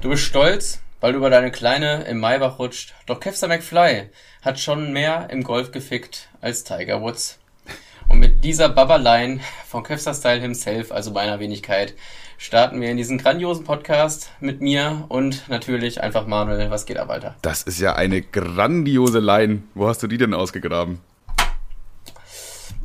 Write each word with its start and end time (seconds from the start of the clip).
Du 0.00 0.08
bist 0.08 0.22
stolz, 0.22 0.80
weil 1.02 1.12
du 1.12 1.18
über 1.18 1.28
deine 1.28 1.50
Kleine 1.50 2.04
im 2.04 2.20
Maybach 2.20 2.58
rutscht. 2.58 2.94
Doch 3.04 3.20
Kevster 3.20 3.48
McFly 3.48 4.08
hat 4.40 4.58
schon 4.58 4.94
mehr 4.94 5.28
im 5.28 5.42
Golf 5.42 5.72
gefickt 5.72 6.30
als 6.40 6.64
Tiger 6.64 7.02
Woods. 7.02 7.38
Und 8.08 8.18
mit 8.18 8.42
dieser 8.42 8.70
Babberline 8.70 9.40
von 9.68 9.82
Kevster 9.82 10.14
Style 10.14 10.40
himself, 10.40 10.90
also 10.90 11.10
meiner 11.10 11.38
Wenigkeit, 11.38 11.92
starten 12.38 12.80
wir 12.80 12.90
in 12.90 12.96
diesen 12.96 13.18
grandiosen 13.18 13.64
Podcast 13.64 14.30
mit 14.40 14.62
mir 14.62 15.04
und 15.10 15.46
natürlich 15.50 16.02
einfach 16.02 16.26
Manuel. 16.26 16.70
Was 16.70 16.86
geht 16.86 16.96
ab, 16.96 17.10
Alter? 17.10 17.36
Das 17.42 17.62
ist 17.62 17.78
ja 17.78 17.94
eine 17.94 18.22
grandiose 18.22 19.18
Line. 19.18 19.64
Wo 19.74 19.86
hast 19.86 20.02
du 20.02 20.06
die 20.06 20.16
denn 20.16 20.32
ausgegraben? 20.32 21.00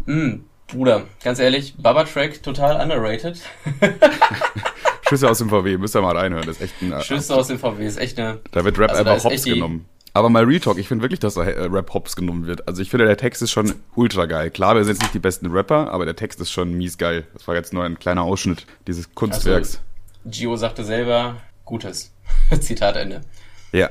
Mm, 0.06 0.40
Bruder, 0.68 1.06
ganz 1.24 1.40
ehrlich, 1.40 1.76
Baba 1.78 2.04
Track 2.04 2.44
total 2.44 2.82
underrated. 2.82 3.40
Schüsse 5.08 5.30
aus 5.30 5.38
dem 5.38 5.50
VW, 5.50 5.78
müsst 5.78 5.96
ihr 5.96 6.02
mal 6.02 6.18
reinhören. 6.18 6.46
Das 6.46 6.58
ist 6.58 6.64
echt 6.64 6.82
ein. 6.82 6.92
Äh, 6.92 7.02
Schüsse 7.04 7.36
aus 7.36 7.48
dem 7.48 7.60
VW 7.60 7.86
ist 7.86 7.98
echt 7.98 8.20
eine. 8.20 8.40
Da 8.52 8.64
wird 8.66 8.78
Rap 8.80 8.92
also 8.92 9.10
einfach 9.10 9.24
hops 9.24 9.44
genommen. 9.44 9.86
Aber 10.14 10.30
mal 10.30 10.46
Retalk, 10.46 10.78
ich 10.78 10.88
finde 10.88 11.04
wirklich, 11.04 11.20
dass 11.20 11.34
da 11.34 11.44
äh, 11.44 11.66
Rap 11.66 11.94
hops 11.94 12.16
genommen 12.16 12.48
wird. 12.48 12.68
Also 12.68 12.82
ich 12.82 12.90
finde, 12.90 13.06
der 13.06 13.18
Text 13.18 13.42
ist 13.42 13.52
schon 13.52 13.76
ultra 13.96 14.26
geil. 14.26 14.50
Klar, 14.50 14.76
wir 14.76 14.84
sind 14.84 14.94
jetzt 14.94 15.02
nicht 15.02 15.14
die 15.14 15.20
besten 15.20 15.48
Rapper, 15.52 15.92
aber 15.92 16.06
der 16.06 16.16
Text 16.16 16.40
ist 16.40 16.52
schon 16.52 16.74
mies 16.74 16.98
geil. 16.98 17.26
Das 17.34 17.48
war 17.48 17.56
jetzt 17.56 17.74
nur 17.74 17.84
ein 17.84 18.00
kleiner 18.00 18.24
Ausschnitt 18.24 18.66
dieses 18.88 19.14
Kunstwerks. 19.14 19.82
Also, 20.24 20.38
Gio 20.40 20.56
sagte 20.56 20.84
selber, 20.84 21.36
Gutes. 21.66 22.14
Zitat 22.62 22.96
Ende. 22.96 23.22
Ja. 23.72 23.90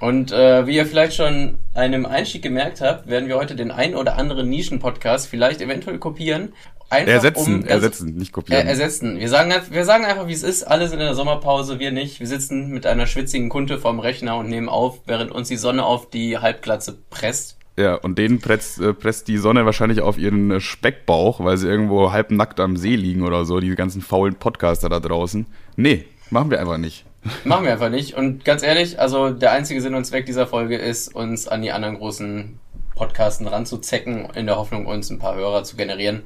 Und 0.00 0.32
äh, 0.32 0.66
wie 0.66 0.76
ihr 0.76 0.86
vielleicht 0.86 1.16
schon 1.16 1.58
einem 1.74 2.06
Einstieg 2.06 2.42
gemerkt 2.42 2.80
habt, 2.80 3.08
werden 3.08 3.28
wir 3.28 3.36
heute 3.36 3.56
den 3.56 3.70
ein 3.70 3.94
oder 3.94 4.16
anderen 4.16 4.48
Nischen-Podcast 4.48 5.26
vielleicht 5.26 5.60
eventuell 5.60 5.98
kopieren 5.98 6.52
Einfach 6.90 7.12
ersetzen, 7.12 7.62
um, 7.62 7.64
ersetzen, 7.66 8.14
nicht 8.14 8.32
kopieren. 8.32 8.66
Äh, 8.66 8.70
ersetzen. 8.70 9.18
Wir 9.18 9.28
sagen, 9.28 9.52
wir 9.70 9.84
sagen 9.84 10.06
einfach, 10.06 10.26
wie 10.26 10.32
es 10.32 10.42
ist. 10.42 10.62
Alle 10.62 10.88
sind 10.88 11.00
in 11.00 11.04
der 11.04 11.14
Sommerpause, 11.14 11.78
wir 11.78 11.92
nicht. 11.92 12.18
Wir 12.18 12.26
sitzen 12.26 12.70
mit 12.70 12.86
einer 12.86 13.06
schwitzigen 13.06 13.50
Kunte 13.50 13.78
vorm 13.78 14.00
Rechner 14.00 14.36
und 14.38 14.48
nehmen 14.48 14.70
auf, 14.70 15.00
während 15.04 15.30
uns 15.30 15.48
die 15.48 15.56
Sonne 15.56 15.84
auf 15.84 16.08
die 16.08 16.38
Halbglatze 16.38 16.96
presst. 17.10 17.58
Ja, 17.76 17.94
und 17.94 18.18
denen 18.18 18.40
presst, 18.40 18.80
äh, 18.80 18.94
presst 18.94 19.28
die 19.28 19.36
Sonne 19.36 19.66
wahrscheinlich 19.66 20.00
auf 20.00 20.18
ihren 20.18 20.50
äh, 20.50 20.60
Speckbauch, 20.60 21.44
weil 21.44 21.58
sie 21.58 21.68
irgendwo 21.68 22.10
halbnackt 22.10 22.58
am 22.58 22.76
See 22.76 22.96
liegen 22.96 23.22
oder 23.22 23.44
so, 23.44 23.60
die 23.60 23.72
ganzen 23.74 24.00
faulen 24.00 24.34
Podcaster 24.34 24.88
da 24.88 24.98
draußen. 24.98 25.46
Nee, 25.76 26.06
machen 26.30 26.50
wir 26.50 26.58
einfach 26.58 26.78
nicht. 26.78 27.04
Machen 27.44 27.64
wir 27.64 27.72
einfach 27.72 27.90
nicht. 27.90 28.14
Und 28.14 28.44
ganz 28.44 28.62
ehrlich, 28.62 28.98
also 28.98 29.30
der 29.30 29.52
einzige 29.52 29.80
Sinn 29.82 29.94
und 29.94 30.04
Zweck 30.04 30.24
dieser 30.24 30.46
Folge 30.46 30.76
ist, 30.76 31.14
uns 31.14 31.48
an 31.48 31.62
die 31.62 31.72
anderen 31.72 31.98
großen 31.98 32.58
Podcasten 32.94 33.46
ranzuzecken, 33.46 34.28
in 34.34 34.46
der 34.46 34.56
Hoffnung, 34.56 34.86
uns 34.86 35.10
ein 35.10 35.18
paar 35.18 35.34
Hörer 35.34 35.64
zu 35.64 35.76
generieren. 35.76 36.22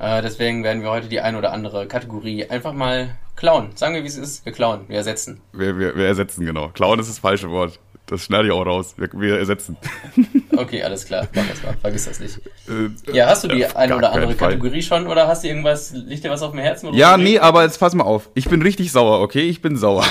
Äh, 0.00 0.22
deswegen 0.22 0.64
werden 0.64 0.82
wir 0.82 0.90
heute 0.90 1.08
die 1.08 1.20
ein 1.20 1.36
oder 1.36 1.52
andere 1.52 1.86
Kategorie 1.86 2.46
einfach 2.46 2.72
mal 2.72 3.10
klauen. 3.36 3.70
Sagen 3.74 3.94
wir, 3.94 4.02
wie 4.02 4.08
es 4.08 4.16
ist. 4.16 4.46
Wir 4.46 4.52
klauen. 4.52 4.80
Wir 4.88 4.96
ersetzen. 4.96 5.40
Wir, 5.52 5.78
wir, 5.78 5.94
wir 5.94 6.06
ersetzen, 6.06 6.46
genau. 6.46 6.68
Klauen 6.68 6.98
ist 6.98 7.10
das 7.10 7.18
falsche 7.18 7.50
Wort. 7.50 7.78
Das 8.06 8.24
schneide 8.24 8.48
ich 8.48 8.52
auch 8.52 8.64
raus. 8.64 8.94
Wir, 8.96 9.08
wir 9.12 9.38
ersetzen. 9.38 9.76
Okay, 10.56 10.82
alles 10.82 11.06
klar. 11.06 11.26
Mach 11.34 11.48
das 11.48 11.62
mal. 11.62 11.74
Vergiss 11.80 12.04
das 12.04 12.20
nicht. 12.20 12.38
Äh, 12.68 13.16
ja, 13.16 13.28
hast 13.28 13.44
du 13.44 13.48
die 13.48 13.64
ein 13.64 13.94
oder 13.94 14.12
andere 14.12 14.34
Kategorie 14.34 14.82
schon 14.82 15.06
oder 15.06 15.26
hast 15.26 15.42
du 15.42 15.48
irgendwas, 15.48 15.92
liegt 15.92 16.22
dir 16.22 16.28
was 16.28 16.42
auf 16.42 16.50
dem 16.50 16.60
Herzen? 16.60 16.92
Ja, 16.92 17.16
nee, 17.16 17.38
aber 17.38 17.62
jetzt 17.62 17.80
pass 17.80 17.94
mal 17.94 18.04
auf. 18.04 18.28
Ich 18.34 18.46
bin 18.46 18.60
richtig 18.60 18.92
sauer, 18.92 19.22
okay? 19.22 19.48
Ich 19.48 19.62
bin 19.62 19.78
sauer. 19.78 20.04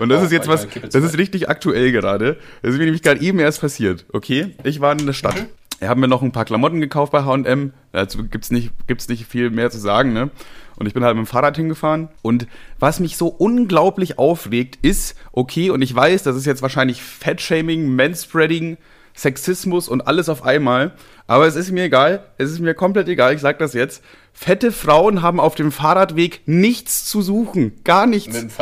Und 0.00 0.08
das 0.08 0.24
ist 0.24 0.32
jetzt 0.32 0.48
was, 0.48 0.66
das 0.82 1.04
ist 1.04 1.18
richtig 1.18 1.48
aktuell 1.48 1.92
gerade. 1.92 2.38
Das 2.62 2.72
ist 2.72 2.78
mir 2.78 2.84
nämlich 2.86 3.02
gerade 3.02 3.20
eben 3.20 3.38
erst 3.38 3.60
passiert, 3.60 4.06
okay? 4.12 4.56
Ich 4.64 4.80
war 4.80 4.90
in 4.90 5.06
der 5.06 5.12
Stadt. 5.12 5.36
Mhm. 5.36 5.46
Ich 5.84 5.90
habe 5.90 6.00
mir 6.00 6.08
noch 6.08 6.22
ein 6.22 6.32
paar 6.32 6.46
Klamotten 6.46 6.80
gekauft 6.80 7.12
bei 7.12 7.24
H&M. 7.24 7.74
Dazu 7.92 8.26
gibt's 8.26 8.50
nicht, 8.50 8.72
gibt's 8.86 9.06
nicht 9.08 9.26
viel 9.26 9.50
mehr 9.50 9.70
zu 9.70 9.78
sagen, 9.78 10.14
ne? 10.14 10.30
Und 10.76 10.86
ich 10.86 10.94
bin 10.94 11.04
halt 11.04 11.14
mit 11.14 11.26
dem 11.26 11.28
Fahrrad 11.28 11.58
hingefahren. 11.58 12.08
Und 12.22 12.46
was 12.78 13.00
mich 13.00 13.18
so 13.18 13.26
unglaublich 13.28 14.18
aufregt, 14.18 14.78
ist, 14.80 15.14
okay, 15.32 15.68
und 15.68 15.82
ich 15.82 15.94
weiß, 15.94 16.22
das 16.22 16.36
ist 16.36 16.46
jetzt 16.46 16.62
wahrscheinlich 16.62 17.02
Fettshaming, 17.02 17.94
Manspreading, 17.94 18.78
Sexismus 19.14 19.88
und 19.88 20.06
alles 20.06 20.30
auf 20.30 20.42
einmal. 20.42 20.92
Aber 21.26 21.46
es 21.46 21.54
ist 21.54 21.70
mir 21.70 21.84
egal. 21.84 22.24
Es 22.38 22.50
ist 22.50 22.60
mir 22.60 22.72
komplett 22.72 23.08
egal. 23.08 23.34
Ich 23.34 23.42
sag 23.42 23.58
das 23.58 23.74
jetzt. 23.74 24.02
Fette 24.32 24.72
Frauen 24.72 25.20
haben 25.20 25.38
auf 25.38 25.54
dem 25.54 25.70
Fahrradweg 25.70 26.40
nichts 26.46 27.04
zu 27.04 27.20
suchen. 27.20 27.84
Gar 27.84 28.06
nichts. 28.06 28.32
Mit, 28.32 28.52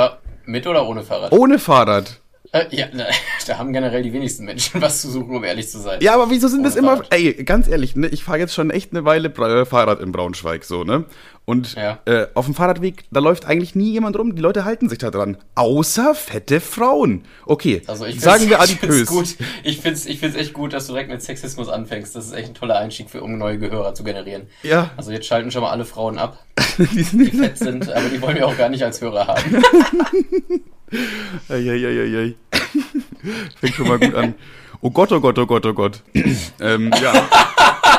mit 0.45 0.67
oder 0.67 0.89
ohne 0.89 1.05
Fahrrad? 1.05 1.31
Ohne 1.31 1.61
Fahrrad. 1.61 2.21
Äh, 2.53 2.67
ja, 2.71 2.87
da 3.47 3.59
haben 3.59 3.73
generell 3.73 4.03
die 4.03 4.13
wenigsten 4.13 4.45
Menschen 4.45 4.81
was 4.83 5.01
zu 5.01 5.11
suchen, 5.11 5.35
um 5.35 5.43
ehrlich 5.43 5.71
zu 5.71 5.81
sein. 5.81 6.01
Ja, 6.03 6.15
aber 6.15 6.31
wieso 6.31 6.49
sind 6.49 6.65
das 6.65 6.77
immer. 6.77 7.03
Ey, 7.11 7.33
ganz 7.45 7.67
ehrlich, 7.67 7.97
ne, 7.97 8.09
ich 8.09 8.23
fahre 8.25 8.39
jetzt 8.39 8.55
schon 8.55 8.71
echt 8.71 8.93
eine 8.93 9.05
Weile 9.05 9.29
äh, 9.29 9.65
Fahrrad 9.65 10.01
in 10.01 10.13
Braunschweig, 10.13 10.65
so, 10.65 10.85
ne? 10.85 11.07
Und 11.45 11.75
ja. 11.75 11.99
äh, 12.05 12.29
auf 12.35 12.45
dem 12.45 12.55
Fahrradweg, 12.55 13.05
da 13.11 13.19
läuft 13.19 13.47
eigentlich 13.47 13.75
nie 13.75 13.91
jemand 13.91 14.17
rum. 14.17 14.37
Die 14.37 14.43
Leute 14.43 14.65
halten 14.65 14.89
sich 14.89 14.99
da 14.99 15.11
dran. 15.11 15.39
Außer 15.57 16.15
fette 16.15 16.61
Frauen. 16.61 17.25
Okay, 17.47 17.83
also 17.89 18.07
ich 18.07 18.21
sagen 18.21 18.49
wir 18.49 18.61
adipös. 18.61 19.07
Gut. 19.07 19.37
Ich 19.65 19.81
find's, 19.81 20.07
ich 20.07 20.21
find's 20.21 20.37
echt 20.37 20.53
gut, 20.53 20.73
dass 20.73 20.87
du 20.87 20.93
direkt 20.93 21.11
mit 21.11 21.21
Sexismus 21.21 21.69
anfängst. 21.69 22.15
Das 22.15 22.27
ist 22.27 22.33
echt 22.33 22.51
ein 22.51 22.55
toller 22.55 22.77
Einstieg, 22.77 23.11
für, 23.11 23.23
um 23.23 23.39
neue 23.39 23.59
Gehörer 23.59 23.95
zu 23.95 24.05
generieren. 24.05 24.47
Ja. 24.63 24.91
Also 24.97 25.11
jetzt 25.11 25.27
schalten 25.27 25.51
schon 25.51 25.63
mal 25.63 25.71
alle 25.71 25.85
Frauen 25.85 26.19
ab, 26.19 26.39
die, 26.79 26.85
die 27.13 27.37
fett 27.37 27.59
sind, 27.59 27.91
aber 27.91 28.09
die 28.09 28.23
wollen 28.23 28.37
wir 28.37 28.47
auch 28.47 28.57
gar 28.57 28.69
nicht 28.69 28.85
als 28.85 29.01
Hörer 29.01 29.27
haben. 29.27 29.63
Eieieiei. 31.49 32.35
Fängt 33.61 33.75
schon 33.75 33.89
mal 33.89 33.99
gut 33.99 34.15
an. 34.15 34.35
Oh 34.81 34.91
Gott, 34.91 35.13
oh 35.13 35.21
Gott, 35.21 35.39
oh 35.39 35.47
Gott, 35.47 35.65
oh 35.67 35.73
Gott. 35.75 36.03
ähm, 36.61 36.91
ja. 37.01 37.13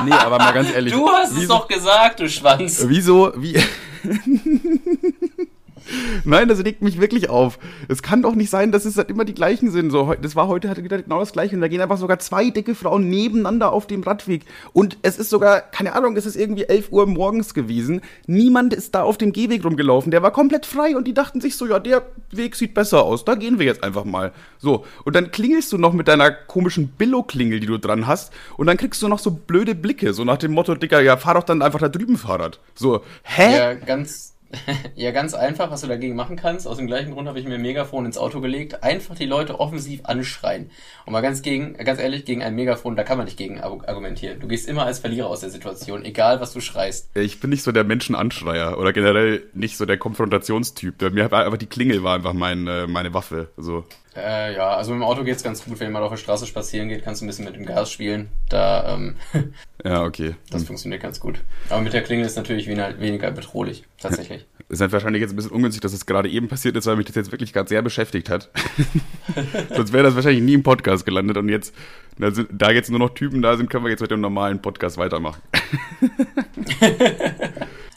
Nee, 0.04 0.12
aber 0.12 0.38
mal 0.38 0.52
ganz 0.52 0.74
ehrlich. 0.74 0.94
Du 0.94 1.08
hast 1.10 1.38
es 1.38 1.48
doch 1.48 1.68
gesagt, 1.68 2.20
du 2.20 2.30
Schwanz. 2.30 2.84
Wieso, 2.88 3.32
wie. 3.38 3.58
Nein, 6.24 6.48
das 6.48 6.64
regt 6.64 6.82
mich 6.82 7.00
wirklich 7.00 7.30
auf. 7.30 7.60
Es 7.88 8.02
kann 8.02 8.22
doch 8.22 8.36
nicht 8.36 8.50
sein, 8.50 8.72
dass 8.72 8.86
es 8.86 8.98
halt 8.98 9.10
immer 9.10 9.26
die 9.26 9.34
gleichen 9.34 9.72
sind. 9.72 9.92
So, 9.92 10.14
das 10.22 10.36
war 10.36 10.48
heute 10.48 10.70
hatte 10.70 10.84
wieder 10.84 11.02
genau 11.02 11.20
das 11.20 11.34
gleiche 11.34 11.56
und 11.56 11.62
da 11.62 11.68
gehen 11.68 11.82
einfach 11.82 11.98
sogar 11.98 12.20
zwei 12.20 12.50
dicke 12.50 12.76
Frauen 12.76 13.10
nebeneinander 13.10 13.72
auf 13.72 13.88
dem 13.88 14.04
Radweg 14.04 14.44
und 14.74 14.98
es 15.02 15.18
ist 15.18 15.30
sogar 15.30 15.62
keine 15.62 15.94
Ahnung, 15.94 16.16
es 16.16 16.26
ist 16.26 16.36
irgendwie 16.36 16.64
11 16.64 16.92
Uhr 16.92 17.08
morgens 17.08 17.54
gewesen. 17.54 18.02
Niemand 18.28 18.74
ist 18.74 18.96
da 18.96 19.04
auf 19.04 19.18
dem 19.18 19.34
Gehweg 19.34 19.66
rumgelaufen. 19.66 20.12
Der 20.12 20.24
war 20.24 20.32
komplett 20.32 20.66
frei 20.66 20.96
und 20.96 21.08
die 21.08 21.14
dachten 21.14 21.42
sich 21.42 21.56
so, 21.56 21.68
ja, 21.68 21.80
der 21.80 22.04
Weg 22.32 22.56
sieht 22.56 22.74
besser 22.74 23.04
aus. 23.04 23.26
Da 23.26 23.36
gehen 23.36 23.60
wir 23.60 23.66
jetzt 23.66 23.84
einfach 23.84 24.06
mal. 24.06 24.32
So, 24.58 24.86
und 25.04 25.16
dann 25.16 25.32
klingelst 25.32 25.72
du 25.72 25.78
noch 25.78 25.94
mit 25.94 26.08
deiner 26.08 26.32
komischen 26.32 26.90
Billo-Klingel, 26.90 27.60
die 27.60 27.68
du 27.68 27.78
dran 27.78 28.08
hast 28.08 28.34
und 28.58 28.68
dann 28.68 28.78
kriegst 28.78 29.02
du 29.02 29.08
noch 29.08 29.20
so 29.20 29.32
blöde 29.32 29.76
Blicke, 29.76 30.14
so 30.14 30.24
nach 30.24 30.38
dem 30.38 30.54
Motto, 30.54 30.76
Dicker, 30.76 31.02
ja, 31.02 31.18
fahr 31.18 31.36
doch 31.36 31.44
dann 31.44 31.62
einfach 31.62 31.80
da 31.80 31.90
drüben 31.90 32.18
Fahrrad. 32.18 32.60
So, 32.76 33.02
hä? 33.24 33.58
Ja, 33.58 33.74
ganz 33.74 34.33
ja, 34.96 35.12
ganz 35.12 35.34
einfach, 35.34 35.72
was 35.72 35.82
du 35.82 35.88
dagegen 35.88 36.16
machen 36.16 36.36
kannst. 36.36 36.68
Aus 36.68 36.78
dem 36.78 36.88
gleichen 36.88 37.12
Grund 37.12 37.28
habe 37.28 37.40
ich 37.40 37.46
mir 37.46 37.56
ein 37.56 37.62
Megafon 37.62 38.06
ins 38.06 38.18
Auto 38.18 38.42
gelegt. 38.42 38.84
Einfach 38.84 39.16
die 39.16 39.26
Leute 39.26 39.60
offensiv 39.60 40.02
anschreien. 40.04 40.70
Und 41.06 41.14
mal 41.14 41.22
ganz 41.22 41.42
gegen, 41.42 41.74
ganz 41.74 42.00
ehrlich, 42.00 42.26
gegen 42.26 42.44
ein 42.44 42.56
Megafon, 42.56 42.96
da 42.96 43.04
kann 43.04 43.18
man 43.18 43.26
nicht 43.26 43.38
gegen 43.38 43.62
argumentieren. 43.62 44.40
Du 44.40 44.48
gehst 44.48 44.68
immer 44.68 44.86
als 44.86 45.00
Verlierer 45.00 45.28
aus 45.28 45.42
der 45.42 45.50
Situation, 45.50 46.06
egal 46.06 46.40
was 46.40 46.54
du 46.54 46.60
schreist. 46.60 47.10
Ich 47.16 47.40
bin 47.40 47.50
nicht 47.50 47.64
so 47.64 47.72
der 47.72 47.84
Menschenanschreier 47.84 48.78
oder 48.78 48.94
generell 48.94 49.44
nicht 49.54 49.78
so 49.78 49.86
der 49.86 49.98
Konfrontationstyp. 49.98 51.02
Mir 51.14 51.32
war 51.32 51.46
einfach 51.46 51.58
die 51.58 51.68
Klingel 51.68 52.04
war 52.04 52.16
einfach 52.16 52.34
mein, 52.34 52.68
äh, 52.68 52.88
meine 52.88 53.14
Waffe. 53.14 53.50
So. 53.58 53.86
Äh, 54.16 54.56
ja, 54.56 54.76
also 54.76 54.92
mit 54.92 55.02
dem 55.02 55.04
Auto 55.04 55.24
geht's 55.24 55.44
ganz 55.44 55.66
gut. 55.66 55.80
Wenn 55.80 55.92
man 55.92 56.04
auf 56.04 56.12
der 56.12 56.18
Straße 56.18 56.46
spazieren 56.46 56.88
geht, 56.88 57.04
kannst 57.04 57.22
du 57.22 57.26
ein 57.26 57.28
bisschen 57.28 57.46
mit 57.46 57.56
dem 57.56 57.66
Gas 57.66 57.92
spielen. 57.92 58.30
Da, 58.48 58.94
ähm, 58.94 59.16
ja, 59.84 60.04
okay. 60.04 60.36
Das 60.52 60.62
hm. 60.62 60.68
funktioniert 60.68 61.02
ganz 61.02 61.20
gut. 61.20 61.42
Aber 61.70 61.82
mit 61.82 61.94
der 61.94 62.04
Klingel 62.04 62.26
ist 62.26 62.36
natürlich 62.36 62.68
weniger, 62.68 63.32
bedrohlich, 63.32 63.86
tatsächlich. 64.00 64.46
Es 64.60 64.66
ist 64.76 64.82
halt 64.82 64.92
wahrscheinlich 64.92 65.22
jetzt 65.22 65.32
ein 65.32 65.36
bisschen 65.36 65.52
ungünstig, 65.52 65.82
dass 65.82 65.94
es 65.94 66.06
gerade 66.06 66.30
eben 66.30 66.48
passiert 66.48 66.76
ist, 66.78 66.86
weil 66.86 66.96
mich 66.96 67.08
das 67.08 67.16
jetzt 67.16 67.32
wirklich 67.32 67.54
gerade 67.54 67.70
sehr 67.70 67.82
beschäftigt 67.82 68.30
hat. 68.30 68.52
Sonst 69.76 69.94
wäre 69.94 70.04
das 70.04 70.16
wahrscheinlich 70.16 70.44
nie 70.44 70.54
im 70.54 70.64
Podcast 70.64 71.06
gelandet 71.06 71.38
und 71.38 71.50
jetzt, 71.50 71.74
da 72.18 72.70
jetzt 72.70 72.92
nur 72.92 73.00
noch 73.00 73.16
Typen 73.16 73.42
da 73.42 73.58
sind, 73.58 73.70
können 73.70 73.84
wir 73.84 73.90
jetzt 73.90 74.02
mit 74.02 74.12
dem 74.12 74.22
normalen 74.22 74.62
Podcast 74.62 74.98
weitermachen. 74.98 75.42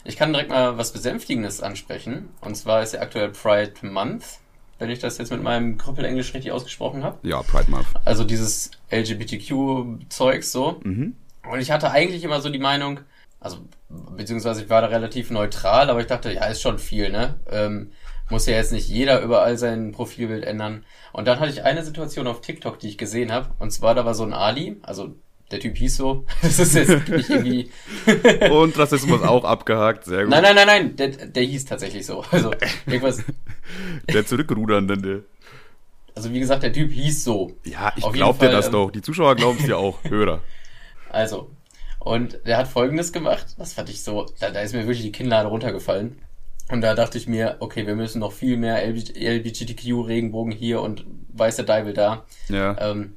ich 0.03 0.17
kann 0.17 0.33
direkt 0.33 0.49
mal 0.49 0.77
was 0.79 0.93
Besänftigendes 0.93 1.61
ansprechen. 1.61 2.29
Und 2.41 2.55
zwar 2.55 2.81
ist 2.81 2.95
ja 2.95 3.01
aktuell 3.01 3.29
Pride 3.29 3.73
Month 3.83 4.39
wenn 4.79 4.89
ich 4.89 4.99
das 4.99 5.17
jetzt 5.17 5.31
mit 5.31 5.43
meinem 5.43 5.77
Krüppel-Englisch 5.77 6.33
richtig 6.33 6.51
ausgesprochen 6.51 7.03
habe. 7.03 7.17
Ja, 7.27 7.41
Pride 7.41 7.69
Month. 7.69 7.87
Also 8.05 8.23
dieses 8.23 8.71
LGBTQ-Zeugs 8.91 10.51
so. 10.51 10.79
Mhm. 10.83 11.15
Und 11.49 11.59
ich 11.59 11.71
hatte 11.71 11.91
eigentlich 11.91 12.23
immer 12.23 12.41
so 12.41 12.49
die 12.49 12.59
Meinung, 12.59 12.99
also 13.39 13.59
beziehungsweise 13.89 14.63
ich 14.63 14.69
war 14.69 14.81
da 14.81 14.87
relativ 14.87 15.31
neutral, 15.31 15.89
aber 15.89 16.01
ich 16.01 16.07
dachte, 16.07 16.31
ja, 16.31 16.45
ist 16.45 16.61
schon 16.61 16.79
viel, 16.79 17.09
ne? 17.09 17.35
Ähm, 17.49 17.91
muss 18.29 18.45
ja 18.45 18.55
jetzt 18.55 18.73
nicht 18.73 18.89
jeder 18.89 19.21
überall 19.21 19.57
sein 19.57 19.93
Profilbild 19.93 20.43
ändern. 20.43 20.83
Und 21.13 21.27
dann 21.27 21.39
hatte 21.39 21.51
ich 21.51 21.63
eine 21.63 21.83
Situation 21.83 22.27
auf 22.27 22.41
TikTok, 22.41 22.77
die 22.79 22.89
ich 22.89 22.97
gesehen 22.97 23.31
habe. 23.31 23.51
Und 23.59 23.71
zwar, 23.71 23.95
da 23.95 24.05
war 24.05 24.15
so 24.15 24.23
ein 24.23 24.33
Ali, 24.33 24.77
also 24.81 25.15
der 25.51 25.59
Typ 25.59 25.77
hieß 25.77 25.97
so. 25.97 26.25
Das 26.41 26.59
ist 26.59 26.75
jetzt 26.75 27.09
nicht 27.09 27.29
irgendwie. 27.29 27.69
Und 28.49 28.77
Rassismus 28.77 29.21
auch 29.21 29.43
abgehakt, 29.43 30.05
sehr 30.05 30.23
gut. 30.23 30.29
Nein, 30.31 30.43
nein, 30.43 30.55
nein, 30.55 30.67
nein, 30.67 30.95
der, 30.95 31.09
der 31.09 31.43
hieß 31.43 31.65
tatsächlich 31.65 32.05
so. 32.05 32.23
Also, 32.31 32.51
irgendwas. 32.85 33.23
Der 34.13 34.25
Zurückrudernde. 34.25 35.25
Also, 36.15 36.31
wie 36.31 36.39
gesagt, 36.39 36.63
der 36.63 36.71
Typ 36.71 36.89
hieß 36.89 37.25
so. 37.25 37.51
Ja, 37.65 37.91
ich 37.97 38.09
glaub 38.13 38.39
dir 38.39 38.49
das 38.49 38.67
ähm, 38.67 38.71
doch. 38.71 38.91
Die 38.91 39.01
Zuschauer 39.01 39.35
glauben 39.35 39.57
es 39.59 39.65
dir 39.65 39.77
auch. 39.77 40.01
Hörer. 40.05 40.41
Also, 41.09 41.51
und 41.99 42.39
der 42.45 42.57
hat 42.57 42.69
folgendes 42.69 43.11
gemacht. 43.11 43.45
Das 43.57 43.73
fand 43.73 43.89
ich 43.89 44.01
so, 44.01 44.25
da, 44.39 44.51
da 44.51 44.61
ist 44.61 44.73
mir 44.73 44.83
wirklich 44.83 45.01
die 45.01 45.11
Kinnlade 45.11 45.49
runtergefallen. 45.49 46.19
Und 46.69 46.81
da 46.81 46.95
dachte 46.95 47.17
ich 47.17 47.27
mir, 47.27 47.57
okay, 47.59 47.85
wir 47.85 47.95
müssen 47.95 48.19
noch 48.19 48.31
viel 48.31 48.57
mehr 48.57 48.85
LGBTQ-Regenbogen 48.85 50.51
hier 50.51 50.81
und 50.81 51.05
weißer 51.33 51.63
Deibel 51.63 51.93
da. 51.93 52.25
Ja. 52.49 52.75
Ähm, 52.79 53.15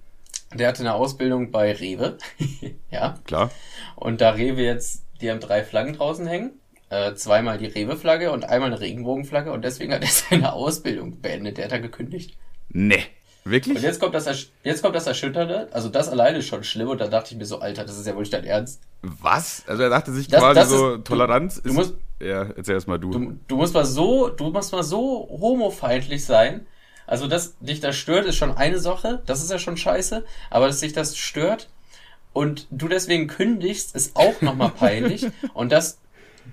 der 0.54 0.68
hatte 0.68 0.80
eine 0.80 0.94
Ausbildung 0.94 1.50
bei 1.50 1.72
Rewe. 1.72 2.18
ja. 2.90 3.18
Klar. 3.24 3.50
Und 3.96 4.20
da 4.20 4.30
Rewe 4.30 4.62
jetzt, 4.62 5.04
die 5.20 5.30
haben 5.30 5.40
drei 5.40 5.62
Flaggen 5.62 5.94
draußen 5.94 6.26
hängen. 6.26 6.52
Äh, 6.88 7.14
zweimal 7.14 7.56
die 7.56 7.66
Rewe-Flagge 7.66 8.32
und 8.32 8.44
einmal 8.44 8.70
eine 8.70 8.80
Regenbogenflagge 8.80 9.52
und 9.52 9.64
deswegen 9.64 9.92
hat 9.92 10.02
er 10.02 10.08
seine 10.30 10.52
Ausbildung 10.52 11.20
beendet. 11.20 11.58
Der 11.58 11.66
hat 11.66 11.72
da 11.72 11.78
gekündigt. 11.78 12.36
Nee. 12.68 13.04
Wirklich? 13.44 13.76
Und 13.76 13.82
jetzt 13.82 14.00
kommt 14.00 14.14
das, 14.14 14.50
jetzt 14.64 14.82
kommt 14.82 14.94
das 14.94 15.06
Erschütternde. 15.06 15.68
Also 15.72 15.88
das 15.88 16.08
alleine 16.08 16.38
ist 16.38 16.46
schon 16.46 16.62
schlimm 16.64 16.88
und 16.88 17.00
da 17.00 17.06
dachte 17.06 17.32
ich 17.32 17.38
mir 17.38 17.46
so, 17.46 17.60
Alter, 17.60 17.84
das 17.84 17.96
ist 17.98 18.06
ja 18.06 18.14
wohl 18.14 18.20
nicht 18.20 18.32
dein 18.32 18.44
Ernst. 18.44 18.82
Was? 19.02 19.62
Also 19.66 19.82
er 19.82 19.88
dachte 19.88 20.12
sich 20.12 20.28
das, 20.28 20.40
quasi 20.40 20.60
das 20.60 20.68
so, 20.68 20.94
ist, 20.96 21.06
Toleranz 21.06 21.54
du, 21.54 21.60
ist... 21.60 21.66
Du 21.68 21.72
musst, 21.72 21.94
ja, 22.20 22.42
erzähl 22.42 22.74
erst 22.74 22.88
mal 22.88 22.98
du. 22.98 23.10
du. 23.10 23.38
Du 23.48 23.56
musst 23.56 23.72
mal 23.72 23.86
so, 23.86 24.28
du 24.28 24.50
musst 24.50 24.72
mal 24.72 24.82
so 24.82 25.28
homofeindlich 25.30 26.24
sein. 26.24 26.66
Also, 27.10 27.26
dass 27.26 27.58
dich 27.58 27.80
das 27.80 27.96
stört, 27.96 28.24
ist 28.24 28.36
schon 28.36 28.56
eine 28.56 28.78
Sache. 28.78 29.20
Das 29.26 29.42
ist 29.42 29.50
ja 29.50 29.58
schon 29.58 29.76
scheiße. 29.76 30.24
Aber 30.48 30.68
dass 30.68 30.78
dich 30.78 30.92
das 30.92 31.16
stört 31.16 31.68
und 32.32 32.68
du 32.70 32.86
deswegen 32.86 33.26
kündigst, 33.26 33.96
ist 33.96 34.14
auch 34.14 34.40
nochmal 34.42 34.70
peinlich. 34.70 35.26
und 35.52 35.72
dass 35.72 35.98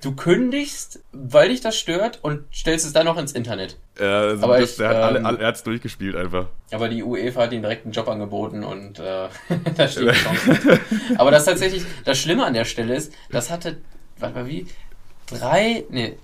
du 0.01 0.15
kündigst, 0.15 1.04
weil 1.12 1.50
dich 1.50 1.62
das 1.62 1.77
stört 1.77 2.24
und 2.24 2.44
stellst 2.51 2.88
es 2.88 2.94
dann 2.94 3.06
noch 3.06 3.18
ins 3.18 3.33
Internet. 3.33 3.77
Ja, 4.00 4.21
also 4.21 4.45
aber 4.45 4.59
das, 4.59 4.71
ich, 4.71 4.77
der 4.77 4.89
hat 4.89 4.95
alle, 4.95 5.19
ähm, 5.19 5.27
alle, 5.27 5.38
er 5.38 5.48
hat's 5.48 5.62
durchgespielt 5.62 6.15
einfach. 6.15 6.48
Aber 6.71 6.89
die 6.89 7.03
UEFA 7.03 7.44
hat 7.44 7.53
ihm 7.53 7.62
direkt 7.62 7.86
einen 7.86 7.94
Job 7.94 8.07
angeboten 8.07 8.63
und 8.63 8.98
äh, 8.98 9.30
da 9.75 9.88
steht 9.88 10.10
die 10.10 10.15
Chance. 10.15 10.80
aber 11.19 11.30
das 11.30 11.45
tatsächlich, 11.45 11.83
das 12.03 12.18
Schlimme 12.18 12.44
an 12.44 12.56
der 12.56 12.65
Stelle 12.65 12.95
ist, 12.95 13.13
das 13.30 13.51
hatte, 13.51 13.77
warte 14.18 14.33
mal, 14.33 14.48
wie? 14.48 14.65
Drei, 15.27 15.83
nee, 15.92 16.18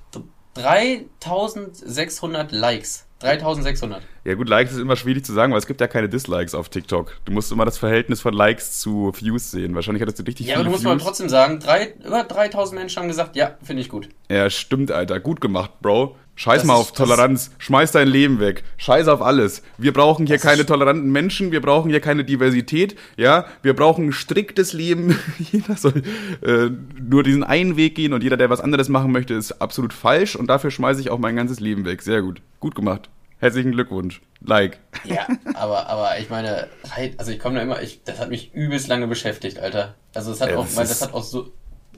3600 0.56 2.52
Likes. 2.52 3.06
3600. 3.24 4.04
Ja 4.26 4.36
gut, 4.36 4.48
Likes 4.50 4.74
ist 4.74 4.80
immer 4.80 4.96
schwierig 4.96 5.26
zu 5.26 5.34
sagen, 5.34 5.52
weil 5.52 5.60
es 5.60 5.68
gibt 5.68 5.82
ja 5.82 5.88
keine 5.88 6.10
Dislikes 6.10 6.54
auf 6.56 6.70
TikTok. 6.70 7.18
Du 7.26 7.32
musst 7.32 7.52
immer 7.52 7.66
das 7.66 7.78
Verhältnis 7.78 8.22
von 8.22 8.34
Likes 8.34 8.80
zu 8.80 9.12
Views 9.16 9.52
sehen. 9.52 9.76
Wahrscheinlich 9.76 10.02
hattest 10.02 10.20
du 10.20 10.24
richtig 10.24 10.48
Ja, 10.48 10.56
aber 10.56 10.66
du 10.66 10.70
musst 10.70 10.84
Views. 10.84 10.94
mal 10.94 11.00
trotzdem 11.00 11.30
sagen, 11.30 11.60
drei, 11.60 11.94
über 12.06 12.24
3000 12.24 12.80
Menschen 12.80 13.00
haben 13.02 13.08
gesagt, 13.08 13.36
ja, 13.36 13.58
finde 13.64 13.82
ich 13.82 13.90
gut. 13.90 14.10
Ja, 14.30 14.50
stimmt, 14.50 14.92
Alter. 14.92 15.20
Gut 15.20 15.42
gemacht, 15.42 15.72
Bro. 15.82 16.16
Scheiß 16.36 16.62
das 16.62 16.68
mal 16.68 16.74
auf 16.74 16.88
ist, 16.88 16.98
Toleranz. 16.98 17.52
Schmeiß 17.60 17.92
dein 17.92 18.08
Leben 18.08 18.40
weg. 18.40 18.64
Scheiß 18.78 19.08
auf 19.08 19.22
alles. 19.22 19.62
Wir 19.78 19.94
brauchen 19.94 20.26
hier 20.26 20.40
keine 20.40 20.66
toleranten 20.66 21.12
Menschen. 21.12 21.52
Wir 21.52 21.62
brauchen 21.62 21.92
hier 21.92 22.00
keine 22.00 22.24
Diversität. 22.24 22.96
Ja, 23.18 23.46
wir 23.62 23.76
brauchen 23.76 24.08
ein 24.08 24.12
striktes 24.14 24.74
Leben. 24.74 25.20
jeder 25.52 25.76
soll 25.76 26.02
äh, 26.42 26.70
nur 27.00 27.22
diesen 27.22 27.44
einen 27.44 27.78
Weg 27.78 27.96
gehen 27.96 28.14
und 28.14 28.24
jeder, 28.24 28.38
der 28.38 28.50
was 28.50 28.62
anderes 28.62 28.90
machen 28.90 29.12
möchte, 29.12 29.36
ist 29.36 29.62
absolut 29.62 29.94
falsch. 29.94 30.36
Und 30.36 30.48
dafür 30.48 30.72
schmeiße 30.72 31.02
ich 31.02 31.12
auch 31.12 31.20
mein 31.20 31.36
ganzes 31.36 31.60
Leben 31.60 31.86
weg. 31.86 32.02
Sehr 32.02 32.24
gut. 32.24 32.42
Gut 32.60 32.74
gemacht. 32.74 33.10
Herzlichen 33.44 33.74
Glückwunsch. 33.74 34.22
Like. 34.40 34.80
Ja, 35.04 35.28
aber, 35.54 35.88
aber 35.90 36.18
ich 36.18 36.30
meine, 36.30 36.70
also 37.18 37.30
ich 37.30 37.40
komme 37.40 37.56
da 37.56 37.62
immer, 37.62 37.82
ich, 37.82 38.02
das 38.06 38.18
hat 38.20 38.30
mich 38.30 38.54
übelst 38.54 38.88
lange 38.88 39.06
beschäftigt, 39.06 39.60
Alter. 39.60 39.96
Also 40.16 40.32
es 40.32 40.40
hat 40.40 40.52
ja, 40.52 40.58
auch, 40.58 40.64
das, 40.64 40.76
das 40.76 41.02
hat 41.02 41.14
auch 41.14 41.24
so 41.24 41.52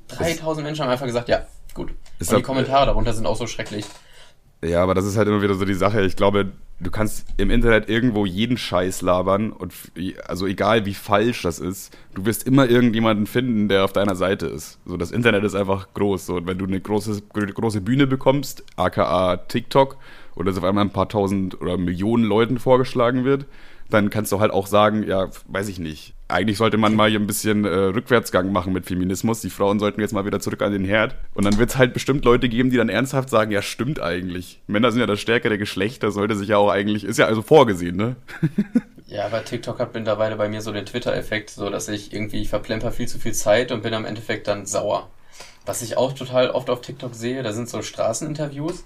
3000 0.07 0.65
Menschen 0.65 0.83
haben 0.83 0.89
einfach 0.89 1.06
gesagt, 1.06 1.30
ja, 1.30 1.45
gut. 1.75 1.92
Und 2.19 2.31
die 2.31 2.42
Kommentare 2.42 2.88
darunter 2.88 3.13
sind 3.13 3.27
auch 3.27 3.36
so 3.36 3.45
schrecklich. 3.45 3.86
Ja, 4.63 4.81
aber 4.81 4.95
das 4.95 5.06
ist 5.06 5.18
halt 5.18 5.27
immer 5.27 5.44
wieder 5.44 5.53
so 5.53 5.65
die 5.65 5.75
Sache. 5.75 6.01
Ich 6.01 6.15
glaube, 6.15 6.51
du 6.80 6.89
kannst 6.89 7.27
im 7.38 7.51
Internet 7.51 7.89
irgendwo 7.89 8.25
jeden 8.25 8.57
Scheiß 8.57 9.03
labern 9.03 9.51
und 9.51 9.71
also 10.25 10.47
egal 10.47 10.88
wie 10.88 10.95
falsch 10.95 11.44
das 11.44 11.59
ist, 11.59 11.95
du 12.15 12.25
wirst 12.25 12.47
immer 12.47 12.68
irgendjemanden 12.68 13.27
finden, 13.27 13.69
der 13.69 13.86
auf 13.86 13.94
deiner 13.94 14.15
Seite 14.15 14.47
ist. 14.47 14.80
So 14.88 14.97
das 14.97 15.12
Internet 15.12 15.44
ist 15.44 15.53
einfach 15.53 15.94
groß. 15.94 16.25
So 16.25 16.38
und 16.38 16.47
wenn 16.47 16.57
du 16.57 16.65
eine 16.65 16.81
große 16.81 17.21
große 17.30 17.81
Bühne 17.81 18.07
bekommst, 18.07 18.63
aka 18.77 19.38
TikTok, 19.38 19.97
oder 20.36 20.52
es 20.52 20.58
auf 20.58 20.64
einmal 20.64 20.86
ein 20.86 20.92
paar 20.92 21.10
tausend 21.10 21.60
oder 21.62 21.78
Millionen 21.78 22.24
Leuten 22.24 22.60
vorgeschlagen 22.60 23.26
wird, 23.26 23.46
dann 23.90 24.10
kannst 24.10 24.32
du 24.32 24.40
halt 24.40 24.52
auch 24.52 24.68
sagen, 24.68 25.04
ja, 25.04 25.30
weiß 25.48 25.70
ich 25.70 25.80
nicht. 25.80 26.14
Eigentlich 26.28 26.58
sollte 26.58 26.78
man 26.78 26.96
mal 26.96 27.10
hier 27.10 27.20
ein 27.20 27.28
bisschen 27.28 27.66
äh, 27.66 27.70
Rückwärtsgang 27.70 28.52
machen 28.52 28.74
mit 28.74 28.88
Feminismus. 28.88 29.42
Die 29.42 29.52
Frauen 29.52 29.80
sollten 29.80 30.02
jetzt 30.02 30.14
mal 30.14 30.26
wieder 30.26 30.40
zurück 30.40 30.64
an 30.64 30.72
den 30.72 30.86
Herd. 30.86 31.16
Und 31.36 31.46
dann 31.46 31.60
wird 31.60 31.70
es 31.70 31.78
halt 31.78 31.94
bestimmt 31.94 32.26
Leute 32.26 32.50
geben, 32.50 32.72
die 32.72 32.78
dann 32.78 32.90
ernsthaft 32.90 33.30
sagen, 33.30 33.52
ja, 33.52 33.62
stimmt 33.62 34.02
eigentlich. 34.02 34.60
Männer 34.66 34.92
sind 34.92 35.02
ja 35.02 35.06
das 35.06 35.20
stärkere 35.20 35.60
Geschlecht, 35.60 36.02
das 36.02 36.16
sollte 36.16 36.36
sich 36.36 36.50
ja 36.50 36.58
auch 36.58 36.70
eigentlich, 36.70 37.04
ist 37.04 37.20
ja 37.20 37.28
also 37.28 37.42
vorgesehen, 37.42 37.96
ne? 37.96 38.16
Ja, 39.08 39.28
aber 39.28 39.46
TikTok 39.46 39.80
hat 39.80 39.94
mittlerweile 39.94 40.36
bei 40.36 40.50
mir 40.50 40.62
so 40.62 40.72
den 40.72 40.88
Twitter-Effekt, 40.88 41.52
so 41.52 41.70
dass 41.70 41.88
ich 41.88 42.12
irgendwie, 42.12 42.42
ich 42.42 42.50
verplemper 42.50 42.92
viel 42.92 43.08
zu 43.08 43.20
viel 43.20 43.34
Zeit 43.34 43.72
und 43.72 43.84
bin 43.84 43.94
am 43.94 44.04
Endeffekt 44.04 44.48
dann 44.48 44.66
sauer. 44.66 45.10
Was 45.64 45.84
ich 45.84 45.96
auch 45.96 46.14
total 46.14 46.50
oft 46.50 46.72
auf 46.72 46.81
TikTok 46.81 47.14
sehe, 47.14 47.44
da 47.44 47.54
sind 47.54 47.70
so 47.70 47.84
Straßeninterviews 47.84 48.84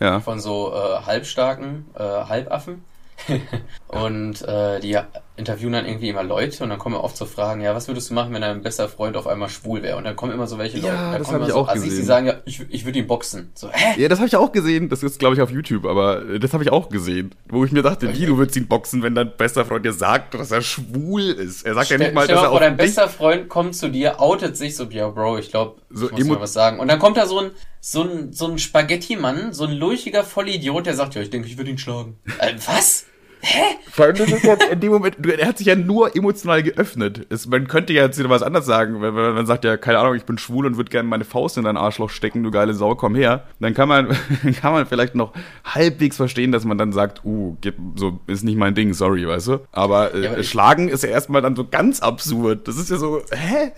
ja. 0.00 0.20
von 0.20 0.40
so 0.40 0.72
äh, 0.72 1.04
halbstarken 1.04 1.86
äh, 1.94 2.02
Halbaffen. 2.02 2.84
und 3.88 4.42
äh, 4.42 4.80
die 4.80 4.96
interviewen 5.38 5.72
dann 5.72 5.86
irgendwie 5.86 6.08
immer 6.08 6.22
Leute 6.22 6.64
und 6.64 6.70
dann 6.70 6.78
kommen 6.78 6.96
oft 6.96 7.16
so 7.16 7.24
Fragen, 7.24 7.60
ja, 7.60 7.74
was 7.74 7.86
würdest 7.88 8.10
du 8.10 8.14
machen, 8.14 8.34
wenn 8.34 8.42
dein 8.42 8.62
bester 8.62 8.88
Freund 8.88 9.16
auf 9.16 9.26
einmal 9.26 9.48
schwul 9.48 9.82
wäre? 9.82 9.96
Und 9.96 10.04
dann 10.04 10.16
kommen 10.16 10.32
immer 10.32 10.46
so 10.46 10.58
welche 10.58 10.78
Leute, 10.78 10.88
ja, 10.94 11.16
das 11.16 11.32
habe 11.32 11.44
ich 11.44 11.50
so 11.50 11.56
auch 11.56 11.68
Assis, 11.68 11.84
gesehen. 11.84 11.98
die 12.00 12.04
sagen, 12.04 12.26
ja, 12.26 12.34
ich, 12.44 12.60
ich 12.68 12.84
würde 12.84 12.98
ihn 12.98 13.06
boxen. 13.06 13.50
So, 13.54 13.70
hä? 13.70 14.00
Ja, 14.00 14.08
das 14.08 14.18
habe 14.18 14.26
ich 14.26 14.36
auch 14.36 14.50
gesehen. 14.50 14.88
Das 14.88 15.02
ist, 15.02 15.18
glaube 15.18 15.36
ich, 15.36 15.40
auf 15.40 15.50
YouTube, 15.50 15.86
aber 15.86 16.28
äh, 16.28 16.40
das 16.40 16.52
habe 16.52 16.64
ich 16.64 16.72
auch 16.72 16.88
gesehen. 16.88 17.34
Wo 17.48 17.64
ich 17.64 17.72
mir 17.72 17.82
dachte, 17.82 18.12
wie, 18.12 18.26
du 18.26 18.36
würdest 18.36 18.56
ihn 18.56 18.66
boxen, 18.66 19.02
wenn 19.02 19.14
dein 19.14 19.30
bester 19.36 19.64
Freund 19.64 19.84
dir 19.84 19.92
sagt, 19.92 20.34
dass 20.34 20.50
er 20.50 20.60
schwul 20.60 21.22
ist. 21.22 21.64
Er 21.64 21.74
sagt 21.74 21.86
stell, 21.86 22.00
ja 22.00 22.06
nicht 22.06 22.14
mal, 22.14 22.26
dass 22.26 22.42
er 22.42 22.50
vor, 22.50 22.60
dein 22.60 22.76
bester 22.76 23.08
Freund 23.08 23.48
kommt 23.48 23.76
zu 23.76 23.88
dir, 23.88 24.20
outet 24.20 24.56
sich 24.56 24.76
so, 24.76 24.84
ja, 24.84 25.08
Bro, 25.08 25.38
ich 25.38 25.50
glaube, 25.50 25.80
so 25.90 26.06
ich 26.06 26.12
muss 26.12 26.26
mal 26.26 26.40
was 26.40 26.52
sagen. 26.52 26.80
Und 26.80 26.88
dann 26.88 26.98
kommt 26.98 27.16
da 27.16 27.26
so 27.26 27.38
ein, 27.38 27.50
so 27.80 28.02
ein, 28.02 28.32
so 28.32 28.48
ein 28.48 28.58
Spaghetti-Mann, 28.58 29.52
so 29.52 29.64
ein 29.64 29.72
lurchiger 29.72 30.24
Vollidiot, 30.24 30.86
der 30.86 30.94
sagt, 30.94 31.14
ja, 31.14 31.22
ich 31.22 31.30
denke, 31.30 31.46
ich 31.46 31.56
würde 31.56 31.70
ihn 31.70 31.78
schlagen. 31.78 32.18
äh, 32.38 32.54
was? 32.66 33.06
Hä? 33.40 33.62
Vor 33.90 34.06
allem, 34.06 34.16
das 34.16 34.30
ist 34.30 34.44
jetzt 34.44 34.68
in 34.68 34.80
dem 34.80 34.92
Moment, 34.92 35.16
er 35.26 35.46
hat 35.46 35.58
sich 35.58 35.66
ja 35.66 35.76
nur 35.76 36.14
emotional 36.14 36.62
geöffnet. 36.62 37.26
Es, 37.30 37.46
man 37.46 37.68
könnte 37.68 37.92
ja 37.92 38.04
jetzt 38.04 38.18
wieder 38.18 38.30
was 38.30 38.42
anderes 38.42 38.66
sagen, 38.66 39.00
wenn, 39.00 39.14
wenn 39.14 39.34
man 39.34 39.46
sagt, 39.46 39.64
ja, 39.64 39.76
keine 39.76 39.98
Ahnung, 39.98 40.14
ich 40.14 40.24
bin 40.24 40.38
schwul 40.38 40.66
und 40.66 40.76
würde 40.76 40.90
gerne 40.90 41.08
meine 41.08 41.24
Faust 41.24 41.56
in 41.56 41.64
dein 41.64 41.76
Arschloch 41.76 42.10
stecken, 42.10 42.42
du 42.42 42.50
geile 42.50 42.74
Sau, 42.74 42.94
komm 42.94 43.14
her. 43.14 43.44
Dann 43.60 43.74
kann 43.74 43.88
man, 43.88 44.08
kann 44.60 44.72
man 44.72 44.86
vielleicht 44.86 45.14
noch 45.14 45.32
halbwegs 45.64 46.16
verstehen, 46.16 46.52
dass 46.52 46.64
man 46.64 46.78
dann 46.78 46.92
sagt, 46.92 47.24
uh, 47.24 47.56
so, 47.96 48.20
ist 48.26 48.44
nicht 48.44 48.56
mein 48.56 48.74
Ding, 48.74 48.94
sorry, 48.94 49.26
weißt 49.26 49.48
du? 49.48 49.58
Aber, 49.72 50.14
äh, 50.14 50.24
ja, 50.24 50.32
aber 50.32 50.42
Schlagen 50.42 50.88
ist 50.88 51.02
ja 51.02 51.10
erstmal 51.10 51.42
dann 51.42 51.56
so 51.56 51.66
ganz 51.66 52.00
absurd. 52.00 52.66
Das 52.68 52.76
ist 52.76 52.90
ja 52.90 52.96
so, 52.96 53.22
hä? 53.30 53.72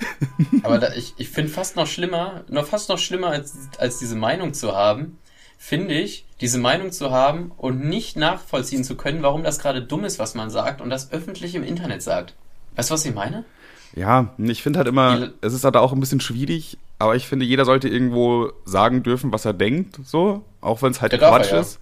Aber 0.62 0.78
da, 0.78 0.92
ich, 0.94 1.14
ich 1.16 1.28
finde 1.28 1.50
fast 1.50 1.76
noch 1.76 1.86
schlimmer, 1.86 2.44
noch 2.48 2.66
fast 2.66 2.88
noch 2.88 2.98
schlimmer, 2.98 3.28
als, 3.28 3.56
als 3.78 3.98
diese 3.98 4.16
Meinung 4.16 4.54
zu 4.54 4.74
haben, 4.74 5.18
finde 5.62 5.92
ich, 5.94 6.24
diese 6.40 6.58
Meinung 6.58 6.90
zu 6.90 7.10
haben 7.10 7.52
und 7.58 7.84
nicht 7.84 8.16
nachvollziehen 8.16 8.82
zu 8.82 8.96
können, 8.96 9.22
warum 9.22 9.44
das 9.44 9.58
gerade 9.58 9.82
dumm 9.82 10.04
ist, 10.04 10.18
was 10.18 10.34
man 10.34 10.48
sagt 10.48 10.80
und 10.80 10.88
das 10.88 11.12
öffentlich 11.12 11.54
im 11.54 11.62
Internet 11.62 12.02
sagt. 12.02 12.34
Weißt 12.76 12.88
du, 12.88 12.94
was 12.94 13.04
ich 13.04 13.14
meine? 13.14 13.44
Ja, 13.94 14.34
ich 14.38 14.62
finde 14.62 14.78
halt 14.78 14.88
immer, 14.88 15.32
es 15.42 15.52
ist 15.52 15.62
halt 15.64 15.76
auch 15.76 15.92
ein 15.92 16.00
bisschen 16.00 16.20
schwierig, 16.20 16.78
aber 16.98 17.14
ich 17.14 17.28
finde, 17.28 17.44
jeder 17.44 17.66
sollte 17.66 17.88
irgendwo 17.88 18.52
sagen 18.64 19.02
dürfen, 19.02 19.32
was 19.32 19.44
er 19.44 19.52
denkt, 19.52 19.98
so, 20.02 20.42
auch 20.62 20.80
wenn 20.80 20.92
es 20.92 21.02
halt 21.02 21.12
Quatsch 21.12 21.50
er, 21.50 21.56
ja. 21.56 21.60
ist. 21.60 21.78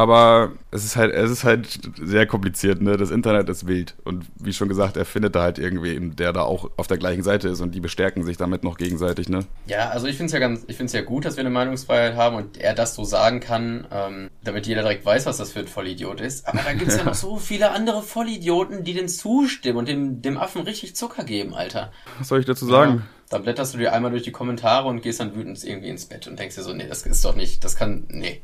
Aber 0.00 0.52
es 0.70 0.82
ist 0.82 0.96
halt, 0.96 1.12
es 1.12 1.30
ist 1.30 1.44
halt 1.44 1.78
sehr 2.00 2.24
kompliziert, 2.24 2.80
ne? 2.80 2.96
Das 2.96 3.10
Internet 3.10 3.50
ist 3.50 3.66
wild. 3.66 3.96
Und 4.02 4.24
wie 4.36 4.54
schon 4.54 4.70
gesagt, 4.70 4.96
er 4.96 5.04
findet 5.04 5.34
da 5.34 5.42
halt 5.42 5.58
irgendwie, 5.58 6.00
der 6.14 6.32
da 6.32 6.40
auch 6.40 6.70
auf 6.78 6.86
der 6.86 6.96
gleichen 6.96 7.22
Seite 7.22 7.48
ist 7.48 7.60
und 7.60 7.74
die 7.74 7.80
bestärken 7.80 8.24
sich 8.24 8.38
damit 8.38 8.64
noch 8.64 8.78
gegenseitig, 8.78 9.28
ne? 9.28 9.44
Ja, 9.66 9.90
also 9.90 10.06
ich 10.06 10.16
finde 10.16 10.28
es 10.28 10.32
ja 10.32 10.38
ganz, 10.38 10.60
ich 10.68 10.76
finde 10.78 10.86
es 10.86 10.94
ja 10.94 11.02
gut, 11.02 11.26
dass 11.26 11.36
wir 11.36 11.42
eine 11.42 11.50
Meinungsfreiheit 11.50 12.16
haben 12.16 12.36
und 12.36 12.56
er 12.56 12.72
das 12.72 12.94
so 12.94 13.04
sagen 13.04 13.40
kann, 13.40 13.86
ähm, 13.90 14.30
damit 14.42 14.66
jeder 14.66 14.80
direkt 14.80 15.04
weiß, 15.04 15.26
was 15.26 15.36
das 15.36 15.52
für 15.52 15.58
ein 15.58 15.68
Vollidiot 15.68 16.22
ist. 16.22 16.48
Aber 16.48 16.60
da 16.64 16.72
gibt 16.72 16.90
es 16.90 16.96
ja 16.96 17.04
noch 17.04 17.12
so 17.14 17.36
viele 17.36 17.72
andere 17.72 18.02
Vollidioten, 18.02 18.82
die 18.82 18.94
den 18.94 19.06
zustimmen 19.06 19.76
und 19.76 19.86
dem, 19.86 20.22
dem 20.22 20.38
Affen 20.38 20.62
richtig 20.62 20.96
Zucker 20.96 21.24
geben, 21.24 21.52
Alter. 21.52 21.92
Was 22.18 22.28
soll 22.28 22.40
ich 22.40 22.46
dazu 22.46 22.64
sagen? 22.64 22.94
Ja, 22.94 23.02
dann 23.28 23.42
blätterst 23.42 23.74
du 23.74 23.78
dir 23.78 23.92
einmal 23.92 24.12
durch 24.12 24.22
die 24.22 24.32
Kommentare 24.32 24.88
und 24.88 25.02
gehst 25.02 25.20
dann 25.20 25.34
wütend 25.34 25.62
irgendwie 25.62 25.90
ins 25.90 26.06
Bett 26.06 26.26
und 26.26 26.38
denkst 26.38 26.56
dir 26.56 26.62
so, 26.62 26.72
nee, 26.72 26.88
das 26.88 27.02
ist 27.02 27.22
doch 27.22 27.36
nicht, 27.36 27.62
das 27.64 27.76
kann, 27.76 28.04
nee. 28.08 28.40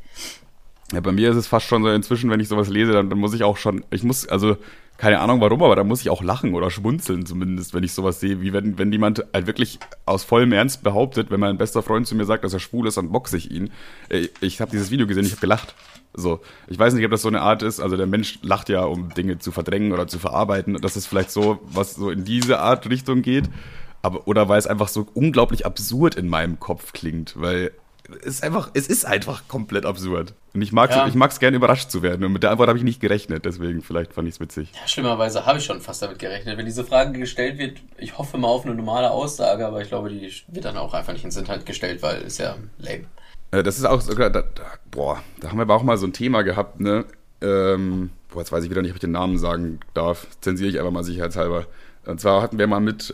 Ja, 0.93 1.01
bei 1.01 1.11
mir 1.11 1.31
ist 1.31 1.35
es 1.35 1.47
fast 1.47 1.67
schon 1.67 1.83
so 1.83 1.89
inzwischen, 1.89 2.29
wenn 2.29 2.39
ich 2.39 2.47
sowas 2.47 2.69
lese, 2.69 2.93
dann, 2.93 3.09
dann 3.09 3.19
muss 3.19 3.33
ich 3.33 3.43
auch 3.43 3.57
schon, 3.57 3.83
ich 3.91 4.03
muss, 4.03 4.27
also 4.27 4.55
keine 4.97 5.19
Ahnung 5.19 5.41
warum, 5.41 5.61
aber 5.61 5.75
da 5.75 5.83
muss 5.83 6.01
ich 6.01 6.09
auch 6.09 6.23
lachen 6.23 6.55
oder 6.55 6.71
schmunzeln 6.71 7.25
zumindest, 7.25 7.73
wenn 7.73 7.83
ich 7.83 7.93
sowas 7.93 8.19
sehe, 8.19 8.41
wie 8.41 8.51
wenn, 8.51 8.77
wenn 8.79 8.91
jemand 8.91 9.25
halt 9.31 9.45
wirklich 9.45 9.79
aus 10.05 10.23
vollem 10.23 10.51
Ernst 10.51 10.83
behauptet, 10.83 11.29
wenn 11.29 11.39
mein 11.39 11.57
bester 11.57 11.83
Freund 11.83 12.07
zu 12.07 12.15
mir 12.15 12.25
sagt, 12.25 12.43
dass 12.43 12.53
er 12.53 12.59
schwul 12.59 12.87
ist, 12.87 12.97
dann 12.97 13.11
boxe 13.11 13.37
ich 13.37 13.51
ihn. 13.51 13.69
Ich, 14.09 14.31
ich 14.41 14.61
habe 14.61 14.71
dieses 14.71 14.89
Video 14.89 15.05
gesehen, 15.05 15.25
ich 15.25 15.31
habe 15.31 15.41
gelacht. 15.41 15.75
So, 16.15 16.39
ich 16.67 16.79
weiß 16.79 16.95
nicht, 16.95 17.05
ob 17.05 17.11
das 17.11 17.21
so 17.21 17.27
eine 17.27 17.41
Art 17.41 17.61
ist, 17.61 17.79
also 17.79 17.95
der 17.95 18.07
Mensch 18.07 18.39
lacht 18.41 18.69
ja, 18.69 18.83
um 18.83 19.13
Dinge 19.13 19.37
zu 19.37 19.51
verdrängen 19.51 19.91
oder 19.91 20.07
zu 20.07 20.17
verarbeiten, 20.17 20.75
dass 20.81 20.95
es 20.95 21.05
vielleicht 21.05 21.29
so, 21.29 21.59
was 21.63 21.93
so 21.93 22.09
in 22.09 22.23
diese 22.23 22.59
Art 22.59 22.89
Richtung 22.89 23.21
geht, 23.21 23.49
aber, 24.01 24.27
oder 24.27 24.49
weil 24.49 24.57
es 24.57 24.65
einfach 24.65 24.87
so 24.87 25.05
unglaublich 25.13 25.65
absurd 25.65 26.15
in 26.15 26.27
meinem 26.27 26.59
Kopf 26.59 26.93
klingt, 26.93 27.39
weil 27.39 27.71
ist 28.23 28.43
einfach, 28.43 28.71
es 28.73 28.87
ist 28.87 29.05
einfach 29.05 29.47
komplett 29.47 29.85
absurd. 29.85 30.33
Und 30.53 30.61
ich 30.61 30.71
mag 30.71 30.89
ja. 30.91 31.07
es 31.07 31.39
gerne 31.39 31.57
überrascht 31.57 31.91
zu 31.91 32.01
werden. 32.01 32.23
Und 32.23 32.33
mit 32.33 32.43
der 32.43 32.51
Antwort 32.51 32.69
habe 32.69 32.77
ich 32.77 32.83
nicht 32.83 32.99
gerechnet, 32.99 33.45
deswegen 33.45 33.81
vielleicht 33.81 34.13
fand 34.13 34.27
ich 34.27 34.35
es 34.35 34.39
witzig. 34.39 34.71
Ja, 34.73 34.87
schlimmerweise 34.87 35.45
habe 35.45 35.59
ich 35.59 35.65
schon 35.65 35.81
fast 35.81 36.01
damit 36.01 36.19
gerechnet. 36.19 36.57
Wenn 36.57 36.65
diese 36.65 36.83
Frage 36.83 37.17
gestellt 37.17 37.57
wird, 37.57 37.79
ich 37.97 38.17
hoffe 38.17 38.37
mal 38.37 38.47
auf 38.47 38.65
eine 38.65 38.75
normale 38.75 39.11
Aussage, 39.11 39.65
aber 39.67 39.81
ich 39.81 39.89
glaube, 39.89 40.09
die 40.09 40.31
wird 40.47 40.65
dann 40.65 40.77
auch 40.77 40.93
einfach 40.93 41.13
nicht 41.13 41.25
ins 41.25 41.37
Internet 41.37 41.65
gestellt, 41.65 42.01
weil 42.01 42.21
ist 42.21 42.39
ja 42.39 42.55
lame. 42.79 43.05
Äh, 43.51 43.63
das 43.63 43.77
ist 43.77 43.85
auch 43.85 44.01
sogar, 44.01 44.29
da, 44.29 44.41
da, 44.41 44.63
boah, 44.89 45.21
da 45.39 45.49
haben 45.49 45.57
wir 45.57 45.63
aber 45.63 45.75
auch 45.75 45.83
mal 45.83 45.97
so 45.97 46.07
ein 46.07 46.13
Thema 46.13 46.41
gehabt, 46.41 46.79
ne? 46.79 47.05
Ähm, 47.41 48.09
boah, 48.29 48.39
jetzt 48.39 48.51
weiß 48.51 48.63
ich 48.63 48.69
wieder 48.69 48.81
nicht, 48.81 48.91
ob 48.91 48.97
ich 48.97 49.01
den 49.01 49.11
Namen 49.11 49.37
sagen 49.37 49.79
darf. 49.93 50.27
Zensiere 50.41 50.69
ich 50.69 50.79
einfach 50.79 50.91
mal 50.91 51.03
sicherheitshalber. 51.03 51.67
Und 52.07 52.21
zwar 52.21 52.41
hatten 52.41 52.57
wir 52.57 52.67
mal 52.67 52.79
mit 52.79 53.13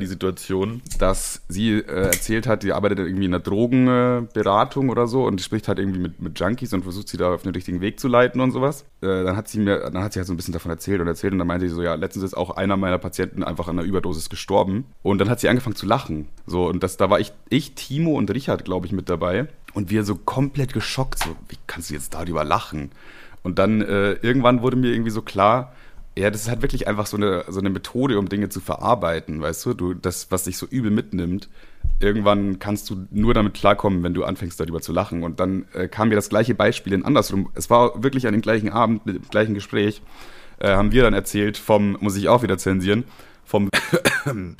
die 0.00 0.06
Situation, 0.06 0.82
dass 0.98 1.42
sie 1.48 1.74
äh, 1.74 2.06
erzählt 2.06 2.46
hat, 2.48 2.64
die 2.64 2.72
arbeitet 2.72 2.98
irgendwie 2.98 3.26
in 3.26 3.34
einer 3.34 3.42
Drogenberatung 3.42 4.88
äh, 4.88 4.90
oder 4.90 5.06
so 5.06 5.24
und 5.24 5.40
spricht 5.40 5.68
halt 5.68 5.78
irgendwie 5.78 6.00
mit, 6.00 6.20
mit 6.20 6.38
Junkies 6.38 6.72
und 6.72 6.82
versucht 6.82 7.08
sie 7.08 7.16
da 7.16 7.34
auf 7.34 7.42
den 7.42 7.52
richtigen 7.52 7.80
Weg 7.80 8.00
zu 8.00 8.08
leiten 8.08 8.40
und 8.40 8.50
sowas. 8.50 8.84
Äh, 9.00 9.22
dann 9.22 9.36
hat 9.36 9.48
sie 9.48 9.60
mir, 9.60 9.90
dann 9.90 10.02
hat 10.02 10.12
sie 10.12 10.18
halt 10.18 10.26
so 10.26 10.32
ein 10.32 10.36
bisschen 10.36 10.52
davon 10.52 10.72
erzählt 10.72 11.00
und 11.00 11.06
erzählt 11.06 11.32
und 11.32 11.38
dann 11.38 11.46
meinte 11.46 11.68
sie 11.68 11.74
so, 11.74 11.82
ja, 11.82 11.94
letztens 11.94 12.24
ist 12.24 12.36
auch 12.36 12.50
einer 12.50 12.76
meiner 12.76 12.98
Patienten 12.98 13.44
einfach 13.44 13.68
an 13.68 13.78
einer 13.78 13.86
Überdosis 13.86 14.28
gestorben. 14.28 14.86
Und 15.02 15.18
dann 15.18 15.30
hat 15.30 15.38
sie 15.38 15.48
angefangen 15.48 15.76
zu 15.76 15.86
lachen. 15.86 16.26
So, 16.46 16.66
und 16.66 16.82
das, 16.82 16.96
da 16.96 17.10
war 17.10 17.20
ich, 17.20 17.32
ich, 17.48 17.74
Timo 17.74 18.18
und 18.18 18.30
Richard, 18.32 18.64
glaube 18.64 18.86
ich, 18.86 18.92
mit 18.92 19.08
dabei. 19.08 19.46
Und 19.72 19.90
wir 19.90 20.02
so 20.02 20.16
komplett 20.16 20.72
geschockt, 20.72 21.22
so, 21.22 21.30
wie 21.48 21.58
kannst 21.68 21.90
du 21.90 21.94
jetzt 21.94 22.14
darüber 22.14 22.42
lachen? 22.42 22.90
Und 23.42 23.58
dann 23.58 23.80
äh, 23.80 24.12
irgendwann 24.14 24.62
wurde 24.62 24.76
mir 24.76 24.92
irgendwie 24.92 25.10
so 25.10 25.22
klar, 25.22 25.72
ja, 26.20 26.30
das 26.30 26.42
ist 26.42 26.48
halt 26.48 26.62
wirklich 26.62 26.86
einfach 26.86 27.06
so 27.06 27.16
eine, 27.16 27.44
so 27.48 27.60
eine 27.60 27.70
Methode, 27.70 28.18
um 28.18 28.28
Dinge 28.28 28.48
zu 28.48 28.60
verarbeiten, 28.60 29.40
weißt 29.40 29.66
du? 29.66 29.74
Du, 29.74 29.94
das, 29.94 30.30
was 30.30 30.44
dich 30.44 30.56
so 30.56 30.66
übel 30.66 30.90
mitnimmt, 30.90 31.48
irgendwann 31.98 32.58
kannst 32.58 32.90
du 32.90 33.06
nur 33.10 33.34
damit 33.34 33.54
klarkommen, 33.54 34.02
wenn 34.02 34.14
du 34.14 34.24
anfängst, 34.24 34.60
darüber 34.60 34.80
zu 34.80 34.92
lachen. 34.92 35.22
Und 35.22 35.40
dann 35.40 35.66
äh, 35.72 35.88
kam 35.88 36.10
mir 36.10 36.16
das 36.16 36.28
gleiche 36.28 36.54
Beispiel 36.54 36.92
in 36.92 37.04
andersrum. 37.04 37.50
Es 37.54 37.70
war 37.70 38.02
wirklich 38.02 38.26
an 38.26 38.32
dem 38.32 38.42
gleichen 38.42 38.70
Abend, 38.70 39.06
mit 39.06 39.16
dem 39.16 39.28
gleichen 39.28 39.54
Gespräch, 39.54 40.02
äh, 40.58 40.68
haben 40.68 40.92
wir 40.92 41.02
dann 41.02 41.14
erzählt 41.14 41.56
vom, 41.56 41.96
muss 42.00 42.16
ich 42.16 42.28
auch 42.28 42.42
wieder 42.42 42.58
zensieren, 42.58 43.04
vom 43.50 43.68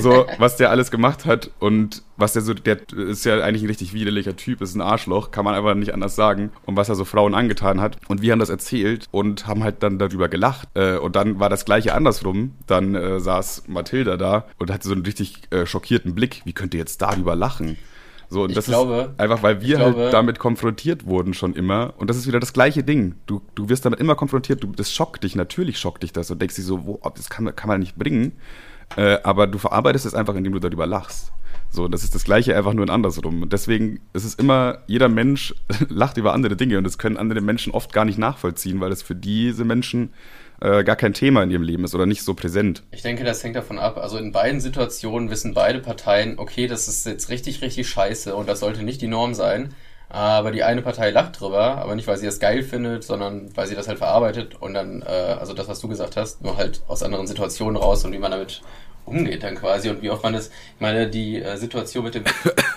so, 0.00 0.26
was 0.38 0.56
der 0.56 0.70
alles 0.70 0.90
gemacht 0.90 1.26
hat 1.26 1.50
und 1.58 2.04
was 2.16 2.34
der 2.34 2.42
so, 2.42 2.54
der 2.54 2.78
ist 2.92 3.24
ja 3.24 3.40
eigentlich 3.40 3.62
ein 3.62 3.68
richtig 3.68 3.92
widerlicher 3.92 4.36
Typ, 4.36 4.60
ist 4.60 4.76
ein 4.76 4.80
Arschloch, 4.80 5.32
kann 5.32 5.44
man 5.44 5.54
einfach 5.54 5.74
nicht 5.74 5.92
anders 5.92 6.14
sagen. 6.14 6.50
Und 6.64 6.76
was 6.76 6.88
er 6.88 6.94
so 6.94 7.04
Frauen 7.04 7.34
angetan 7.34 7.80
hat. 7.80 7.98
Und 8.08 8.22
wir 8.22 8.32
haben 8.32 8.38
das 8.38 8.48
erzählt 8.48 9.06
und 9.10 9.46
haben 9.46 9.64
halt 9.64 9.82
dann 9.82 9.98
darüber 9.98 10.28
gelacht. 10.28 10.68
Äh, 10.74 10.98
und 10.98 11.16
dann 11.16 11.40
war 11.40 11.48
das 11.48 11.64
gleiche 11.64 11.94
andersrum. 11.94 12.54
Dann 12.66 12.94
äh, 12.94 13.20
saß 13.20 13.64
Mathilda 13.66 14.16
da 14.16 14.46
und 14.58 14.70
hatte 14.70 14.86
so 14.86 14.94
einen 14.94 15.04
richtig 15.04 15.42
äh, 15.50 15.66
schockierten 15.66 16.14
Blick. 16.14 16.42
Wie 16.44 16.52
könnt 16.52 16.74
ihr 16.74 16.80
jetzt 16.80 17.02
darüber 17.02 17.34
lachen? 17.34 17.76
So, 18.30 18.42
und 18.42 18.50
ich 18.50 18.56
das 18.56 18.66
glaube, 18.66 19.10
ist 19.12 19.20
einfach, 19.20 19.42
weil 19.42 19.62
wir 19.62 19.78
halt 19.78 19.86
glaube, 19.86 20.02
halt 20.04 20.12
damit 20.12 20.38
konfrontiert 20.38 21.06
wurden 21.06 21.32
schon 21.32 21.54
immer. 21.54 21.94
Und 21.96 22.10
das 22.10 22.16
ist 22.16 22.26
wieder 22.26 22.40
das 22.40 22.52
gleiche 22.52 22.84
Ding. 22.84 23.14
Du, 23.26 23.40
du 23.54 23.68
wirst 23.68 23.84
damit 23.86 24.00
immer 24.00 24.16
konfrontiert. 24.16 24.62
Du, 24.62 24.68
das 24.68 24.92
schockt 24.92 25.24
dich, 25.24 25.34
natürlich 25.34 25.78
schockt 25.78 26.02
dich 26.02 26.12
das 26.12 26.30
und 26.30 26.40
denkst 26.40 26.56
dir 26.56 26.62
so, 26.62 26.84
wo, 26.84 27.00
das 27.14 27.30
kann, 27.30 27.54
kann 27.56 27.68
man 27.68 27.80
nicht 27.80 27.96
bringen. 27.96 28.32
Äh, 28.96 29.18
aber 29.22 29.46
du 29.46 29.58
verarbeitest 29.58 30.06
es 30.06 30.14
einfach, 30.14 30.34
indem 30.34 30.52
du 30.52 30.58
darüber 30.58 30.86
lachst. 30.86 31.32
So, 31.70 31.88
das 31.88 32.02
ist 32.02 32.14
das 32.14 32.24
Gleiche, 32.24 32.56
einfach 32.56 32.72
nur 32.72 32.84
in 32.84 32.90
andersrum. 32.90 33.42
Und 33.42 33.52
deswegen 33.52 34.00
ist 34.12 34.24
es 34.24 34.34
immer, 34.34 34.78
jeder 34.86 35.08
Mensch 35.08 35.54
lacht 35.88 36.16
über 36.16 36.32
andere 36.32 36.56
Dinge 36.56 36.78
und 36.78 36.84
das 36.84 36.98
können 36.98 37.16
andere 37.16 37.40
Menschen 37.40 37.72
oft 37.72 37.92
gar 37.92 38.04
nicht 38.04 38.18
nachvollziehen, 38.18 38.80
weil 38.80 38.92
es 38.92 39.02
für 39.02 39.14
diese 39.14 39.64
Menschen 39.64 40.10
äh, 40.60 40.84
gar 40.84 40.96
kein 40.96 41.14
Thema 41.14 41.42
in 41.42 41.50
ihrem 41.50 41.62
Leben 41.62 41.84
ist 41.84 41.94
oder 41.94 42.06
nicht 42.06 42.22
so 42.22 42.34
präsent. 42.34 42.82
Ich 42.90 43.02
denke, 43.02 43.24
das 43.24 43.42
hängt 43.44 43.56
davon 43.56 43.78
ab. 43.78 43.98
Also 43.98 44.18
in 44.18 44.32
beiden 44.32 44.60
Situationen 44.60 45.30
wissen 45.30 45.54
beide 45.54 45.80
Parteien, 45.80 46.38
okay, 46.38 46.66
das 46.66 46.88
ist 46.88 47.06
jetzt 47.06 47.28
richtig, 47.28 47.62
richtig 47.62 47.88
scheiße 47.88 48.34
und 48.34 48.48
das 48.48 48.60
sollte 48.60 48.82
nicht 48.82 49.00
die 49.00 49.06
Norm 49.06 49.34
sein. 49.34 49.74
Aber 50.10 50.52
die 50.52 50.62
eine 50.62 50.80
Partei 50.80 51.10
lacht 51.10 51.38
drüber, 51.38 51.76
aber 51.76 51.94
nicht, 51.94 52.08
weil 52.08 52.16
sie 52.16 52.24
das 52.24 52.40
geil 52.40 52.62
findet, 52.62 53.04
sondern 53.04 53.54
weil 53.54 53.66
sie 53.66 53.74
das 53.74 53.88
halt 53.88 53.98
verarbeitet 53.98 54.56
und 54.58 54.72
dann, 54.72 55.02
äh, 55.02 55.36
also 55.38 55.52
das, 55.52 55.68
was 55.68 55.80
du 55.80 55.88
gesagt 55.88 56.16
hast, 56.16 56.42
nur 56.42 56.56
halt 56.56 56.80
aus 56.88 57.02
anderen 57.02 57.26
Situationen 57.26 57.76
raus 57.76 58.06
und 58.06 58.12
wie 58.12 58.18
man 58.18 58.30
damit 58.30 58.62
umgeht 59.04 59.42
dann 59.42 59.56
quasi 59.56 59.90
und 59.90 60.02
wie 60.02 60.10
oft 60.10 60.22
man 60.22 60.32
das, 60.32 60.48
ich 60.48 60.80
meine, 60.80 61.08
die 61.08 61.42
äh, 61.42 61.56
Situation 61.56 62.04
mit 62.04 62.14
dem, 62.14 62.24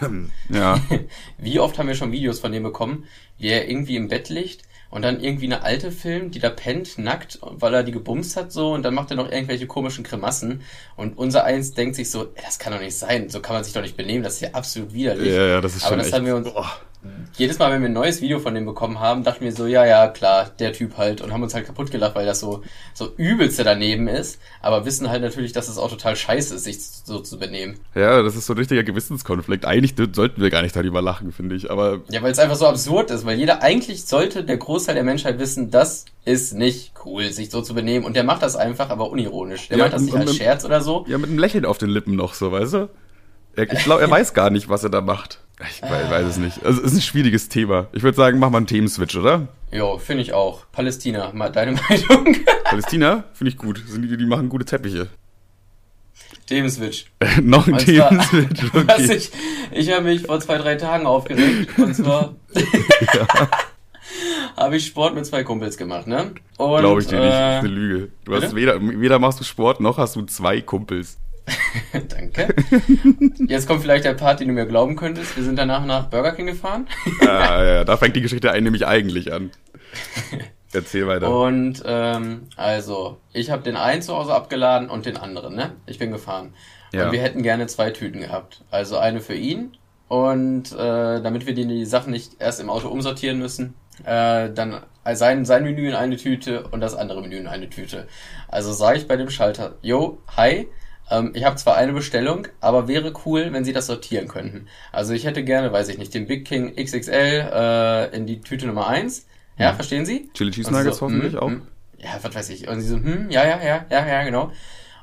ja. 0.50 0.80
wie 1.38 1.60
oft 1.60 1.78
haben 1.78 1.88
wir 1.88 1.96
schon 1.96 2.12
Videos 2.12 2.42
von 2.42 2.52
dem 2.52 2.64
bekommen, 2.64 3.06
wie 3.38 3.48
er 3.48 3.70
irgendwie 3.70 3.96
im 3.96 4.10
Bett 4.10 4.30
liegt 4.30 4.64
und 4.92 5.02
dann 5.02 5.20
irgendwie 5.20 5.46
eine 5.46 5.64
alte 5.64 5.92
Film, 5.92 6.30
die 6.32 6.40
da 6.40 6.50
pennt, 6.50 6.98
nackt, 6.98 7.40
weil 7.42 7.74
er 7.74 7.84
die 7.84 7.92
gebumst 7.92 8.36
hat 8.38 8.52
so 8.52 8.74
und 8.74 8.84
dann 8.84 8.94
macht 8.94 9.10
er 9.10 9.18
noch 9.18 9.32
irgendwelche 9.32 9.66
komischen 9.66 10.04
Grimassen. 10.04 10.62
Und 10.96 11.18
unser 11.18 11.46
Eins 11.46 11.74
denkt 11.74 11.96
sich 11.96 12.12
so, 12.12 12.26
das 12.44 12.60
kann 12.60 12.74
doch 12.74 12.82
nicht 12.82 12.96
sein, 12.96 13.30
so 13.30 13.40
kann 13.40 13.56
man 13.56 13.64
sich 13.64 13.74
doch 13.74 13.82
nicht 13.82 13.98
benehmen, 13.98 14.24
das 14.24 14.36
ist 14.36 14.42
ja 14.42 14.50
absolut 14.52 14.94
widerlich. 14.94 15.34
Ja, 15.34 15.48
ja, 15.48 15.62
das 15.62 15.76
ist 15.76 15.84
Aber 15.84 15.92
schon 15.92 15.98
das 16.00 16.08
echt, 16.08 16.16
haben 16.16 16.26
wir 16.26 16.36
uns, 16.36 16.54
boah 16.54 16.72
jedes 17.38 17.58
Mal, 17.58 17.72
wenn 17.72 17.82
wir 17.82 17.90
ein 17.90 17.94
neues 17.94 18.22
Video 18.22 18.40
von 18.40 18.54
dem 18.54 18.66
bekommen 18.66 19.00
haben, 19.00 19.24
dachten 19.24 19.44
wir 19.44 19.52
so, 19.52 19.66
ja, 19.66 19.86
ja, 19.86 20.08
klar, 20.08 20.52
der 20.60 20.74
Typ 20.74 20.98
halt 20.98 21.22
und 21.22 21.34
haben 21.34 21.42
uns 21.42 21.54
halt 21.54 21.66
kaputt 21.66 21.90
gelacht, 21.90 22.16
weil 22.16 22.26
das 22.26 22.40
so, 22.40 22.62
so 22.94 23.12
übelste 23.18 23.64
daneben 23.64 24.08
ist, 24.08 24.40
aber 24.62 24.86
wissen 24.86 25.10
halt 25.10 25.22
natürlich, 25.22 25.52
dass 25.52 25.68
es 25.68 25.78
auch 25.78 25.90
total 25.90 26.16
scheiße 26.16 26.56
ist, 26.56 26.64
sich 26.66 26.80
so 26.82 27.20
zu 27.20 27.40
benehmen. 27.40 27.80
Ja, 27.96 28.22
das 28.22 28.36
ist 28.36 28.46
so 28.46 28.54
ein 28.54 28.60
richtiger 28.60 28.84
Gewissenskonflikt. 28.84 29.66
Eigentlich 29.66 29.96
sollten 30.14 30.42
wir 30.42 30.50
gar 30.50 30.62
nicht 30.62 30.76
darüber 30.76 31.02
lachen, 31.02 31.32
finde 31.32 31.56
ich, 31.56 31.72
aber. 31.72 32.02
Ja, 32.10 32.22
weil 32.22 32.32
es 32.32 32.40
einfach 32.40 32.56
so 32.56 32.68
absurd 32.68 33.10
ist, 33.10 33.26
weil 33.26 33.40
jeder, 33.40 33.64
eigentlich 33.64 34.06
sollte 34.06 34.44
der 34.44 34.58
Großteil 34.58 34.96
der 34.96 35.04
Menschheit 35.04 35.40
wissen, 35.40 35.72
das 35.72 36.06
ist 36.24 36.54
nicht 36.54 36.94
cool, 37.06 37.32
sich 37.32 37.50
so 37.50 37.62
zu 37.62 37.74
benehmen 37.74 38.06
und 38.06 38.16
der 38.16 38.24
macht 38.24 38.44
das 38.44 38.56
einfach, 38.56 38.90
aber 38.90 39.10
unironisch. 39.10 39.70
Der 39.70 39.78
ja, 39.78 39.86
macht 39.86 39.94
das 39.94 40.04
nicht 40.04 40.16
als 40.16 40.36
Scherz 40.36 40.66
oder 40.66 40.82
so. 40.82 41.06
Ja, 41.08 41.18
mit 41.18 41.30
einem 41.30 41.40
Lächeln 41.40 41.66
auf 41.66 41.80
den 41.80 41.90
Lippen 41.90 42.16
noch 42.16 42.36
so, 42.36 42.52
weißt 42.52 42.74
du? 42.74 42.90
Ich 43.56 43.84
glaube, 43.84 44.02
er 44.02 44.10
weiß 44.10 44.34
gar 44.34 44.50
nicht, 44.50 44.70
was 44.70 44.84
er 44.84 44.90
da 44.90 45.02
macht. 45.02 45.40
Ich 45.70 45.82
weiß, 45.82 46.10
weiß 46.10 46.26
es 46.26 46.38
nicht. 46.38 46.66
Also, 46.66 46.82
es 46.82 46.92
ist 46.92 46.98
ein 46.98 47.02
schwieriges 47.02 47.50
Thema. 47.50 47.88
Ich 47.94 48.04
würde 48.04 48.16
sagen, 48.16 48.40
mach 48.40 48.50
mal 48.50 48.58
einen 48.58 48.68
Themenswitch, 48.68 49.16
oder? 49.16 49.48
Jo, 49.72 49.98
finde 49.98 50.24
ich 50.24 50.34
auch. 50.34 50.66
Palästina, 50.72 51.32
mal 51.34 51.52
deine 51.52 51.74
Meinung. 51.90 52.38
Palästina? 52.64 53.26
Finde 53.34 53.52
ich 53.52 53.58
gut. 53.58 53.84
Die, 53.96 54.18
die 54.18 54.26
machen 54.26 54.50
gute 54.50 54.66
Teppiche. 54.66 55.08
Themenswitch. 56.48 57.06
Noch 57.42 57.68
ein 57.68 57.78
Themenswitch. 57.78 58.64
Okay. 58.74 59.16
ich 59.16 59.32
ich 59.72 59.92
habe 59.92 60.04
mich 60.04 60.24
vor 60.24 60.40
zwei, 60.40 60.58
drei 60.58 60.76
Tagen 60.76 61.06
aufgeregt. 61.06 61.78
Und 61.78 61.96
zwar 61.96 62.36
habe 64.58 64.76
ich 64.78 64.86
Sport 64.88 65.16
mit 65.16 65.26
zwei 65.26 65.44
Kumpels 65.44 65.78
gemacht, 65.78 66.08
ne? 66.08 66.34
Glaube 66.58 67.02
ich 67.02 67.08
dir 67.08 67.18
äh, 67.20 67.26
nicht. 67.26 67.32
Das 67.34 67.58
ist 67.58 67.60
eine 67.60 67.68
Lüge. 67.70 68.12
Du 68.26 68.36
hast 68.36 68.56
weder, 68.56 68.82
weder 68.82 69.20
machst 69.20 69.40
du 69.40 69.44
Sport, 69.44 69.80
noch 69.80 69.98
hast 69.98 70.16
du 70.16 70.24
zwei 70.24 70.62
Kumpels. 70.62 71.18
Danke. 72.10 72.54
Jetzt 73.48 73.68
kommt 73.68 73.82
vielleicht 73.82 74.06
der 74.06 74.14
Part, 74.14 74.40
den 74.40 74.48
du 74.48 74.54
mir 74.54 74.66
glauben 74.66 74.96
könntest. 74.96 75.36
Wir 75.36 75.44
sind 75.44 75.58
danach 75.58 75.86
nach 75.86 76.10
Burger 76.10 76.34
King 76.34 76.48
gefahren. 76.48 76.88
ah, 77.22 77.64
ja, 77.64 77.84
da 77.84 77.98
fängt 77.98 78.16
die 78.16 78.22
Geschichte 78.22 78.52
nämlich 78.62 78.86
eigentlich 78.86 79.34
an. 79.34 79.52
Erzähl 80.74 81.08
weiter. 81.08 81.30
Und 81.30 81.84
ähm, 81.86 82.48
also, 82.56 83.18
ich 83.34 83.52
habe 83.52 83.64
den 83.64 83.76
einen 83.76 84.02
zu 84.02 84.16
Hause 84.16 84.34
abgeladen 84.34 84.90
und 84.90 85.06
den 85.06 85.18
anderen, 85.18 85.56
ne? 85.56 85.72
Ich 85.86 86.00
bin 86.00 86.12
gefahren. 86.12 86.54
Ja. 86.94 87.06
Und 87.06 87.12
wir 87.12 87.22
hätten 87.22 87.44
gerne 87.44 87.68
zwei 87.68 87.92
Tüten 87.92 88.22
gehabt. 88.22 88.64
Also 88.72 88.98
eine 88.98 89.20
für 89.20 89.36
ihn 89.36 89.78
und 90.12 90.74
äh, 90.74 91.22
damit 91.22 91.46
wir 91.46 91.54
die, 91.54 91.66
die 91.66 91.86
Sachen 91.86 92.12
nicht 92.12 92.34
erst 92.40 92.60
im 92.60 92.70
Auto 92.70 92.90
umsortieren 92.90 93.40
müssen, 93.40 93.76
äh, 94.04 94.50
dann 94.50 94.82
sein, 95.14 95.46
sein 95.46 95.64
Menü 95.64 95.88
in 95.88 95.96
eine 95.96 96.18
Tüte 96.18 96.68
und 96.68 96.82
das 96.82 96.96
andere 96.96 97.22
Menü 97.22 97.38
in 97.38 97.48
eine 97.48 97.70
Tüte. 97.70 98.08
Also 98.50 98.74
sage 98.74 98.98
ich 98.98 99.08
bei 99.08 99.16
dem 99.16 99.30
Schalter, 99.30 99.76
yo, 99.82 100.18
hi, 100.36 100.68
ähm, 101.12 101.32
ich 101.34 101.44
habe 101.44 101.58
zwar 101.58 101.76
eine 101.76 101.94
Bestellung, 101.94 102.48
aber 102.62 102.88
wäre 102.88 103.14
cool, 103.26 103.50
wenn 103.52 103.66
sie 103.66 103.74
das 103.74 103.88
sortieren 103.88 104.28
könnten. 104.28 104.68
Also 104.92 105.14
ich 105.14 105.26
hätte 105.26 105.44
gerne, 105.44 105.72
weiß 105.72 105.90
ich 105.90 105.98
nicht, 105.98 106.14
den 106.14 106.26
Big 106.26 106.46
King 106.46 106.76
XXL 106.76 107.50
äh, 107.54 108.16
in 108.16 108.26
die 108.26 108.42
Tüte 108.42 108.66
Nummer 108.66 108.88
1. 108.88 109.28
Ja, 109.58 109.70
hm. 109.70 109.76
verstehen 109.76 110.06
Sie? 110.06 110.30
Chili 110.34 110.52
Cheese 110.52 110.72
Nuggets 110.72 110.98
so, 110.98 111.06
hoffentlich 111.06 111.34
hm, 111.34 111.40
auch. 111.40 111.50
Hm, 111.50 111.62
ja, 111.98 112.10
was 112.22 112.34
weiß 112.34 112.50
ich. 112.50 112.68
Und 112.68 112.82
sie 112.82 112.88
so, 112.88 112.96
hm, 112.96 113.30
ja, 113.30 113.46
ja, 113.46 113.62
ja, 113.62 113.86
ja, 113.90 114.08
ja, 114.08 114.24
genau. 114.24 114.52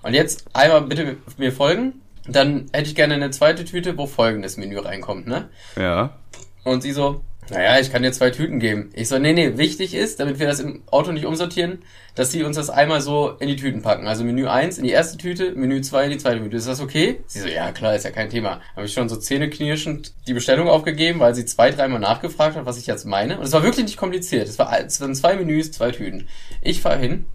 Und 0.02 0.14
jetzt 0.14 0.46
einmal 0.54 0.82
bitte 0.82 1.16
mir 1.36 1.52
folgen. 1.52 2.00
Dann 2.26 2.66
hätte 2.72 2.88
ich 2.88 2.94
gerne 2.94 3.14
eine 3.14 3.30
zweite 3.30 3.64
Tüte, 3.64 3.96
wo 3.96 4.06
folgendes 4.06 4.56
Menü 4.56 4.78
reinkommt, 4.78 5.26
ne? 5.26 5.48
Ja. 5.76 6.18
Und 6.64 6.82
sie 6.82 6.92
so, 6.92 7.22
naja, 7.50 7.78
ich 7.78 7.90
kann 7.90 8.02
dir 8.02 8.12
zwei 8.12 8.30
Tüten 8.30 8.60
geben. 8.60 8.90
Ich 8.94 9.08
so, 9.08 9.18
nee, 9.18 9.32
nee, 9.32 9.56
wichtig 9.56 9.94
ist, 9.94 10.20
damit 10.20 10.38
wir 10.38 10.46
das 10.46 10.60
im 10.60 10.82
Auto 10.90 11.12
nicht 11.12 11.24
umsortieren, 11.24 11.78
dass 12.14 12.30
sie 12.32 12.42
uns 12.42 12.56
das 12.56 12.68
einmal 12.68 13.00
so 13.00 13.30
in 13.38 13.48
die 13.48 13.56
Tüten 13.56 13.82
packen. 13.82 14.06
Also 14.06 14.24
Menü 14.24 14.46
1 14.46 14.78
in 14.78 14.84
die 14.84 14.90
erste 14.90 15.18
Tüte, 15.18 15.52
Menü 15.52 15.80
2 15.80 16.04
in 16.04 16.10
die 16.10 16.18
zweite 16.18 16.40
Tüte. 16.40 16.56
Ist 16.56 16.68
das 16.68 16.80
okay? 16.80 17.20
Sie 17.26 17.40
so, 17.40 17.48
ja 17.48 17.72
klar, 17.72 17.94
ist 17.94 18.04
ja 18.04 18.10
kein 18.10 18.28
Thema. 18.28 18.60
Habe 18.76 18.86
ich 18.86 18.92
schon 18.92 19.08
so 19.08 19.16
zähneknirschend 19.16 20.12
die 20.26 20.34
Bestellung 20.34 20.68
aufgegeben, 20.68 21.20
weil 21.20 21.34
sie 21.34 21.46
zwei, 21.46 21.70
dreimal 21.70 22.00
nachgefragt 22.00 22.56
hat, 22.56 22.66
was 22.66 22.78
ich 22.78 22.86
jetzt 22.86 23.06
meine. 23.06 23.38
Und 23.38 23.44
es 23.44 23.52
war 23.52 23.62
wirklich 23.62 23.84
nicht 23.84 23.96
kompliziert. 23.96 24.48
Es, 24.48 24.58
war, 24.58 24.78
es 24.78 25.00
waren 25.00 25.14
zwei 25.14 25.36
Menüs, 25.36 25.72
zwei 25.72 25.90
Tüten. 25.90 26.28
Ich 26.60 26.80
fahre 26.80 26.98
hin, 26.98 27.26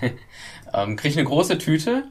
ähm, 0.74 0.96
krieg 0.96 1.16
eine 1.16 1.24
große 1.24 1.58
Tüte, 1.58 2.04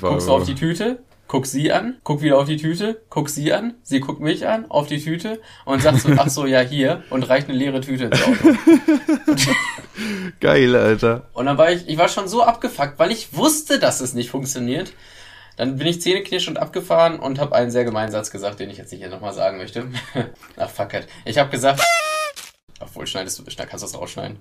guckst 0.00 0.28
auf 0.28 0.44
die 0.44 0.54
Tüte, 0.54 1.02
guck 1.32 1.46
sie 1.46 1.72
an, 1.72 1.96
guck 2.04 2.20
wieder 2.20 2.38
auf 2.38 2.44
die 2.44 2.58
Tüte, 2.58 3.00
guck 3.08 3.30
sie 3.30 3.54
an, 3.54 3.72
sie 3.82 4.00
guckt 4.00 4.20
mich 4.20 4.46
an, 4.46 4.70
auf 4.70 4.86
die 4.86 5.02
Tüte 5.02 5.40
und 5.64 5.80
sagt 5.80 6.00
so, 6.00 6.10
ach 6.18 6.28
so, 6.28 6.44
ja, 6.44 6.60
hier 6.60 7.04
und 7.08 7.22
reicht 7.22 7.48
eine 7.48 7.56
leere 7.56 7.80
Tüte 7.80 8.04
ins 8.04 8.22
Auto. 8.22 8.54
Geil, 10.40 10.76
Alter. 10.76 11.30
Und 11.32 11.46
dann 11.46 11.56
war 11.56 11.72
ich, 11.72 11.88
ich 11.88 11.96
war 11.96 12.10
schon 12.10 12.28
so 12.28 12.42
abgefuckt, 12.42 12.98
weil 12.98 13.10
ich 13.10 13.34
wusste, 13.34 13.78
dass 13.78 14.02
es 14.02 14.12
nicht 14.12 14.28
funktioniert. 14.28 14.92
Dann 15.56 15.76
bin 15.76 15.86
ich 15.86 16.02
zähneknirschend 16.02 16.58
abgefahren 16.58 17.18
und 17.18 17.38
habe 17.38 17.54
einen 17.54 17.70
sehr 17.70 17.84
gemeinen 17.84 18.12
Satz 18.12 18.30
gesagt, 18.30 18.60
den 18.60 18.68
ich 18.68 18.76
jetzt 18.76 18.92
nicht 18.92 19.00
hier 19.00 19.08
nochmal 19.08 19.32
sagen 19.32 19.56
möchte. 19.56 19.86
ach, 20.58 20.68
fuck 20.68 20.92
it. 20.92 21.06
Ich 21.24 21.38
habe 21.38 21.48
gesagt, 21.48 21.80
obwohl, 22.78 23.06
schneidest 23.06 23.38
du, 23.38 23.44
kannst 23.44 23.72
du 23.72 23.86
das 23.86 23.98
rausschneiden? 23.98 24.38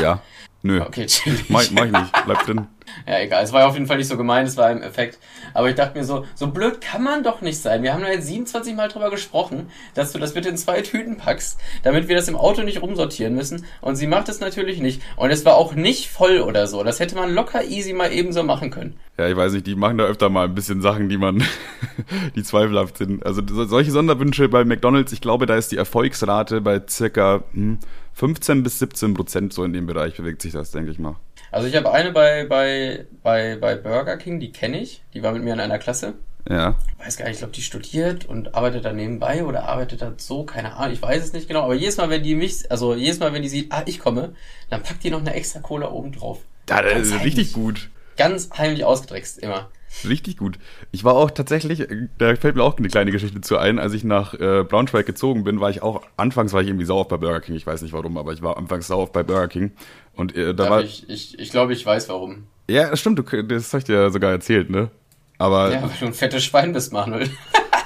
ja. 0.00 0.20
Nö. 0.62 0.80
Okay, 0.82 1.06
chillig. 1.06 1.48
Mach, 1.48 1.64
mach 1.70 1.86
ich 1.86 1.92
nicht. 1.92 2.24
Bleib 2.24 2.44
drin. 2.44 2.66
Ja, 3.06 3.20
egal. 3.20 3.44
Es 3.44 3.52
war 3.52 3.66
auf 3.66 3.74
jeden 3.74 3.86
Fall 3.86 3.98
nicht 3.98 4.08
so 4.08 4.16
gemeint, 4.16 4.48
es 4.48 4.56
war 4.56 4.70
im 4.70 4.82
Effekt. 4.82 5.18
Aber 5.54 5.68
ich 5.68 5.76
dachte 5.76 5.98
mir 5.98 6.04
so, 6.04 6.26
so 6.34 6.48
blöd 6.48 6.80
kann 6.80 7.02
man 7.02 7.22
doch 7.22 7.40
nicht 7.40 7.58
sein. 7.58 7.82
Wir 7.82 7.92
haben 7.92 8.02
da 8.02 8.10
jetzt 8.10 8.26
27 8.26 8.74
Mal 8.74 8.88
drüber 8.88 9.10
gesprochen, 9.10 9.70
dass 9.94 10.12
du 10.12 10.18
das 10.18 10.34
bitte 10.34 10.48
in 10.48 10.56
zwei 10.56 10.80
Tüten 10.80 11.16
packst, 11.16 11.58
damit 11.82 12.08
wir 12.08 12.16
das 12.16 12.28
im 12.28 12.36
Auto 12.36 12.62
nicht 12.62 12.82
rumsortieren 12.82 13.34
müssen. 13.34 13.64
Und 13.80 13.96
sie 13.96 14.06
macht 14.06 14.28
es 14.28 14.40
natürlich 14.40 14.80
nicht. 14.80 15.02
Und 15.16 15.30
es 15.30 15.44
war 15.44 15.54
auch 15.54 15.74
nicht 15.74 16.08
voll 16.08 16.40
oder 16.40 16.66
so. 16.66 16.82
Das 16.82 17.00
hätte 17.00 17.14
man 17.14 17.32
locker 17.32 17.64
easy 17.64 17.92
mal 17.92 18.12
eben 18.12 18.32
so 18.32 18.42
machen 18.42 18.70
können. 18.70 18.96
Ja, 19.18 19.28
ich 19.28 19.36
weiß 19.36 19.52
nicht, 19.52 19.66
die 19.66 19.76
machen 19.76 19.98
da 19.98 20.04
öfter 20.04 20.28
mal 20.28 20.46
ein 20.46 20.54
bisschen 20.54 20.80
Sachen, 20.80 21.08
die 21.08 21.18
man, 21.18 21.44
die 22.34 22.42
zweifelhaft 22.42 22.98
sind. 22.98 23.24
Also 23.24 23.42
solche 23.46 23.90
Sonderwünsche 23.90 24.48
bei 24.48 24.64
McDonalds, 24.64 25.12
ich 25.12 25.20
glaube, 25.20 25.46
da 25.46 25.56
ist 25.56 25.72
die 25.72 25.76
Erfolgsrate 25.76 26.60
bei 26.60 26.80
circa 26.88 27.44
hm, 27.52 27.78
15 28.14 28.62
bis 28.62 28.78
17 28.78 29.14
Prozent 29.14 29.52
so 29.52 29.64
in 29.64 29.72
dem 29.72 29.86
Bereich 29.86 30.16
bewegt 30.16 30.42
sich 30.42 30.49
das, 30.52 30.70
denke 30.70 30.90
ich 30.90 30.98
mal. 30.98 31.16
Also 31.50 31.66
ich 31.66 31.76
habe 31.76 31.92
eine 31.92 32.12
bei, 32.12 32.44
bei, 32.44 33.06
bei, 33.22 33.56
bei 33.56 33.74
Burger 33.74 34.16
King, 34.16 34.40
die 34.40 34.52
kenne 34.52 34.80
ich. 34.80 35.02
Die 35.14 35.22
war 35.22 35.32
mit 35.32 35.42
mir 35.42 35.52
in 35.52 35.60
einer 35.60 35.78
Klasse. 35.78 36.14
Ja. 36.48 36.76
Weiß 36.98 37.16
gar 37.16 37.26
nicht, 37.26 37.34
ich 37.34 37.38
glaube, 37.38 37.52
die 37.52 37.62
studiert 37.62 38.24
und 38.24 38.54
arbeitet 38.54 38.84
da 38.84 38.92
nebenbei 38.92 39.44
oder 39.44 39.68
arbeitet 39.68 40.02
da 40.02 40.12
so, 40.16 40.44
keine 40.44 40.74
Ahnung, 40.74 40.94
ich 40.94 41.02
weiß 41.02 41.22
es 41.22 41.32
nicht 41.32 41.48
genau. 41.48 41.62
Aber 41.62 41.74
jedes 41.74 41.96
Mal, 41.96 42.10
wenn 42.10 42.22
die 42.22 42.34
mich, 42.34 42.70
also 42.70 42.94
jedes 42.94 43.18
Mal, 43.20 43.32
wenn 43.32 43.42
die 43.42 43.48
sieht, 43.48 43.72
ah, 43.72 43.82
ich 43.86 43.98
komme, 43.98 44.34
dann 44.70 44.82
packt 44.82 45.04
die 45.04 45.10
noch 45.10 45.20
eine 45.20 45.34
extra 45.34 45.60
Cola 45.60 45.90
oben 45.90 46.12
drauf. 46.12 46.38
Ja, 46.68 46.82
das 46.82 47.08
ist 47.08 47.24
richtig 47.24 47.52
gut. 47.52 47.90
Ganz 48.16 48.50
heimlich 48.56 48.84
ausgedreckst, 48.84 49.38
immer. 49.38 49.70
Richtig 50.08 50.36
gut. 50.36 50.58
Ich 50.92 51.02
war 51.02 51.14
auch 51.14 51.30
tatsächlich, 51.30 51.86
da 52.18 52.36
fällt 52.36 52.54
mir 52.54 52.62
auch 52.62 52.78
eine 52.78 52.88
kleine 52.88 53.10
Geschichte 53.10 53.40
zu 53.40 53.58
ein, 53.58 53.78
als 53.78 53.92
ich 53.92 54.04
nach 54.04 54.34
äh, 54.34 54.62
Braunschweig 54.62 55.04
gezogen 55.04 55.42
bin, 55.42 55.60
war 55.60 55.68
ich 55.68 55.82
auch, 55.82 56.02
anfangs 56.16 56.52
war 56.52 56.62
ich 56.62 56.68
irgendwie 56.68 56.84
sauer 56.84 57.08
bei 57.08 57.16
Burger 57.16 57.40
King, 57.40 57.56
ich 57.56 57.66
weiß 57.66 57.82
nicht 57.82 57.92
warum, 57.92 58.16
aber 58.16 58.32
ich 58.32 58.40
war 58.40 58.56
anfangs 58.56 58.86
sauer 58.86 59.10
bei 59.10 59.24
Burger 59.24 59.48
King. 59.48 59.72
Und 60.14 60.36
äh, 60.36 60.46
da 60.46 60.52
Darf 60.52 60.70
war. 60.70 60.82
Ich, 60.82 61.08
ich, 61.08 61.38
ich 61.38 61.50
glaube, 61.50 61.72
ich 61.72 61.84
weiß 61.84 62.08
warum. 62.08 62.44
Ja, 62.68 62.94
stimmt, 62.96 63.18
du, 63.18 63.42
das 63.42 63.72
habe 63.72 63.78
ich 63.78 63.84
dir 63.84 63.94
ja 63.94 64.10
sogar 64.10 64.30
erzählt, 64.30 64.70
ne? 64.70 64.90
Aber. 65.38 65.72
Ja, 65.72 65.82
weil 65.82 65.90
du 65.98 66.06
ein 66.06 66.14
fettes 66.14 66.44
Schwein 66.44 66.72
bist, 66.72 66.92
Manuel. 66.92 67.30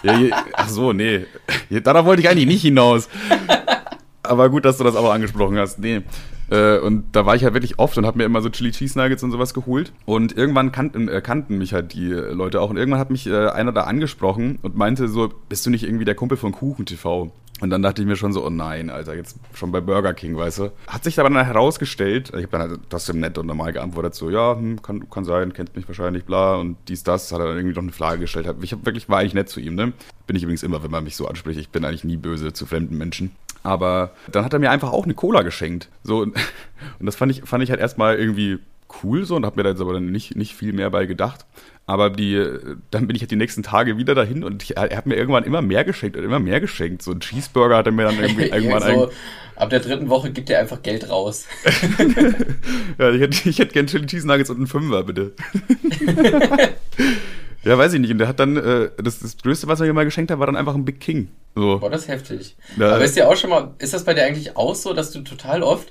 ja, 0.02 0.18
je, 0.18 0.30
ach 0.52 0.68
so, 0.68 0.92
nee. 0.92 1.26
Darauf 1.70 2.04
wollte 2.04 2.22
ich 2.22 2.28
eigentlich 2.28 2.46
nicht 2.46 2.62
hinaus. 2.62 3.08
aber 4.22 4.50
gut, 4.50 4.64
dass 4.64 4.78
du 4.78 4.84
das 4.84 4.96
auch 4.96 5.10
angesprochen 5.10 5.58
hast. 5.58 5.78
Nee. 5.78 6.02
Äh, 6.50 6.78
und 6.78 7.04
da 7.12 7.24
war 7.24 7.36
ich 7.36 7.44
halt 7.44 7.54
wirklich 7.54 7.78
oft 7.78 7.96
und 7.96 8.04
habe 8.04 8.18
mir 8.18 8.24
immer 8.24 8.42
so 8.42 8.50
Chili 8.50 8.70
Cheese 8.70 8.98
Nuggets 8.98 9.22
und 9.22 9.30
sowas 9.30 9.54
geholt. 9.54 9.92
Und 10.04 10.36
irgendwann 10.36 10.72
kannten, 10.72 11.08
äh, 11.08 11.20
kannten 11.20 11.58
mich 11.58 11.72
halt 11.72 11.94
die 11.94 12.08
Leute 12.08 12.60
auch. 12.60 12.70
Und 12.70 12.76
irgendwann 12.76 13.00
hat 13.00 13.10
mich 13.10 13.26
äh, 13.26 13.48
einer 13.48 13.72
da 13.72 13.82
angesprochen 13.82 14.58
und 14.62 14.76
meinte 14.76 15.08
so, 15.08 15.32
bist 15.48 15.64
du 15.64 15.70
nicht 15.70 15.84
irgendwie 15.84 16.04
der 16.04 16.14
Kumpel 16.14 16.36
von 16.36 16.52
Kuchen 16.52 16.86
TV? 16.86 17.30
Und 17.60 17.70
dann 17.70 17.82
dachte 17.82 18.02
ich 18.02 18.08
mir 18.08 18.16
schon 18.16 18.32
so, 18.32 18.44
oh 18.44 18.50
nein, 18.50 18.90
Alter, 18.90 19.14
jetzt 19.14 19.36
schon 19.54 19.70
bei 19.70 19.80
Burger 19.80 20.12
King, 20.12 20.36
weißt 20.36 20.58
du. 20.58 20.72
Hat 20.88 21.04
sich 21.04 21.20
aber 21.20 21.30
dann 21.30 21.46
herausgestellt, 21.46 22.30
ich 22.30 22.42
habe 22.42 22.48
dann 22.48 22.60
halt 22.62 22.80
trotzdem 22.90 23.20
nett 23.20 23.38
und 23.38 23.46
normal 23.46 23.72
geantwortet, 23.72 24.16
so, 24.16 24.28
ja, 24.28 24.56
hm, 24.56 24.82
kann, 24.82 25.08
kann 25.08 25.24
sein, 25.24 25.52
kennt 25.52 25.76
mich 25.76 25.86
wahrscheinlich, 25.86 26.24
bla, 26.24 26.56
und 26.56 26.76
dies, 26.88 27.04
das, 27.04 27.30
hat 27.30 27.38
er 27.38 27.46
dann 27.46 27.56
irgendwie 27.56 27.76
noch 27.76 27.82
eine 27.82 27.92
Frage 27.92 28.20
gestellt. 28.20 28.52
Ich 28.60 28.72
hab 28.72 28.84
wirklich, 28.84 29.08
war 29.08 29.20
eigentlich 29.20 29.34
nett 29.34 29.48
zu 29.48 29.60
ihm, 29.60 29.76
ne. 29.76 29.92
Bin 30.26 30.36
ich 30.36 30.42
übrigens 30.42 30.64
immer, 30.64 30.82
wenn 30.82 30.90
man 30.90 31.04
mich 31.04 31.16
so 31.16 31.28
anspricht. 31.28 31.60
Ich 31.60 31.68
bin 31.68 31.84
eigentlich 31.84 32.04
nie 32.04 32.16
böse 32.16 32.52
zu 32.52 32.66
fremden 32.66 32.98
Menschen. 32.98 33.30
Aber 33.62 34.12
dann 34.30 34.44
hat 34.44 34.52
er 34.52 34.58
mir 34.58 34.70
einfach 34.70 34.92
auch 34.92 35.04
eine 35.04 35.14
Cola 35.14 35.42
geschenkt. 35.42 35.88
So, 36.02 36.22
und 36.22 36.36
das 37.00 37.16
fand 37.16 37.30
ich, 37.30 37.42
fand 37.44 37.62
ich 37.62 37.70
halt 37.70 37.80
erstmal 37.80 38.16
irgendwie 38.16 38.58
cool 39.02 39.24
so 39.24 39.36
und 39.36 39.46
habe 39.46 39.56
mir 39.56 39.64
da 39.64 39.70
jetzt 39.70 39.80
aber 39.80 39.94
dann 39.94 40.10
nicht, 40.10 40.36
nicht 40.36 40.54
viel 40.54 40.72
mehr 40.72 40.90
bei 40.90 41.06
gedacht. 41.06 41.46
Aber 41.86 42.08
die, 42.08 42.42
dann 42.90 43.06
bin 43.06 43.14
ich 43.14 43.22
halt 43.22 43.30
die 43.30 43.36
nächsten 43.36 43.62
Tage 43.62 43.98
wieder 43.98 44.14
dahin 44.14 44.42
und 44.42 44.62
ich, 44.62 44.76
er 44.76 44.96
hat 44.96 45.04
mir 45.04 45.16
irgendwann 45.16 45.44
immer 45.44 45.60
mehr 45.60 45.84
geschenkt 45.84 46.16
und 46.16 46.24
immer 46.24 46.38
mehr 46.38 46.60
geschenkt. 46.60 47.02
So 47.02 47.12
ein 47.12 47.20
Cheeseburger 47.20 47.76
hat 47.76 47.86
er 47.86 47.92
mir 47.92 48.04
dann 48.04 48.18
irgendwie 48.22 48.48
irgendwann 48.48 48.82
so, 48.82 49.10
Ab 49.56 49.70
der 49.70 49.80
dritten 49.80 50.08
Woche 50.08 50.30
gibt 50.30 50.50
er 50.50 50.58
einfach 50.58 50.82
Geld 50.82 51.08
raus. 51.10 51.46
ja, 52.98 53.10
ich 53.10 53.20
hätte, 53.20 53.48
ich 53.48 53.58
hätte 53.58 53.72
gern 53.72 53.86
Chili 53.86 54.06
Cheese 54.06 54.26
Nuggets 54.26 54.50
und 54.50 54.56
einen 54.56 54.66
Fünfer, 54.66 55.04
bitte. 55.04 55.32
Ja, 57.64 57.78
weiß 57.78 57.94
ich 57.94 58.00
nicht. 58.00 58.10
Und 58.10 58.18
der 58.18 58.28
hat 58.28 58.40
dann, 58.40 58.56
äh, 58.56 58.90
das, 59.02 59.20
das 59.20 59.38
Größte, 59.38 59.66
was 59.66 59.80
er 59.80 59.86
mir 59.86 59.94
mal 59.94 60.04
geschenkt 60.04 60.30
hat, 60.30 60.38
war 60.38 60.46
dann 60.46 60.56
einfach 60.56 60.74
ein 60.74 60.84
Big 60.84 61.00
King. 61.00 61.28
So. 61.54 61.78
Boah, 61.78 61.90
das 61.90 62.02
ist 62.02 62.08
heftig. 62.08 62.56
Ja. 62.76 62.94
Aber 62.94 63.04
ist 63.04 63.16
dir 63.16 63.28
auch 63.28 63.36
schon 63.36 63.50
mal, 63.50 63.74
ist 63.78 63.94
das 63.94 64.04
bei 64.04 64.12
dir 64.12 64.24
eigentlich 64.24 64.56
auch 64.56 64.74
so, 64.74 64.92
dass 64.92 65.12
du 65.12 65.22
total 65.22 65.62
oft, 65.62 65.88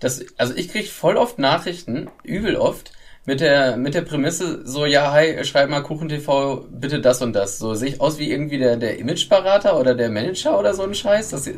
dass, 0.00 0.24
also 0.36 0.54
ich 0.54 0.68
krieg 0.68 0.88
voll 0.90 1.16
oft 1.16 1.38
Nachrichten, 1.38 2.10
übel 2.24 2.56
oft, 2.56 2.92
mit 3.26 3.40
der, 3.40 3.76
mit 3.76 3.94
der 3.94 4.02
Prämisse, 4.02 4.66
so, 4.66 4.84
ja, 4.84 5.12
hi, 5.12 5.44
schreib 5.44 5.70
mal 5.70 5.82
KuchenTV, 5.82 6.66
bitte 6.70 7.00
das 7.00 7.22
und 7.22 7.32
das. 7.32 7.58
So, 7.58 7.74
sehe 7.74 7.90
ich 7.90 8.00
aus 8.00 8.18
wie 8.18 8.30
irgendwie 8.30 8.58
der, 8.58 8.76
der 8.76 8.98
Imageberater 8.98 9.78
oder 9.78 9.94
der 9.94 10.10
Manager 10.10 10.58
oder 10.58 10.74
so 10.74 10.82
ein 10.82 10.94
Scheiß? 10.94 11.30
Das, 11.30 11.48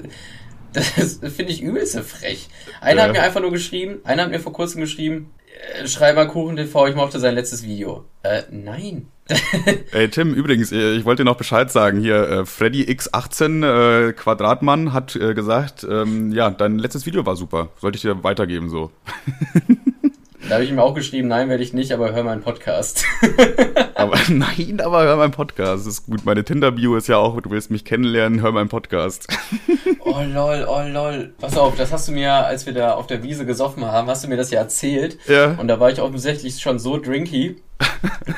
das 0.72 1.18
finde 1.34 1.52
ich 1.52 1.62
übelst 1.62 1.98
frech. 2.00 2.48
Einer 2.80 3.02
ja. 3.02 3.06
hat 3.08 3.12
mir 3.14 3.22
einfach 3.22 3.40
nur 3.40 3.50
geschrieben, 3.50 3.98
einer 4.04 4.24
hat 4.24 4.30
mir 4.30 4.40
vor 4.40 4.52
kurzem 4.52 4.80
geschrieben, 4.80 5.32
äh, 5.80 5.88
schreib 5.88 6.14
mal 6.14 6.28
KuchenTV, 6.28 6.86
ich 6.86 6.94
mochte 6.94 7.18
sein 7.18 7.34
letztes 7.34 7.64
Video. 7.64 8.04
Äh, 8.22 8.42
nein. 8.50 9.08
Ey, 9.92 10.08
Tim, 10.08 10.34
übrigens, 10.34 10.70
äh, 10.70 10.92
ich 10.92 11.04
wollte 11.04 11.24
dir 11.24 11.30
noch 11.30 11.36
Bescheid 11.36 11.72
sagen. 11.72 12.00
Hier, 12.00 12.28
äh, 12.28 12.46
Freddy 12.46 12.84
X18 12.84 14.10
äh, 14.10 14.12
Quadratmann 14.12 14.92
hat 14.92 15.16
äh, 15.16 15.34
gesagt, 15.34 15.84
ähm, 15.88 16.30
ja, 16.30 16.50
dein 16.50 16.78
letztes 16.78 17.06
Video 17.06 17.26
war 17.26 17.34
super. 17.34 17.70
Sollte 17.80 17.96
ich 17.96 18.02
dir 18.02 18.22
weitergeben, 18.22 18.68
so. 18.68 18.92
Da 20.48 20.54
habe 20.54 20.64
ich 20.64 20.70
ihm 20.70 20.78
auch 20.78 20.94
geschrieben, 20.94 21.26
nein, 21.26 21.48
werde 21.48 21.62
ich 21.64 21.72
nicht, 21.72 21.90
aber 21.90 22.12
hör 22.12 22.22
meinen 22.22 22.40
Podcast. 22.40 23.04
aber 23.96 24.16
nein, 24.28 24.80
aber 24.80 25.02
hör 25.02 25.16
meinen 25.16 25.32
Podcast. 25.32 25.86
Das 25.86 25.94
ist 25.94 26.06
gut. 26.06 26.24
Meine 26.24 26.44
Tinder-Bio 26.44 26.94
ist 26.94 27.08
ja 27.08 27.16
auch, 27.16 27.40
du 27.40 27.50
willst 27.50 27.72
mich 27.72 27.84
kennenlernen, 27.84 28.42
hör 28.42 28.52
meinen 28.52 28.68
Podcast. 28.68 29.26
oh 30.04 30.22
lol, 30.22 30.64
oh 30.68 30.82
lol. 30.86 31.34
Pass 31.38 31.58
auf, 31.58 31.74
das 31.76 31.92
hast 31.92 32.06
du 32.06 32.12
mir, 32.12 32.32
als 32.32 32.64
wir 32.64 32.74
da 32.74 32.92
auf 32.92 33.08
der 33.08 33.24
Wiese 33.24 33.44
gesoffen 33.44 33.84
haben, 33.84 34.08
hast 34.08 34.22
du 34.22 34.28
mir 34.28 34.36
das 34.36 34.52
ja 34.52 34.60
erzählt. 34.60 35.18
Ja. 35.26 35.56
Und 35.58 35.66
da 35.66 35.80
war 35.80 35.90
ich 35.90 36.00
offensichtlich 36.00 36.60
schon 36.60 36.78
so 36.78 36.96
drinky, 36.96 37.56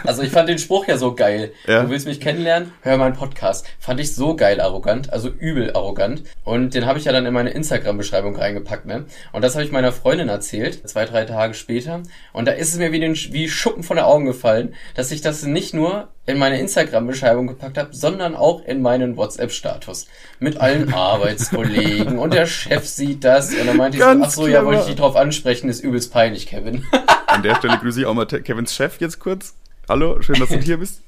also 0.04 0.22
ich 0.22 0.30
fand 0.30 0.48
den 0.48 0.58
Spruch 0.58 0.86
ja 0.86 0.96
so 0.96 1.14
geil. 1.14 1.52
Ja. 1.66 1.82
Du 1.82 1.90
willst 1.90 2.06
mich 2.06 2.20
kennenlernen? 2.20 2.72
Hör 2.82 2.96
meinen 2.96 3.14
Podcast. 3.14 3.66
Fand 3.78 4.00
ich 4.00 4.14
so 4.14 4.36
geil 4.36 4.60
arrogant, 4.60 5.12
also 5.12 5.28
übel 5.28 5.72
arrogant. 5.74 6.22
Und 6.44 6.74
den 6.74 6.86
habe 6.86 6.98
ich 6.98 7.04
ja 7.04 7.12
dann 7.12 7.26
in 7.26 7.32
meine 7.32 7.50
Instagram-Beschreibung 7.50 8.36
reingepackt, 8.36 8.86
ne? 8.86 9.04
Und 9.32 9.42
das 9.42 9.54
habe 9.54 9.64
ich 9.64 9.72
meiner 9.72 9.92
Freundin 9.92 10.28
erzählt, 10.28 10.88
zwei, 10.88 11.04
drei 11.04 11.24
Tage 11.24 11.54
später. 11.54 12.02
Und 12.32 12.46
da 12.46 12.52
ist 12.52 12.72
es 12.72 12.78
mir 12.78 12.92
wie, 12.92 13.00
den, 13.00 13.14
wie 13.14 13.48
Schuppen 13.48 13.82
von 13.82 13.96
den 13.96 14.04
Augen 14.04 14.26
gefallen, 14.26 14.74
dass 14.94 15.10
ich 15.10 15.20
das 15.20 15.44
nicht 15.44 15.74
nur 15.74 16.08
in 16.26 16.38
meine 16.38 16.60
Instagram-Beschreibung 16.60 17.46
gepackt 17.46 17.78
habe, 17.78 17.94
sondern 17.94 18.36
auch 18.36 18.62
in 18.64 18.82
meinen 18.82 19.16
WhatsApp-Status. 19.16 20.06
Mit 20.40 20.60
allen 20.60 20.92
Arbeitskollegen 20.98 22.18
und 22.18 22.34
der 22.34 22.46
Chef 22.46 22.86
sieht 22.86 23.24
das 23.24 23.54
und 23.54 23.66
dann 23.66 23.76
meinte 23.76 23.96
ich 23.96 24.04
so, 24.04 24.10
ach 24.10 24.30
so, 24.30 24.46
ja, 24.46 24.64
wollte 24.64 24.80
ich 24.80 24.86
dich 24.86 24.96
drauf 24.96 25.16
ansprechen, 25.16 25.68
ist 25.68 25.80
übelst 25.80 26.12
peinlich, 26.12 26.46
Kevin. 26.46 26.84
An 27.38 27.44
der 27.44 27.54
Stelle 27.54 27.78
grüße 27.78 28.00
ich 28.00 28.06
auch 28.06 28.14
mal 28.14 28.26
Kevins 28.26 28.74
Chef 28.74 28.98
jetzt 28.98 29.20
kurz. 29.20 29.54
Hallo, 29.88 30.20
schön, 30.22 30.40
dass 30.40 30.48
du 30.48 30.58
hier 30.58 30.78
bist. 30.78 31.04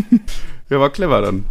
ja, 0.70 0.78
war 0.78 0.90
clever 0.90 1.20
dann. 1.20 1.44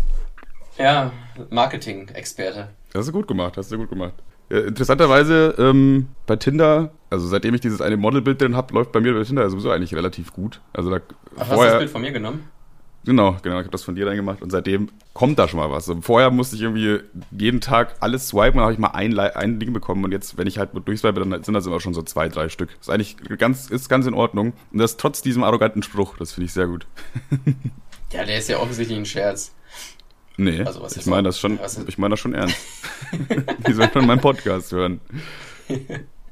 Ja, 0.78 1.12
Marketing-Experte. 1.50 2.70
Hast 2.94 3.10
du 3.10 3.12
gut 3.12 3.28
gemacht, 3.28 3.58
hast 3.58 3.74
du 3.74 3.78
gut 3.78 3.90
gemacht. 3.90 4.14
Ja, 4.50 4.62
interessanterweise 4.62 5.54
ähm, 5.58 6.08
bei 6.28 6.38
Tinder, 6.38 6.92
also 7.10 7.28
seitdem 7.28 7.56
ich 7.56 7.60
dieses 7.60 7.82
eine 7.82 7.98
Modelbild 7.98 8.42
drin 8.42 8.56
habe, 8.56 8.74
läuft 8.74 8.94
bei 8.94 9.02
mir 9.02 9.14
bei 9.14 9.26
Tinder 9.26 9.50
sowieso 9.50 9.70
eigentlich 9.70 9.94
relativ 9.94 10.32
gut. 10.32 10.62
Also 10.72 10.92
da 10.92 11.02
Ach, 11.38 11.48
vorher, 11.48 11.50
hast 11.50 11.60
du 11.60 11.66
das 11.66 11.78
Bild 11.80 11.90
von 11.90 12.02
mir 12.02 12.14
genommen? 12.14 12.48
Genau, 13.06 13.38
genau. 13.44 13.58
Ich 13.58 13.66
habe 13.66 13.70
das 13.70 13.84
von 13.84 13.96
dir 13.96 14.06
dann 14.06 14.16
gemacht 14.16 14.42
und 14.42 14.50
seitdem 14.50 14.90
kommt 15.14 15.38
da 15.38 15.48
schon 15.48 15.60
mal 15.60 15.70
was. 15.70 15.92
vorher 16.02 16.32
musste 16.32 16.56
ich 16.56 16.64
irgendwie 16.64 17.02
jeden 17.32 17.62
Tag 17.62 17.96
alles 18.00 18.30
swipen 18.30 18.58
und 18.58 18.64
habe 18.64 18.74
ich 18.74 18.80
mal 18.80 18.90
ein, 18.90 19.18
ein 19.18 19.60
Ding 19.60 19.74
bekommen 19.74 20.04
und 20.04 20.12
jetzt, 20.12 20.38
wenn 20.38 20.48
ich 20.48 20.58
halt 20.58 20.72
durchswipe, 20.74 21.20
dann 21.20 21.44
sind 21.44 21.54
das 21.54 21.68
immer 21.68 21.80
schon 21.80 21.94
so 21.94 22.02
zwei, 22.02 22.30
drei 22.30 22.50
Stück. 22.50 22.76
Ist 22.82 22.90
eigentlich 22.90 23.18
ganz, 23.38 23.70
ist 23.70 23.90
ganz 23.90 24.08
in 24.08 24.16
Ordnung. 24.16 24.54
Und 24.72 24.80
das 24.80 24.98
trotz 24.98 25.22
diesem 25.22 25.44
arroganten 25.44 25.84
Spruch, 25.84 26.18
das 26.18 26.34
finde 26.34 26.46
ich 26.46 26.54
sehr 26.54 26.66
gut. 26.66 26.88
ja, 28.12 28.26
der 28.26 28.40
ist 28.40 28.50
ja 28.50 28.58
offensichtlich 28.58 28.98
ein 28.98 29.06
Scherz. 29.06 29.54
Nee, 30.38 30.64
also, 30.64 30.86
ich 30.94 31.06
meine 31.06 31.24
das 31.24 31.40
schon, 31.40 31.60
ich 31.88 31.98
meine 31.98 32.14
das 32.14 32.20
schon 32.20 32.34
ernst. 32.34 32.58
Die 33.68 33.74
sollen 33.74 33.90
schon 33.94 34.06
meinen 34.06 34.20
Podcast 34.20 34.72
hören. 34.72 35.00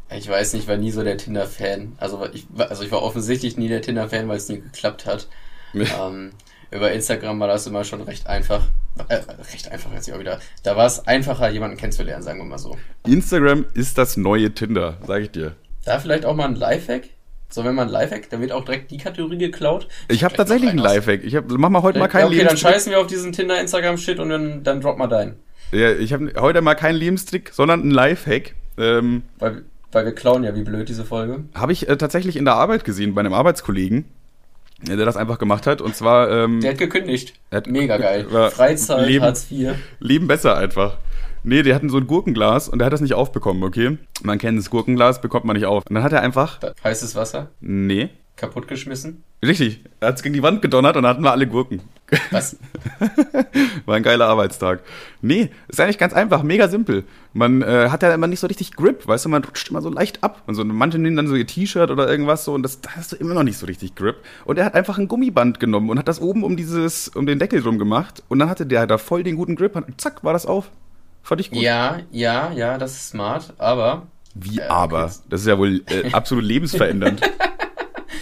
Ich 0.09 0.27
weiß 0.27 0.53
nicht, 0.53 0.67
war 0.67 0.75
nie 0.75 0.91
so 0.91 1.03
der 1.03 1.17
Tinder-Fan. 1.17 1.93
Also 1.97 2.27
ich, 2.33 2.47
also 2.57 2.83
ich 2.83 2.91
war 2.91 3.01
offensichtlich 3.01 3.57
nie 3.57 3.69
der 3.69 3.81
Tinder-Fan, 3.81 4.27
weil 4.27 4.37
es 4.37 4.49
nie 4.49 4.59
geklappt 4.59 5.05
hat. 5.05 5.29
ähm, 5.73 6.31
über 6.73 6.91
Instagram 6.91 7.39
war 7.39 7.47
das 7.47 7.67
immer 7.67 7.83
schon 7.83 8.01
recht 8.01 8.27
einfach. 8.27 8.67
Äh, 9.07 9.21
recht 9.51 9.71
einfach 9.71 9.91
jetzt 9.93 10.11
auch 10.11 10.19
wieder. 10.19 10.39
Da 10.63 10.75
war 10.75 10.85
es 10.85 11.07
einfacher, 11.07 11.49
jemanden 11.49 11.77
kennenzulernen, 11.77 12.23
sagen 12.23 12.39
wir 12.39 12.45
mal 12.45 12.57
so. 12.57 12.77
Instagram 13.07 13.65
ist 13.73 13.97
das 13.97 14.17
neue 14.17 14.53
Tinder, 14.53 14.97
sage 15.05 15.25
ich 15.25 15.31
dir. 15.31 15.55
Da 15.85 15.99
vielleicht 15.99 16.25
auch 16.25 16.35
mal 16.35 16.45
ein 16.45 16.55
Lifehack? 16.55 17.09
So, 17.49 17.63
wenn 17.63 17.75
man 17.75 17.87
ein 17.87 17.93
Lifehack, 17.93 18.29
dann 18.29 18.41
wird 18.41 18.51
auch 18.51 18.65
direkt 18.65 18.89
die 18.91 18.97
Kategorie 18.97 19.37
geklaut. 19.37 19.87
Ich 20.07 20.23
habe 20.23 20.35
tatsächlich 20.35 20.71
ein 20.71 20.77
Lifehack. 20.77 21.23
Ich 21.23 21.35
hab, 21.35 21.49
mach 21.49 21.69
mal 21.69 21.83
heute 21.83 21.99
mal 21.99 22.07
keinen 22.07 22.27
Okay, 22.27 22.43
dann 22.43 22.57
scheißen 22.57 22.91
wir 22.91 22.99
auf 22.99 23.07
diesen 23.07 23.31
Tinder, 23.31 23.59
Instagram 23.59 23.97
Shit 23.97 24.19
und 24.19 24.29
dann, 24.29 24.63
dann 24.63 24.81
drop 24.81 24.97
mal 24.97 25.07
deinen. 25.07 25.35
Ja, 25.71 25.91
ich 25.91 26.13
habe 26.13 26.33
heute 26.39 26.61
mal 26.61 26.75
keinen 26.75 26.95
Lebenstrick, 26.95 27.51
sondern 27.53 27.81
ein 27.81 27.91
Lifehack. 27.91 28.55
Ähm, 28.77 29.23
weil, 29.37 29.65
weil 29.91 30.05
wir 30.05 30.15
klauen 30.15 30.43
ja 30.43 30.55
wie 30.55 30.63
blöd 30.63 30.89
diese 30.89 31.05
Folge. 31.05 31.43
Habe 31.53 31.73
ich 31.73 31.87
äh, 31.87 31.97
tatsächlich 31.97 32.37
in 32.37 32.45
der 32.45 32.55
Arbeit 32.55 32.85
gesehen 32.85 33.13
bei 33.13 33.19
einem 33.19 33.33
Arbeitskollegen 33.33 34.05
der 34.87 35.05
das 35.05 35.17
einfach 35.17 35.39
gemacht 35.39 35.67
hat. 35.67 35.81
Und 35.81 35.95
zwar. 35.95 36.29
Ähm, 36.29 36.61
der 36.61 36.71
hat 36.71 36.77
gekündigt. 36.77 37.33
Hat 37.51 37.67
Mega 37.67 37.97
geil. 37.97 38.25
Freizeit, 38.51 39.07
Leben, 39.07 39.23
Hartz 39.23 39.47
IV. 39.51 39.71
Leben 39.99 40.27
besser 40.27 40.57
einfach. 40.57 40.97
Nee, 41.45 41.61
die 41.61 41.73
hatten 41.73 41.89
so 41.89 41.97
ein 41.97 42.07
Gurkenglas 42.07 42.69
und 42.69 42.79
der 42.79 42.85
hat 42.85 42.93
das 42.93 43.01
nicht 43.01 43.15
aufbekommen, 43.15 43.63
okay? 43.63 43.97
Man 44.21 44.37
kennt 44.37 44.57
das 44.57 44.69
Gurkenglas, 44.69 45.19
bekommt 45.19 45.43
man 45.43 45.57
nicht 45.57 45.65
auf. 45.65 45.83
Und 45.89 45.95
dann 45.95 46.03
hat 46.03 46.13
er 46.13 46.21
einfach. 46.21 46.59
Heißes 46.83 47.15
Wasser? 47.15 47.49
Nee. 47.59 48.09
Kaputtgeschmissen? 48.35 49.23
Richtig. 49.45 49.81
Er 49.99 50.09
hat 50.09 50.15
es 50.15 50.23
gegen 50.23 50.33
die 50.33 50.41
Wand 50.41 50.61
gedonnert 50.61 50.95
und 50.97 51.03
dann 51.03 51.11
hatten 51.11 51.23
wir 51.23 51.31
alle 51.31 51.47
Gurken. 51.47 51.81
Was? 52.31 52.57
War 53.85 53.95
ein 53.95 54.03
geiler 54.03 54.27
Arbeitstag. 54.27 54.81
Nee, 55.21 55.51
ist 55.67 55.79
eigentlich 55.79 55.97
ganz 55.97 56.13
einfach, 56.13 56.43
mega 56.43 56.67
simpel. 56.67 57.03
Man 57.33 57.61
äh, 57.61 57.89
hat 57.89 58.03
ja 58.03 58.13
immer 58.13 58.27
nicht 58.27 58.39
so 58.39 58.47
richtig 58.47 58.75
Grip, 58.75 59.07
weißt 59.07 59.25
du, 59.25 59.29
man 59.29 59.43
rutscht 59.43 59.69
immer 59.69 59.81
so 59.81 59.89
leicht 59.89 60.23
ab. 60.23 60.43
Und 60.47 60.55
so 60.55 60.63
manche 60.63 60.97
nehmen 60.97 61.15
dann 61.15 61.27
so 61.27 61.35
ihr 61.35 61.45
T-Shirt 61.45 61.91
oder 61.91 62.09
irgendwas 62.09 62.45
so 62.45 62.53
und 62.53 62.63
das, 62.63 62.81
da 62.81 62.91
hast 62.95 63.11
du 63.11 63.15
immer 63.17 63.33
noch 63.33 63.43
nicht 63.43 63.57
so 63.57 63.65
richtig 63.65 63.95
Grip. 63.95 64.17
Und 64.45 64.57
er 64.57 64.65
hat 64.65 64.73
einfach 64.73 64.97
ein 64.97 65.07
Gummiband 65.07 65.59
genommen 65.59 65.89
und 65.89 65.99
hat 65.99 66.07
das 66.07 66.21
oben 66.21 66.43
um 66.43 66.57
dieses, 66.57 67.09
um 67.09 67.25
den 67.25 67.39
Deckel 67.39 67.61
drum 67.61 67.77
gemacht 67.77 68.23
und 68.29 68.39
dann 68.39 68.49
hatte 68.49 68.65
der 68.65 68.87
da 68.87 68.97
voll 68.97 69.23
den 69.23 69.35
guten 69.35 69.55
Grip 69.55 69.75
und 69.75 70.01
zack, 70.01 70.23
war 70.23 70.33
das 70.33 70.45
auf. 70.45 70.71
Fand 71.21 71.39
ich 71.39 71.51
gut. 71.51 71.61
Ja, 71.61 71.99
ja, 72.11 72.51
ja, 72.51 72.77
das 72.77 72.93
ist 72.93 73.09
smart, 73.09 73.53
aber. 73.57 74.07
Wie 74.35 74.59
äh, 74.59 74.67
aber? 74.67 75.11
Das 75.29 75.41
ist 75.41 75.47
ja 75.47 75.57
wohl 75.57 75.83
äh, 75.87 76.11
absolut 76.11 76.43
lebensverändernd. 76.43 77.21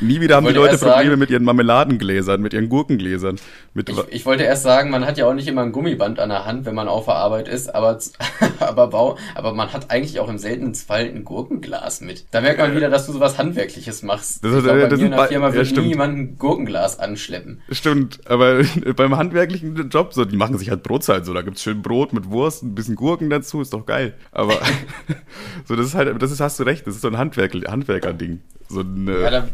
Nie 0.00 0.20
wieder 0.20 0.36
haben 0.36 0.46
die 0.46 0.52
Leute 0.52 0.78
Probleme 0.78 1.10
sagen, 1.10 1.18
mit 1.18 1.30
ihren 1.30 1.44
Marmeladengläsern, 1.44 2.40
mit 2.40 2.52
ihren 2.52 2.68
Gurkengläsern. 2.68 3.36
Mit 3.74 3.88
ich, 3.88 3.96
ich, 4.10 4.26
wollte 4.26 4.44
erst 4.44 4.62
sagen, 4.62 4.90
man 4.90 5.06
hat 5.06 5.18
ja 5.18 5.26
auch 5.26 5.34
nicht 5.34 5.48
immer 5.48 5.62
ein 5.62 5.72
Gummiband 5.72 6.18
an 6.18 6.28
der 6.28 6.44
Hand, 6.44 6.66
wenn 6.66 6.74
man 6.74 6.88
auf 6.88 7.06
der 7.06 7.14
Arbeit 7.14 7.48
ist, 7.48 7.74
aber, 7.74 7.98
aber, 8.60 9.16
aber 9.34 9.54
man 9.54 9.72
hat 9.72 9.90
eigentlich 9.90 10.20
auch 10.20 10.28
im 10.28 10.38
seltenen 10.38 10.74
Fall 10.74 11.04
ein 11.04 11.24
Gurkenglas 11.24 12.00
mit. 12.00 12.26
Da 12.30 12.40
merkt 12.40 12.58
man 12.58 12.74
wieder, 12.74 12.90
dass 12.90 13.06
du 13.06 13.12
sowas 13.12 13.38
Handwerkliches 13.38 14.02
machst. 14.02 14.44
Das, 14.44 14.54
ich 14.54 14.64
glaub, 14.64 14.76
bei 14.76 14.86
das 14.86 14.98
mir 14.98 15.06
in 15.06 15.12
der 15.12 15.28
Firma 15.28 15.52
wird 15.52 15.70
ja, 15.70 15.82
nie 15.82 15.88
jemand 15.88 16.18
ein 16.18 16.38
Gurkenglas 16.38 16.98
anschleppen. 16.98 17.60
Stimmt, 17.70 18.20
aber 18.26 18.62
beim 18.96 19.16
handwerklichen 19.16 19.88
Job, 19.88 20.12
so, 20.12 20.24
die 20.24 20.36
machen 20.36 20.58
sich 20.58 20.70
halt 20.70 20.82
Brotzeit, 20.82 21.24
so, 21.24 21.32
da 21.32 21.42
gibt's 21.42 21.62
schön 21.62 21.82
Brot 21.82 22.12
mit 22.12 22.30
Wurst, 22.30 22.62
ein 22.62 22.74
bisschen 22.74 22.96
Gurken 22.96 23.30
dazu, 23.30 23.60
ist 23.60 23.72
doch 23.72 23.86
geil. 23.86 24.14
Aber 24.32 24.54
so, 25.64 25.76
das 25.76 25.86
ist 25.86 25.94
halt, 25.94 26.20
das 26.20 26.30
ist, 26.30 26.40
hast 26.40 26.58
du 26.60 26.64
recht, 26.64 26.86
das 26.86 26.96
ist 26.96 27.02
so 27.02 27.08
ein 27.08 27.18
Handwerk, 27.18 27.54
Handwerker-Ding. 27.54 28.40
So 28.68 28.80
ein, 28.80 29.06
ja, 29.06 29.30
da, 29.30 29.48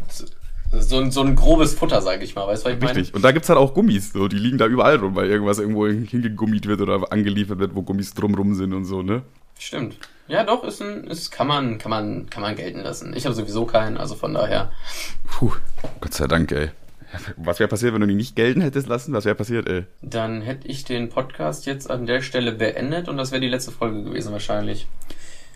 so 0.79 0.99
ein, 0.99 1.11
so 1.11 1.21
ein 1.21 1.35
grobes 1.35 1.73
Futter, 1.73 2.01
sag 2.01 2.21
ich 2.21 2.35
mal. 2.35 2.47
Weißt 2.47 2.65
du, 2.65 2.69
was 2.69 2.75
ich 2.75 2.81
meine? 2.81 2.95
Richtig. 2.97 3.15
Und 3.15 3.23
da 3.23 3.31
gibt's 3.31 3.49
halt 3.49 3.59
auch 3.59 3.73
Gummis. 3.73 4.13
So, 4.13 4.27
die 4.27 4.37
liegen 4.37 4.57
da 4.57 4.67
überall 4.67 4.97
rum, 4.97 5.15
weil 5.15 5.29
irgendwas 5.29 5.59
irgendwo 5.59 5.87
hingegummiert 5.87 6.67
wird 6.67 6.81
oder 6.81 7.11
angeliefert 7.11 7.59
wird, 7.59 7.75
wo 7.75 7.81
Gummis 7.81 8.13
drumrum 8.13 8.55
sind 8.55 8.73
und 8.73 8.85
so, 8.85 9.01
ne? 9.01 9.23
Stimmt. 9.57 9.97
Ja, 10.27 10.43
doch, 10.43 10.63
ist 10.63 10.81
ein, 10.81 11.03
ist, 11.05 11.31
kann 11.31 11.47
man, 11.47 11.77
kann 11.77 11.89
man, 11.89 12.29
kann 12.29 12.41
man 12.41 12.55
gelten 12.55 12.79
lassen. 12.79 13.13
Ich 13.15 13.25
habe 13.25 13.35
sowieso 13.35 13.65
keinen, 13.65 13.97
also 13.97 14.15
von 14.15 14.33
daher. 14.33 14.71
Puh, 15.27 15.51
Gott 16.01 16.13
sei 16.13 16.27
Dank, 16.27 16.51
ey. 16.51 16.71
Was 17.37 17.59
wäre 17.59 17.67
passiert, 17.67 17.93
wenn 17.93 18.01
du 18.01 18.07
die 18.07 18.15
nicht 18.15 18.35
gelten 18.35 18.61
hättest 18.61 18.87
lassen? 18.87 19.13
Was 19.13 19.25
wäre 19.25 19.35
passiert, 19.35 19.69
ey? 19.69 19.83
Dann 20.01 20.41
hätte 20.41 20.67
ich 20.67 20.83
den 20.83 21.09
Podcast 21.09 21.65
jetzt 21.65 21.91
an 21.91 22.07
der 22.07 22.21
Stelle 22.21 22.53
beendet 22.53 23.07
und 23.07 23.17
das 23.17 23.31
wäre 23.31 23.41
die 23.41 23.49
letzte 23.49 23.71
Folge 23.71 24.03
gewesen 24.03 24.31
wahrscheinlich. 24.31 24.87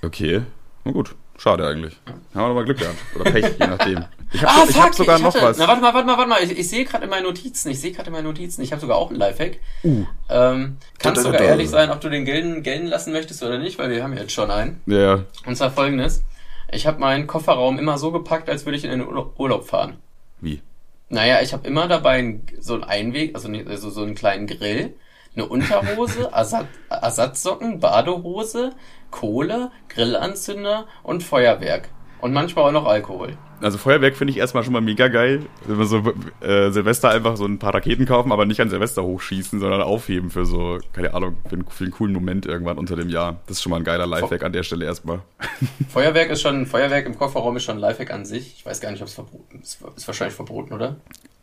Okay. 0.03 0.43
Na 0.85 0.91
gut, 0.91 1.15
schade 1.37 1.67
eigentlich. 1.67 1.95
Haben 2.05 2.21
wir 2.33 2.47
nochmal 2.47 2.65
Glück 2.65 2.79
gehabt. 2.79 2.97
Oder 3.15 3.31
Pech, 3.31 3.45
je 3.59 3.67
nachdem. 3.67 4.05
Ich 4.33 4.43
habe 4.43 4.51
ah, 4.51 4.65
so, 4.65 4.83
hab 4.83 4.93
sogar 4.93 5.19
noch 5.19 5.33
was. 5.35 5.57
Na, 5.57 5.67
warte 5.67 5.81
mal, 5.81 5.93
warte 5.93 6.05
mal, 6.05 6.17
warte 6.17 6.29
mal. 6.29 6.43
Ich, 6.43 6.57
ich 6.57 6.69
sehe 6.69 6.83
gerade 6.83 7.05
in 7.05 7.09
meinen 7.09 7.23
Notizen. 7.23 7.69
Ich 7.71 7.79
sehe 7.79 7.91
gerade 7.91 8.07
in 8.07 8.13
meinen 8.13 8.25
Notizen. 8.25 8.61
Ich 8.61 8.71
habe 8.71 8.81
sogar 8.81 8.97
auch 8.97 9.09
einen 9.09 9.19
Lifehack. 9.19 9.59
Uh. 9.83 10.05
Ähm, 10.29 10.77
kannst 10.99 11.21
du 11.21 11.27
sogar 11.27 11.41
ehrlich 11.41 11.69
sein, 11.69 11.89
ob 11.91 12.01
du 12.01 12.09
den 12.09 12.25
gelten, 12.25 12.61
gelten 12.63 12.87
lassen 12.87 13.13
möchtest 13.13 13.41
oder 13.43 13.57
nicht, 13.57 13.79
weil 13.79 13.89
wir 13.89 14.03
haben 14.03 14.17
jetzt 14.17 14.33
schon 14.33 14.51
einen. 14.51 14.81
Ja. 14.85 14.97
Yeah. 14.97 15.25
Und 15.45 15.55
zwar 15.55 15.71
folgendes. 15.71 16.23
Ich 16.71 16.85
habe 16.85 16.99
meinen 16.99 17.27
Kofferraum 17.27 17.79
immer 17.79 17.97
so 17.97 18.11
gepackt, 18.11 18.49
als 18.49 18.65
würde 18.65 18.77
ich 18.77 18.83
in 18.83 18.91
den 18.91 19.07
Urlaub 19.07 19.67
fahren. 19.67 19.97
Wie? 20.41 20.61
Naja, 21.09 21.41
ich 21.41 21.53
habe 21.53 21.65
immer 21.65 21.87
dabei 21.87 22.41
so 22.59 22.73
einen 22.73 22.83
Einweg, 22.83 23.33
also, 23.33 23.49
also 23.49 23.89
so 23.89 24.03
einen 24.03 24.15
kleinen 24.15 24.47
Grill 24.47 24.93
eine 25.37 25.45
Unterhose, 25.47 26.29
Ersatz, 26.33 26.67
Ersatzsocken, 26.89 27.79
Badehose, 27.79 28.73
Kohle, 29.11 29.71
Grillanzünder 29.89 30.85
und 31.03 31.23
Feuerwerk. 31.23 31.89
Und 32.19 32.33
manchmal 32.33 32.65
auch 32.65 32.71
noch 32.71 32.85
Alkohol. 32.85 33.37
Also 33.61 33.77
Feuerwerk 33.77 34.15
finde 34.15 34.31
ich 34.31 34.37
erstmal 34.37 34.63
schon 34.63 34.73
mal 34.73 34.81
mega 34.81 35.07
geil. 35.07 35.45
Wenn 35.65 35.79
wir 35.79 35.85
so 35.85 36.03
äh, 36.41 36.69
Silvester 36.69 37.09
einfach 37.09 37.37
so 37.37 37.45
ein 37.45 37.57
paar 37.57 37.73
Raketen 37.73 38.05
kaufen, 38.05 38.31
aber 38.31 38.45
nicht 38.45 38.59
an 38.59 38.69
Silvester 38.69 39.03
hochschießen, 39.03 39.59
sondern 39.59 39.81
aufheben 39.81 40.29
für 40.29 40.45
so, 40.45 40.79
keine 40.93 41.13
Ahnung, 41.13 41.37
für 41.47 41.53
einen, 41.53 41.65
für 41.67 41.83
einen 41.83 41.93
coolen 41.93 42.13
Moment 42.13 42.45
irgendwann 42.45 42.77
unter 42.77 42.95
dem 42.95 43.09
Jahr. 43.09 43.37
Das 43.47 43.57
ist 43.57 43.63
schon 43.63 43.71
mal 43.71 43.77
ein 43.77 43.83
geiler 43.83 44.05
Lifehack 44.05 44.43
an 44.43 44.53
der 44.53 44.63
Stelle 44.63 44.85
erstmal. 44.85 45.21
Feuerwerk 45.89 46.29
ist 46.29 46.41
schon, 46.41 46.65
Feuerwerk 46.67 47.07
im 47.07 47.17
Kofferraum 47.17 47.57
ist 47.57 47.63
schon 47.63 47.77
ein 47.77 47.81
Lifehack 47.81 48.11
an 48.11 48.25
sich. 48.25 48.57
Ich 48.57 48.65
weiß 48.65 48.79
gar 48.79 48.91
nicht, 48.91 49.01
ob 49.01 49.07
es 49.07 49.15
verboten 49.15 49.59
ist. 49.61 49.79
Ist 49.95 50.07
wahrscheinlich 50.07 50.35
verboten, 50.35 50.73
oder? 50.73 50.97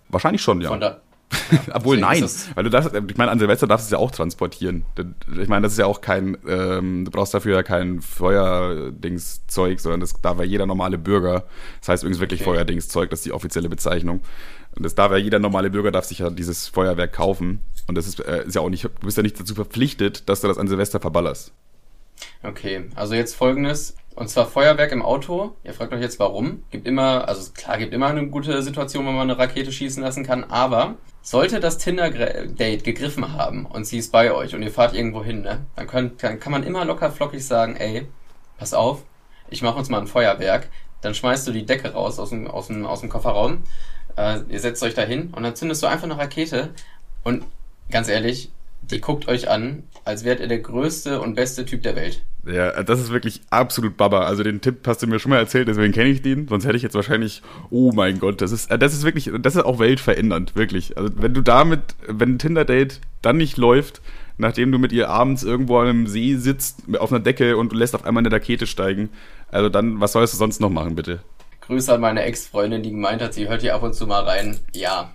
Wahrscheinlich 0.08 0.42
schon, 0.42 0.60
ja. 0.60 0.68
Von 0.68 0.80
da, 0.80 1.00
Obwohl, 1.72 1.98
nein. 1.98 2.28
Weil 2.54 2.64
du 2.64 2.70
darfst, 2.70 2.94
ich 2.94 3.16
meine, 3.16 3.30
an 3.30 3.38
Silvester 3.38 3.66
darfst 3.66 3.86
du 3.86 3.88
es 3.88 3.90
ja 3.92 3.98
auch 3.98 4.10
transportieren. 4.10 4.84
Ich 5.40 5.48
meine, 5.48 5.62
das 5.62 5.72
ist 5.72 5.78
ja 5.78 5.86
auch 5.86 6.00
kein, 6.00 6.36
ähm, 6.46 7.04
du 7.04 7.10
brauchst 7.10 7.34
dafür 7.34 7.56
ja 7.56 7.62
kein 7.62 8.00
Feuerdingszeug, 8.00 9.80
sondern 9.80 10.00
das 10.00 10.20
darf 10.20 10.38
ja 10.38 10.44
jeder 10.44 10.66
normale 10.66 10.98
Bürger. 10.98 11.44
Das 11.80 11.88
heißt 11.88 12.02
übrigens 12.02 12.20
wirklich 12.20 12.40
okay. 12.42 12.50
Feuerdingszeug, 12.50 13.10
das 13.10 13.20
ist 13.20 13.26
die 13.26 13.32
offizielle 13.32 13.68
Bezeichnung. 13.68 14.20
Und 14.76 14.84
das 14.84 14.94
darf 14.94 15.12
ja 15.12 15.18
jeder 15.18 15.38
normale 15.38 15.70
Bürger 15.70 15.92
darf 15.92 16.04
sich 16.04 16.18
ja 16.18 16.30
dieses 16.30 16.68
Feuerwerk 16.68 17.12
kaufen. 17.12 17.60
Und 17.86 17.96
das 17.96 18.06
ist, 18.06 18.20
äh, 18.20 18.44
ist 18.46 18.54
ja 18.54 18.60
auch 18.60 18.70
nicht, 18.70 18.84
du 18.84 18.88
bist 19.02 19.16
ja 19.16 19.22
nicht 19.22 19.38
dazu 19.38 19.54
verpflichtet, 19.54 20.28
dass 20.28 20.40
du 20.40 20.48
das 20.48 20.58
an 20.58 20.68
Silvester 20.68 21.00
verballerst. 21.00 21.52
Okay, 22.42 22.84
also 22.94 23.14
jetzt 23.14 23.34
folgendes. 23.34 23.96
Und 24.14 24.28
zwar 24.28 24.46
Feuerwerk 24.46 24.92
im 24.92 25.02
Auto. 25.02 25.56
Ihr 25.64 25.74
fragt 25.74 25.92
euch 25.92 26.00
jetzt 26.00 26.20
warum. 26.20 26.62
Gibt 26.70 26.86
immer, 26.86 27.28
also 27.28 27.50
klar, 27.52 27.78
gibt 27.78 27.92
immer 27.92 28.06
eine 28.06 28.28
gute 28.28 28.62
Situation, 28.62 29.06
wenn 29.06 29.14
man 29.14 29.28
eine 29.28 29.38
Rakete 29.38 29.72
schießen 29.72 30.02
lassen 30.02 30.24
kann, 30.24 30.44
aber 30.44 30.96
sollte 31.24 31.58
das 31.58 31.78
Tinder-Date 31.78 32.84
gegriffen 32.84 33.32
haben 33.32 33.64
und 33.64 33.86
sie 33.86 33.96
ist 33.96 34.12
bei 34.12 34.30
euch 34.30 34.54
und 34.54 34.62
ihr 34.62 34.70
fahrt 34.70 34.94
irgendwo 34.94 35.24
hin, 35.24 35.40
ne, 35.40 35.64
dann, 35.74 35.86
könnt, 35.86 36.22
dann 36.22 36.38
kann 36.38 36.52
man 36.52 36.62
immer 36.62 36.84
locker 36.84 37.10
flockig 37.10 37.44
sagen, 37.44 37.76
ey, 37.76 38.06
pass 38.58 38.74
auf, 38.74 39.02
ich 39.48 39.62
mache 39.62 39.78
uns 39.78 39.88
mal 39.88 40.00
ein 40.00 40.06
Feuerwerk. 40.06 40.68
Dann 41.00 41.14
schmeißt 41.14 41.46
du 41.48 41.52
die 41.52 41.64
Decke 41.64 41.92
raus 41.92 42.18
aus 42.18 42.30
dem, 42.30 42.46
aus 42.46 42.66
dem, 42.66 42.84
aus 42.84 43.00
dem 43.00 43.08
Kofferraum. 43.08 43.62
Äh, 44.16 44.40
ihr 44.48 44.60
setzt 44.60 44.82
euch 44.82 44.94
da 44.94 45.02
hin 45.02 45.32
und 45.34 45.42
dann 45.42 45.56
zündest 45.56 45.82
du 45.82 45.86
einfach 45.86 46.04
eine 46.04 46.18
Rakete. 46.18 46.70
Und 47.22 47.44
ganz 47.90 48.08
ehrlich, 48.08 48.50
die 48.90 49.00
guckt 49.00 49.28
euch 49.28 49.48
an, 49.48 49.84
als 50.04 50.24
wärt 50.24 50.40
ihr 50.40 50.48
der 50.48 50.58
größte 50.58 51.20
und 51.20 51.34
beste 51.34 51.64
Typ 51.64 51.82
der 51.82 51.96
Welt. 51.96 52.22
Ja, 52.46 52.82
das 52.82 53.00
ist 53.00 53.10
wirklich 53.10 53.40
absolut 53.50 53.96
Baba. 53.96 54.24
Also 54.24 54.42
den 54.42 54.60
Tipp 54.60 54.86
hast 54.86 55.02
du 55.02 55.06
mir 55.06 55.18
schon 55.18 55.30
mal 55.30 55.38
erzählt, 55.38 55.66
deswegen 55.66 55.92
kenne 55.92 56.10
ich 56.10 56.20
den. 56.20 56.46
Sonst 56.46 56.66
hätte 56.66 56.76
ich 56.76 56.82
jetzt 56.82 56.94
wahrscheinlich, 56.94 57.42
oh 57.70 57.92
mein 57.92 58.18
Gott, 58.18 58.42
das 58.42 58.52
ist, 58.52 58.70
das 58.70 58.92
ist 58.92 59.04
wirklich, 59.04 59.30
das 59.40 59.56
ist 59.56 59.64
auch 59.64 59.78
weltverändernd, 59.78 60.54
wirklich. 60.54 60.98
Also 60.98 61.10
wenn 61.16 61.32
du 61.32 61.40
damit, 61.40 61.80
wenn 62.06 62.34
ein 62.34 62.38
Tinder-Date 62.38 63.00
dann 63.22 63.38
nicht 63.38 63.56
läuft, 63.56 64.02
nachdem 64.36 64.72
du 64.72 64.78
mit 64.78 64.92
ihr 64.92 65.08
abends 65.08 65.42
irgendwo 65.42 65.78
an 65.78 65.88
einem 65.88 66.06
See 66.06 66.36
sitzt, 66.36 66.82
auf 66.98 67.12
einer 67.12 67.22
Decke 67.22 67.56
und 67.56 67.72
du 67.72 67.76
lässt 67.76 67.94
auf 67.94 68.04
einmal 68.04 68.22
eine 68.22 68.34
Rakete 68.34 68.66
steigen, 68.66 69.08
also 69.50 69.68
dann, 69.70 70.00
was 70.00 70.12
sollst 70.12 70.34
du 70.34 70.38
sonst 70.38 70.60
noch 70.60 70.70
machen, 70.70 70.96
bitte? 70.96 71.20
Grüße 71.66 71.94
an 71.94 72.00
meine 72.00 72.22
Ex-Freundin, 72.22 72.82
die 72.82 72.90
gemeint 72.90 73.22
hat, 73.22 73.34
sie 73.34 73.48
hört 73.48 73.62
hier 73.62 73.74
ab 73.74 73.82
und 73.82 73.94
zu 73.94 74.06
mal 74.06 74.22
rein. 74.22 74.58
Ja. 74.74 75.12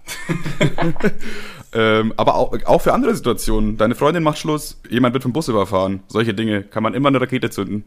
ähm, 1.74 2.14
aber 2.18 2.36
auch, 2.36 2.54
auch 2.66 2.82
für 2.82 2.94
andere 2.94 3.16
Situationen. 3.16 3.78
Deine 3.78 3.96
Freundin 3.96 4.24
macht 4.24 4.40
Schluss, 4.40 4.80
jemand 4.90 5.14
wird 5.14 5.24
vom 5.24 5.34
Bus 5.34 5.48
überfahren. 5.48 6.02
Solche 6.08 6.34
Dinge. 6.34 6.64
Kann 6.64 6.84
man 6.84 6.94
immer 6.94 7.10
eine 7.10 7.22
Rakete 7.22 7.50
zünden. 7.50 7.84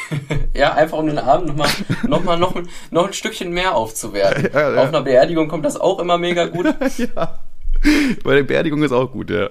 ja, 0.54 0.74
einfach 0.74 0.98
um 0.98 1.06
den 1.06 1.18
Abend 1.18 1.48
nochmal 1.48 1.68
noch 2.06 2.24
mal, 2.24 2.36
noch, 2.36 2.54
noch 2.90 3.06
ein 3.06 3.12
Stückchen 3.12 3.52
mehr 3.52 3.74
aufzuwerten. 3.74 4.50
Ja, 4.52 4.74
ja. 4.74 4.82
Auf 4.82 4.88
einer 4.88 5.02
Beerdigung 5.02 5.48
kommt 5.48 5.64
das 5.64 5.80
auch 5.80 5.98
immer 5.98 6.18
mega 6.18 6.46
gut. 6.46 6.66
ja. 6.98 7.38
Bei 8.22 8.34
der 8.34 8.42
Beerdigung 8.42 8.82
ist 8.82 8.92
auch 8.92 9.10
gut, 9.10 9.30
ja. 9.30 9.48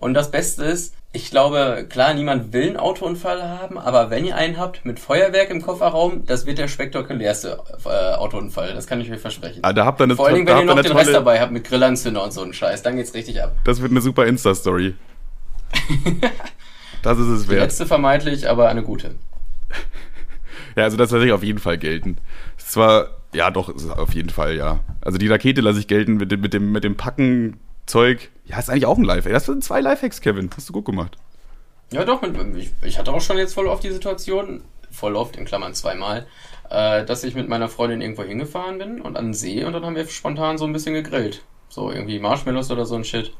Und 0.00 0.14
das 0.14 0.30
Beste 0.30 0.64
ist, 0.64 0.94
ich 1.12 1.30
glaube, 1.30 1.86
klar, 1.88 2.14
niemand 2.14 2.54
will 2.54 2.68
einen 2.68 2.76
Autounfall 2.78 3.42
haben, 3.42 3.78
aber 3.78 4.08
wenn 4.08 4.24
ihr 4.24 4.34
einen 4.34 4.56
habt 4.56 4.84
mit 4.86 4.98
Feuerwerk 4.98 5.50
im 5.50 5.60
Kofferraum, 5.60 6.24
das 6.24 6.46
wird 6.46 6.56
der 6.56 6.68
spektakulärste 6.68 7.58
äh, 7.84 8.14
Autounfall. 8.14 8.72
Das 8.72 8.86
kann 8.86 9.00
ich 9.02 9.12
euch 9.12 9.20
versprechen. 9.20 9.60
Ah, 9.62 9.74
da 9.74 9.84
habt 9.84 10.00
ihr 10.00 10.04
eine, 10.04 10.16
Vor 10.16 10.28
allem, 10.28 10.46
wenn 10.46 10.58
ihr 10.58 10.64
noch 10.64 10.76
den 10.76 10.84
tolle... 10.84 11.00
Rest 11.00 11.12
dabei 11.12 11.40
habt 11.40 11.52
mit 11.52 11.64
Grillanzünder 11.64 12.24
und 12.24 12.32
so 12.32 12.42
einen 12.42 12.54
Scheiß, 12.54 12.82
dann 12.82 12.96
geht's 12.96 13.12
richtig 13.12 13.42
ab. 13.42 13.56
Das 13.64 13.82
wird 13.82 13.90
eine 13.90 14.00
super 14.00 14.26
Insta-Story. 14.26 14.94
das 17.02 17.18
ist 17.18 17.28
es 17.28 17.48
wert. 17.48 17.58
Die 17.58 17.64
letzte 17.64 17.86
vermeintlich, 17.86 18.48
aber 18.48 18.70
eine 18.70 18.82
gute. 18.82 19.16
ja, 20.76 20.84
also 20.84 20.96
das 20.96 21.10
lasse 21.10 21.26
ich 21.26 21.32
auf 21.32 21.42
jeden 21.42 21.58
Fall 21.58 21.76
gelten. 21.76 22.16
Zwar, 22.56 23.08
ja 23.34 23.50
doch, 23.50 23.68
auf 23.98 24.14
jeden 24.14 24.30
Fall, 24.30 24.56
ja. 24.56 24.80
Also 25.02 25.18
die 25.18 25.28
Rakete 25.28 25.60
lasse 25.60 25.78
ich 25.78 25.88
gelten 25.88 26.16
mit 26.16 26.32
dem, 26.32 26.40
mit 26.40 26.54
dem, 26.54 26.72
mit 26.72 26.84
dem 26.84 26.96
Packen 26.96 27.58
Zeug. 27.90 28.30
Ja, 28.46 28.58
ist 28.58 28.70
eigentlich 28.70 28.86
auch 28.86 28.98
ein 28.98 29.04
Lifehack. 29.04 29.32
Das 29.32 29.46
sind 29.46 29.62
zwei 29.62 29.80
Lifehacks, 29.80 30.20
Kevin. 30.20 30.50
Hast 30.56 30.68
du 30.68 30.72
gut 30.72 30.84
gemacht. 30.84 31.16
Ja, 31.92 32.04
doch. 32.04 32.22
Ich, 32.56 32.72
ich 32.82 32.98
hatte 32.98 33.12
auch 33.12 33.20
schon 33.20 33.38
jetzt 33.38 33.54
voll 33.54 33.66
oft 33.66 33.82
die 33.82 33.90
Situation, 33.90 34.62
voll 34.90 35.16
oft, 35.16 35.36
in 35.36 35.44
Klammern 35.44 35.74
zweimal, 35.74 36.26
äh, 36.70 37.04
dass 37.04 37.24
ich 37.24 37.34
mit 37.34 37.48
meiner 37.48 37.68
Freundin 37.68 38.00
irgendwo 38.00 38.22
hingefahren 38.22 38.78
bin 38.78 39.00
und 39.00 39.16
an 39.16 39.26
den 39.26 39.34
See 39.34 39.64
und 39.64 39.72
dann 39.72 39.84
haben 39.84 39.96
wir 39.96 40.06
spontan 40.06 40.58
so 40.58 40.64
ein 40.64 40.72
bisschen 40.72 40.94
gegrillt. 40.94 41.42
So 41.68 41.90
irgendwie 41.90 42.18
Marshmallows 42.18 42.70
oder 42.70 42.86
so 42.86 42.94
ein 42.96 43.04
Shit. 43.04 43.32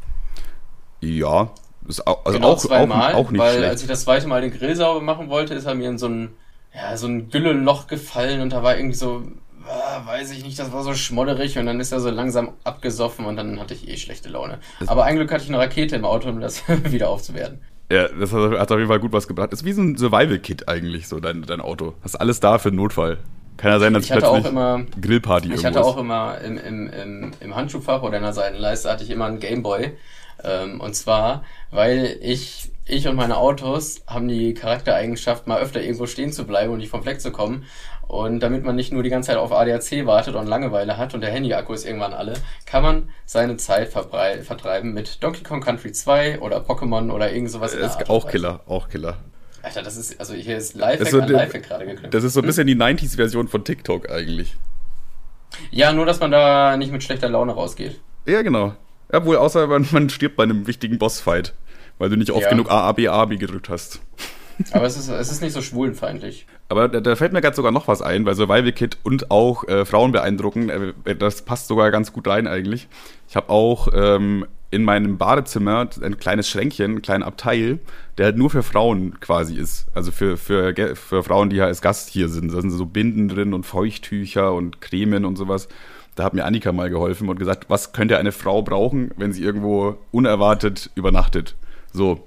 Ja, 1.01 1.51
ist 1.89 2.07
auch, 2.07 2.25
also 2.25 2.39
genau 2.39 2.53
auch, 2.53 2.59
zweimal, 2.59 3.15
auch, 3.15 3.27
auch 3.27 3.31
nicht 3.31 3.41
weil 3.41 3.55
schlecht. 3.55 3.71
als 3.71 3.83
ich 3.83 3.89
das 3.89 4.03
zweite 4.03 4.29
Mal 4.29 4.43
den 4.43 4.53
Grill 4.53 4.77
sauber 4.77 5.01
machen 5.01 5.29
wollte, 5.29 5.55
ist 5.55 5.65
er 5.65 5.75
mir 5.75 5.89
in 5.89 5.99
so 5.99 6.09
ein, 6.09 6.35
ja, 6.75 6.97
so 6.97 7.07
ein 7.07 7.31
Gülleloch 7.31 7.87
gefallen 7.87 8.41
und 8.41 8.53
da 8.53 8.63
war 8.63 8.77
irgendwie 8.77 8.97
so 8.97 9.23
ah, 9.71 10.03
weiß 10.07 10.33
ich 10.33 10.45
nicht, 10.45 10.59
das 10.59 10.73
war 10.73 10.83
so 10.83 10.95
schmodderig 10.95 11.59
und 11.59 11.67
dann 11.67 11.81
ist 11.81 11.93
er 11.93 12.01
so 12.01 12.11
langsam 12.11 12.53
abgesoffen 12.65 13.25
und 13.25 13.37
dann 13.37 13.61
hatte 13.61 13.75
ich 13.75 13.89
eh 13.89 13.97
schlechte 13.97 14.29
Laune. 14.29 14.59
Aber 14.87 15.05
ein 15.05 15.17
Glück 15.17 15.31
hatte 15.33 15.45
ich 15.45 15.49
eine 15.49 15.59
Rakete 15.59 15.97
im 15.97 16.05
Auto, 16.05 16.29
um 16.29 16.41
das 16.41 16.63
wieder 16.85 17.09
aufzuwerten. 17.09 17.61
Ja, 17.91 18.09
das 18.09 18.33
hat, 18.33 18.71
auf 18.71 18.79
jeden 18.79 18.89
Fall 18.89 19.01
gut 19.01 19.13
was 19.13 19.27
gebracht. 19.27 19.53
Das 19.53 19.61
ist 19.61 19.67
wie 19.67 19.73
so 19.73 19.83
ein 19.83 19.97
Survival-Kit 19.97 20.69
eigentlich, 20.69 21.09
so 21.09 21.19
dein, 21.19 21.43
dein 21.43 21.61
Auto. 21.61 21.95
Hast 22.03 22.15
alles 22.17 22.39
da 22.39 22.59
für 22.59 22.71
den 22.71 22.77
Notfall. 22.77 23.19
Kann 23.57 23.73
ja 23.73 23.79
sein, 23.79 23.93
dass 23.93 24.05
ich 24.05 24.13
hatte 24.13 24.29
auch 24.29 24.45
immer 24.45 24.85
Grillparty 25.01 25.53
Ich 25.53 25.65
hatte 25.65 25.85
auch 25.85 25.99
immer 25.99 26.39
im, 26.41 26.57
im, 26.57 26.89
im, 26.89 27.31
im 27.41 27.57
Handschuhfach 27.57 28.03
oder 28.03 28.17
in 28.17 28.23
der 28.23 28.33
Seitenleiste 28.33 28.91
hatte 28.91 29.05
ich 29.05 29.11
immer 29.11 29.27
einen 29.27 29.41
Gameboy. 29.41 29.93
Ähm, 30.43 30.81
und 30.81 30.95
zwar, 30.95 31.45
weil 31.71 32.17
ich 32.23 32.71
ich 32.87 33.07
und 33.07 33.17
meine 33.17 33.37
Autos 33.37 34.03
haben 34.07 34.29
die 34.29 34.55
Charaktereigenschaft, 34.55 35.47
mal 35.47 35.61
öfter 35.61 35.83
irgendwo 35.83 36.07
stehen 36.07 36.33
zu 36.33 36.45
bleiben 36.45 36.73
und 36.73 36.79
nicht 36.79 36.91
vom 36.91 37.03
Fleck 37.03 37.21
zu 37.21 37.31
kommen. 37.31 37.65
Und 38.11 38.41
damit 38.41 38.65
man 38.65 38.75
nicht 38.75 38.93
nur 38.93 39.05
die 39.05 39.09
ganze 39.09 39.29
Zeit 39.29 39.37
auf 39.37 39.53
ADAC 39.53 40.05
wartet 40.05 40.35
und 40.35 40.49
Langeweile 40.49 40.97
hat 40.97 41.15
und 41.15 41.21
der 41.21 41.31
Handy-Akku 41.31 41.73
ist 41.73 41.87
irgendwann 41.87 42.13
alle, 42.13 42.35
kann 42.67 42.83
man 42.83 43.09
seine 43.25 43.57
Zeit 43.57 43.91
vertreiben 43.91 44.93
mit 44.93 45.23
Donkey 45.23 45.45
Kong 45.45 45.61
Country 45.61 45.93
2 45.93 46.41
oder 46.41 46.59
Pokémon 46.59 47.13
oder 47.13 47.33
irgend 47.33 47.53
sowas. 47.53 47.71
Das 47.79 47.95
ist 47.95 48.11
auch 48.11 48.27
Killer, 48.27 48.63
auch 48.67 48.89
Killer. 48.89 49.19
Alter, 49.63 49.83
das 49.83 49.97
ist, 49.97 50.19
also 50.19 50.35
hier 50.35 50.57
ist 50.57 50.75
Lifehack 50.75 51.09
so, 51.09 51.21
an 51.21 51.29
Lifehack 51.29 51.63
gerade 51.63 51.87
geknüpft. 51.87 52.13
Das 52.13 52.25
ist 52.25 52.33
so 52.33 52.41
ein 52.41 52.47
bisschen 52.47 52.67
hm? 52.67 52.79
die 52.79 52.85
90s-Version 52.85 53.47
von 53.47 53.63
TikTok 53.63 54.11
eigentlich. 54.11 54.57
Ja, 55.71 55.93
nur 55.93 56.05
dass 56.05 56.19
man 56.19 56.33
da 56.33 56.77
nicht 56.77 56.91
mit 56.91 57.05
schlechter 57.05 57.29
Laune 57.29 57.53
rausgeht. 57.53 58.01
Ja, 58.27 58.43
genau. 58.43 58.75
Ja, 59.13 59.25
wohl 59.25 59.37
außer 59.37 59.69
man, 59.69 59.87
man 59.93 60.11
stirbt 60.11 60.35
bei 60.35 60.43
einem 60.43 60.67
wichtigen 60.67 60.99
Bossfight, 60.99 61.55
weil 61.99 62.09
du 62.09 62.17
nicht 62.17 62.33
oft 62.33 62.43
ja. 62.43 62.51
genug 62.51 62.73
A, 62.73 62.89
A, 62.89 62.93
B, 62.93 63.07
A, 63.07 63.25
B 63.27 63.37
gedrückt 63.37 63.69
hast. 63.69 64.01
Aber 64.73 64.87
es 64.87 64.97
ist, 64.97 65.09
es 65.09 65.31
ist 65.31 65.43
nicht 65.43 65.53
so 65.53 65.63
schwulenfeindlich. 65.63 66.49
Aber 66.71 66.87
da, 66.87 67.01
da 67.01 67.17
fällt 67.17 67.33
mir 67.33 67.41
gerade 67.41 67.57
sogar 67.57 67.73
noch 67.73 67.89
was 67.89 68.01
ein, 68.01 68.25
weil 68.25 68.37
Survival 68.37 68.71
Kit 68.71 68.97
und 69.03 69.33
auch 69.33 69.67
äh, 69.67 69.85
Frauen 69.85 70.13
beeindrucken, 70.13 70.95
äh, 71.05 71.17
das 71.17 71.43
passt 71.43 71.67
sogar 71.67 71.91
ganz 71.91 72.13
gut 72.13 72.29
rein 72.29 72.47
eigentlich. 72.47 72.87
Ich 73.29 73.35
habe 73.35 73.51
auch 73.51 73.89
ähm, 73.93 74.47
in 74.71 74.85
meinem 74.85 75.19
Badezimmer 75.19 75.89
ein 76.01 76.19
kleines 76.19 76.49
Schränkchen, 76.49 76.93
einen 76.93 77.03
kleinen 77.03 77.25
Abteil, 77.25 77.81
der 78.19 78.27
halt 78.27 78.37
nur 78.37 78.51
für 78.51 78.63
Frauen 78.63 79.19
quasi 79.19 79.57
ist. 79.57 79.89
Also 79.95 80.13
für, 80.13 80.37
für, 80.37 80.73
für 80.95 81.25
Frauen, 81.25 81.51
die 81.51 81.57
ja 81.57 81.65
als 81.65 81.83
Gast 81.83 82.09
hier 82.09 82.29
sind. 82.29 82.55
Da 82.55 82.61
sind 82.61 82.71
so 82.71 82.87
Binden 82.87 83.29
drin 83.29 83.53
und 83.53 83.67
Feuchttücher 83.67 84.53
und 84.53 84.81
Cremen 84.81 85.25
und 85.25 85.35
sowas. 85.35 85.67
Da 86.15 86.23
hat 86.23 86.35
mir 86.35 86.45
Annika 86.45 86.71
mal 86.71 86.89
geholfen 86.89 87.29
und 87.29 87.41
gesagt, 87.41 87.65
was 87.69 87.93
könnte 87.93 88.17
eine 88.17 88.31
Frau 88.31 88.63
brauchen, 88.63 89.11
wenn 89.17 89.33
sie 89.33 89.43
irgendwo 89.43 89.97
unerwartet 90.13 90.91
übernachtet? 90.95 91.57
So. 91.93 92.27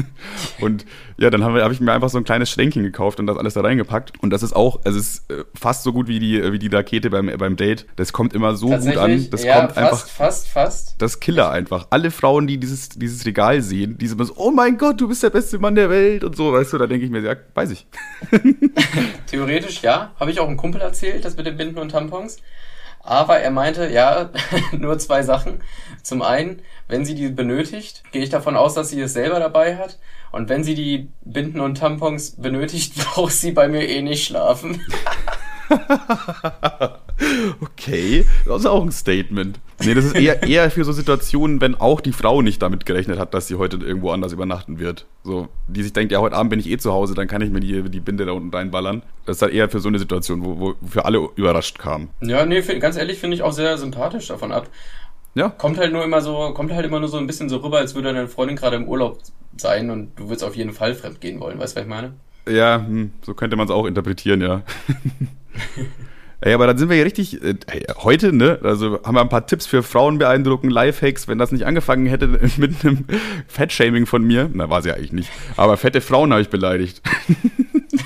und 0.60 0.86
ja, 1.18 1.30
dann 1.30 1.44
habe 1.44 1.62
hab 1.62 1.72
ich 1.72 1.80
mir 1.80 1.92
einfach 1.92 2.08
so 2.08 2.18
ein 2.18 2.24
kleines 2.24 2.48
Schränkchen 2.48 2.82
gekauft 2.82 3.18
und 3.18 3.26
das 3.26 3.36
alles 3.36 3.54
da 3.54 3.60
reingepackt. 3.60 4.12
Und 4.22 4.30
das 4.30 4.42
ist 4.42 4.54
auch, 4.54 4.80
also 4.84 4.98
es 4.98 5.14
ist 5.14 5.30
äh, 5.30 5.44
fast 5.54 5.82
so 5.82 5.92
gut 5.92 6.08
wie 6.08 6.18
die, 6.18 6.52
wie 6.52 6.58
die 6.58 6.68
Rakete 6.68 7.10
beim, 7.10 7.30
beim 7.36 7.56
Date. 7.56 7.86
Das 7.96 8.12
kommt 8.12 8.32
immer 8.32 8.54
so 8.56 8.68
gut 8.68 8.96
an. 8.96 9.28
Das 9.30 9.44
ja, 9.44 9.60
kommt 9.60 9.72
fast, 9.72 9.78
einfach. 9.78 10.06
Fast, 10.06 10.48
fast. 10.48 10.94
Das 10.98 11.20
Killer 11.20 11.50
einfach. 11.50 11.88
Alle 11.90 12.10
Frauen, 12.10 12.46
die 12.46 12.58
dieses, 12.58 12.90
dieses 12.90 13.26
Regal 13.26 13.62
sehen, 13.62 13.98
die 13.98 14.06
sind 14.06 14.18
immer 14.18 14.26
so, 14.26 14.34
oh 14.36 14.50
mein 14.50 14.78
Gott, 14.78 15.00
du 15.00 15.08
bist 15.08 15.22
der 15.22 15.30
beste 15.30 15.58
Mann 15.58 15.74
der 15.74 15.90
Welt 15.90 16.24
und 16.24 16.36
so, 16.36 16.52
weißt 16.52 16.72
du, 16.72 16.78
da 16.78 16.86
denke 16.86 17.04
ich 17.04 17.10
mir, 17.10 17.20
ja, 17.20 17.36
weiß 17.54 17.70
ich. 17.72 17.86
Theoretisch 19.26 19.82
ja. 19.82 20.12
Habe 20.18 20.30
ich 20.30 20.40
auch 20.40 20.46
einem 20.46 20.56
Kumpel 20.56 20.80
erzählt, 20.80 21.24
das 21.24 21.36
mit 21.36 21.46
den 21.46 21.56
Binden 21.56 21.78
und 21.78 21.90
Tampons. 21.90 22.38
Aber 23.02 23.38
er 23.38 23.50
meinte, 23.50 23.88
ja, 23.90 24.30
nur 24.72 24.98
zwei 24.98 25.22
Sachen. 25.22 25.62
Zum 26.02 26.22
einen, 26.22 26.62
wenn 26.88 27.04
sie 27.04 27.14
die 27.14 27.28
benötigt, 27.28 28.02
gehe 28.12 28.22
ich 28.22 28.30
davon 28.30 28.56
aus, 28.56 28.74
dass 28.74 28.90
sie 28.90 29.00
es 29.00 29.12
selber 29.12 29.40
dabei 29.40 29.76
hat. 29.76 29.98
Und 30.32 30.48
wenn 30.48 30.64
sie 30.64 30.74
die 30.74 31.10
Binden 31.22 31.60
und 31.60 31.78
Tampons 31.78 32.36
benötigt, 32.36 32.94
braucht 33.14 33.32
sie 33.32 33.52
bei 33.52 33.68
mir 33.68 33.88
eh 33.88 34.02
nicht 34.02 34.26
schlafen. 34.26 34.80
okay, 37.60 38.26
das 38.44 38.60
ist 38.60 38.66
auch 38.66 38.82
ein 38.82 38.92
Statement. 38.92 39.58
Nee, 39.84 39.94
das 39.94 40.04
ist 40.04 40.14
eher, 40.14 40.42
eher 40.42 40.70
für 40.70 40.84
so 40.84 40.92
Situationen, 40.92 41.60
wenn 41.60 41.74
auch 41.74 42.00
die 42.00 42.12
Frau 42.12 42.42
nicht 42.42 42.60
damit 42.60 42.84
gerechnet 42.86 43.18
hat, 43.18 43.32
dass 43.34 43.46
sie 43.46 43.56
heute 43.56 43.78
irgendwo 43.78 44.10
anders 44.10 44.32
übernachten 44.32 44.78
wird. 44.78 45.06
So, 45.24 45.48
die 45.68 45.82
sich 45.82 45.92
denkt, 45.92 46.12
ja, 46.12 46.20
heute 46.20 46.36
Abend 46.36 46.50
bin 46.50 46.60
ich 46.60 46.68
eh 46.68 46.76
zu 46.76 46.92
Hause, 46.92 47.14
dann 47.14 47.28
kann 47.28 47.40
ich 47.40 47.50
mir 47.50 47.60
die, 47.60 47.82
die 47.88 48.00
Binde 48.00 48.26
da 48.26 48.32
unten 48.32 48.54
reinballern. 48.54 49.02
Das 49.26 49.36
ist 49.36 49.42
halt 49.42 49.52
eher 49.52 49.68
für 49.68 49.80
so 49.80 49.88
eine 49.88 49.98
Situation, 49.98 50.44
wo, 50.44 50.58
wo 50.58 50.74
für 50.86 51.04
alle 51.04 51.28
überrascht 51.36 51.78
kam. 51.78 52.08
Ja, 52.20 52.44
nee, 52.44 52.60
ganz 52.60 52.96
ehrlich 52.96 53.18
finde 53.18 53.36
ich 53.36 53.42
auch 53.42 53.52
sehr 53.52 53.78
sympathisch 53.78 54.28
davon 54.28 54.52
ab. 54.52 54.68
Ja. 55.34 55.48
Kommt 55.48 55.78
halt 55.78 55.92
nur 55.92 56.04
immer 56.04 56.20
so, 56.20 56.52
kommt 56.52 56.72
halt 56.72 56.84
immer 56.84 57.00
nur 57.00 57.08
so 57.08 57.18
ein 57.18 57.26
bisschen 57.26 57.48
so 57.48 57.58
rüber, 57.58 57.78
als 57.78 57.94
würde 57.94 58.12
deine 58.12 58.28
Freundin 58.28 58.56
gerade 58.56 58.76
im 58.76 58.88
Urlaub 58.88 59.18
sein 59.56 59.90
und 59.90 60.18
du 60.18 60.24
würdest 60.24 60.44
auf 60.44 60.56
jeden 60.56 60.72
Fall 60.72 60.94
fremd 60.94 61.20
gehen 61.20 61.40
wollen, 61.40 61.58
weißt 61.58 61.76
du, 61.76 61.80
was 61.80 61.84
ich 61.84 61.90
meine? 61.90 62.14
Ja, 62.48 62.84
hm, 62.84 63.12
so 63.22 63.34
könnte 63.34 63.56
man 63.56 63.66
es 63.66 63.72
auch 63.72 63.86
interpretieren, 63.86 64.40
ja. 64.40 64.62
Ey, 66.42 66.54
aber 66.54 66.66
dann 66.66 66.78
sind 66.78 66.88
wir 66.88 66.96
ja 66.96 67.02
richtig, 67.02 67.42
äh, 67.42 67.54
heute, 67.98 68.32
ne, 68.32 68.58
also 68.62 69.02
haben 69.02 69.14
wir 69.14 69.20
ein 69.20 69.28
paar 69.28 69.46
Tipps 69.46 69.66
für 69.66 69.82
Frauen 69.82 70.18
beeindrucken, 70.18 70.70
Lifehacks, 70.70 71.28
wenn 71.28 71.38
das 71.38 71.52
nicht 71.52 71.66
angefangen 71.66 72.06
hätte 72.06 72.28
mit 72.56 72.84
einem 72.84 73.04
Fettshaming 73.46 74.06
von 74.06 74.24
mir, 74.24 74.48
na, 74.52 74.70
war 74.70 74.80
sie 74.80 74.88
ja 74.88 74.94
eigentlich 74.94 75.12
nicht, 75.12 75.30
aber 75.56 75.76
fette 75.76 76.00
Frauen 76.00 76.32
habe 76.32 76.40
ich 76.40 76.48
beleidigt. 76.48 77.02